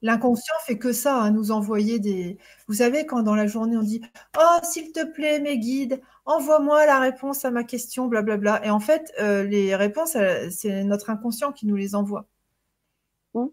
L'inconscient 0.03 0.55
fait 0.65 0.79
que 0.79 0.93
ça, 0.93 1.23
à 1.23 1.31
nous 1.31 1.51
envoyer 1.51 1.99
des. 1.99 2.39
Vous 2.69 2.75
savez, 2.75 3.05
quand 3.05 3.23
dans 3.23 3.35
la 3.35 3.47
journée 3.49 3.77
on 3.77 3.83
dit 3.83 4.01
Oh, 4.39 4.59
s'il 4.63 4.93
te 4.93 5.05
plaît, 5.05 5.41
mes 5.41 5.59
guides, 5.59 6.01
envoie-moi 6.25 6.87
la 6.87 7.01
réponse 7.01 7.45
à 7.45 7.51
ma 7.51 7.65
question, 7.65 8.07
blablabla. 8.07 8.65
Et 8.65 8.71
en 8.71 8.81
fait, 8.81 9.13
euh, 9.21 9.43
les 9.45 9.75
réponses, 9.75 10.17
c'est 10.51 10.85
notre 10.85 11.11
inconscient 11.11 11.53
qui 11.53 11.67
nous 11.67 11.77
les 11.77 11.95
envoie. 11.97 12.29
Mmh. 13.35 13.49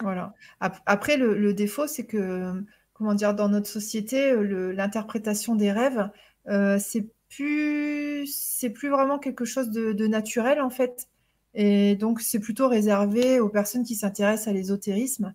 Voilà. 0.00 0.34
Après, 0.60 1.16
le, 1.16 1.52
défaut, 1.54 1.86
c'est 1.86 2.06
que, 2.06 2.64
comment 2.92 3.14
dire, 3.14 3.34
dans 3.34 3.48
notre 3.48 3.68
société, 3.68 4.34
l'interprétation 4.72 5.54
des 5.54 5.72
rêves, 5.72 6.10
euh, 6.48 6.78
c'est 6.78 7.06
plus, 7.28 8.26
c'est 8.26 8.70
plus 8.70 8.88
vraiment 8.88 9.18
quelque 9.18 9.44
chose 9.44 9.70
de, 9.70 9.92
de 9.92 10.06
naturel 10.06 10.60
en 10.60 10.70
fait. 10.70 11.08
Et 11.54 11.96
donc, 11.96 12.20
c'est 12.20 12.38
plutôt 12.38 12.68
réservé 12.68 13.40
aux 13.40 13.48
personnes 13.48 13.84
qui 13.84 13.96
s'intéressent 13.96 14.48
à 14.48 14.52
l'ésotérisme, 14.52 15.34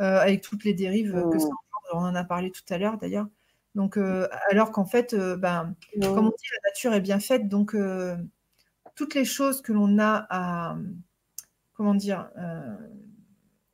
euh, 0.00 0.18
avec 0.20 0.42
toutes 0.42 0.64
les 0.64 0.74
dérives 0.74 1.12
que 1.12 1.38
ça 1.38 1.46
engendre. 1.46 1.56
On 1.92 1.98
en 1.98 2.14
a 2.14 2.24
parlé 2.24 2.50
tout 2.50 2.62
à 2.68 2.78
l'heure 2.78 2.98
d'ailleurs. 2.98 3.26
Donc, 3.74 3.96
euh, 3.96 4.28
alors 4.50 4.72
qu'en 4.72 4.86
fait, 4.86 5.12
euh, 5.12 5.36
ben, 5.36 5.74
comme 6.00 6.26
on 6.26 6.30
dit, 6.30 6.48
la 6.52 6.70
nature 6.70 6.94
est 6.94 7.00
bien 7.00 7.20
faite. 7.20 7.48
Donc, 7.48 7.76
toutes 8.94 9.14
les 9.14 9.24
choses 9.24 9.62
que 9.62 9.72
l'on 9.72 9.98
a 9.98 10.26
à. 10.30 10.76
Comment 11.74 11.94
dire 11.94 12.30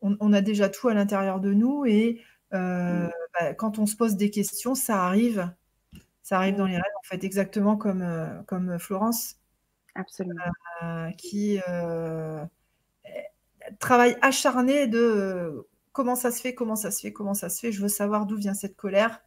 on, 0.02 0.32
a 0.32 0.40
déjà 0.40 0.68
tout 0.68 0.88
à 0.88 0.94
l'intérieur 0.94 1.40
de 1.40 1.52
nous. 1.52 1.86
Et 1.86 2.20
mmh. 2.52 3.08
ben, 3.40 3.54
quand 3.56 3.78
on 3.78 3.86
se 3.86 3.96
pose 3.96 4.16
des 4.16 4.30
questions, 4.30 4.74
ça 4.74 5.04
arrive. 5.04 5.50
Ça 6.22 6.36
arrive 6.36 6.56
dans 6.56 6.66
les 6.66 6.76
rêves, 6.76 6.82
en 6.98 7.02
fait, 7.04 7.24
exactement 7.24 7.76
comme, 7.76 8.44
comme 8.46 8.78
Florence. 8.78 9.36
Absolument. 9.94 10.42
Euh, 10.82 11.10
qui 11.12 11.60
euh, 11.68 12.44
travaille 13.78 14.16
acharné 14.22 14.86
de 14.86 14.98
euh, 14.98 15.68
comment 15.92 16.16
ça 16.16 16.30
se 16.30 16.40
fait, 16.40 16.54
comment 16.54 16.76
ça 16.76 16.90
se 16.90 17.00
fait, 17.00 17.12
comment 17.12 17.34
ça 17.34 17.48
se 17.48 17.60
fait. 17.60 17.72
Je 17.72 17.82
veux 17.82 17.88
savoir 17.88 18.26
d'où 18.26 18.36
vient 18.36 18.54
cette 18.54 18.76
colère, 18.76 19.20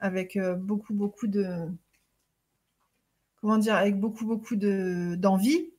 avec 0.00 0.38
beaucoup, 0.58 0.94
beaucoup 0.94 1.26
de 1.26 1.68
comment 3.40 3.58
dire, 3.58 3.74
avec 3.74 4.00
beaucoup, 4.00 4.26
beaucoup 4.26 4.56
de 4.56 5.14
d'envie 5.16 5.72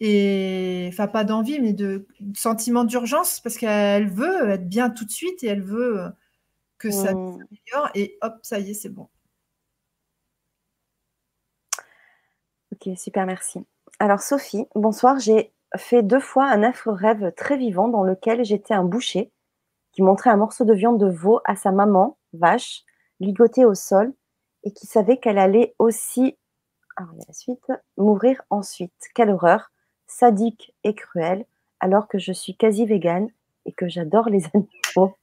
et 0.00 0.88
enfin 0.92 1.08
pas 1.08 1.24
d'envie, 1.24 1.60
mais 1.60 1.72
de, 1.72 2.06
sentiment 2.34 2.84
d'urgence 2.84 3.40
parce 3.40 3.56
qu'elle 3.56 4.08
veut 4.08 4.50
être 4.50 4.68
bien 4.68 4.90
tout 4.90 5.04
de 5.04 5.10
suite 5.10 5.42
et 5.42 5.48
elle 5.48 5.62
veut 5.62 6.04
que 6.78 6.90
ça 6.90 7.14
mmh. 7.14 7.38
s'améliore 7.38 7.90
et 7.94 8.18
hop, 8.22 8.34
ça 8.42 8.60
y 8.60 8.70
est, 8.70 8.74
c'est 8.74 8.88
bon. 8.88 9.08
Ok, 12.72 12.96
super, 12.96 13.26
merci. 13.26 13.60
Alors 13.98 14.20
Sophie, 14.20 14.66
bonsoir. 14.74 15.18
J'ai 15.18 15.52
fait 15.76 16.02
deux 16.02 16.20
fois 16.20 16.46
un 16.46 16.62
affreux 16.62 16.92
rêve 16.92 17.32
très 17.36 17.56
vivant 17.56 17.88
dans 17.88 18.04
lequel 18.04 18.44
j'étais 18.44 18.74
un 18.74 18.84
boucher 18.84 19.32
qui 19.92 20.02
montrait 20.02 20.30
un 20.30 20.36
morceau 20.36 20.64
de 20.64 20.74
viande 20.74 21.00
de 21.00 21.10
veau 21.10 21.40
à 21.44 21.56
sa 21.56 21.72
maman, 21.72 22.18
vache, 22.32 22.84
ligotée 23.18 23.64
au 23.64 23.74
sol, 23.74 24.14
et 24.62 24.72
qui 24.72 24.86
savait 24.86 25.16
qu'elle 25.16 25.38
allait 25.38 25.74
aussi, 25.78 26.36
alors 26.96 27.12
la 27.26 27.32
suite, 27.32 27.66
mourir 27.96 28.42
ensuite. 28.50 28.92
Quelle 29.14 29.30
horreur, 29.30 29.72
sadique 30.08 30.74
et 30.82 30.94
cruelle, 30.94 31.44
alors 31.80 32.08
que 32.08 32.18
je 32.18 32.32
suis 32.32 32.56
quasi 32.56 32.86
végane 32.86 33.28
et 33.66 33.72
que 33.72 33.88
j'adore 33.88 34.28
les 34.28 34.42
animaux. 34.54 35.16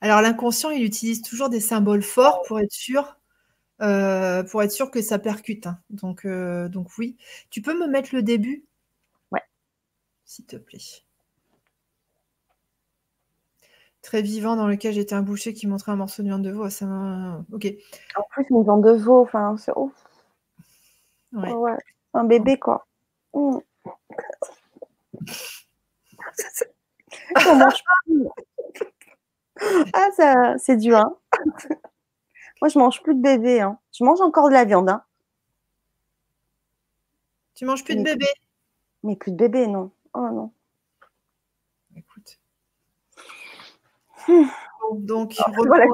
Alors 0.00 0.20
l'inconscient, 0.20 0.70
il 0.70 0.84
utilise 0.84 1.22
toujours 1.22 1.48
des 1.48 1.60
symboles 1.60 2.02
forts 2.02 2.42
pour 2.46 2.60
être 2.60 2.72
sûr 2.72 3.16
euh, 3.82 4.42
pour 4.42 4.62
être 4.62 4.72
sûr 4.72 4.90
que 4.90 5.02
ça 5.02 5.18
percute. 5.18 5.66
Hein. 5.66 5.78
Donc, 5.90 6.24
euh, 6.24 6.68
donc 6.68 6.88
oui. 6.98 7.16
Tu 7.50 7.60
peux 7.62 7.78
me 7.78 7.86
mettre 7.86 8.14
le 8.14 8.22
début? 8.22 8.64
Ouais. 9.32 9.42
S'il 10.24 10.46
te 10.46 10.56
plaît. 10.56 10.78
Très 14.02 14.22
vivant 14.22 14.56
dans 14.56 14.68
lequel 14.68 14.94
j'étais 14.94 15.14
un 15.14 15.22
boucher 15.22 15.52
qui 15.52 15.66
montrait 15.66 15.92
un 15.92 15.96
morceau 15.96 16.22
de 16.22 16.28
viande 16.28 16.42
de 16.42 16.50
veau. 16.50 16.70
Ça 16.70 16.86
Ok. 17.52 17.66
En 18.16 18.22
plus, 18.30 18.46
une 18.50 18.62
viande 18.62 18.84
de 18.84 18.92
veau, 18.92 19.20
enfin, 19.20 19.56
c'est 19.58 19.76
ouf. 19.76 19.92
Ouais. 21.32 21.52
Un 22.14 22.24
bébé, 22.24 22.56
quoi. 22.56 22.86
Mmh. 23.36 23.58
mange 27.58 27.82
plus. 28.06 28.26
ah, 29.92 30.08
ça, 30.16 30.54
c'est 30.58 30.78
dur. 30.78 30.96
Hein. 30.96 31.18
Moi, 32.62 32.70
je 32.70 32.78
mange 32.78 33.02
plus 33.02 33.14
de 33.14 33.20
bébé. 33.20 33.60
Hein. 33.60 33.78
Je 33.92 34.04
mange 34.04 34.22
encore 34.22 34.48
de 34.48 34.54
la 34.54 34.64
viande. 34.64 34.88
Hein. 34.88 35.02
Tu 37.54 37.66
manges 37.66 37.84
plus 37.84 37.96
de 37.96 38.02
bébé? 38.02 38.26
Mais 39.02 39.16
plus 39.16 39.32
de 39.32 39.36
bébé, 39.36 39.66
non. 39.66 39.90
Oh 40.14 40.30
non. 40.32 40.50
Écoute. 41.94 42.38
Donc, 44.94 45.34
voilà. 45.56 45.84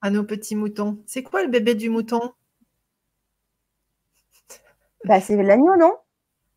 à 0.00 0.08
nos 0.10 0.24
petits 0.24 0.56
moutons. 0.56 1.02
C'est 1.06 1.22
quoi 1.22 1.42
le 1.42 1.48
bébé 1.48 1.74
du 1.74 1.90
mouton? 1.90 2.32
Bah, 5.08 5.20
C'est 5.20 5.42
l'agneau, 5.42 5.76
non? 5.76 5.94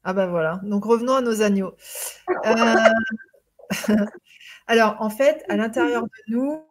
Ah 0.04 0.14
bah 0.14 0.28
voilà. 0.28 0.60
Donc 0.64 0.86
revenons 0.86 1.16
à 1.16 1.22
nos 1.22 1.42
agneaux. 1.42 1.74
Euh, 2.46 2.76
alors, 4.68 4.98
en 5.00 5.10
fait, 5.10 5.44
à 5.48 5.56
l'intérieur 5.56 6.04
de 6.04 6.10
nous, 6.28 6.64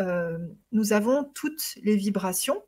euh, 0.00 0.38
nous 0.72 0.92
avons 0.92 1.24
toutes 1.34 1.76
les 1.82 1.96
vibrations. 1.96 2.62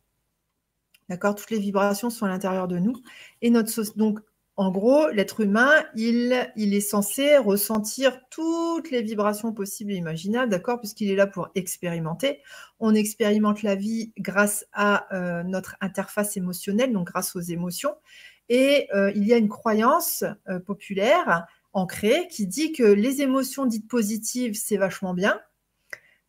D'accord? 1.08 1.34
Toutes 1.34 1.50
les 1.50 1.58
vibrations 1.58 2.10
sont 2.10 2.26
à 2.26 2.28
l'intérieur 2.28 2.68
de 2.68 2.78
nous. 2.78 2.94
Et 3.42 3.50
notre 3.50 3.72
donc, 3.96 4.20
en 4.56 4.70
gros, 4.70 5.08
l'être 5.08 5.40
humain, 5.40 5.84
il, 5.96 6.32
est 6.56 6.80
censé 6.80 7.36
ressentir 7.38 8.20
toutes 8.30 8.90
les 8.90 9.02
vibrations 9.02 9.52
possibles 9.52 9.92
et 9.92 9.96
imaginables, 9.96 10.50
d'accord 10.50 10.78
Puisqu'il 10.78 11.10
est 11.10 11.16
là 11.16 11.26
pour 11.26 11.48
expérimenter. 11.54 12.40
On 12.78 12.94
expérimente 12.94 13.62
la 13.62 13.74
vie 13.74 14.12
grâce 14.18 14.64
à 14.72 15.12
euh, 15.12 15.42
notre 15.42 15.76
interface 15.80 16.36
émotionnelle, 16.36 16.92
donc 16.92 17.08
grâce 17.08 17.34
aux 17.34 17.40
émotions. 17.40 17.96
Et 18.48 18.88
euh, 18.94 19.10
il 19.16 19.26
y 19.26 19.32
a 19.32 19.38
une 19.38 19.48
croyance 19.48 20.24
populaire 20.66 21.46
ancrée 21.72 22.28
qui 22.30 22.46
dit 22.46 22.72
que 22.72 22.84
les 22.84 23.20
émotions 23.20 23.66
dites 23.66 23.88
positives, 23.88 24.54
c'est 24.54 24.76
vachement 24.76 25.12
bien, 25.14 25.40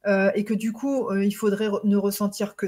euh, 0.08 0.32
et 0.36 0.44
que 0.44 0.54
du 0.54 0.72
coup, 0.72 1.10
euh, 1.10 1.24
il 1.24 1.32
faudrait 1.32 1.70
ne 1.84 1.98
ressentir 1.98 2.56
que 2.56 2.68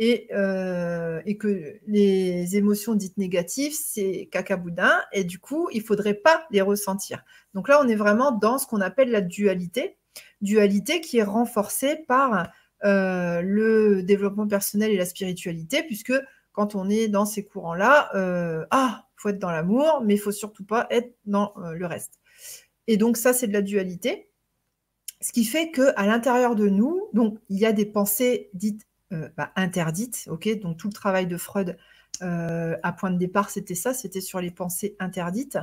euh, 0.00 1.20
et, 1.26 1.36
que 1.36 1.74
les 1.86 2.56
émotions 2.56 2.94
dites 2.94 3.18
négatives, 3.18 3.74
c'est 3.74 4.28
cacaboudin, 4.32 4.98
et 5.12 5.24
du 5.24 5.38
coup, 5.38 5.68
il 5.72 5.80
ne 5.80 5.84
faudrait 5.84 6.14
pas 6.14 6.46
les 6.50 6.62
ressentir. 6.62 7.22
Donc 7.52 7.68
là, 7.68 7.80
on 7.84 7.88
est 7.88 7.96
vraiment 7.96 8.32
dans 8.32 8.56
ce 8.58 8.66
qu'on 8.66 8.80
appelle 8.80 9.10
la 9.10 9.20
dualité, 9.20 9.98
dualité 10.40 11.02
qui 11.02 11.18
est 11.18 11.22
renforcée 11.22 11.96
par 12.08 12.50
le 12.82 14.00
développement 14.02 14.48
personnel 14.48 14.90
et 14.90 14.96
la 14.96 15.04
spiritualité, 15.04 15.82
puisque 15.82 16.14
quand 16.52 16.74
on 16.74 16.88
est 16.88 17.08
dans 17.08 17.26
ces 17.26 17.44
courants-là, 17.44 18.10
ah, 18.70 19.04
il 19.04 19.20
faut 19.20 19.28
être 19.28 19.38
dans 19.38 19.50
l'amour, 19.50 20.02
mais 20.04 20.14
il 20.14 20.20
faut 20.20 20.32
surtout 20.32 20.64
pas 20.64 20.86
être 20.90 21.14
dans 21.26 21.52
le 21.56 21.84
reste. 21.84 22.14
Et 22.86 22.96
donc 22.96 23.18
ça, 23.18 23.34
c'est 23.34 23.48
de 23.48 23.52
la 23.52 23.62
dualité. 23.62 24.30
Ce 25.20 25.32
qui 25.32 25.44
fait 25.44 25.70
qu'à 25.70 26.06
l'intérieur 26.06 26.54
de 26.54 26.70
nous, 26.70 27.08
donc 27.12 27.38
il 27.50 27.58
y 27.58 27.66
a 27.66 27.72
des 27.72 27.84
pensées 27.84 28.48
dites 28.54 28.80
euh, 28.82 28.89
bah, 29.10 29.52
interdites, 29.56 30.26
ok 30.30 30.60
Donc 30.60 30.76
tout 30.76 30.88
le 30.88 30.92
travail 30.92 31.26
de 31.26 31.36
Freud 31.36 31.76
euh, 32.22 32.76
à 32.82 32.92
point 32.92 33.10
de 33.10 33.18
départ, 33.18 33.50
c'était 33.50 33.74
ça, 33.74 33.94
c'était 33.94 34.20
sur 34.20 34.40
les 34.40 34.50
pensées 34.50 34.96
interdites. 34.98 35.58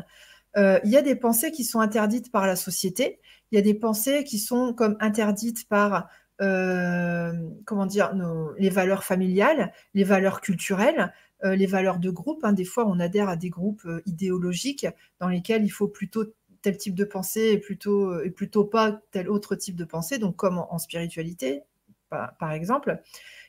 Euh, 0.55 0.79
il 0.83 0.91
y 0.91 0.97
a 0.97 1.01
des 1.01 1.15
pensées 1.15 1.51
qui 1.51 1.63
sont 1.63 1.79
interdites 1.79 2.31
par 2.31 2.47
la 2.47 2.55
société. 2.55 3.19
Il 3.51 3.55
y 3.55 3.59
a 3.59 3.61
des 3.61 3.73
pensées 3.73 4.23
qui 4.23 4.39
sont 4.39 4.73
comme 4.73 4.97
interdites 4.99 5.67
par 5.67 6.09
comment 6.39 7.87
dire 7.87 8.13
les 8.59 8.69
valeurs 8.69 9.03
familiales, 9.03 9.73
les 9.95 10.03
valeurs 10.03 10.39
culturelles, 10.39 11.11
les 11.43 11.65
valeurs 11.65 11.97
de 11.97 12.11
groupe. 12.11 12.43
Hein. 12.43 12.53
Des 12.53 12.63
fois, 12.63 12.85
on 12.87 12.99
adhère 12.99 13.27
à 13.27 13.35
des 13.35 13.49
groupes 13.49 13.87
idéologiques 14.05 14.85
dans 15.19 15.29
lesquels 15.29 15.63
il 15.63 15.69
faut 15.69 15.87
plutôt 15.87 16.25
tel 16.61 16.77
type 16.77 16.95
de 16.95 17.05
pensée 17.05 17.51
et 17.51 17.57
plutôt, 17.57 18.11
euh, 18.11 18.25
et 18.25 18.31
plutôt 18.31 18.65
pas 18.65 18.99
tel 19.11 19.29
autre 19.29 19.55
type 19.55 19.75
de 19.75 19.85
pensée, 19.85 20.17
donc 20.17 20.35
comme 20.35 20.57
en, 20.57 20.77
spiritualité, 20.77 21.61
par, 22.09 22.51
exemple. 22.51 23.01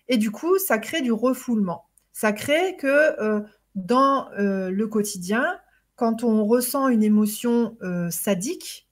Et 0.09 0.17
du 0.17 0.31
coup, 0.31 0.59
ça 0.59 0.79
crée 0.79 1.03
du 1.03 1.13
refoulement. 1.13 1.87
Ça 2.13 2.33
crée 2.33 2.77
que 2.77 3.21
euh, 3.23 3.41
dans 3.75 4.31
euh, 4.33 4.71
le 4.71 4.87
quotidien, 4.87 5.59
quand 5.97 6.25
on 6.25 6.45
ressent 6.45 6.89
une 6.89 7.03
émotion 7.03 7.77
sadique, 8.11 8.89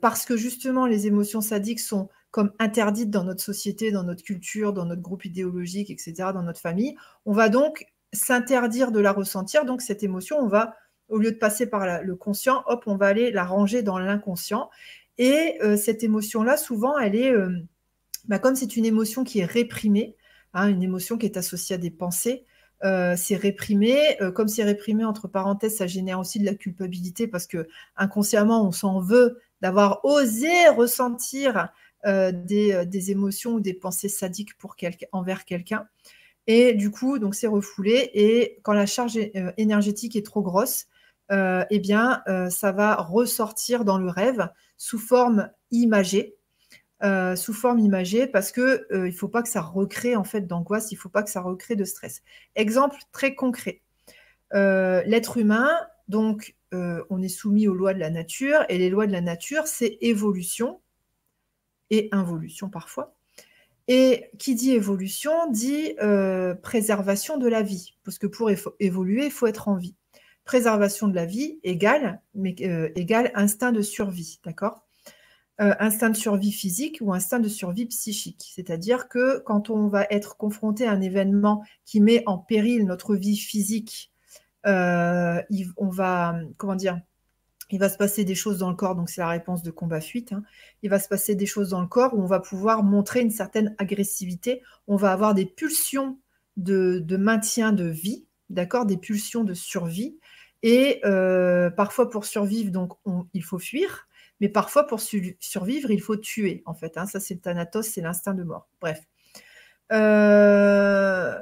parce 0.00 0.24
que 0.24 0.36
justement 0.36 0.86
les 0.86 1.08
émotions 1.08 1.40
sadiques 1.40 1.80
sont 1.80 2.08
comme 2.30 2.52
interdites 2.60 3.10
dans 3.10 3.24
notre 3.24 3.42
société, 3.42 3.90
dans 3.90 4.04
notre 4.04 4.22
culture, 4.22 4.72
dans 4.72 4.84
notre 4.84 5.02
groupe 5.02 5.24
idéologique, 5.24 5.90
etc., 5.90 6.14
dans 6.32 6.44
notre 6.44 6.60
famille, 6.60 6.94
on 7.26 7.32
va 7.32 7.48
donc 7.48 7.84
s'interdire 8.12 8.92
de 8.92 9.00
la 9.00 9.12
ressentir. 9.12 9.64
Donc 9.64 9.82
cette 9.82 10.02
émotion, 10.02 10.38
on 10.38 10.46
va 10.46 10.76
au 11.08 11.18
lieu 11.18 11.32
de 11.32 11.36
passer 11.36 11.66
par 11.66 12.02
le 12.02 12.16
conscient, 12.16 12.62
hop, 12.66 12.84
on 12.86 12.96
va 12.96 13.06
aller 13.06 13.30
la 13.30 13.44
ranger 13.44 13.82
dans 13.82 13.98
l'inconscient. 13.98 14.70
Et 15.16 15.58
euh, 15.62 15.76
cette 15.76 16.02
émotion-là, 16.02 16.56
souvent, 16.56 16.98
elle 16.98 17.16
est, 17.16 17.32
euh, 17.32 17.50
bah, 18.28 18.38
comme 18.38 18.56
c'est 18.56 18.76
une 18.76 18.84
émotion 18.84 19.24
qui 19.24 19.40
est 19.40 19.44
réprimée, 19.44 20.16
hein, 20.54 20.68
une 20.68 20.82
émotion 20.82 21.18
qui 21.18 21.26
est 21.26 21.36
associée 21.36 21.74
à 21.74 21.78
des 21.78 21.90
pensées, 21.90 22.44
euh, 22.84 23.14
c'est 23.16 23.36
réprimé. 23.36 24.16
comme 24.34 24.48
c'est 24.48 24.62
réprimé, 24.62 25.04
entre 25.04 25.26
parenthèses, 25.28 25.76
ça 25.76 25.86
génère 25.86 26.20
aussi 26.20 26.38
de 26.38 26.44
la 26.44 26.54
culpabilité 26.54 27.26
parce 27.26 27.46
que 27.46 27.66
inconsciemment, 27.96 28.66
on 28.66 28.72
s'en 28.72 29.00
veut 29.00 29.40
d'avoir 29.60 30.04
osé 30.04 30.68
ressentir 30.68 31.68
des, 32.04 32.86
des, 32.86 33.10
émotions 33.10 33.54
ou 33.54 33.60
des 33.60 33.74
pensées 33.74 34.08
sadiques 34.08 34.52
envers 35.10 35.44
quelqu'un. 35.44 35.88
Et 36.46 36.74
du 36.74 36.92
coup, 36.92 37.18
donc 37.18 37.34
c'est 37.34 37.48
refoulé. 37.48 38.10
Et 38.14 38.60
quand 38.62 38.72
la 38.72 38.86
charge 38.86 39.18
énergétique 39.56 40.14
est 40.14 40.24
trop 40.24 40.42
grosse, 40.42 40.86
euh, 41.30 41.64
eh 41.70 41.78
bien, 41.78 42.22
euh, 42.26 42.48
ça 42.48 42.72
va 42.72 42.96
ressortir 42.96 43.84
dans 43.84 43.98
le 43.98 44.08
rêve 44.08 44.48
sous 44.78 44.98
forme 44.98 45.50
imagée. 45.70 46.37
Euh, 47.04 47.36
sous 47.36 47.52
forme 47.52 47.78
imagée 47.78 48.26
parce 48.26 48.50
que 48.50 48.86
il 48.90 48.98
ne 49.04 49.10
faut 49.12 49.28
pas 49.28 49.42
que 49.42 49.48
ça 49.48 49.60
recrée 49.60 50.16
en 50.16 50.24
fait 50.24 50.48
d'angoisse, 50.48 50.90
il 50.90 50.96
ne 50.96 51.00
faut 51.00 51.08
pas 51.08 51.22
que 51.22 51.30
ça 51.30 51.40
recrée 51.40 51.76
de 51.76 51.84
stress. 51.84 52.22
Exemple 52.56 52.96
très 53.12 53.34
concret. 53.34 53.82
L'être 54.52 55.36
humain, 55.36 55.70
donc, 56.08 56.56
on 56.72 57.22
est 57.22 57.28
soumis 57.28 57.68
aux 57.68 57.74
lois 57.74 57.94
de 57.94 58.00
la 58.00 58.10
nature 58.10 58.64
et 58.68 58.78
les 58.78 58.90
lois 58.90 59.06
de 59.06 59.12
la 59.12 59.20
nature, 59.20 59.66
c'est 59.66 59.98
évolution 60.00 60.80
et 61.90 62.08
involution 62.12 62.68
parfois. 62.68 63.14
Et 63.86 64.30
qui 64.38 64.54
dit 64.54 64.72
évolution 64.72 65.50
dit 65.52 65.94
préservation 66.62 67.36
de 67.38 67.46
la 67.48 67.62
vie, 67.62 67.94
parce 68.04 68.18
que 68.18 68.26
pour 68.26 68.50
évoluer, 68.80 69.26
il 69.26 69.30
faut 69.30 69.46
être 69.46 69.68
en 69.68 69.76
vie 69.76 69.94
préservation 70.48 71.08
de 71.08 71.14
la 71.14 71.26
vie 71.26 71.60
égale, 71.62 72.22
euh, 72.62 72.88
égale 72.96 73.30
instinct 73.34 73.70
de 73.70 73.82
survie, 73.82 74.40
d'accord? 74.44 74.87
Euh, 75.60 75.74
Instinct 75.80 76.10
de 76.10 76.16
survie 76.16 76.52
physique 76.52 76.98
ou 77.00 77.12
instinct 77.12 77.40
de 77.40 77.48
survie 77.48 77.86
psychique. 77.86 78.50
C'est-à-dire 78.54 79.08
que 79.08 79.40
quand 79.40 79.70
on 79.70 79.88
va 79.88 80.06
être 80.10 80.36
confronté 80.36 80.86
à 80.86 80.92
un 80.92 81.00
événement 81.00 81.64
qui 81.84 82.00
met 82.00 82.22
en 82.26 82.38
péril 82.38 82.86
notre 82.86 83.16
vie 83.16 83.36
physique, 83.36 84.12
euh, 84.66 85.42
on 85.76 85.88
va, 85.88 86.36
comment 86.56 86.76
dire, 86.76 87.00
il 87.70 87.78
va 87.78 87.88
se 87.88 87.98
passer 87.98 88.24
des 88.24 88.34
choses 88.34 88.58
dans 88.58 88.70
le 88.70 88.76
corps, 88.76 88.94
donc 88.94 89.10
c'est 89.10 89.20
la 89.20 89.28
réponse 89.28 89.62
de 89.62 89.70
combat-fuite. 89.70 90.32
Hein. 90.32 90.42
Il 90.82 90.90
va 90.90 90.98
se 90.98 91.08
passer 91.08 91.34
des 91.34 91.46
choses 91.46 91.70
dans 91.70 91.80
le 91.80 91.86
corps 91.86 92.14
où 92.14 92.22
on 92.22 92.26
va 92.26 92.40
pouvoir 92.40 92.82
montrer 92.82 93.20
une 93.20 93.30
certaine 93.30 93.74
agressivité. 93.78 94.62
On 94.86 94.96
va 94.96 95.12
avoir 95.12 95.34
des 95.34 95.44
pulsions 95.44 96.18
de, 96.56 96.98
de 96.98 97.16
maintien 97.16 97.72
de 97.72 97.84
vie, 97.84 98.24
d'accord, 98.48 98.86
des 98.86 98.96
pulsions 98.96 99.44
de 99.44 99.54
survie. 99.54 100.18
Et 100.62 101.00
euh, 101.04 101.70
parfois, 101.70 102.08
pour 102.08 102.24
survivre, 102.24 102.70
donc, 102.70 102.94
il 103.34 103.44
faut 103.44 103.58
fuir, 103.58 104.08
mais 104.40 104.48
parfois, 104.48 104.86
pour 104.86 105.00
survivre, 105.00 105.90
il 105.90 106.00
faut 106.00 106.16
tuer, 106.16 106.62
en 106.66 106.74
fait. 106.74 106.96
Hein. 106.96 107.06
Ça, 107.06 107.20
c'est 107.20 107.34
le 107.34 107.40
thanatos, 107.40 107.86
c'est 107.86 108.00
l'instinct 108.00 108.34
de 108.34 108.44
mort. 108.44 108.68
Bref. 108.80 109.00
Euh, 109.92 111.38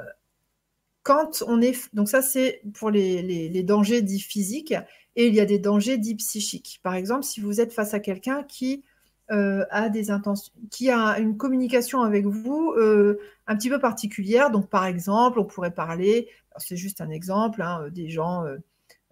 quand 1.02 1.42
on 1.46 1.60
est. 1.60 1.94
Donc, 1.94 2.08
ça, 2.08 2.22
c'est 2.22 2.62
pour 2.74 2.90
les, 2.90 3.62
dangers 3.62 4.02
dits 4.02 4.20
physiques, 4.20 4.74
et 5.16 5.26
il 5.26 5.34
y 5.34 5.40
a 5.40 5.46
des 5.46 5.58
dangers 5.58 5.98
dits 5.98 6.16
psychiques. 6.16 6.80
Par 6.82 6.94
exemple, 6.94 7.24
si 7.24 7.40
vous 7.40 7.60
êtes 7.60 7.72
face 7.72 7.94
à 7.94 8.00
quelqu'un 8.00 8.42
qui. 8.42 8.84
Euh, 9.32 9.64
a 9.70 9.88
des 9.88 10.12
intentions, 10.12 10.52
qui 10.70 10.88
a 10.88 11.18
une 11.18 11.36
communication 11.36 12.02
avec 12.02 12.26
vous 12.26 12.76
un 13.48 13.56
petit 13.56 13.68
peu 13.68 13.80
particulière. 13.80 14.52
Donc, 14.52 14.70
par 14.70 14.86
exemple, 14.86 15.40
on 15.40 15.44
pourrait 15.44 15.74
parler, 15.74 16.28
c'est 16.58 16.76
juste 16.76 17.00
un 17.00 17.10
exemple, 17.10 17.60
hein, 17.60 17.88
des 17.90 18.08
gens 18.08 18.44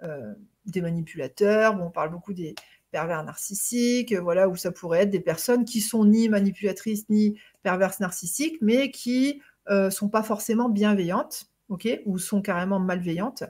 euh, 0.02 0.34
des 0.66 0.80
manipulateurs. 0.80 1.76
Bon, 1.76 1.84
on 1.84 1.90
parle 1.90 2.10
beaucoup 2.10 2.32
des 2.32 2.54
pervers 2.94 3.24
narcissiques, 3.24 4.14
voilà, 4.14 4.48
où 4.48 4.54
ça 4.54 4.70
pourrait 4.70 5.00
être 5.00 5.10
des 5.10 5.18
personnes 5.18 5.64
qui 5.64 5.80
sont 5.80 6.04
ni 6.04 6.28
manipulatrices 6.28 7.08
ni 7.08 7.36
perverses 7.64 7.98
narcissiques, 7.98 8.56
mais 8.60 8.92
qui 8.92 9.42
euh, 9.68 9.90
sont 9.90 10.08
pas 10.08 10.22
forcément 10.22 10.68
bienveillantes, 10.68 11.50
ok, 11.70 11.88
ou 12.06 12.18
sont 12.18 12.40
carrément 12.40 12.78
malveillantes. 12.78 13.42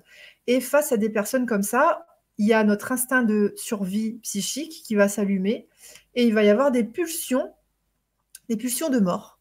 Et 0.47 0.63
face 0.63 0.93
à 0.93 0.97
des 0.97 1.11
personnes 1.11 1.45
comme 1.45 1.63
ça, 1.63 2.07
il 2.39 2.47
y 2.47 2.55
a 2.55 2.65
notre 2.65 2.91
instinct 2.91 3.23
de 3.23 3.53
survie 3.55 4.15
psychique 4.23 4.83
qui 4.83 4.95
va 4.95 5.09
s'allumer 5.09 5.69
et 6.15 6.25
il 6.25 6.33
va 6.33 6.43
y 6.43 6.49
avoir 6.49 6.71
des 6.71 6.83
pulsions, 6.83 7.53
des 8.49 8.57
pulsions 8.57 8.89
de 8.89 8.99
mort. 8.99 9.41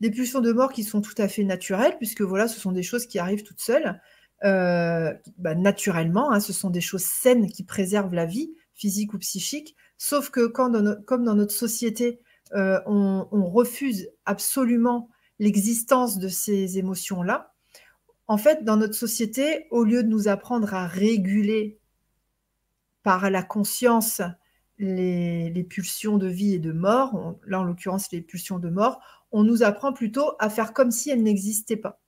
Des 0.00 0.10
pulsions 0.10 0.42
de 0.42 0.52
mort 0.52 0.70
qui 0.70 0.84
sont 0.84 1.00
tout 1.00 1.14
à 1.16 1.28
fait 1.28 1.44
naturelles, 1.44 1.96
puisque 1.96 2.20
voilà, 2.20 2.46
ce 2.46 2.60
sont 2.60 2.72
des 2.72 2.82
choses 2.82 3.06
qui 3.06 3.18
arrivent 3.18 3.42
toutes 3.42 3.60
seules. 3.60 4.02
Euh, 4.44 5.14
bah, 5.38 5.54
naturellement, 5.54 6.30
hein, 6.30 6.40
ce 6.40 6.52
sont 6.52 6.68
des 6.68 6.82
choses 6.82 7.04
saines 7.04 7.50
qui 7.50 7.64
préservent 7.64 8.14
la 8.14 8.26
vie 8.26 8.52
physiques 8.80 9.12
ou 9.14 9.18
psychiques. 9.18 9.76
Sauf 9.98 10.30
que 10.30 10.46
comme 10.46 10.72
dans 10.72 11.34
notre 11.34 11.54
société, 11.54 12.20
on, 12.52 13.50
refuse 13.52 14.08
absolument 14.24 15.10
l'existence 15.38 16.18
de 16.18 16.28
ces 16.28 16.78
émotions-là, 16.78 17.52
en 18.26 18.38
fait, 18.38 18.64
dans 18.64 18.76
notre 18.76 18.94
société, 18.94 19.66
au 19.70 19.84
lieu 19.84 20.02
de 20.02 20.08
nous 20.08 20.28
apprendre 20.28 20.72
à 20.72 20.86
réguler 20.86 21.78
par 23.02 23.28
la 23.28 23.42
conscience 23.42 24.22
les, 24.78 25.66
pulsions 25.68 26.16
de 26.16 26.28
vie 26.28 26.54
et 26.54 26.58
de 26.58 26.72
mort, 26.72 27.36
là 27.46 27.60
en 27.60 27.64
l'occurrence 27.64 28.10
les 28.12 28.22
pulsions 28.22 28.58
de 28.58 28.70
mort, 28.70 29.00
on 29.32 29.42
nous 29.42 29.62
apprend 29.62 29.92
plutôt 29.92 30.32
à 30.38 30.48
faire 30.48 30.72
comme 30.72 30.90
si 30.90 31.10
elles 31.10 31.22
n'existaient 31.22 31.76
pas. 31.76 32.00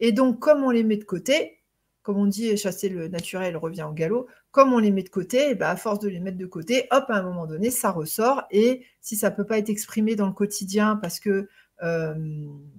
Et 0.00 0.12
donc, 0.12 0.38
comme 0.38 0.64
on 0.64 0.70
les 0.70 0.82
met 0.82 0.96
de 0.96 1.04
côté, 1.04 1.60
comme 2.02 2.16
on 2.16 2.26
dit, 2.26 2.56
chasser 2.56 2.88
le 2.88 3.08
naturel 3.08 3.56
revient 3.56 3.86
au 3.88 3.92
galop, 3.92 4.26
comme 4.50 4.72
on 4.72 4.78
les 4.78 4.90
met 4.90 5.02
de 5.02 5.08
côté, 5.08 5.54
bah, 5.54 5.70
à 5.70 5.76
force 5.76 6.00
de 6.00 6.08
les 6.08 6.20
mettre 6.20 6.38
de 6.38 6.46
côté, 6.46 6.86
hop, 6.90 7.04
à 7.08 7.16
un 7.16 7.22
moment 7.22 7.46
donné, 7.46 7.70
ça 7.70 7.90
ressort. 7.90 8.44
Et 8.50 8.84
si 9.00 9.16
ça 9.16 9.30
ne 9.30 9.36
peut 9.36 9.46
pas 9.46 9.58
être 9.58 9.70
exprimé 9.70 10.16
dans 10.16 10.26
le 10.26 10.32
quotidien 10.32 10.96
parce 10.96 11.20
que 11.20 11.48
euh, 11.82 12.14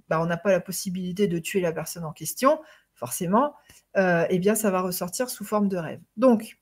bah, 0.08 0.20
on 0.20 0.26
n'a 0.26 0.36
pas 0.36 0.50
la 0.50 0.60
possibilité 0.60 1.26
de 1.26 1.38
tuer 1.38 1.60
la 1.60 1.72
personne 1.72 2.04
en 2.04 2.12
question, 2.12 2.60
forcément, 2.94 3.54
euh, 3.96 4.26
eh 4.30 4.38
bien, 4.38 4.54
ça 4.54 4.70
va 4.70 4.80
ressortir 4.80 5.30
sous 5.30 5.44
forme 5.44 5.68
de 5.68 5.76
rêve. 5.76 6.00
Donc, 6.16 6.58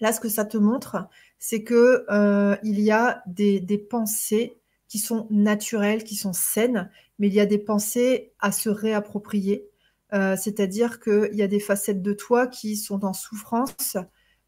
Là, 0.00 0.12
ce 0.12 0.20
que 0.20 0.28
ça 0.28 0.44
te 0.44 0.56
montre, 0.56 1.08
c'est 1.38 1.62
que 1.62 2.04
euh, 2.10 2.56
il 2.62 2.80
y 2.80 2.90
a 2.90 3.22
des, 3.26 3.78
pensées 3.78 4.58
qui 4.88 4.98
sont 4.98 5.26
naturelles, 5.30 6.04
qui 6.04 6.16
sont 6.16 6.32
saines, 6.32 6.90
mais 7.18 7.28
il 7.28 7.34
y 7.34 7.40
a 7.40 7.46
des 7.46 7.58
pensées 7.58 8.32
à 8.40 8.52
se 8.52 8.68
réapproprier. 8.68 9.68
Euh, 10.12 10.36
c'est-à-dire 10.36 11.00
qu'il 11.00 11.34
y 11.34 11.42
a 11.42 11.48
des 11.48 11.60
facettes 11.60 12.02
de 12.02 12.12
toi 12.12 12.46
qui 12.46 12.76
sont 12.76 13.04
en 13.04 13.12
souffrance 13.12 13.96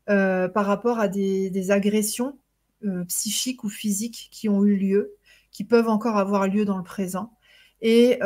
par 0.09 0.66
rapport 0.66 0.98
à 0.98 1.09
des, 1.09 1.70
agressions 1.70 2.39
psychiques 3.09 3.64
ou 3.64 3.68
physiques 3.68 4.28
qui 4.32 4.48
ont 4.48 4.64
eu 4.64 4.76
lieu, 4.76 5.14
qui 5.52 5.64
peuvent 5.64 5.89
encore 5.89 6.16
avoir 6.16 6.48
lieu 6.48 6.64
dans 6.64 6.78
le 6.78 6.85
présent. 6.85 7.32
Et, 7.80 8.18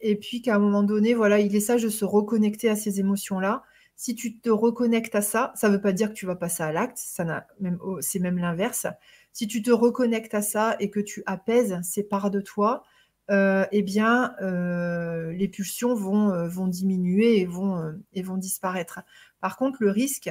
et 0.00 0.16
puis 0.16 0.42
qu'à 0.42 0.56
un 0.56 0.58
moment 0.58 0.82
donné, 0.82 1.14
voilà, 1.14 1.40
il 1.40 1.54
est 1.56 1.60
sage 1.60 1.82
de 1.82 1.88
se 1.88 2.04
reconnecter 2.04 2.68
à 2.68 2.76
ces 2.76 3.00
émotions-là 3.00 3.62
si 4.00 4.14
tu 4.14 4.38
te 4.38 4.48
reconnectes 4.48 5.14
à 5.14 5.20
ça, 5.20 5.52
ça 5.56 5.68
ne 5.68 5.74
veut 5.74 5.80
pas 5.82 5.92
dire 5.92 6.08
que 6.08 6.14
tu 6.14 6.24
vas 6.24 6.34
passer 6.34 6.62
à 6.62 6.72
l'acte, 6.72 6.96
c'est 6.96 8.18
même 8.18 8.38
l'inverse. 8.38 8.86
Si 9.34 9.46
tu 9.46 9.60
te 9.60 9.70
reconnectes 9.70 10.32
à 10.32 10.40
ça 10.40 10.74
et 10.80 10.88
que 10.88 11.00
tu 11.00 11.22
apaises 11.26 11.78
ces 11.82 12.02
parts 12.02 12.30
de 12.30 12.40
toi, 12.40 12.82
euh, 13.30 13.64
eh 13.70 13.82
bien, 13.82 14.34
euh, 14.42 15.32
les 15.32 15.46
pulsions 15.46 15.94
vont, 15.94 16.32
euh, 16.32 16.66
diminuer 16.66 17.38
et 17.38 17.46
vont, 17.46 18.36
disparaître. 18.36 19.00
Par 19.40 19.56
contre, 19.56 19.78
le 19.80 19.90
risque, 19.90 20.30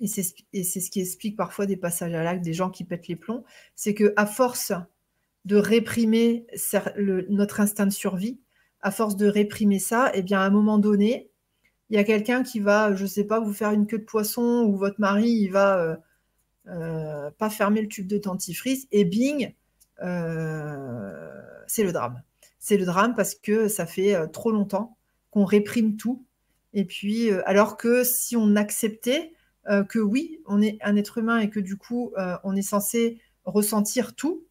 et 0.00 0.06
c'est 0.06 0.22
ce 0.22 0.90
qui 0.90 1.00
explique 1.00 1.36
parfois 1.36 1.66
des 1.66 1.76
passages 1.76 2.14
à 2.14 2.22
l'acte, 2.22 2.42
des 2.42 2.54
gens 2.54 2.70
qui 2.70 2.84
pètent 2.84 3.08
les 3.08 3.16
plombs, 3.16 3.44
c'est 3.74 3.94
que 3.94 4.14
à 4.16 4.26
force 4.26 4.72
de 5.44 5.56
réprimer 5.56 6.46
notre 7.28 7.60
instinct 7.60 7.86
de 7.86 7.92
survie, 7.92 8.40
à 8.80 8.90
force 8.90 9.16
de 9.16 9.26
réprimer 9.26 9.78
ça, 9.78 10.10
eh 10.14 10.22
bien, 10.22 10.40
à 10.40 10.44
un 10.44 10.50
moment 10.50 10.78
donné, 10.78 11.30
il 11.90 11.96
y 11.96 11.98
a 11.98 12.04
quelqu'un 12.04 12.42
qui 12.42 12.60
va, 12.60 12.94
je 12.94 13.02
ne 13.02 13.08
sais 13.08 13.24
pas, 13.24 13.40
vous 13.40 13.52
faire 13.52 13.72
une 13.72 13.86
queue 13.86 13.98
de 13.98 14.04
poisson 14.04 14.64
ou 14.66 14.76
votre 14.76 15.00
mari, 15.00 15.30
il 15.30 15.48
va 15.48 15.98
pas 16.64 17.50
fermer 17.50 17.82
le 17.82 17.88
tube 17.88 18.06
de 18.06 18.18
dentifrice 18.18 18.86
et 18.92 19.04
bing, 19.04 19.52
c'est 21.68 21.84
le 21.84 21.92
drame. 21.92 22.22
C'est 22.58 22.76
le 22.76 22.84
drame 22.84 23.14
parce 23.14 23.34
que 23.34 23.68
ça 23.68 23.86
fait 23.86 24.16
trop 24.32 24.50
longtemps 24.50 24.96
qu'on 25.30 25.44
réprime 25.44 25.96
tout. 25.96 26.24
Et 26.74 26.84
puis, 26.84 27.30
alors 27.46 27.76
que 27.76 28.04
si 28.04 28.36
on 28.36 28.56
acceptait 28.56 29.32
que 29.88 29.98
oui, 29.98 30.40
on 30.46 30.60
est 30.60 30.78
un 30.82 30.96
être 30.96 31.18
humain 31.18 31.38
et 31.38 31.50
que 31.50 31.60
du 31.60 31.76
coup, 31.76 32.12
on 32.42 32.56
est 32.56 32.62
censé 32.62 33.20
ressentir 33.44 34.14
tout, 34.16 34.44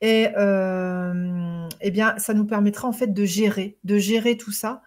et 0.00 0.28
eh 0.34 1.90
bien, 1.90 2.18
ça 2.18 2.34
nous 2.34 2.44
permettra 2.44 2.88
en 2.88 2.92
fait 2.92 3.14
de 3.14 3.24
gérer, 3.24 3.78
de 3.84 3.98
gérer 3.98 4.36
tout 4.36 4.52
ça 4.52 4.82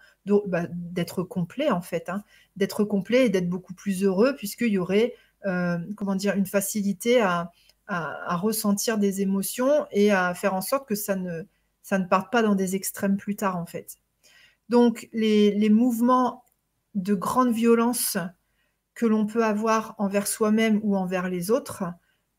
bah, 0.46 0.66
d'être 0.70 1.22
complet 1.22 1.70
en 1.70 1.80
fait, 1.80 2.08
hein. 2.08 2.22
d'être 2.56 2.84
complet 2.84 3.26
et 3.26 3.28
d'être 3.30 3.48
beaucoup 3.48 3.74
plus 3.74 4.04
heureux 4.04 4.34
puisqu'il 4.36 4.68
y 4.68 4.78
aurait 4.78 5.14
euh, 5.46 5.78
comment 5.96 6.14
dire 6.14 6.34
une 6.34 6.46
facilité 6.46 7.20
à, 7.20 7.50
ressentir 7.90 8.98
des 8.98 9.22
émotions 9.22 9.86
et 9.92 10.10
à 10.10 10.34
faire 10.34 10.52
en 10.52 10.60
sorte 10.60 10.86
que 10.86 10.94
ça 10.94 11.16
ne, 11.16 11.44
ça 11.88 11.98
ne 11.98 12.04
parte 12.04 12.30
pas 12.30 12.42
dans 12.42 12.54
des 12.54 12.76
extrêmes 12.76 13.16
plus 13.16 13.34
tard 13.34 13.56
en 13.56 13.64
fait. 13.64 13.96
Donc 14.68 15.08
les, 15.14 15.70
mouvements 15.70 16.44
de 16.94 17.14
grande 17.14 17.52
violence 17.52 18.18
que 18.94 19.06
l'on 19.06 19.24
peut 19.24 19.42
avoir 19.42 19.94
envers 19.96 20.26
soi-même 20.26 20.80
ou 20.82 20.96
envers 20.96 21.30
les 21.30 21.50
autres 21.50 21.84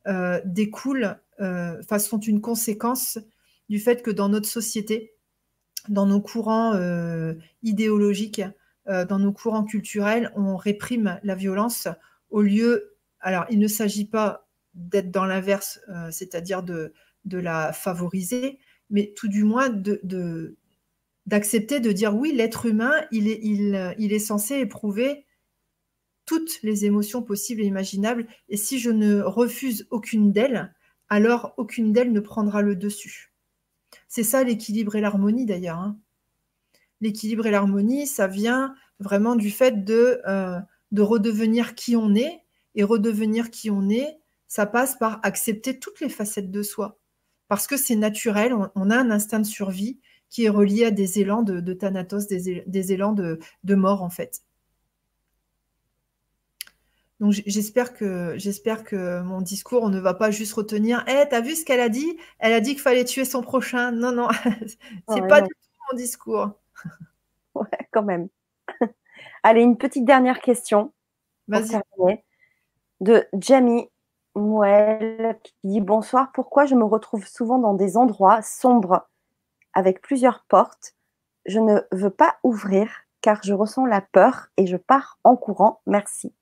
euh, 0.06 0.40
découlent, 0.46 1.20
euh, 1.40 1.82
sont 1.98 2.20
une 2.20 2.42
conséquence 2.42 3.18
du 3.70 3.80
fait 3.80 4.04
que 4.04 4.12
dans 4.12 4.30
notre 4.30 4.48
société, 4.48 5.16
dans 5.88 6.06
nos 6.06 6.22
courants 6.22 6.76
euh, 6.76 7.34
idéologiques, 7.64 8.44
euh, 8.88 9.04
dans 9.04 9.18
nos 9.18 9.32
courants 9.32 9.64
culturels, 9.64 10.32
on 10.36 10.58
réprime 10.58 11.20
la 11.24 11.34
violence 11.34 11.88
au 12.30 12.44
lieu. 12.44 12.96
Alors, 13.20 13.46
il 13.50 13.58
ne 13.58 13.68
s'agit 13.68 14.06
pas 14.06 14.48
d'être 14.76 15.10
dans 15.10 15.26
l'inverse, 15.26 15.82
euh, 15.90 16.12
c'est-à-dire 16.12 16.62
de, 16.62 16.94
la 17.26 17.74
favoriser, 17.74 18.60
mais 18.90 19.14
tout 19.16 19.28
du 19.28 19.44
moins 19.44 19.70
d'accepter 21.26 21.80
de 21.80 21.92
dire 21.92 22.16
oui, 22.16 22.34
l'être 22.34 22.66
humain, 22.66 22.94
il 23.12 23.28
est, 23.28 24.20
censé 24.20 24.56
éprouver 24.56 25.26
toutes 26.26 26.62
les 26.62 26.86
émotions 26.86 27.24
possibles 27.24 27.62
et 27.62 27.66
imaginables, 27.66 28.28
et 28.50 28.58
si 28.58 28.80
je 28.80 28.92
ne 28.92 29.22
refuse 29.22 29.88
aucune 29.90 30.32
d'elles, 30.32 30.74
alors 31.08 31.54
aucune 31.58 31.92
d'elles 31.92 32.12
ne 32.12 32.20
prendra 32.20 32.62
le 32.62 32.76
dessus. 32.76 33.34
C'est 34.08 34.24
ça 34.24 34.44
l'équilibre 34.44 34.96
et 34.96 35.02
l'harmonie 35.02 35.46
d'ailleurs. 35.46 35.80
Hein. 35.80 35.98
L'équilibre 37.02 37.48
et 37.48 37.52
l'harmonie, 37.52 38.06
ça 38.06 38.28
vient 38.28 38.76
vraiment 39.00 39.36
du 39.36 39.50
fait 39.50 39.74
euh, 39.90 40.60
de 40.92 41.02
redevenir 41.02 41.74
qui 41.76 41.96
on 41.96 42.14
est. 42.14 42.44
Et 42.76 42.84
redevenir 42.84 43.50
qui 43.50 43.72
on 43.72 43.90
est, 43.90 44.20
ça 44.48 44.66
passe 44.66 44.96
par 44.98 45.20
accepter 45.24 45.80
toutes 45.80 46.00
les 46.00 46.08
facettes 46.08 46.52
de 46.52 46.62
soi. 46.62 46.99
Parce 47.50 47.68
que 47.68 47.78
c'est 47.78 47.96
naturel, 47.96 48.54
on, 48.54 48.90
a 48.90 48.98
un 48.98 49.12
instinct 49.12 49.40
de 49.40 49.46
survie 49.46 50.00
qui 50.30 50.46
est 50.46 50.50
relié 50.50 50.86
à 50.86 50.92
des 50.92 51.20
élans 51.20 51.42
de, 51.42 51.74
thanatos, 51.74 52.28
des, 52.28 52.94
élans 52.94 53.12
de, 53.12 53.40
de 53.64 53.76
mort 53.76 54.04
en 54.04 54.12
fait. 54.12 54.44
Donc 57.20 57.34
j'espère 57.34 57.96
que 57.96 58.36
j'espère 58.38 58.84
que 58.84 59.22
mon 59.22 59.42
discours, 59.42 59.84
on 59.84 59.90
ne 59.90 60.00
va 60.00 60.14
pas 60.14 60.32
juste 60.32 60.54
retenir 60.54 61.04
Eh, 61.08 61.26
t'as 61.28 61.42
vu 61.42 61.56
ce 61.56 61.66
qu'elle 61.66 61.82
a 61.82 61.90
dit? 61.90 62.18
Elle 62.38 62.54
a 62.54 62.62
dit 62.62 62.74
qu'il 62.74 62.82
fallait 62.82 63.04
tuer 63.04 63.26
son 63.26 63.42
prochain. 63.42 63.92
Non, 63.92 64.12
non, 64.12 64.30
c'est 65.10 65.28
pas 65.28 65.42
du 65.42 65.50
tout 65.50 65.70
mon 65.92 65.98
discours. 65.98 66.52
Ouais, 67.56 67.90
quand 67.92 68.04
même. 68.04 68.30
Allez, 69.44 69.62
une 69.62 69.76
petite 69.76 70.06
dernière 70.06 70.40
question. 70.40 70.94
Vas-y. 71.48 71.82
De 73.02 73.26
Jamie 73.34 73.90
Mouel 74.36 75.38
qui 75.44 75.54
dit 75.64 75.82
Bonsoir, 75.82 76.32
pourquoi 76.34 76.66
je 76.66 76.76
me 76.76 76.84
retrouve 76.84 77.28
souvent 77.28 77.60
dans 77.60 77.74
des 77.74 77.98
endroits 77.98 78.42
sombres 78.42 79.08
avec 79.74 80.02
plusieurs 80.02 80.44
portes? 80.48 80.96
Je 81.46 81.60
ne 81.60 81.82
veux 81.92 82.10
pas 82.10 82.38
ouvrir 82.44 82.90
car 83.22 83.42
je 83.44 83.54
ressens 83.54 83.86
la 83.86 84.02
peur 84.02 84.48
et 84.58 84.68
je 84.68 84.78
pars 84.78 85.18
en 85.24 85.36
courant. 85.36 85.82
Merci. 85.86 86.34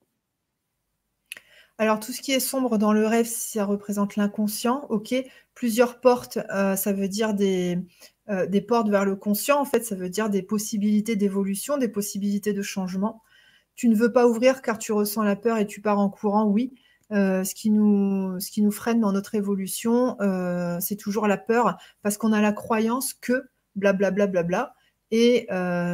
Alors, 1.79 1.99
tout 1.99 2.11
ce 2.11 2.21
qui 2.21 2.31
est 2.31 2.39
sombre 2.39 2.77
dans 2.77 2.91
le 2.91 3.05
rêve, 3.05 3.27
ça 3.27 3.65
représente 3.65 4.15
l'inconscient, 4.15 4.85
ok. 4.89 5.13
Plusieurs 5.53 5.99
portes, 6.01 6.39
euh, 6.51 6.75
ça 6.75 6.91
veut 6.91 7.07
dire 7.07 7.35
euh, 7.39 8.45
des 8.47 8.61
portes 8.61 8.89
vers 8.89 9.05
le 9.05 9.15
conscient, 9.15 9.59
en 9.59 9.65
fait, 9.65 9.85
ça 9.85 9.95
veut 9.95 10.09
dire 10.09 10.29
des 10.29 10.41
possibilités 10.41 11.15
d'évolution, 11.15 11.77
des 11.77 11.87
possibilités 11.87 12.53
de 12.53 12.63
changement. 12.63 13.21
Tu 13.75 13.89
ne 13.89 13.95
veux 13.95 14.11
pas 14.11 14.27
ouvrir 14.27 14.63
car 14.63 14.79
tu 14.79 14.91
ressens 14.91 15.21
la 15.21 15.35
peur 15.35 15.57
et 15.57 15.67
tu 15.67 15.81
pars 15.81 15.99
en 15.99 16.09
courant, 16.09 16.45
oui. 16.45 16.73
Euh, 17.11 17.43
ce, 17.43 17.55
qui 17.55 17.71
nous, 17.71 18.71
freine 18.71 18.99
dans 18.99 19.11
notre 19.11 19.35
évolution, 19.35 20.17
c'est 20.79 20.97
toujours 20.97 21.27
la 21.27 21.37
peur, 21.37 21.77
parce 22.01 22.17
qu'on 22.17 22.33
a 22.33 22.41
la 22.41 22.53
croyance 22.53 23.13
que 23.13 23.49
blablabla, 23.75 24.27
bla, 24.27 24.43
bla, 24.43 24.43
bla, 24.43 24.75
et 25.11 25.47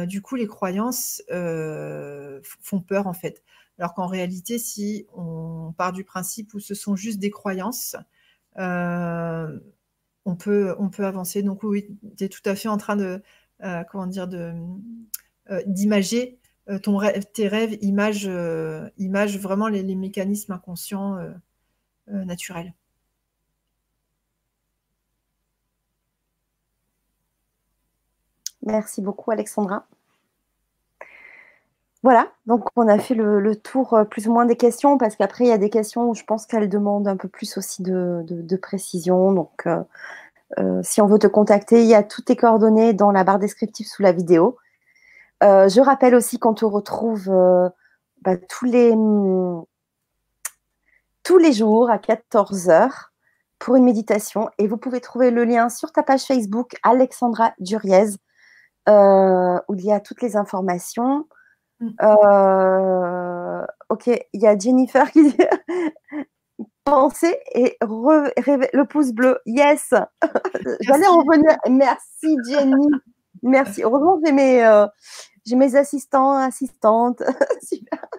du 0.06 0.22
coup, 0.22 0.36
les 0.36 0.46
croyances 0.46 1.22
font 1.30 2.80
peur, 2.80 3.06
en 3.06 3.14
fait. 3.14 3.42
Alors 3.78 3.94
qu'en 3.94 4.06
réalité, 4.06 4.58
si 4.58 5.06
on 5.14 5.72
part 5.76 5.92
du 5.92 6.04
principe 6.04 6.54
où 6.54 6.60
ce 6.60 6.74
sont 6.74 6.94
juste 6.94 7.18
des 7.18 7.30
croyances, 7.30 7.96
euh, 8.58 9.58
on, 10.24 10.36
peut, 10.36 10.76
avancer. 10.98 11.42
Donc 11.42 11.62
oui, 11.62 11.86
tu 12.16 12.24
es 12.24 12.28
tout 12.28 12.42
à 12.44 12.54
fait 12.54 12.68
en 12.68 12.76
train 12.76 12.96
de, 12.96 13.22
euh, 13.62 13.82
comment 13.90 14.06
dire, 14.06 14.28
euh, 14.30 15.62
d'imager 15.66 16.38
ton 16.82 17.00
tes 17.32 17.48
rêves, 17.48 17.76
image, 17.82 18.30
image 18.98 19.38
vraiment 19.38 19.68
les, 19.68 19.82
mécanismes 19.94 20.52
inconscients 20.52 21.18
naturels. 22.08 22.72
Merci 28.62 29.02
beaucoup, 29.02 29.30
Alexandra. 29.30 29.86
Voilà, 32.02 32.28
donc 32.46 32.66
on 32.76 32.86
a 32.86 32.98
fait 32.98 33.14
le, 33.14 33.56
tour 33.56 33.94
euh, 33.94 34.04
plus 34.04 34.28
ou 34.28 34.32
moins 34.32 34.44
des 34.44 34.56
questions, 34.56 34.98
parce 34.98 35.16
qu'après, 35.16 35.44
il 35.44 35.48
y 35.48 35.52
a 35.52 35.58
des 35.58 35.70
questions 35.70 36.10
où 36.10 36.14
je 36.14 36.22
pense 36.22 36.44
qu'elles 36.44 36.68
demandent 36.68 37.08
un 37.08 37.16
peu 37.16 37.28
plus 37.28 37.56
aussi 37.56 37.82
de, 37.82 38.56
précision. 38.60 39.32
Donc, 39.32 39.66
euh, 39.66 39.82
euh, 40.58 40.82
si 40.82 41.00
on 41.00 41.06
veut 41.06 41.18
te 41.18 41.26
contacter, 41.26 41.82
il 41.82 41.88
y 41.88 41.94
a 41.94 42.02
toutes 42.02 42.26
tes 42.26 42.36
coordonnées 42.36 42.92
dans 42.94 43.10
la 43.10 43.24
barre 43.24 43.38
descriptive 43.38 43.86
sous 43.86 44.02
la 44.02 44.12
vidéo. 44.12 44.58
Je 45.44 45.80
rappelle 45.80 46.14
aussi 46.14 46.38
qu'on 46.38 46.54
te 46.54 46.64
retrouve 46.64 47.30
bah, 48.22 48.36
tous, 48.48 48.64
les, 48.64 48.94
tous 51.22 51.38
les 51.38 51.52
jours 51.52 51.90
à 51.90 51.98
14h 51.98 52.90
pour 53.58 53.76
une 53.76 53.84
méditation. 53.84 54.48
Et 54.58 54.66
vous 54.66 54.78
pouvez 54.78 55.00
trouver 55.00 55.30
le 55.30 55.44
lien 55.44 55.68
sur 55.68 55.92
ta 55.92 56.02
page 56.02 56.24
Facebook, 56.24 56.76
Alexandra 56.82 57.52
Duriez, 57.58 58.16
où 58.88 59.74
il 59.74 59.84
y 59.84 59.92
a 59.92 60.00
toutes 60.00 60.22
les 60.22 60.36
informations. 60.36 61.26
Mm. 61.80 61.90
Euh, 62.02 63.66
ok, 63.88 64.06
il 64.32 64.42
y 64.42 64.46
a 64.46 64.58
Jennifer 64.58 65.10
qui 65.10 65.30
dit 65.30 65.36
penser 66.84 67.38
et 67.52 67.76
le 67.80 68.82
pouce 68.84 69.12
bleu. 69.12 69.38
Yes, 69.46 69.92
j'allais 70.80 71.06
en 71.06 71.18
revenir. 71.18 71.56
Merci 71.68 72.36
Jenny, 72.48 72.88
merci. 73.42 73.82
Heureusement 73.82 74.18
j'ai 74.24 74.32
mes, 74.32 74.64
euh, 74.64 74.86
j'ai 75.46 75.56
mes 75.56 75.76
assistants, 75.76 76.32
assistantes. 76.32 77.22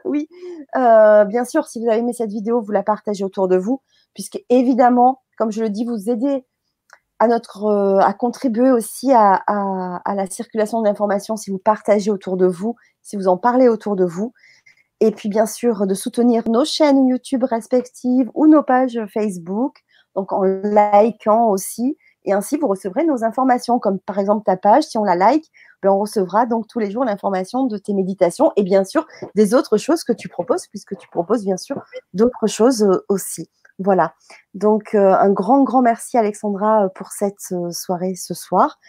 Oui, 0.05 0.29
euh, 0.75 1.25
bien 1.25 1.45
sûr, 1.45 1.65
si 1.65 1.79
vous 1.79 1.89
avez 1.89 1.97
aimé 1.97 2.13
cette 2.13 2.29
vidéo, 2.29 2.61
vous 2.61 2.71
la 2.71 2.83
partagez 2.83 3.23
autour 3.23 3.47
de 3.47 3.57
vous, 3.57 3.81
puisque 4.13 4.39
évidemment, 4.49 5.23
comme 5.35 5.51
je 5.51 5.63
le 5.63 5.69
dis, 5.71 5.83
vous 5.83 6.11
aidez 6.11 6.45
à 7.17 7.27
notre 7.27 7.99
à 8.01 8.13
contribuer 8.13 8.69
aussi 8.69 9.11
à, 9.11 9.41
à 9.47 10.15
la 10.15 10.27
circulation 10.27 10.81
de 10.81 10.87
l'information 10.87 11.37
si 11.37 11.49
vous 11.49 11.57
partagez 11.57 12.11
autour 12.11 12.37
de 12.37 12.45
vous 12.45 12.75
si 13.05 13.15
vous 13.15 13.27
en 13.27 13.37
parlez 13.37 13.69
autour 13.69 13.95
de 13.95 14.03
vous. 14.03 14.33
Et 14.99 15.11
puis, 15.11 15.29
bien 15.29 15.45
sûr, 15.45 15.85
de 15.85 15.93
soutenir 15.93 16.43
nos 16.49 16.65
chaînes 16.65 17.07
YouTube 17.07 17.43
respectives 17.43 18.29
ou 18.33 18.47
nos 18.47 18.63
pages 18.63 18.99
Facebook, 19.13 19.83
donc 20.15 20.33
en 20.33 20.43
likant 20.43 21.49
aussi. 21.49 21.97
Et 22.25 22.33
ainsi, 22.33 22.57
vous 22.57 22.67
recevrez 22.67 23.05
nos 23.05 23.23
informations, 23.23 23.79
comme 23.79 23.99
par 23.99 24.19
exemple 24.19 24.43
ta 24.45 24.57
page, 24.57 24.83
si 24.83 24.97
on 24.97 25.03
la 25.03 25.15
like, 25.15 25.45
ben 25.81 25.91
on 25.91 25.99
recevra 25.99 26.45
donc 26.45 26.67
tous 26.67 26.79
les 26.79 26.91
jours 26.91 27.05
l'information 27.05 27.65
de 27.65 27.77
tes 27.77 27.93
méditations 27.93 28.51
et 28.55 28.63
bien 28.63 28.83
sûr 28.83 29.07
des 29.35 29.53
autres 29.53 29.77
choses 29.77 30.03
que 30.03 30.13
tu 30.13 30.27
proposes, 30.29 30.67
puisque 30.67 30.97
tu 30.97 31.07
proposes 31.09 31.43
bien 31.43 31.57
sûr 31.57 31.83
d'autres 32.13 32.47
choses 32.47 32.83
euh, 32.83 33.05
aussi. 33.09 33.49
Voilà. 33.79 34.13
Donc, 34.53 34.95
euh, 34.95 35.13
un 35.13 35.31
grand, 35.31 35.63
grand 35.63 35.81
merci, 35.81 36.17
Alexandra, 36.17 36.89
pour 36.95 37.11
cette 37.11 37.51
euh, 37.51 37.71
soirée 37.71 38.15
ce 38.15 38.33
soir. 38.33 38.79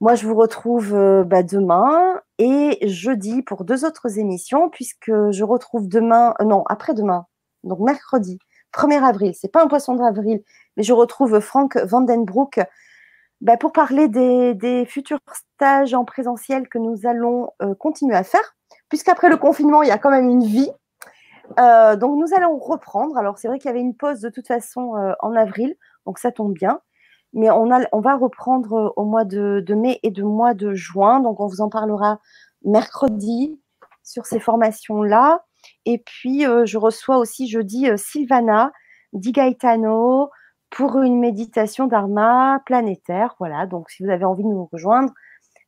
Moi, 0.00 0.14
je 0.14 0.26
vous 0.26 0.34
retrouve 0.34 0.94
euh, 0.94 1.24
bah, 1.24 1.42
demain 1.42 2.20
et 2.38 2.78
jeudi 2.88 3.42
pour 3.42 3.64
deux 3.64 3.84
autres 3.84 4.18
émissions, 4.18 4.70
puisque 4.70 5.12
je 5.30 5.44
retrouve 5.44 5.88
demain, 5.88 6.34
euh, 6.40 6.44
non, 6.44 6.64
après-demain, 6.70 7.26
donc 7.64 7.80
mercredi, 7.80 8.38
1er 8.72 9.02
avril. 9.02 9.34
C'est 9.34 9.52
pas 9.52 9.62
un 9.62 9.68
poisson 9.68 9.94
d'avril, 9.94 10.42
mais 10.76 10.82
je 10.82 10.92
retrouve 10.92 11.40
Franck 11.40 11.76
Vandenbroek 11.76 12.60
bah, 13.40 13.56
pour 13.56 13.72
parler 13.72 14.08
des, 14.08 14.84
futurs 14.86 15.20
stages 15.32 15.94
en 15.94 16.04
présentiel 16.04 16.68
que 16.68 16.78
nous 16.78 17.06
allons 17.06 17.50
euh, 17.62 17.74
continuer 17.74 18.14
à 18.14 18.24
faire, 18.24 18.56
puisqu'après 18.88 19.28
le 19.28 19.36
confinement, 19.36 19.82
il 19.82 19.88
y 19.88 19.92
a 19.92 19.98
quand 19.98 20.10
même 20.10 20.28
une 20.28 20.44
vie. 20.44 20.70
donc, 21.56 22.18
nous 22.18 22.34
allons 22.36 22.58
reprendre. 22.58 23.16
Alors, 23.16 23.38
c'est 23.38 23.48
vrai 23.48 23.58
qu'il 23.58 23.68
y 23.68 23.72
avait 23.72 23.80
une 23.80 23.96
pause 23.96 24.20
de 24.20 24.28
toute 24.28 24.46
façon 24.46 24.94
en 25.20 25.34
avril, 25.34 25.74
donc 26.06 26.18
ça 26.18 26.30
tombe 26.30 26.52
bien. 26.52 26.80
Mais 27.32 27.50
on, 27.50 28.00
va 28.00 28.16
reprendre 28.16 28.72
euh, 28.72 28.92
au 28.96 29.04
mois 29.04 29.24
de, 29.24 29.74
mai 29.74 30.00
et 30.02 30.10
de 30.10 30.22
mois 30.22 30.54
de 30.54 30.74
juin. 30.74 31.20
Donc, 31.20 31.40
on 31.40 31.46
vous 31.46 31.60
en 31.60 31.68
parlera 31.68 32.18
mercredi 32.64 33.60
sur 34.02 34.26
ces 34.26 34.40
formations-là. 34.40 35.44
Et 35.86 35.98
puis, 35.98 36.46
euh, 36.46 36.66
je 36.66 36.78
reçois 36.78 37.18
aussi 37.18 37.48
jeudi 37.48 37.88
euh, 37.88 37.96
Sylvana 37.96 38.72
Di 39.12 39.32
Gaetano 39.32 40.30
pour 40.70 40.98
une 40.98 41.18
méditation 41.18 41.86
dharma 41.86 42.60
planétaire. 42.66 43.34
Voilà, 43.38 43.66
donc 43.66 43.90
si 43.90 44.04
vous 44.04 44.10
avez 44.10 44.24
envie 44.24 44.44
de 44.44 44.48
nous 44.48 44.68
rejoindre, 44.72 45.12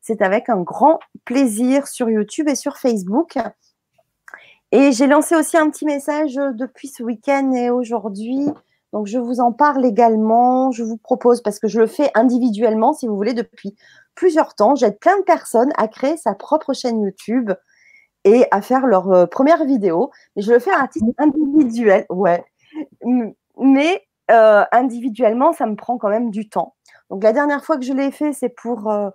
c'est 0.01 0.23
avec 0.23 0.49
un 0.49 0.61
grand 0.61 1.01
plaisir 1.25 1.87
sur 1.87 2.09
YouTube 2.11 2.49
et 2.49 2.55
sur 2.55 2.77
Facebook. 2.77 3.39
Et 4.71 4.93
j'ai 4.93 5.07
lancé 5.07 5.35
aussi 5.35 5.57
un 5.57 5.71
petit 5.71 5.85
message 5.85 6.35
depuis 6.35 6.89
ce 6.89 7.03
week-end 7.03 7.53
et 7.53 7.71
aujourd'hui 7.71 8.49
donc, 8.93 9.07
je 9.07 9.19
vous 9.19 9.41
en 9.41 9.53
parle 9.53 9.85
également. 9.87 10.71
Je 10.71 10.83
vous 10.83 10.99
propose, 10.99 11.43
parce 11.43 11.59
que 11.59 11.69
je 11.69 11.81
le 11.81 11.87
fais 11.87 12.11
individuellement, 12.15 12.93
si 12.93 13.07
vous 13.07 13.17
voulez, 13.17 13.35
depuis 13.35 13.75
plusieurs 14.15 14.55
temps, 14.55 14.75
j'aide 14.75 14.99
plein 14.99 15.19
de 15.19 15.25
personnes 15.25 15.73
à 15.77 15.89
créer 15.89 16.17
sa 16.17 16.35
propre 16.35 16.75
chaîne 16.75 17.03
YouTube 17.03 17.53
et 18.25 18.47
à 18.51 18.63
faire 18.63 18.87
leur 18.87 19.11
euh, 19.13 19.27
première 19.27 19.65
vidéo. 19.65 20.11
Mais 20.37 20.43
je 20.43 20.53
le 20.53 20.59
fais 20.59 20.73
à 20.73 20.81
un 20.81 20.87
titre 20.87 21.07
individuel, 21.19 22.07
ouais. 22.11 22.45
Mais 23.59 24.03
euh, 24.31 24.65
individuellement, 24.73 25.53
ça 25.53 25.67
me 25.67 25.77
prend 25.77 25.99
quand 25.99 26.09
même 26.09 26.31
du 26.31 26.49
temps. 26.49 26.75
Donc, 27.11 27.23
la 27.23 27.33
dernière 27.33 27.65
fois 27.65 27.77
que 27.77 27.85
je 27.85 27.93
l'ai 27.93 28.11
fait, 28.11 28.33
c'est 28.33 28.49
pour 28.49 28.91
euh, 28.91 29.11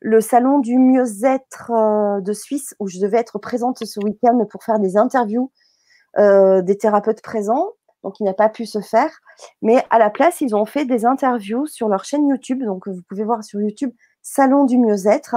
le 0.00 0.20
salon 0.20 0.58
du 0.58 0.78
mieux-être 0.78 1.72
de 2.20 2.32
Suisse, 2.32 2.74
où 2.78 2.88
je 2.88 2.98
devais 3.00 3.18
être 3.18 3.38
présente 3.38 3.84
ce 3.84 4.00
week-end 4.00 4.38
pour 4.50 4.62
faire 4.62 4.78
des 4.78 4.96
interviews 4.96 5.50
des 6.18 6.78
thérapeutes 6.78 7.20
présents 7.20 7.72
donc 8.06 8.20
il 8.20 8.24
n'a 8.24 8.34
pas 8.34 8.48
pu 8.48 8.66
se 8.66 8.80
faire. 8.80 9.10
Mais 9.62 9.84
à 9.90 9.98
la 9.98 10.10
place, 10.10 10.40
ils 10.40 10.54
ont 10.54 10.64
fait 10.64 10.84
des 10.84 11.04
interviews 11.04 11.66
sur 11.66 11.88
leur 11.88 12.04
chaîne 12.04 12.28
YouTube. 12.28 12.62
Donc 12.62 12.86
vous 12.86 13.02
pouvez 13.08 13.24
voir 13.24 13.42
sur 13.42 13.60
YouTube 13.60 13.90
Salon 14.22 14.64
du 14.64 14.78
mieux-être. 14.78 15.36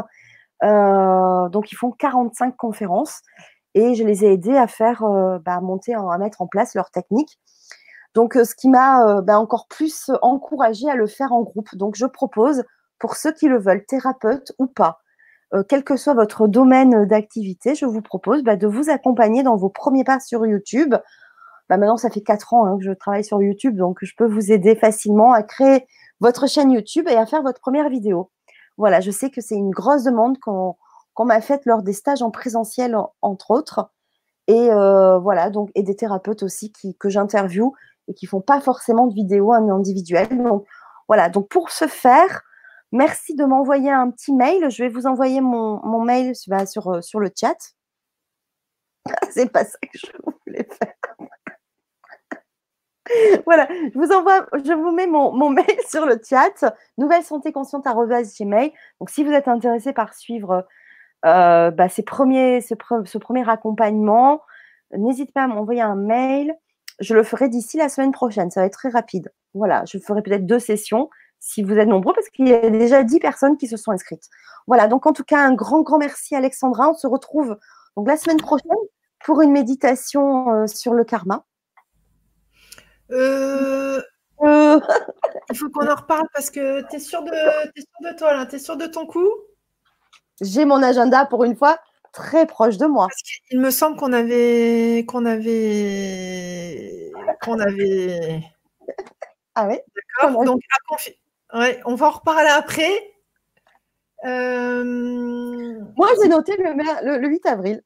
Euh, 0.63 1.49
donc 1.49 1.71
ils 1.71 1.75
font 1.75 1.91
45 1.91 2.55
conférences 2.57 3.21
et 3.75 3.95
je 3.95 4.03
les 4.03 4.25
ai 4.25 4.33
aidés 4.33 4.57
à 4.57 4.67
faire, 4.67 5.03
euh, 5.03 5.39
bah, 5.39 5.61
monter, 5.61 5.93
à 5.93 6.17
mettre 6.17 6.41
en 6.41 6.47
place 6.47 6.75
leur 6.75 6.91
technique. 6.91 7.39
Donc 8.15 8.35
euh, 8.35 8.43
ce 8.43 8.55
qui 8.55 8.69
m'a 8.69 9.21
bah, 9.21 9.39
encore 9.39 9.67
plus 9.67 10.11
encouragé 10.21 10.89
à 10.89 10.95
le 10.95 11.07
faire 11.07 11.31
en 11.31 11.41
groupe. 11.41 11.75
Donc 11.75 11.95
je 11.95 12.05
propose 12.05 12.63
pour 12.99 13.15
ceux 13.15 13.31
qui 13.31 13.47
le 13.47 13.59
veulent, 13.59 13.85
thérapeutes 13.85 14.51
ou 14.59 14.67
pas, 14.67 14.99
quel 15.67 15.83
que 15.83 15.95
soit 15.95 16.13
votre 16.13 16.47
domaine 16.47 17.05
d'activité, 17.05 17.73
je 17.73 17.85
vous 17.85 18.01
propose 18.01 18.43
bah, 18.43 18.55
de 18.55 18.67
vous 18.67 18.89
accompagner 18.89 19.41
dans 19.41 19.55
vos 19.55 19.69
premiers 19.69 20.03
pas 20.03 20.19
sur 20.19 20.45
YouTube 20.45 20.93
bah, 21.69 21.77
maintenant, 21.77 21.97
ça 21.97 22.09
fait 22.09 22.21
quatre 22.21 22.53
ans 22.53 22.65
hein, 22.65 22.77
que 22.77 22.83
je 22.83 22.91
travaille 22.91 23.23
sur 23.23 23.41
YouTube, 23.41 23.75
donc 23.75 23.99
je 24.01 24.13
peux 24.17 24.25
vous 24.25 24.51
aider 24.51 24.75
facilement 24.75 25.33
à 25.33 25.43
créer 25.43 25.85
votre 26.19 26.49
chaîne 26.49 26.71
YouTube 26.71 27.07
et 27.07 27.15
à 27.15 27.27
faire 27.27 27.43
votre 27.43 27.61
première 27.61 27.89
vidéo. 27.89 28.31
Voilà, 28.79 29.01
je 29.01 29.11
sais 29.11 29.29
que 29.29 29.41
c'est 29.41 29.55
une 29.55 29.71
grosse 29.71 30.03
demande 30.05 30.39
qu'on 30.39 30.75
m'a 31.19 31.41
faite 31.41 31.65
lors 31.65 31.83
des 31.83 31.91
stages 31.91 32.21
en 32.21 32.31
présentiel, 32.31 32.97
entre 33.21 33.51
autres. 33.51 33.91
Et 34.47 34.71
euh, 34.71 35.19
voilà, 35.19 35.49
donc, 35.49 35.69
et 35.75 35.83
des 35.83 35.97
thérapeutes 35.97 36.43
aussi 36.43 36.71
qui, 36.71 36.95
que 36.97 37.09
j'interviewe 37.09 37.73
et 38.07 38.13
qui 38.13 38.25
font 38.25 38.39
pas 38.39 38.61
forcément 38.61 39.07
de 39.07 39.13
vidéos 39.13 39.51
individuelles. 39.51 40.29
Donc 40.29 40.65
voilà, 41.09 41.27
donc 41.27 41.49
pour 41.49 41.71
ce 41.71 41.87
faire, 41.87 42.43
merci 42.93 43.35
de 43.35 43.43
m'envoyer 43.43 43.91
un 43.91 44.09
petit 44.11 44.33
mail. 44.33 44.69
Je 44.71 44.81
vais 44.81 44.89
vous 44.89 45.07
envoyer 45.07 45.41
mon, 45.41 45.85
mon 45.85 46.01
mail 46.01 46.33
bah, 46.47 46.65
sur, 46.65 46.87
euh, 46.87 47.01
sur 47.01 47.19
le 47.19 47.29
chat. 47.37 47.57
c'est 49.31 49.51
pas 49.51 49.65
ça 49.65 49.77
que 49.81 49.97
je 49.97 50.07
voulais 50.23 50.65
faire. 50.65 51.27
voilà, 53.45 53.67
je 53.69 53.97
vous 53.97 54.11
envoie, 54.11 54.45
je 54.53 54.73
vous 54.73 54.91
mets 54.91 55.07
mon, 55.07 55.49
mail 55.49 55.65
sur 55.87 56.05
le 56.05 56.19
chat, 56.27 56.73
nouvelle 56.97 57.23
santé 57.23 57.51
consciente 57.51 57.85
gmail. 57.85 58.73
Donc, 58.99 59.09
si 59.09 59.23
vous 59.23 59.31
êtes 59.31 59.47
intéressé 59.47 59.93
par 59.93 60.13
suivre 60.13 60.65
euh, 61.25 61.71
bah, 61.71 61.89
ce, 61.89 62.01
premier 62.01 63.49
accompagnement, 63.49 64.41
n'hésitez 64.95 65.31
pas 65.31 65.43
à 65.43 65.47
m'envoyer 65.47 65.81
un 65.81 65.95
mail. 65.95 66.55
Je 66.99 67.13
le 67.13 67.23
ferai 67.23 67.49
d'ici 67.49 67.77
la 67.77 67.89
semaine 67.89 68.11
prochaine. 68.11 68.51
Ça 68.51 68.61
va 68.61 68.67
être 68.67 68.73
très 68.73 68.89
rapide. 68.89 69.31
Voilà, 69.53 69.83
je 69.85 69.97
ferai 69.97 70.21
peut-être 70.21 70.45
deux 70.45 70.59
sessions 70.59 71.09
si 71.41 71.63
vous 71.63 71.73
êtes 71.77 71.87
nombreux, 71.87 72.13
parce 72.13 72.27
qu'il 72.29 72.49
y 72.49 72.53
a 72.53 72.69
déjà 72.69 73.01
dix 73.03 73.19
personnes 73.19 73.55
qui 73.55 73.67
se 73.67 73.77
sont 73.77 73.91
inscrites. 73.91 74.27
Voilà, 74.67 74.87
donc 74.87 75.07
en 75.07 75.13
tout 75.13 75.23
cas, 75.23 75.39
un 75.39 75.53
grand, 75.53 75.81
grand 75.81 75.97
merci 75.97 76.35
Alexandra. 76.35 76.89
On 76.89 76.93
se 76.93 77.07
retrouve 77.07 77.57
donc 77.95 78.07
la 78.07 78.17
semaine 78.17 78.37
prochaine 78.37 78.69
pour 79.23 79.41
une 79.41 79.51
méditation 79.51 80.49
euh, 80.53 80.67
sur 80.67 80.93
le 80.93 81.05
karma. 81.05 81.45
Euh, 83.11 84.01
euh. 84.41 84.79
il 85.49 85.57
faut 85.57 85.69
qu'on 85.69 85.87
en 85.87 85.95
reparle 85.95 86.27
parce 86.33 86.49
que 86.49 86.87
tu 86.89 86.95
es 86.95 86.99
sûr 86.99 87.23
de, 87.23 87.31
de 87.31 88.17
toi 88.17 88.33
là, 88.33 88.45
tu 88.45 88.55
es 88.55 88.59
sûr 88.59 88.77
de 88.77 88.85
ton 88.85 89.05
coup? 89.05 89.29
J'ai 90.41 90.65
mon 90.65 90.81
agenda 90.81 91.25
pour 91.25 91.43
une 91.43 91.55
fois 91.55 91.79
très 92.13 92.45
proche 92.45 92.77
de 92.77 92.85
moi. 92.85 93.07
Il 93.51 93.59
me 93.59 93.71
semble 93.71 93.97
qu'on 93.97 94.13
avait 94.13 95.05
qu'on 95.07 95.25
avait 95.25 97.11
qu'on 97.41 97.59
avait 97.59 98.41
Ah 99.55 99.67
oui 99.67 99.77
D'accord. 100.21 100.45
Donc 100.45 100.61
ouais, 101.53 101.81
on 101.85 101.95
va 101.95 102.07
en 102.07 102.11
reparler 102.11 102.49
après. 102.49 103.13
Euh, 104.25 105.79
moi, 105.97 106.09
j'ai 106.21 106.29
noté 106.29 106.55
le 106.57 107.27
8 107.27 107.45
avril. 107.45 107.81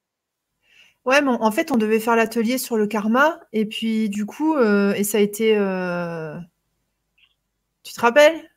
Ouais, 1.06 1.22
mais 1.22 1.32
en 1.32 1.52
fait, 1.52 1.72
on 1.72 1.78
devait 1.78 2.00
faire 2.00 2.16
l'atelier 2.16 2.58
sur 2.58 2.78
le 2.78 2.88
karma, 2.88 3.42
et 3.52 3.66
puis 3.66 4.10
du 4.10 4.26
coup, 4.26 4.56
euh, 4.56 4.94
et 4.94 5.04
ça 5.04 5.18
a 5.18 5.22
été. 5.22 5.58
Euh, 5.58 6.38
tu 7.84 7.94
te 7.94 8.02
rappelles? 8.02 8.50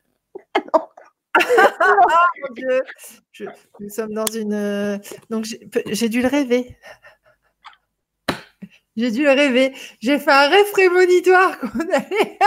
Non. 0.73 0.81
ah, 1.79 2.29
mon 2.41 2.53
Dieu. 2.55 2.81
nous 3.79 3.89
sommes 3.89 4.13
dans 4.13 4.25
une. 4.25 4.53
Euh, 4.53 4.97
donc, 5.29 5.45
j'ai 5.85 6.09
dû 6.09 6.23
le 6.23 6.27
rêver. 6.27 6.75
J'ai 8.95 9.11
dû 9.11 9.23
le 9.23 9.31
rêver. 9.31 9.75
J'ai 9.99 10.17
fait 10.17 10.31
un 10.31 10.47
rêve 10.49 10.71
prémonitoire 10.71 11.59
qu'on 11.59 11.79
allait. 11.79 12.39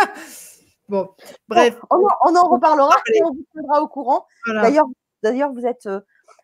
Bon, 0.88 1.08
bref. 1.46 1.78
on, 1.90 2.34
en, 2.34 2.48
reparlera 2.48 3.00
et 3.14 3.22
on 3.22 3.28
vous 3.30 3.46
tiendra 3.52 3.80
au 3.80 3.86
courant. 3.86 4.26
D'ailleurs, 4.48 4.88
D'ailleurs, 5.22 5.52
vous 5.52 5.66
êtes 5.66 5.86
euh, 5.86 6.00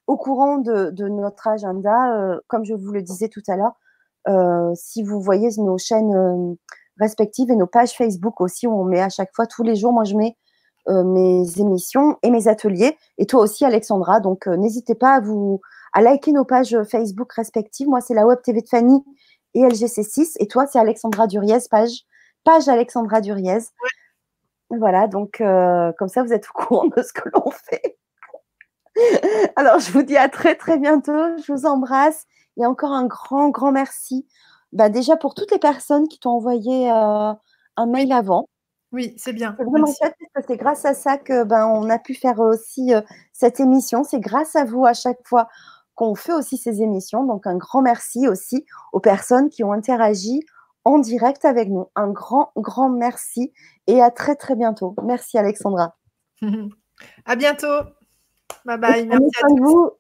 au 0.07 0.17
courant 0.17 0.59
de, 0.59 1.09
notre 1.09 1.49
agenda. 1.49 2.15
Euh, 2.15 2.41
comme 2.49 2.65
je 2.65 2.75
vous 2.75 2.93
le 2.93 3.03
disais 3.03 3.29
tout 3.29 3.43
à 3.49 3.57
l'heure, 3.57 3.77
si 4.77 5.03
vous 5.03 5.21
voyez 5.21 5.51
nos 5.59 5.79
chaînes 5.79 6.57
respectives 6.99 7.51
et 7.51 7.57
nos 7.57 7.67
pages 7.67 7.93
Facebook 7.93 8.41
aussi, 8.41 8.67
où 8.67 8.73
on 8.73 8.85
met 8.85 9.01
à 9.01 9.09
chaque 9.09 9.35
fois, 9.35 9.47
tous 9.47 9.63
les 9.63 9.77
jours, 9.77 9.93
moi 9.93 10.05
je 10.05 10.17
mets 10.17 10.37
euh, 10.89 11.03
mes 11.03 11.43
émissions 11.59 12.17
et 12.23 12.31
mes 12.31 12.47
ateliers. 12.47 12.97
Et 13.19 13.27
toi 13.27 13.41
aussi, 13.41 13.65
Alexandra. 13.65 14.21
Donc, 14.21 14.47
euh, 14.47 14.57
n'hésitez 14.57 14.95
pas 14.95 15.15
à 15.15 15.21
vous 15.21 15.61
à 15.93 16.01
liker 16.01 16.31
nos 16.31 16.45
pages 16.45 16.77
Facebook 16.85 17.33
respectives. 17.33 17.89
Moi, 17.89 18.01
c'est 18.01 18.15
la 18.15 18.25
Web 18.25 18.41
TV 18.43 18.61
de 18.61 18.69
Fanny 18.69 19.03
et 19.55 19.63
LGC6. 19.63 20.37
Et 20.39 20.47
toi, 20.47 20.69
c'est 20.69 20.79
Alexandra 20.79 21.27
Duriez, 21.27 21.59
page, 21.69 22.05
page 22.45 22.69
Alexandra 22.69 23.21
Duriez. 23.21 23.59
Voilà, 24.71 25.09
donc 25.09 25.41
euh, 25.41 25.91
comme 25.99 26.09
ça, 26.09 26.23
vous 26.23 26.33
êtes 26.33 26.47
au 26.51 26.53
courant 26.53 26.87
de 26.87 27.03
ce 27.03 27.13
que 27.13 27.29
l'on 27.35 27.51
fait. 27.51 27.99
Alors, 29.57 29.79
je 29.79 29.91
vous 29.93 30.03
dis 30.03 30.17
à 30.17 30.29
très, 30.29 30.55
très 30.55 30.79
bientôt. 30.79 31.37
Je 31.39 31.53
vous 31.53 31.67
embrasse. 31.67 32.27
Et 32.59 32.67
encore 32.67 32.93
un 32.93 33.07
grand, 33.07 33.51
grand 33.51 33.73
merci. 33.73 34.27
Bah, 34.73 34.89
déjà 34.89 35.17
pour 35.17 35.35
toutes 35.35 35.51
les 35.51 35.59
personnes 35.59 36.09
qui 36.09 36.19
t'ont 36.19 36.31
envoyé 36.31 36.89
un 36.89 37.39
mail 37.87 38.13
avant. 38.13 38.49
Oui, 38.93 39.15
c'est 39.19 39.33
bien. 39.33 39.57
C'est 40.47 40.57
grâce 40.57 40.85
à 40.85 40.95
ça 40.95 41.19
que 41.19 41.45
ben, 41.45 41.67
on 41.67 41.91
a 41.91 41.99
pu 41.99 42.15
faire 42.15 42.39
aussi 42.41 42.95
euh, 42.95 43.01
cette 43.33 43.61
émission. 43.61 44.05
C'est 44.05 44.21
grâce 44.21 44.57
à 44.57 44.65
vous 44.65 44.87
à 44.87 44.95
chaque 44.95 45.27
fois 45.27 45.49
qu'on 45.95 46.15
fait 46.15 46.33
aussi 46.33 46.57
ces 46.57 46.83
émissions. 46.83 47.25
Donc 47.25 47.47
un 47.47 47.57
grand 47.57 47.83
merci 47.83 48.29
aussi 48.29 48.65
aux 48.93 49.01
personnes 49.01 49.51
qui 49.51 49.65
ont 49.65 49.73
interagi 49.73 50.41
en 50.85 50.99
direct 50.99 51.45
avec 51.45 51.69
nous. 51.69 51.89
Un 51.97 52.09
grand, 52.09 52.53
grand 52.57 52.89
merci 52.89 53.53
et 53.87 54.01
à 54.01 54.11
très 54.11 54.37
très 54.37 54.55
bientôt. 54.55 54.95
Merci 55.03 55.37
Alexandra. 55.37 55.97
à 57.27 57.37
bientôt. 57.37 57.96
Bye 58.67 58.79
bye. 58.79 59.07
Merci 59.07 59.31
à 59.43 59.47
vous. 59.49 59.93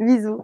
Bisous. 0.00 0.42